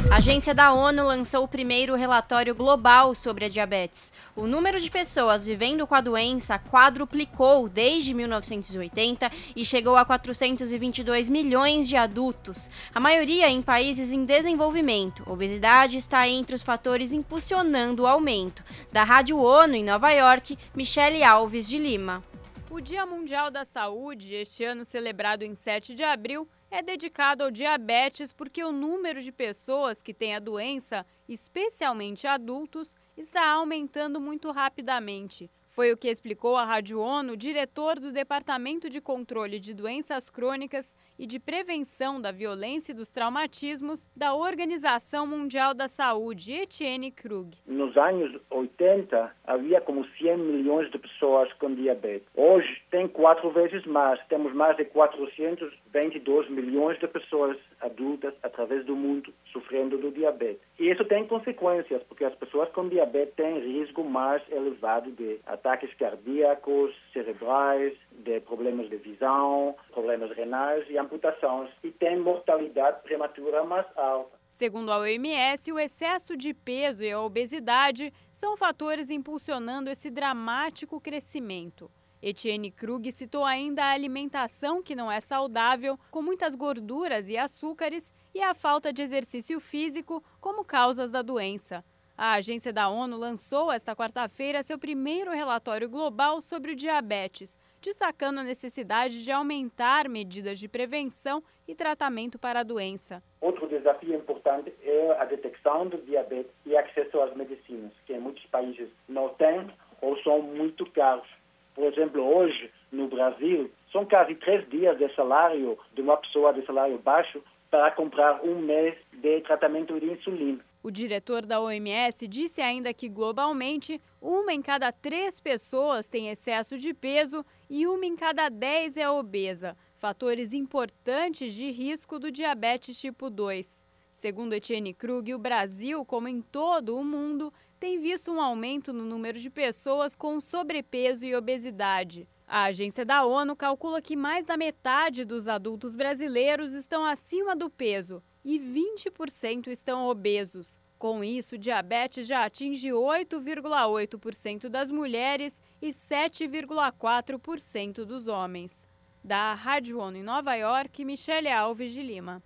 A 0.09 0.19
agência 0.19 0.55
da 0.55 0.73
ONU 0.73 1.05
lançou 1.05 1.43
o 1.43 1.49
primeiro 1.49 1.97
relatório 1.97 2.55
global 2.55 3.13
sobre 3.13 3.45
a 3.45 3.49
diabetes. 3.49 4.13
O 4.37 4.47
número 4.47 4.81
de 4.81 4.89
pessoas 4.89 5.45
vivendo 5.45 5.85
com 5.85 5.95
a 5.97 6.01
doença 6.01 6.59
quadruplicou 6.59 7.69
desde 7.69 8.15
1980 8.15 9.31
e 9.55 9.65
chegou 9.65 9.97
a 9.97 10.05
422 10.05 11.29
milhões 11.29 11.89
de 11.89 11.97
adultos, 11.97 12.71
a 12.95 13.01
maioria 13.01 13.51
em 13.51 13.61
países 13.61 14.13
em 14.13 14.25
desenvolvimento. 14.25 15.25
Obesidade 15.29 15.97
está 15.97 16.27
entre 16.29 16.55
os 16.55 16.63
fatores 16.63 17.13
impulsionando 17.13 18.05
o 18.05 18.07
aumento. 18.07 18.65
Da 18.93 19.03
Rádio 19.03 19.39
ONU 19.39 19.75
em 19.75 19.85
Nova 19.85 20.13
York, 20.13 20.57
Michele 20.75 21.25
Alves 21.25 21.69
de 21.69 21.79
Lima. 21.79 22.23
O 22.71 22.81
Dia 22.81 23.05
Mundial 23.05 23.51
da 23.51 23.65
Saúde, 23.65 24.35
este 24.35 24.65
ano 24.65 24.85
celebrado 24.85 25.43
em 25.43 25.55
7 25.55 25.95
de 25.95 26.05
abril, 26.05 26.49
é 26.71 26.83
dedicado 26.83 27.45
ao 27.45 27.51
diabetes 27.51 28.33
porque 28.33 28.63
o 28.63 28.73
número 28.73 29.21
de 29.21 29.33
pessoas 29.33 30.03
que 30.03 30.15
têm 30.15 30.35
a 30.35 30.41
doença, 30.41 31.07
especialmente 31.29 32.27
adultos, 32.27 32.97
está 33.17 33.49
aumentando 33.49 34.21
muito 34.21 34.51
rapidamente. 34.51 35.51
Foi 35.77 35.93
o 35.93 35.97
que 35.99 36.09
explicou 36.09 36.57
à 36.57 36.65
Rádio 36.65 36.99
ONU 36.99 37.37
diretor 37.37 38.01
do 38.01 38.11
Departamento 38.11 38.89
de 38.89 38.99
Controle 38.99 39.61
de 39.61 39.75
Doenças 39.75 40.31
Crônicas 40.31 40.97
e 41.19 41.27
de 41.27 41.39
Prevenção 41.39 42.19
da 42.19 42.33
Violência 42.33 42.93
e 42.93 42.95
dos 42.95 43.11
Traumatismos 43.11 44.09
da 44.17 44.35
Organização 44.35 45.27
Mundial 45.27 45.75
da 45.75 45.87
Saúde, 45.87 46.55
Etienne 46.55 47.11
Krug. 47.11 47.59
Nos 47.67 47.95
anos 47.95 48.41
80, 48.49 49.31
havia 49.47 49.79
como 49.83 50.07
100 50.19 50.39
milhões 50.39 50.91
de 50.91 50.99
pessoas 50.99 51.53
com 51.55 51.75
diabetes. 51.75 52.27
Hoje 52.35 52.83
tem 52.91 53.07
quatro 53.07 53.51
vezes 53.51 53.85
mais. 53.85 54.19
Temos 54.29 54.55
mais 54.55 54.79
de 54.79 54.87
422 54.87 56.49
milhões 56.49 56.99
de 56.99 57.07
pessoas 57.07 57.59
adultas 57.83 58.33
através 58.43 58.83
do 58.87 58.97
mundo 58.97 59.31
sofrendo 59.53 59.99
do 59.99 60.11
diabetes. 60.11 60.63
E 60.79 60.91
isso 60.91 61.05
tem 61.05 61.27
consequências, 61.27 62.03
porque 62.05 62.25
as 62.25 62.35
pessoas 62.35 62.71
com 62.71 62.89
diabetes 62.89 63.35
têm 63.35 63.61
risco 63.61 64.03
mais 64.03 64.43
elevado 64.51 65.11
de 65.13 65.39
ataques 65.67 65.93
cardíacos, 65.95 66.95
cerebrais, 67.13 67.93
de 68.13 68.41
problemas 68.41 68.89
de 68.89 68.97
visão, 68.97 69.75
problemas 69.91 70.31
renais 70.37 70.89
e 70.89 70.97
amputações, 70.97 71.71
e 71.83 71.91
têm 71.91 72.21
mortalidade 72.21 73.03
prematura 73.03 73.65
mais 73.65 73.87
alta. 73.97 74.39
Segundo 74.49 74.93
a 74.93 74.99
OMS, 74.99 75.73
o 75.73 75.79
excesso 75.79 76.37
de 76.37 76.55
peso 76.55 77.03
e 77.03 77.11
a 77.11 77.21
obesidade 77.21 78.13
são 78.31 78.57
fatores 78.57 79.11
impulsionando 79.11 79.91
esse 79.91 80.09
dramático 80.09 81.01
crescimento. 81.01 81.91
Etienne 82.23 82.71
Krug 82.71 83.11
citou 83.11 83.45
ainda 83.45 83.85
a 83.85 83.91
alimentação 83.91 84.83
que 84.83 84.95
não 84.95 85.11
é 85.11 85.21
saudável, 85.21 85.99
com 86.11 86.23
muitas 86.23 86.55
gorduras 86.55 87.29
e 87.29 87.37
açúcares, 87.37 88.15
e 88.33 88.41
a 88.41 88.55
falta 88.55 88.93
de 88.93 89.03
exercício 89.03 89.61
físico 89.61 90.23
como 90.41 90.65
causas 90.65 91.11
da 91.11 91.23
doença. 91.23 91.85
A 92.19 92.33
agência 92.33 92.73
da 92.73 92.89
ONU 92.89 93.19
lançou 93.19 93.71
esta 93.71 93.95
quarta-feira 93.95 94.63
seu 94.63 94.79
primeiro 94.79 95.33
relatório 95.33 95.87
global 95.87 96.41
sobre 96.41 96.73
o 96.73 96.75
diabetes, 96.75 97.59
destacando 97.83 98.39
a 98.39 98.43
necessidade 98.43 99.23
de 99.23 99.31
aumentar 99.31 100.09
medidas 100.09 100.59
de 100.59 100.67
prevenção 100.67 101.43
e 101.69 101.75
tratamento 101.75 102.39
para 102.39 102.61
a 102.61 102.63
doença. 102.63 103.23
Outro 103.39 103.69
desafio 103.69 104.15
importante 104.15 104.73
é 104.83 105.15
a 105.19 105.27
detecção 105.27 105.89
do 105.89 105.99
diabetes 105.99 106.51
e 106.65 106.75
acesso 106.75 107.21
às 107.21 107.37
medicinas, 107.37 107.93
que 108.07 108.15
em 108.15 108.19
muitos 108.19 108.47
países 108.47 108.89
não 109.07 109.29
tem 109.35 109.67
ou 110.01 110.17
são 110.23 110.41
muito 110.41 110.91
caros. 110.93 111.29
Por 111.75 111.85
exemplo, 111.85 112.23
hoje, 112.23 112.73
no 112.91 113.09
Brasil, 113.09 113.71
são 113.93 114.07
quase 114.07 114.35
três 114.37 114.67
dias 114.71 114.97
de 114.97 115.15
salário 115.15 115.79
de 115.93 116.01
uma 116.01 116.17
pessoa 116.17 116.55
de 116.55 116.65
salário 116.65 116.97
baixo 116.97 117.43
para 117.71 117.91
comprar 117.91 118.43
um 118.43 118.59
mês 118.59 118.97
de 119.13 119.43
tratamento 119.43 120.01
de 120.01 120.07
insulina. 120.07 120.65
O 120.87 120.91
diretor 120.93 121.45
da 121.45 121.61
OMS 121.61 122.29
disse 122.29 122.63
ainda 122.63 122.95
que, 122.95 123.09
globalmente, 123.09 124.01
uma 124.23 124.55
em 124.55 124.63
cada 124.63 124.93
três 124.93 125.41
pessoas 125.41 126.07
tem 126.07 126.29
excesso 126.29 126.79
de 126.79 126.95
peso 126.95 127.45
e 127.69 127.89
uma 127.89 128.07
em 128.07 128.15
cada 128.15 128.49
dez 128.49 128.97
é 128.97 129.11
obesa, 129.11 129.77
fatores 129.97 130.53
importantes 130.53 131.53
de 131.53 131.73
risco 131.73 132.21
do 132.21 132.31
diabetes 132.31 133.01
tipo 133.01 133.29
2. 133.29 133.85
Segundo 134.13 134.53
Etienne 134.53 134.95
Krug, 134.95 135.35
o 135.35 135.41
Brasil, 135.41 136.05
como 136.05 136.29
em 136.29 136.41
todo 136.41 136.97
o 136.97 137.03
mundo, 137.03 137.53
tem 137.81 138.01
visto 138.01 138.31
um 138.31 138.41
aumento 138.41 138.93
no 138.93 139.05
número 139.05 139.41
de 139.41 139.51
pessoas 139.51 140.15
com 140.15 140.41
sobrepeso 140.41 141.27
e 141.27 141.35
obesidade. 141.35 142.29
A 142.47 142.63
agência 142.63 143.05
da 143.05 143.25
ONU 143.25 143.57
calcula 143.57 144.01
que 144.01 144.15
mais 144.15 144.45
da 144.45 144.57
metade 144.57 145.25
dos 145.25 145.49
adultos 145.49 145.97
brasileiros 145.97 146.75
estão 146.75 147.05
acima 147.05 147.57
do 147.57 147.69
peso 147.69 148.23
e 148.47 148.59
20% 148.61 149.67
estão 149.67 150.07
obesos. 150.07 150.79
Com 150.97 151.25
isso, 151.25 151.59
diabetes 151.59 152.29
já 152.29 152.45
atinge 152.45 152.91
8,8% 152.91 154.69
das 154.69 154.89
mulheres 154.91 155.61
e 155.83 155.89
7,4% 155.89 158.05
dos 158.05 158.29
homens. 158.29 158.87
Da 159.23 159.53
Rádio 159.53 159.99
ONU 159.99 160.17
em 160.19 160.23
Nova 160.23 160.55
York, 160.55 161.05
Michele 161.05 161.51
Alves 161.51 161.91
de 161.91 162.01
Lima. 162.01 162.41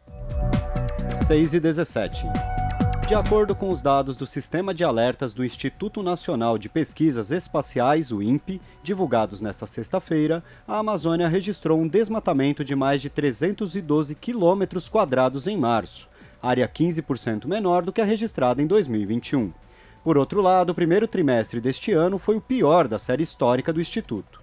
6 1.27 1.55
e 1.55 1.61
17. 1.61 2.25
De 3.11 3.17
acordo 3.17 3.57
com 3.57 3.71
os 3.71 3.83
dados 3.83 4.15
do 4.15 4.25
Sistema 4.25 4.73
de 4.73 4.85
Alertas 4.85 5.33
do 5.33 5.45
Instituto 5.45 6.01
Nacional 6.01 6.57
de 6.57 6.69
Pesquisas 6.69 7.33
Espaciais, 7.33 8.13
o 8.13 8.23
INPE, 8.23 8.63
divulgados 8.85 9.41
nesta 9.41 9.67
sexta-feira, 9.67 10.45
a 10.65 10.79
Amazônia 10.79 11.27
registrou 11.27 11.81
um 11.81 11.89
desmatamento 11.89 12.65
de 12.65 12.77
mais 12.77 13.01
de 13.01 13.11
312 13.11 14.15
quilômetros 14.15 14.89
quadrados 14.89 15.49
em 15.49 15.57
março, 15.57 16.09
área 16.41 16.69
15% 16.69 17.47
menor 17.47 17.83
do 17.83 17.93
que 17.93 18.01
a 18.01 18.05
registrada 18.05 18.63
em 18.63 18.67
2021. 18.69 19.53
Por 20.05 20.17
outro 20.17 20.41
lado, 20.41 20.71
o 20.71 20.75
primeiro 20.77 21.09
trimestre 21.09 21.61
deste 21.61 21.91
ano 21.91 22.17
foi 22.17 22.37
o 22.37 22.41
pior 22.41 22.87
da 22.87 22.97
série 22.97 23.25
histórica 23.25 23.73
do 23.73 23.81
Instituto. 23.81 24.41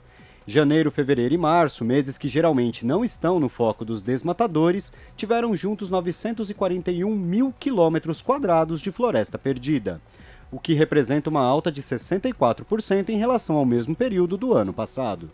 Janeiro, 0.50 0.90
fevereiro 0.90 1.34
e 1.34 1.38
março, 1.38 1.84
meses 1.84 2.18
que 2.18 2.30
geralmente 2.30 2.86
não 2.86 3.04
estão 3.04 3.38
no 3.38 3.50
foco 3.50 3.84
dos 3.84 4.02
desmatadores, 4.02 4.94
tiveram 5.18 5.54
juntos 5.54 5.90
941 5.90 7.14
mil 7.14 7.54
quilômetros 7.60 8.22
quadrados 8.22 8.80
de 8.80 8.90
floresta 8.90 9.38
perdida, 9.38 10.00
o 10.50 10.58
que 10.58 10.74
representa 10.74 11.30
uma 11.30 11.42
alta 11.42 11.70
de 11.70 11.84
64% 11.84 13.10
em 13.10 13.18
relação 13.18 13.58
ao 13.58 13.66
mesmo 13.66 13.94
período 13.94 14.38
do 14.38 14.54
ano 14.54 14.72
passado. 14.72 15.30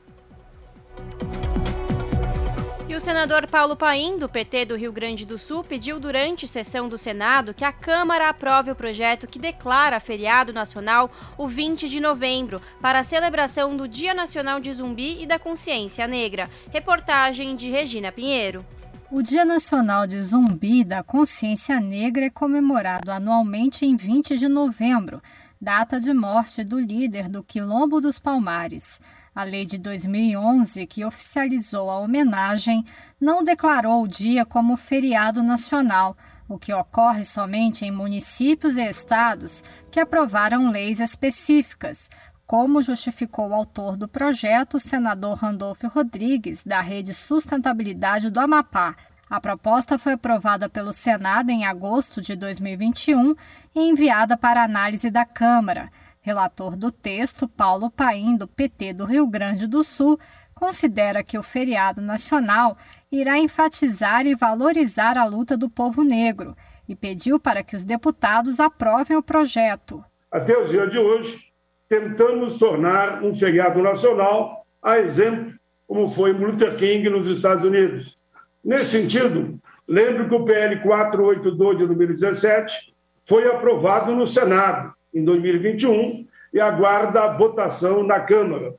E 2.94 2.95
o 2.95 3.02
senador 3.02 3.48
Paulo 3.48 3.76
Paim, 3.76 4.20
do 4.20 4.30
PT 4.30 4.65
do 4.65 4.76
Rio 4.78 4.94
Grande 4.94 5.26
do 5.26 5.40
Sul, 5.40 5.64
pediu 5.64 5.99
durante 5.99 6.48
sessão 6.48 6.88
do 6.88 6.95
Senado 6.95 7.52
que 7.52 7.65
a 7.65 7.72
Câmara 7.72 8.30
aprove 8.30 8.70
o 8.70 8.76
projeto 8.76 9.26
que 9.26 9.40
declara 9.40 9.99
feriado 9.99 10.53
nacional 10.53 11.10
o 11.36 11.48
20 11.48 11.90
de 11.90 11.99
novembro 11.99 12.61
para 12.80 12.99
a 12.99 13.03
celebração 13.03 13.76
do 13.76 13.88
Dia 13.88 14.14
Nacional 14.14 14.60
de 14.60 14.72
Zumbi 14.72 15.20
e 15.20 15.26
da 15.26 15.40
Consciência 15.40 16.06
Negra. 16.06 16.52
Reportagem 16.70 17.56
de 17.56 17.68
Regina 17.68 18.11
Pinheiro. 18.11 18.64
O 19.10 19.24
Dia 19.24 19.44
Nacional 19.44 20.06
de 20.06 20.22
Zumbi 20.22 20.84
da 20.84 21.02
Consciência 21.02 21.80
Negra 21.80 22.26
é 22.26 22.30
comemorado 22.30 23.11
anualmente 23.11 23.88
em 23.88 23.95
20 23.95 24.38
de 24.38 24.48
novembro, 24.48 25.20
data 25.60 25.99
de 25.99 26.14
morte 26.14 26.64
do 26.64 26.80
líder 26.80 27.28
do 27.28 27.41
Quilombo 27.41 27.99
dos 27.99 28.20
Palmares. 28.20 28.99
A 29.36 29.44
lei 29.44 29.66
de 29.66 29.80
2011, 29.80 30.86
que 30.86 31.04
oficializou 31.04 31.90
a 31.90 31.98
homenagem, 31.98 32.86
não 33.20 33.44
declarou 33.44 34.04
o 34.04 34.08
dia 34.08 34.46
como 34.46 34.78
feriado 34.78 35.42
nacional, 35.42 36.16
o 36.48 36.60
que 36.60 36.72
ocorre 36.72 37.26
somente 37.26 37.84
em 37.84 37.90
municípios 37.90 38.78
e 38.78 38.88
estados 38.88 39.64
que 39.90 40.00
aprovaram 40.00 40.70
leis 40.70 41.00
específicas, 41.00 42.12
como 42.46 42.84
justificou 42.84 43.50
o 43.50 43.54
autor 43.56 43.98
do 43.98 44.08
projeto, 44.08 44.76
o 44.76 44.80
senador 44.80 45.38
Randolfo 45.38 45.88
Rodrigues, 45.88 46.64
da 46.64 46.82
Rede 46.82 47.12
Sustentabilidade 47.12 48.30
do 48.30 48.40
Amapá. 48.40 48.96
A 49.28 49.42
proposta 49.42 49.98
foi 49.98 50.14
aprovada 50.14 50.70
pelo 50.70 50.94
Senado 50.94 51.50
em 51.50 51.66
agosto 51.66 52.22
de 52.22 52.36
2021 52.36 53.34
e 53.76 53.80
enviada 53.80 54.38
para 54.38 54.64
análise 54.64 55.10
da 55.10 55.26
Câmara. 55.26 55.92
Relator 56.26 56.78
do 56.78 56.90
texto, 56.90 57.50
Paulo 57.50 57.91
Paim, 57.91 58.38
do 58.38 58.48
PT 58.48 58.94
do 58.94 59.04
Rio 59.04 59.28
Grande 59.28 59.68
do 59.68 59.84
Sul, 59.84 60.18
considera 60.56 61.22
que 61.22 61.38
o 61.38 61.44
feriado 61.44 62.02
nacional 62.02 62.78
irá 63.12 63.38
enfatizar 63.38 64.26
e 64.26 64.34
valorizar 64.34 65.18
a 65.18 65.26
luta 65.26 65.58
do 65.58 65.70
povo 65.70 66.02
negro 66.02 66.56
e 66.88 66.95
pediu 66.95 67.38
para 67.38 67.62
que 67.62 67.76
os 67.76 67.84
deputados 67.84 68.62
aprovem 68.62 69.18
o 69.18 69.22
projeto. 69.22 70.02
Até 70.32 70.58
o 70.58 70.66
dia 70.66 70.88
de 70.88 70.98
hoje, 70.98 71.52
tentamos 71.90 72.58
tornar 72.58 73.22
um 73.22 73.36
feriado 73.36 73.82
nacional, 73.82 74.66
a 74.82 75.00
exemplo, 75.00 75.54
como 75.86 76.10
foi 76.10 76.32
Luther 76.32 76.78
King 76.78 77.10
nos 77.10 77.28
Estados 77.28 77.66
Unidos. 77.66 78.18
Nesse 78.64 78.91
sentido, 78.91 79.60
lembro 79.86 80.30
que 80.30 80.36
o 80.36 80.45
PL 80.45 80.82
482 80.84 81.80
de 81.80 81.86
2017 81.86 82.94
foi 83.26 83.45
aprovado 83.45 84.16
no 84.16 84.26
Senado 84.26 84.94
em 85.14 85.23
2021 85.23 86.26
e 86.53 86.60
aguarda 86.60 87.23
a 87.23 87.34
votação 87.34 88.03
na 88.03 88.19
Câmara. 88.19 88.76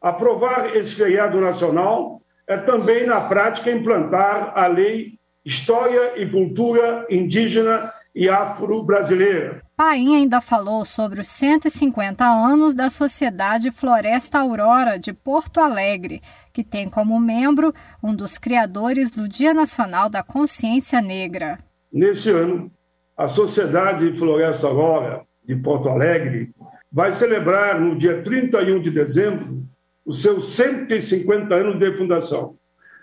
Aprovar 0.00 0.76
esse 0.76 0.94
feriado 0.94 1.40
nacional 1.40 2.22
é 2.46 2.56
também, 2.56 3.06
na 3.06 3.20
prática, 3.20 3.70
implantar 3.70 4.52
a 4.56 4.66
Lei 4.66 5.18
História 5.44 6.20
e 6.20 6.30
Cultura 6.30 7.06
Indígena 7.10 7.90
e 8.14 8.28
Afro-Brasileira. 8.28 9.62
Paim 9.76 10.16
ainda 10.16 10.40
falou 10.40 10.84
sobre 10.84 11.20
os 11.20 11.28
150 11.28 12.24
anos 12.24 12.74
da 12.74 12.90
Sociedade 12.90 13.70
Floresta 13.70 14.40
Aurora 14.40 14.98
de 14.98 15.12
Porto 15.12 15.60
Alegre, 15.60 16.20
que 16.52 16.64
tem 16.64 16.88
como 16.90 17.18
membro 17.20 17.72
um 18.02 18.14
dos 18.14 18.38
criadores 18.38 19.10
do 19.10 19.28
Dia 19.28 19.54
Nacional 19.54 20.10
da 20.10 20.22
Consciência 20.22 21.00
Negra. 21.00 21.58
Neste 21.92 22.30
ano, 22.30 22.70
a 23.16 23.28
Sociedade 23.28 24.16
Floresta 24.16 24.66
Aurora 24.66 25.27
de 25.48 25.56
Porto 25.56 25.88
Alegre 25.88 26.50
vai 26.92 27.10
celebrar 27.10 27.80
no 27.80 27.96
dia 27.96 28.22
31 28.22 28.80
de 28.82 28.90
dezembro 28.90 29.66
os 30.04 30.20
seus 30.20 30.50
150 30.50 31.54
anos 31.54 31.78
de 31.78 31.96
fundação. 31.96 32.56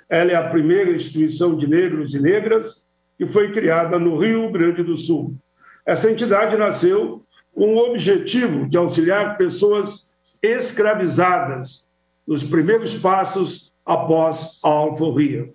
Ela 0.08 0.32
é 0.32 0.36
a 0.36 0.50
primeira 0.50 0.92
instituição 0.92 1.58
de 1.58 1.68
negros 1.68 2.14
e 2.14 2.22
negras 2.22 2.86
que 3.18 3.26
foi 3.26 3.52
criada 3.52 3.98
no 3.98 4.18
Rio 4.18 4.52
Grande 4.52 4.84
do 4.84 4.96
Sul. 4.96 5.36
Essa 5.86 6.12
entidade 6.12 6.56
nasceu 6.56 7.24
com 7.54 7.74
o 7.74 7.90
objetivo 7.90 8.68
de 8.68 8.78
auxiliar 8.78 9.38
pessoas 9.38 10.16
escravizadas 10.44 11.88
nos 12.28 12.44
primeiros 12.44 12.96
passos 12.96 13.74
após 13.84 14.60
a 14.64 14.70
alforria. 14.70 15.50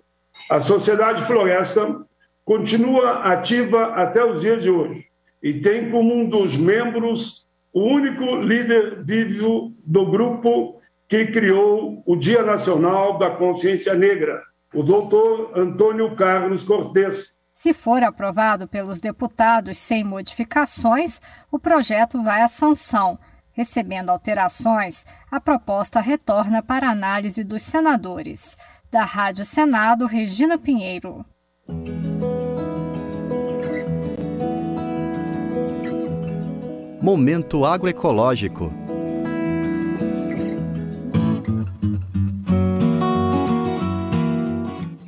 A 0.49 0.59
Sociedade 0.59 1.23
Floresta 1.23 2.01
continua 2.43 3.23
ativa 3.23 3.93
até 3.93 4.25
os 4.25 4.41
dias 4.41 4.63
de 4.63 4.69
hoje 4.69 5.10
e 5.41 5.53
tem 5.55 5.89
como 5.89 6.13
um 6.13 6.29
dos 6.29 6.55
membros 6.57 7.47
o 7.73 7.81
único 7.81 8.35
líder 8.35 9.03
vivo 9.03 9.73
do 9.85 10.05
grupo 10.05 10.79
que 11.07 11.27
criou 11.27 12.03
o 12.05 12.15
Dia 12.15 12.43
Nacional 12.43 13.17
da 13.17 13.29
Consciência 13.31 13.93
Negra, 13.93 14.41
o 14.73 14.83
doutor 14.83 15.57
Antônio 15.57 16.15
Carlos 16.15 16.63
Cortes, 16.63 17.41
se 17.61 17.73
for 17.73 18.01
aprovado 18.01 18.67
pelos 18.67 18.99
deputados 18.99 19.77
sem 19.77 20.03
modificações, 20.03 21.21
o 21.51 21.59
projeto 21.59 22.23
vai 22.23 22.41
à 22.41 22.47
sanção. 22.47 23.19
Recebendo 23.51 24.09
alterações, 24.09 25.05
a 25.29 25.39
proposta 25.39 26.01
retorna 26.01 26.63
para 26.63 26.89
análise 26.89 27.43
dos 27.43 27.61
senadores. 27.61 28.57
Da 28.89 29.03
Rádio 29.03 29.45
Senado, 29.45 30.07
Regina 30.07 30.57
Pinheiro. 30.57 31.23
Momento 37.01 37.65
agroecológico. 37.65 38.71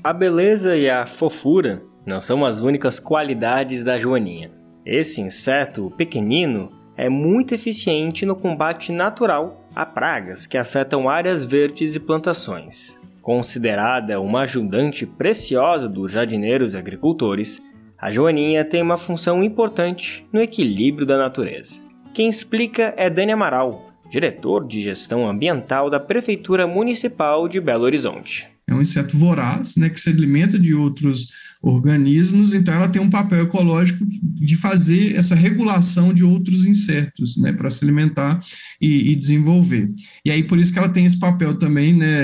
A 0.03 0.11
beleza 0.11 0.76
e 0.76 0.90
a 0.90 1.06
fofura 1.06 1.84
não 2.03 2.20
são 2.20 2.44
as 2.44 2.61
únicas 2.61 2.99
qualidades 2.99 3.84
da 3.84 3.95
joaninha. 3.95 4.49
Esse 4.84 5.22
inseto 5.22 5.91
pequenino 5.95 6.72
é 6.98 7.07
muito 7.10 7.53
eficiente 7.53 8.26
no 8.26 8.36
combate 8.36 8.91
natural 8.91 9.61
a 9.76 9.86
pragas 9.86 10.48
que 10.48 10.57
afetam 10.57 11.07
áreas 11.07 11.45
verdes 11.45 11.94
e 11.94 11.99
plantações. 11.99 12.99
Considerada 13.22 14.20
uma 14.20 14.41
ajudante 14.41 15.06
preciosa 15.06 15.88
dos 15.88 16.11
jardineiros 16.11 16.74
e 16.74 16.78
agricultores, 16.78 17.61
a 18.04 18.10
joaninha 18.10 18.66
tem 18.66 18.82
uma 18.82 18.98
função 18.98 19.42
importante 19.42 20.26
no 20.34 20.42
equilíbrio 20.42 21.08
da 21.08 21.18
natureza. 21.18 21.80
Quem 22.14 22.28
explica 22.28 22.94
é 22.98 23.10
Dani 23.10 23.32
Amaral, 23.32 23.94
diretor 24.12 24.68
de 24.68 24.84
gestão 24.84 25.26
ambiental 25.26 25.90
da 25.90 26.02
Prefeitura 26.02 26.68
Municipal 26.68 27.48
de 27.48 27.62
Belo 27.62 27.86
Horizonte. 27.86 28.46
É 28.68 28.74
um 28.74 28.82
inseto 28.82 29.18
voraz, 29.18 29.78
né, 29.78 29.90
que 29.90 30.02
se 30.02 30.10
alimenta 30.10 30.60
de 30.60 30.76
outros 30.76 31.30
organismos, 31.64 32.53
então 32.53 32.73
ela 32.73 32.90
tem 32.90 33.02
um 33.02 33.10
papel 33.10 33.44
ecológico 33.45 34.06
de 34.06 34.57
fazer 34.57 35.15
essa 35.15 35.34
regulação 35.34 36.14
de 36.14 36.22
outros 36.22 36.65
insetos, 36.65 37.38
né, 37.38 37.53
para 37.53 37.69
se 37.69 37.85
alimentar 37.85 38.41
e, 38.81 39.11
e, 39.11 39.15
desenvolver. 39.15 39.90
E 40.26 40.30
aí 40.30 40.44
por 40.44 40.60
isso 40.60 40.73
que 40.73 40.80
ela 40.80 40.90
tem 40.90 41.06
esse 41.06 41.18
papel 41.18 41.57
também, 41.57 41.94
né, 41.94 42.23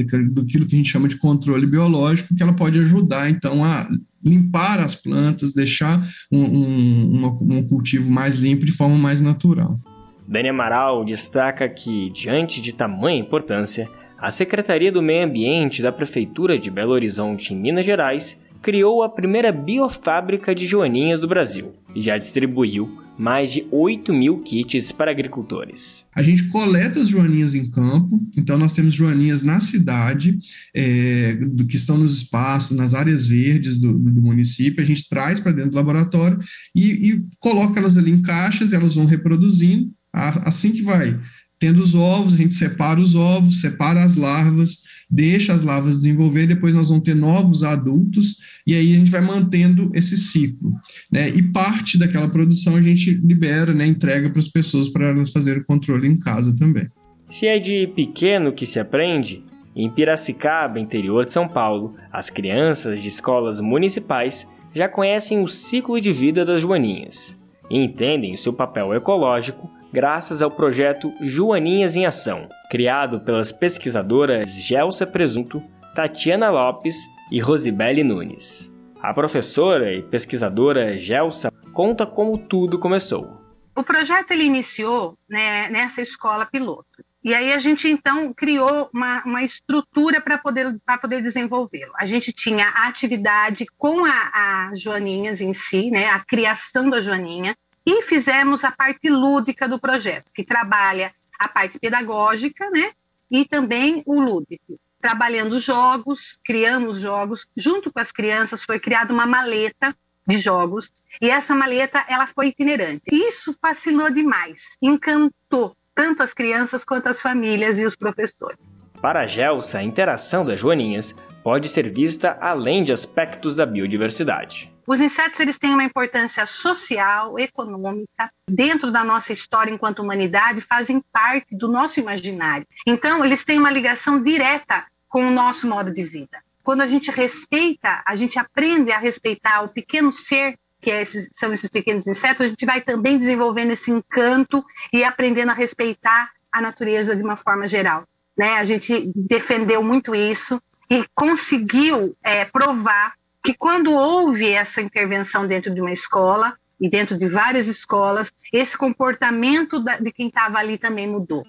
é, 0.00 0.04
do 0.04 0.44
que 0.44 0.58
a 0.58 0.60
gente 0.76 0.90
chama 0.90 1.06
de 1.06 1.16
controle 1.16 1.64
biológico, 1.64 2.34
que 2.34 2.42
ela 2.42 2.52
pode 2.52 2.80
ajudar 2.80 3.30
então 3.30 3.64
a 3.64 3.88
limpar 4.24 4.80
as 4.80 4.96
plantas, 4.96 5.54
deixar 5.54 6.04
um, 6.32 6.42
um, 6.42 7.40
um 7.40 7.68
cultivo 7.68 8.10
mais 8.10 8.34
limpo 8.40 8.66
de 8.66 8.72
forma 8.72 8.98
mais 8.98 9.20
natural. 9.20 9.78
Dani 10.26 10.48
Amaral 10.48 11.04
destaca 11.04 11.68
que, 11.68 12.10
diante 12.10 12.60
de 12.60 12.72
tamanha 12.72 13.20
importância, 13.20 13.88
a 14.18 14.28
Secretaria 14.32 14.90
do 14.90 15.00
Meio 15.00 15.24
Ambiente 15.24 15.82
da 15.82 15.92
Prefeitura 15.92 16.58
de 16.58 16.68
Belo 16.68 16.90
Horizonte, 16.90 17.54
em 17.54 17.56
Minas 17.56 17.86
Gerais, 17.86 18.44
criou 18.62 19.02
a 19.02 19.08
primeira 19.08 19.52
biofábrica 19.52 20.54
de 20.54 20.66
joaninhas 20.66 21.20
do 21.20 21.28
Brasil 21.28 21.74
e 21.94 22.00
já 22.00 22.18
distribuiu 22.18 23.06
mais 23.18 23.50
de 23.50 23.66
8 23.70 24.12
mil 24.12 24.40
kits 24.40 24.92
para 24.92 25.10
agricultores. 25.10 26.06
A 26.14 26.22
gente 26.22 26.48
coleta 26.48 27.00
as 27.00 27.08
joaninhas 27.08 27.54
em 27.54 27.70
campo, 27.70 28.20
então 28.36 28.58
nós 28.58 28.72
temos 28.74 28.94
joaninhas 28.94 29.42
na 29.42 29.58
cidade, 29.58 30.38
é, 30.74 31.34
do 31.34 31.66
que 31.66 31.76
estão 31.76 31.96
nos 31.96 32.18
espaços, 32.18 32.76
nas 32.76 32.92
áreas 32.92 33.26
verdes 33.26 33.78
do, 33.78 33.98
do 33.98 34.22
município, 34.22 34.82
a 34.82 34.86
gente 34.86 35.08
traz 35.08 35.40
para 35.40 35.52
dentro 35.52 35.70
do 35.70 35.76
laboratório 35.76 36.38
e, 36.74 37.10
e 37.10 37.24
coloca 37.38 37.80
elas 37.80 37.96
ali 37.96 38.10
em 38.10 38.20
caixas, 38.20 38.72
elas 38.72 38.94
vão 38.94 39.06
reproduzindo, 39.06 39.90
assim 40.12 40.72
que 40.72 40.82
vai 40.82 41.18
Tendo 41.58 41.80
os 41.80 41.94
ovos, 41.94 42.34
a 42.34 42.36
gente 42.36 42.54
separa 42.54 43.00
os 43.00 43.14
ovos, 43.14 43.60
separa 43.60 44.02
as 44.02 44.14
larvas, 44.14 44.82
deixa 45.10 45.54
as 45.54 45.62
larvas 45.62 45.96
desenvolver, 45.96 46.46
depois 46.46 46.74
nós 46.74 46.88
vamos 46.90 47.04
ter 47.04 47.14
novos 47.14 47.64
adultos, 47.64 48.36
e 48.66 48.74
aí 48.74 48.94
a 48.94 48.98
gente 48.98 49.10
vai 49.10 49.22
mantendo 49.22 49.90
esse 49.94 50.16
ciclo. 50.16 50.72
Né? 51.10 51.30
E 51.30 51.42
parte 51.42 51.98
daquela 51.98 52.28
produção 52.28 52.76
a 52.76 52.82
gente 52.82 53.10
libera, 53.10 53.72
né, 53.72 53.86
entrega 53.86 54.28
para 54.28 54.38
as 54.38 54.48
pessoas 54.48 54.88
para 54.90 55.08
elas 55.08 55.32
fazerem 55.32 55.62
o 55.62 55.64
controle 55.64 56.06
em 56.08 56.18
casa 56.18 56.54
também. 56.54 56.88
Se 57.28 57.46
é 57.46 57.58
de 57.58 57.86
pequeno 57.88 58.52
que 58.52 58.66
se 58.66 58.78
aprende, 58.78 59.42
em 59.74 59.90
Piracicaba, 59.90 60.78
interior 60.78 61.24
de 61.24 61.32
São 61.32 61.48
Paulo, 61.48 61.94
as 62.12 62.30
crianças 62.30 63.02
de 63.02 63.08
escolas 63.08 63.60
municipais 63.60 64.46
já 64.74 64.88
conhecem 64.88 65.42
o 65.42 65.48
ciclo 65.48 66.00
de 66.00 66.12
vida 66.12 66.44
das 66.44 66.62
joaninhas 66.62 67.38
e 67.70 67.78
entendem 67.78 68.34
o 68.34 68.38
seu 68.38 68.52
papel 68.52 68.94
ecológico 68.94 69.70
graças 69.96 70.42
ao 70.42 70.50
projeto 70.50 71.10
Joaninhas 71.22 71.96
em 71.96 72.04
Ação, 72.04 72.50
criado 72.70 73.18
pelas 73.18 73.50
pesquisadoras 73.50 74.52
Gelsa 74.62 75.06
Presunto, 75.06 75.62
Tatiana 75.94 76.50
Lopes 76.50 76.98
e 77.32 77.40
Rosibele 77.40 78.04
Nunes. 78.04 78.70
A 79.00 79.14
professora 79.14 79.94
e 79.94 80.02
pesquisadora 80.02 80.98
Gelsa 80.98 81.50
conta 81.72 82.04
como 82.04 82.36
tudo 82.36 82.78
começou. 82.78 83.40
O 83.74 83.82
projeto 83.82 84.32
ele 84.32 84.44
iniciou 84.44 85.16
né, 85.26 85.70
nessa 85.70 86.02
escola 86.02 86.44
piloto. 86.44 87.02
E 87.24 87.32
aí 87.32 87.54
a 87.54 87.58
gente 87.58 87.88
então 87.88 88.34
criou 88.34 88.90
uma, 88.92 89.24
uma 89.24 89.42
estrutura 89.44 90.20
para 90.20 90.36
poder, 90.36 90.76
poder 91.00 91.22
desenvolvê-lo. 91.22 91.92
A 91.98 92.04
gente 92.04 92.34
tinha 92.34 92.68
a 92.68 92.86
atividade 92.86 93.64
com 93.78 94.04
a, 94.04 94.10
a 94.10 94.72
Joaninhas 94.74 95.40
em 95.40 95.54
si, 95.54 95.90
né, 95.90 96.04
a 96.10 96.22
criação 96.22 96.90
da 96.90 97.00
Joaninha, 97.00 97.56
e 97.86 98.02
fizemos 98.02 98.64
a 98.64 98.72
parte 98.72 99.08
lúdica 99.08 99.68
do 99.68 99.78
projeto, 99.78 100.26
que 100.34 100.42
trabalha 100.42 101.12
a 101.38 101.48
parte 101.48 101.78
pedagógica, 101.78 102.68
né, 102.70 102.90
e 103.30 103.44
também 103.44 104.02
o 104.04 104.20
lúdico. 104.20 104.78
Trabalhando 105.00 105.60
jogos, 105.60 106.38
criamos 106.44 106.98
jogos, 106.98 107.46
junto 107.56 107.92
com 107.92 108.00
as 108.00 108.10
crianças 108.10 108.64
foi 108.64 108.80
criada 108.80 109.12
uma 109.12 109.26
maleta 109.26 109.94
de 110.26 110.38
jogos, 110.38 110.92
e 111.22 111.30
essa 111.30 111.54
maleta 111.54 112.04
ela 112.08 112.26
foi 112.26 112.48
itinerante. 112.48 113.02
Isso 113.12 113.56
fascinou 113.60 114.10
demais, 114.10 114.76
encantou 114.82 115.76
tanto 115.94 116.22
as 116.22 116.34
crianças 116.34 116.84
quanto 116.84 117.06
as 117.08 117.20
famílias 117.20 117.78
e 117.78 117.86
os 117.86 117.94
professores. 117.94 118.58
Para 119.00 119.20
a 119.20 119.26
Gelsa, 119.26 119.78
a 119.78 119.82
interação 119.84 120.44
das 120.44 120.58
joaninhas 120.58 121.12
pode 121.42 121.68
ser 121.68 121.92
vista 121.92 122.36
além 122.40 122.82
de 122.82 122.92
aspectos 122.92 123.54
da 123.54 123.64
biodiversidade. 123.64 124.75
Os 124.86 125.00
insetos 125.00 125.40
eles 125.40 125.58
têm 125.58 125.74
uma 125.74 125.84
importância 125.84 126.46
social, 126.46 127.38
econômica, 127.38 128.30
dentro 128.48 128.92
da 128.92 129.02
nossa 129.02 129.32
história 129.32 129.72
enquanto 129.72 130.00
humanidade, 130.00 130.60
fazem 130.60 131.02
parte 131.12 131.56
do 131.56 131.68
nosso 131.68 131.98
imaginário. 131.98 132.66
Então, 132.86 133.24
eles 133.24 133.44
têm 133.44 133.58
uma 133.58 133.70
ligação 133.70 134.22
direta 134.22 134.84
com 135.08 135.26
o 135.26 135.30
nosso 135.30 135.68
modo 135.68 135.92
de 135.92 136.04
vida. 136.04 136.38
Quando 136.62 136.82
a 136.82 136.86
gente 136.86 137.10
respeita, 137.10 138.02
a 138.06 138.14
gente 138.14 138.38
aprende 138.38 138.92
a 138.92 138.98
respeitar 138.98 139.62
o 139.62 139.68
pequeno 139.68 140.12
ser 140.12 140.56
que 140.80 140.90
é 140.90 141.02
esses, 141.02 141.28
são 141.32 141.52
esses 141.52 141.68
pequenos 141.68 142.06
insetos, 142.06 142.46
a 142.46 142.48
gente 142.48 142.64
vai 142.64 142.80
também 142.80 143.18
desenvolvendo 143.18 143.72
esse 143.72 143.90
encanto 143.90 144.64
e 144.92 145.02
aprendendo 145.02 145.50
a 145.50 145.54
respeitar 145.54 146.30
a 146.52 146.60
natureza 146.60 147.16
de 147.16 147.24
uma 147.24 147.36
forma 147.36 147.66
geral. 147.66 148.04
Né? 148.36 148.54
A 148.54 148.62
gente 148.62 149.10
defendeu 149.14 149.82
muito 149.82 150.14
isso 150.14 150.62
e 150.88 151.04
conseguiu 151.12 152.16
é, 152.22 152.44
provar 152.44 153.14
que 153.46 153.54
quando 153.54 153.92
houve 153.92 154.50
essa 154.50 154.82
intervenção 154.82 155.46
dentro 155.46 155.72
de 155.72 155.80
uma 155.80 155.92
escola 155.92 156.54
e 156.80 156.90
dentro 156.90 157.16
de 157.16 157.28
várias 157.28 157.68
escolas, 157.68 158.32
esse 158.52 158.76
comportamento 158.76 159.80
de 160.00 160.10
quem 160.10 160.26
estava 160.26 160.58
ali 160.58 160.76
também 160.76 161.06
mudou. 161.06 161.44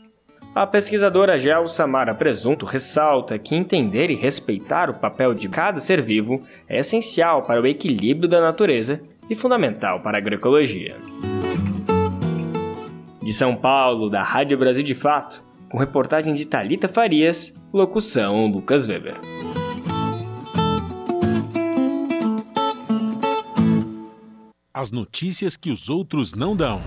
A 0.54 0.68
pesquisadora 0.68 1.40
Gel 1.40 1.68
Samara 1.68 2.14
Presunto 2.14 2.68
ressalta 2.68 3.40
que 3.40 3.56
entender 3.56 4.12
e 4.12 4.16
respeitar 4.16 4.92
o 4.92 4.94
papel 4.94 5.34
de 5.34 5.50
cada 5.50 5.80
ser 5.80 6.00
vivo 6.04 6.44
é 6.70 6.78
essencial 6.80 7.42
para 7.42 7.60
o 7.60 7.66
equilíbrio 7.66 8.30
da 8.30 8.40
natureza 8.40 9.02
e 9.28 9.34
fundamental 9.34 10.00
para 10.02 10.20
a 10.20 10.22
agroecologia. 10.22 10.98
De 13.24 13.34
São 13.34 13.56
Paulo, 13.56 14.08
da 14.08 14.22
Rádio 14.22 14.56
Brasil 14.56 14.84
de 14.84 14.94
Fato, 14.94 15.44
com 15.68 15.80
reportagem 15.80 16.36
de 16.36 16.46
Talita 16.46 16.88
Farias, 16.88 17.60
locução 17.74 18.46
Lucas 18.46 18.88
Weber. 18.88 19.16
As 24.80 24.92
notícias 24.92 25.58
que 25.58 25.72
os 25.72 25.90
outros 25.90 26.36
não 26.36 26.56
dão. 26.56 26.84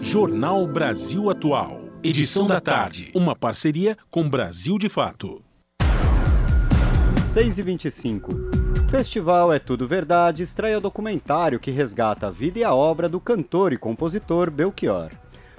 Jornal 0.00 0.68
Brasil 0.68 1.28
Atual. 1.28 1.80
Edição 2.00 2.46
da 2.46 2.60
tarde. 2.60 3.10
Uma 3.12 3.34
parceria 3.34 3.98
com 4.08 4.30
Brasil 4.30 4.78
de 4.78 4.88
Fato. 4.88 5.42
6 7.24 7.58
e 7.58 7.62
25 7.64 8.30
Festival 8.88 9.52
É 9.52 9.58
Tudo 9.58 9.88
Verdade 9.88 10.44
estreia 10.44 10.78
documentário 10.78 11.58
que 11.58 11.72
resgata 11.72 12.28
a 12.28 12.30
vida 12.30 12.60
e 12.60 12.62
a 12.62 12.72
obra 12.72 13.08
do 13.08 13.18
cantor 13.18 13.72
e 13.72 13.76
compositor 13.76 14.48
Belchior. 14.48 15.10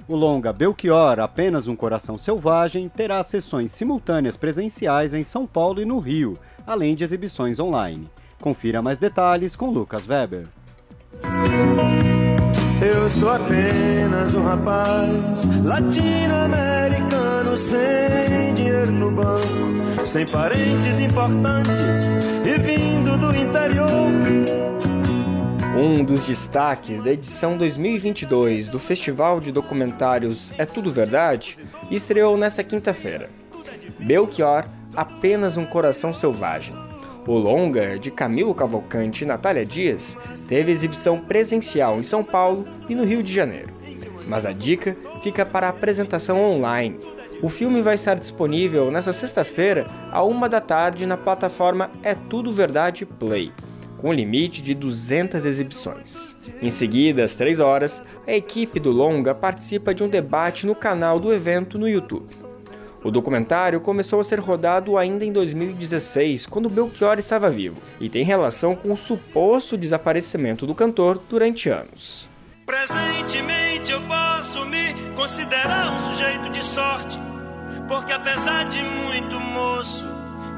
O 0.08 0.16
longa 0.16 0.50
Belchior, 0.50 1.20
Apenas 1.20 1.68
um 1.68 1.76
Coração 1.76 2.16
Selvagem, 2.16 2.88
terá 2.88 3.22
sessões 3.22 3.70
simultâneas 3.70 4.38
presenciais 4.38 5.12
em 5.12 5.22
São 5.22 5.46
Paulo 5.46 5.82
e 5.82 5.84
no 5.84 5.98
Rio, 5.98 6.38
além 6.66 6.94
de 6.94 7.04
exibições 7.04 7.60
online. 7.60 8.08
Confira 8.40 8.82
mais 8.82 8.98
detalhes 8.98 9.56
com 9.56 9.70
Lucas 9.70 10.06
Weber. 10.06 10.46
Eu 12.80 13.08
sou 13.08 13.30
apenas 13.30 14.34
um 14.34 14.42
rapaz 14.42 15.46
latino-americano 15.64 17.56
sem 17.56 18.54
dinheiro 18.54 18.92
no 18.92 19.10
banco, 19.10 20.06
sem 20.06 20.26
parentes 20.26 21.00
importantes 21.00 22.12
e 22.44 22.58
vindo 22.58 23.16
do 23.16 23.34
interior. 23.34 24.12
Um 25.74 26.04
dos 26.04 26.26
destaques 26.26 27.02
da 27.02 27.10
edição 27.12 27.56
2022 27.56 28.68
do 28.68 28.78
Festival 28.78 29.40
de 29.40 29.50
Documentários 29.50 30.52
É 30.58 30.66
Tudo 30.66 30.90
Verdade 30.90 31.58
estreou 31.90 32.36
nesta 32.36 32.62
quinta-feira. 32.62 33.30
Belchior, 33.98 34.66
Apenas 34.94 35.56
um 35.58 35.66
Coração 35.66 36.12
Selvagem 36.12 36.85
o 37.26 37.38
longa, 37.38 37.98
de 37.98 38.10
Camilo 38.10 38.54
Cavalcante 38.54 39.24
e 39.24 39.26
Natália 39.26 39.66
Dias, 39.66 40.16
teve 40.48 40.70
exibição 40.70 41.18
presencial 41.18 41.98
em 41.98 42.02
São 42.02 42.22
Paulo 42.22 42.66
e 42.88 42.94
no 42.94 43.04
Rio 43.04 43.22
de 43.22 43.32
Janeiro. 43.32 43.74
Mas 44.28 44.44
a 44.44 44.52
dica 44.52 44.96
fica 45.22 45.44
para 45.44 45.66
a 45.66 45.70
apresentação 45.70 46.40
online. 46.40 46.98
O 47.42 47.48
filme 47.48 47.82
vai 47.82 47.96
estar 47.96 48.14
disponível 48.14 48.90
nesta 48.90 49.12
sexta-feira, 49.12 49.86
à 50.10 50.22
uma 50.22 50.48
da 50.48 50.60
tarde, 50.60 51.04
na 51.04 51.16
plataforma 51.16 51.90
É 52.02 52.14
Tudo 52.14 52.50
Verdade 52.50 53.04
Play, 53.04 53.52
com 53.98 54.12
limite 54.12 54.62
de 54.62 54.74
200 54.74 55.44
exibições. 55.44 56.36
Em 56.62 56.70
seguida, 56.70 57.24
às 57.24 57.36
3 57.36 57.60
horas, 57.60 58.02
a 58.26 58.32
equipe 58.32 58.80
do 58.80 58.90
longa 58.90 59.34
participa 59.34 59.94
de 59.94 60.02
um 60.02 60.08
debate 60.08 60.66
no 60.66 60.74
canal 60.74 61.20
do 61.20 61.32
evento 61.32 61.78
no 61.78 61.88
YouTube. 61.88 62.26
O 63.06 63.10
documentário 63.12 63.80
começou 63.80 64.18
a 64.18 64.24
ser 64.24 64.40
rodado 64.40 64.98
ainda 64.98 65.24
em 65.24 65.30
2016, 65.30 66.44
quando 66.46 66.68
Belchior 66.68 67.20
estava 67.20 67.48
vivo, 67.48 67.80
e 68.00 68.08
tem 68.08 68.24
relação 68.24 68.74
com 68.74 68.92
o 68.92 68.96
suposto 68.96 69.78
desaparecimento 69.78 70.66
do 70.66 70.74
cantor 70.74 71.22
durante 71.30 71.68
anos. 71.68 72.28
Presentemente 72.66 73.92
eu 73.92 74.00
posso 74.00 74.66
me 74.66 74.92
considerar 75.14 75.94
um 75.94 76.00
sujeito 76.00 76.50
de 76.50 76.64
sorte, 76.64 77.16
porque 77.86 78.12
apesar 78.12 78.64
de 78.64 78.82
muito 78.82 79.38
moço, 79.38 80.04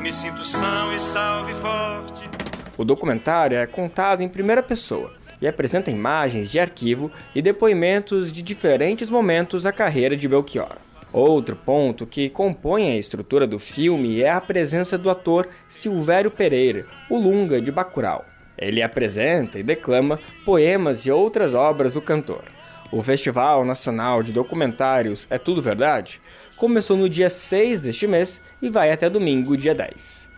me 0.01 0.11
sinto 0.11 0.43
são 0.43 0.95
e 0.95 1.01
salve 1.01 1.53
forte. 1.53 2.31
O 2.79 2.85
documentário 2.85 3.59
é 3.59 3.67
contado 3.67 4.23
em 4.23 4.29
primeira 4.29 4.63
pessoa 4.63 5.13
e 5.39 5.47
apresenta 5.47 5.91
imagens 5.91 6.49
de 6.49 6.59
arquivo 6.59 7.11
e 7.35 7.43
depoimentos 7.43 8.33
de 8.33 8.41
diferentes 8.41 9.11
momentos 9.11 9.65
da 9.65 9.71
carreira 9.71 10.17
de 10.17 10.27
Belchior. 10.27 10.88
Outro 11.13 11.57
ponto 11.57 12.07
que 12.07 12.29
compõe 12.29 12.91
a 12.91 12.97
estrutura 12.97 13.47
do 13.47 13.59
filme 13.59 14.21
é 14.21 14.31
a 14.31 14.41
presença 14.41 14.99
do 14.99 15.09
ator 15.09 15.49
Silvério 15.67 16.31
Pereira, 16.31 16.87
o 17.09 17.19
Lunga 17.19 17.61
de 17.61 17.73
Bacurau. 17.73 18.25
Ele 18.59 18.83
apresenta 18.83 19.59
e 19.59 19.63
declama 19.63 20.19
poemas 20.45 21.07
e 21.07 21.11
outras 21.11 21.55
obras 21.55 21.95
do 21.95 22.03
cantor. 22.03 22.45
O 22.91 23.03
Festival 23.03 23.65
Nacional 23.65 24.23
de 24.23 24.33
Documentários 24.33 25.27
É 25.31 25.39
Tudo 25.39 25.63
Verdade 25.63 26.21
começou 26.57 26.97
no 26.97 27.09
dia 27.09 27.31
6 27.31 27.81
deste 27.81 28.07
mês 28.07 28.41
e 28.61 28.69
vai 28.69 28.91
até 28.91 29.09
domingo, 29.09 29.57
dia 29.57 29.75
10. 29.75 30.29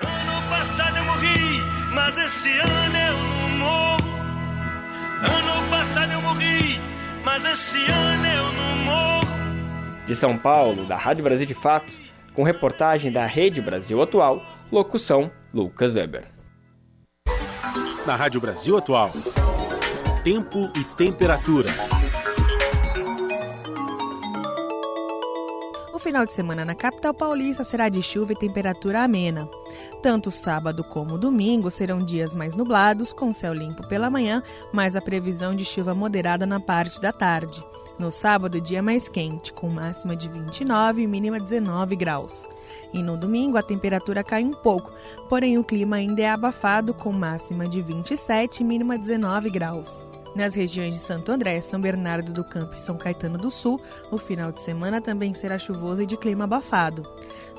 Ano 0.00 0.48
passado 0.48 0.96
eu 0.96 1.04
morri, 1.04 1.60
mas 1.92 2.16
esse 2.18 2.50
ano 2.58 2.96
eu 2.96 3.16
não 3.16 3.48
morro. 3.58 4.18
Ano 5.20 5.70
passado 5.70 6.12
eu 6.12 6.22
morri, 6.22 6.80
mas 7.24 7.44
esse 7.44 7.84
ano 7.90 8.26
eu 8.26 8.52
não. 8.52 8.67
De 10.08 10.16
São 10.16 10.38
Paulo, 10.38 10.86
da 10.86 10.96
Rádio 10.96 11.22
Brasil 11.22 11.44
de 11.44 11.52
Fato, 11.52 11.94
com 12.32 12.42
reportagem 12.42 13.12
da 13.12 13.26
Rede 13.26 13.60
Brasil 13.60 14.00
Atual, 14.00 14.42
locução 14.72 15.30
Lucas 15.52 15.94
Weber. 15.94 16.24
Na 18.06 18.16
Rádio 18.16 18.40
Brasil 18.40 18.78
Atual, 18.78 19.12
tempo 20.24 20.60
e 20.74 20.82
temperatura. 20.96 21.68
O 25.92 25.98
final 25.98 26.24
de 26.24 26.32
semana 26.32 26.64
na 26.64 26.74
capital 26.74 27.12
paulista 27.12 27.62
será 27.62 27.90
de 27.90 28.02
chuva 28.02 28.32
e 28.32 28.36
temperatura 28.36 29.02
amena. 29.02 29.46
Tanto 30.02 30.30
sábado 30.30 30.82
como 30.82 31.18
domingo 31.18 31.70
serão 31.70 31.98
dias 31.98 32.34
mais 32.34 32.56
nublados, 32.56 33.12
com 33.12 33.30
céu 33.30 33.52
limpo 33.52 33.86
pela 33.86 34.08
manhã, 34.08 34.42
mas 34.72 34.96
a 34.96 35.02
previsão 35.02 35.54
de 35.54 35.66
chuva 35.66 35.94
moderada 35.94 36.46
na 36.46 36.58
parte 36.58 36.98
da 36.98 37.12
tarde. 37.12 37.62
No 37.98 38.12
sábado, 38.12 38.60
dia 38.60 38.80
mais 38.80 39.08
quente, 39.08 39.52
com 39.52 39.68
máxima 39.68 40.14
de 40.14 40.28
29 40.28 41.02
e 41.02 41.06
mínima 41.06 41.40
19 41.40 41.96
graus. 41.96 42.46
E 42.92 43.02
no 43.02 43.16
domingo, 43.16 43.56
a 43.56 43.62
temperatura 43.62 44.22
cai 44.22 44.44
um 44.44 44.52
pouco, 44.52 44.92
porém 45.28 45.58
o 45.58 45.64
clima 45.64 45.96
ainda 45.96 46.22
é 46.22 46.30
abafado, 46.30 46.94
com 46.94 47.12
máxima 47.12 47.66
de 47.66 47.82
27 47.82 48.60
e 48.60 48.64
mínima 48.64 48.96
19 48.96 49.50
graus. 49.50 50.06
Nas 50.36 50.54
regiões 50.54 50.94
de 50.94 51.00
Santo 51.00 51.32
André, 51.32 51.60
São 51.60 51.80
Bernardo 51.80 52.32
do 52.32 52.44
Campo 52.44 52.74
e 52.74 52.78
São 52.78 52.96
Caetano 52.96 53.36
do 53.36 53.50
Sul, 53.50 53.80
o 54.10 54.16
final 54.16 54.52
de 54.52 54.60
semana 54.60 55.00
também 55.00 55.34
será 55.34 55.58
chuvoso 55.58 56.02
e 56.02 56.06
de 56.06 56.16
clima 56.16 56.44
abafado. 56.44 57.02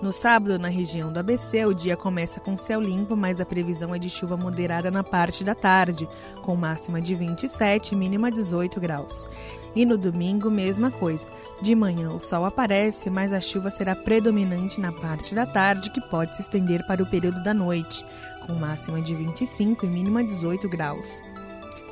No 0.02 0.14
sábado, 0.14 0.58
na 0.58 0.70
região 0.70 1.12
do 1.12 1.20
ABC, 1.20 1.66
o 1.66 1.74
dia 1.74 1.98
começa 1.98 2.40
com 2.40 2.56
céu 2.56 2.80
limpo, 2.80 3.18
mas 3.18 3.42
a 3.42 3.46
previsão 3.46 3.94
é 3.94 4.00
de 4.00 4.10
chuva 4.10 4.38
moderada 4.38 4.90
na 4.90 5.04
parte 5.04 5.44
da 5.44 5.54
tarde, 5.54 6.08
com 6.44 6.56
máxima 6.56 7.02
de 7.02 7.14
27 7.16 7.92
e 7.94 7.98
mínima 7.98 8.32
18 8.32 8.80
graus. 8.80 9.28
E 9.76 9.86
no 9.86 9.98
domingo, 9.98 10.50
mesma 10.50 10.90
coisa. 10.90 11.28
De 11.62 11.76
manhã 11.76 12.10
o 12.10 12.20
sol 12.20 12.46
aparece, 12.46 13.10
mas 13.10 13.32
a 13.32 13.42
chuva 13.42 13.70
será 13.70 13.96
predominante 13.96 14.80
na 14.80 14.92
parte 14.92 15.36
da 15.36 15.46
tarde, 15.46 15.90
que 15.90 16.02
pode 16.02 16.36
se 16.36 16.42
estender 16.42 16.86
para 16.88 17.04
o 17.04 17.06
período 17.06 17.44
da 17.44 17.54
noite, 17.54 18.06
com 18.46 18.54
máxima 18.54 19.02
de 19.02 19.14
25 19.14 19.86
e 19.86 19.90
mínima 19.90 20.24
18 20.24 20.68
graus. 20.68 21.22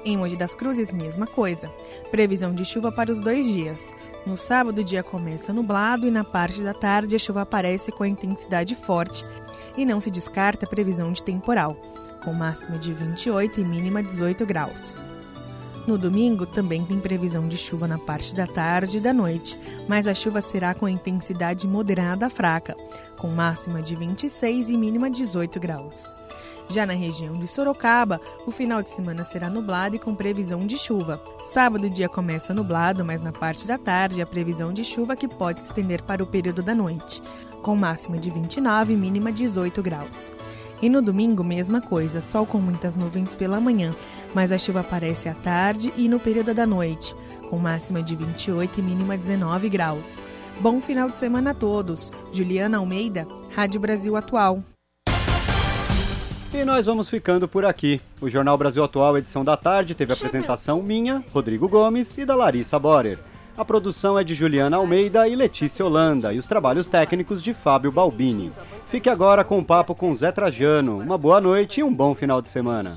Em 0.06 0.16
Monte 0.16 0.38
das 0.38 0.54
Cruzes, 0.54 0.92
mesma 0.92 1.28
coisa. 1.28 1.68
Previsão 2.10 2.54
de 2.54 2.64
chuva 2.64 2.92
para 2.92 3.12
os 3.12 3.20
dois 3.20 3.46
dias. 3.46 3.94
No 4.26 4.38
sábado, 4.38 4.80
o 4.80 4.84
dia 4.84 5.04
começa 5.04 5.52
nublado 5.52 6.08
e 6.08 6.12
na 6.12 6.24
parte 6.24 6.62
da 6.62 6.74
tarde 6.74 7.16
a 7.16 7.20
chuva 7.20 7.42
aparece 7.42 7.92
com 7.92 8.06
intensidade 8.06 8.74
forte 8.74 9.26
e 9.78 9.86
não 9.86 10.00
se 10.00 10.10
descarta 10.10 10.66
a 10.66 10.70
previsão 10.70 11.12
de 11.12 11.22
temporal, 11.22 11.76
com 12.24 12.34
máxima 12.34 12.78
de 12.78 12.94
28 12.94 13.62
e 13.62 13.66
mínima 13.66 14.02
18 14.02 14.46
graus. 14.46 14.96
No 15.88 15.98
domingo 15.98 16.46
também 16.46 16.84
tem 16.84 17.00
previsão 17.00 17.48
de 17.48 17.58
chuva 17.58 17.88
na 17.88 17.98
parte 17.98 18.36
da 18.36 18.46
tarde 18.46 18.98
e 18.98 19.00
da 19.00 19.14
noite, 19.14 19.58
mas 19.88 20.06
a 20.06 20.14
chuva 20.14 20.42
será 20.42 20.74
com 20.74 20.90
intensidade 20.90 21.66
moderada 21.66 22.26
a 22.26 22.30
fraca, 22.30 22.76
com 23.18 23.30
máxima 23.30 23.82
de 23.82 23.96
26 23.96 24.68
e 24.68 24.76
mínima 24.76 25.10
18 25.10 25.58
graus. 25.62 26.12
Já 26.70 26.86
na 26.86 26.92
região 26.92 27.32
de 27.32 27.48
Sorocaba, 27.48 28.20
o 28.46 28.52
final 28.52 28.84
de 28.84 28.90
semana 28.90 29.24
será 29.24 29.50
nublado 29.50 29.96
e 29.96 30.00
com 30.00 30.14
previsão 30.14 30.68
de 30.68 30.78
chuva. 30.78 31.24
Sábado 31.54 31.88
o 31.88 31.90
dia 31.90 32.10
começa 32.10 32.54
nublado, 32.54 33.06
mas 33.06 33.22
na 33.22 33.32
parte 33.32 33.66
da 33.66 33.78
tarde 33.78 34.22
a 34.22 34.28
previsão 34.28 34.74
de 34.74 34.84
chuva 34.84 35.16
que 35.16 35.30
pode 35.30 35.62
se 35.62 35.68
estender 35.68 36.02
para 36.02 36.22
o 36.22 36.28
período 36.28 36.62
da 36.62 36.76
noite, 36.76 37.22
com 37.64 37.78
máxima 37.78 38.18
de 38.18 38.30
29 38.30 38.92
e 38.92 38.98
mínima 38.98 39.32
18 39.32 39.82
graus. 39.82 40.30
E 40.82 40.90
no 40.90 41.02
domingo, 41.02 41.44
mesma 41.44 41.82
coisa, 41.82 42.22
sol 42.22 42.46
com 42.46 42.60
muitas 42.60 42.96
nuvens 42.96 43.34
pela 43.34 43.60
manhã, 43.60 43.96
mas 44.34 44.52
a 44.52 44.58
chuva 44.58 44.82
aparece 44.82 45.28
à 45.28 45.34
tarde 45.34 45.92
e 45.98 46.08
no 46.08 46.20
período 46.20 46.54
da 46.54 46.66
noite, 46.66 47.16
com 47.50 47.58
máxima 47.58 48.02
de 48.02 48.16
28 48.16 48.80
e 48.80 48.84
mínima 48.84 49.18
19 49.18 49.70
graus. 49.70 50.22
Bom 50.60 50.80
final 50.80 51.10
de 51.10 51.18
semana 51.18 51.52
a 51.52 51.54
todos. 51.54 52.12
Juliana 52.32 52.78
Almeida, 52.78 53.28
Rádio 53.56 53.80
Brasil 53.80 54.16
Atual. 54.16 54.64
E 56.54 56.64
nós 56.64 56.86
vamos 56.86 57.10
ficando 57.10 57.48
por 57.48 57.66
aqui. 57.66 58.02
O 58.22 58.30
Jornal 58.30 58.58
Brasil 58.58 58.84
Atual, 58.84 59.18
edição 59.18 59.44
da 59.44 59.58
tarde, 59.58 59.94
teve 59.94 60.14
apresentação 60.14 60.82
minha, 60.82 61.24
Rodrigo 61.32 61.68
Gomes 61.68 62.18
e 62.18 62.26
da 62.26 62.36
Larissa 62.36 62.80
Borer. 62.80 63.20
A 63.58 63.66
produção 63.66 64.20
é 64.20 64.24
de 64.24 64.36
Juliana 64.36 64.78
Almeida 64.78 65.28
e 65.28 65.36
Letícia 65.36 65.84
Holanda 65.84 66.32
e 66.32 66.38
os 66.38 66.46
trabalhos 66.46 66.86
técnicos 66.86 67.42
de 67.42 67.56
Fábio 67.56 67.92
Balbini. 67.92 68.52
Fique 68.86 69.10
agora 69.10 69.44
com 69.44 69.56
o 69.56 69.62
um 69.62 69.64
papo 69.64 69.96
com 69.96 70.14
Zé 70.14 70.32
Trajano. 70.32 71.00
Uma 71.00 71.18
boa 71.18 71.42
noite 71.42 71.80
e 71.80 71.84
um 71.84 71.92
bom 71.92 72.14
final 72.14 72.40
de 72.40 72.50
semana. 72.50 72.96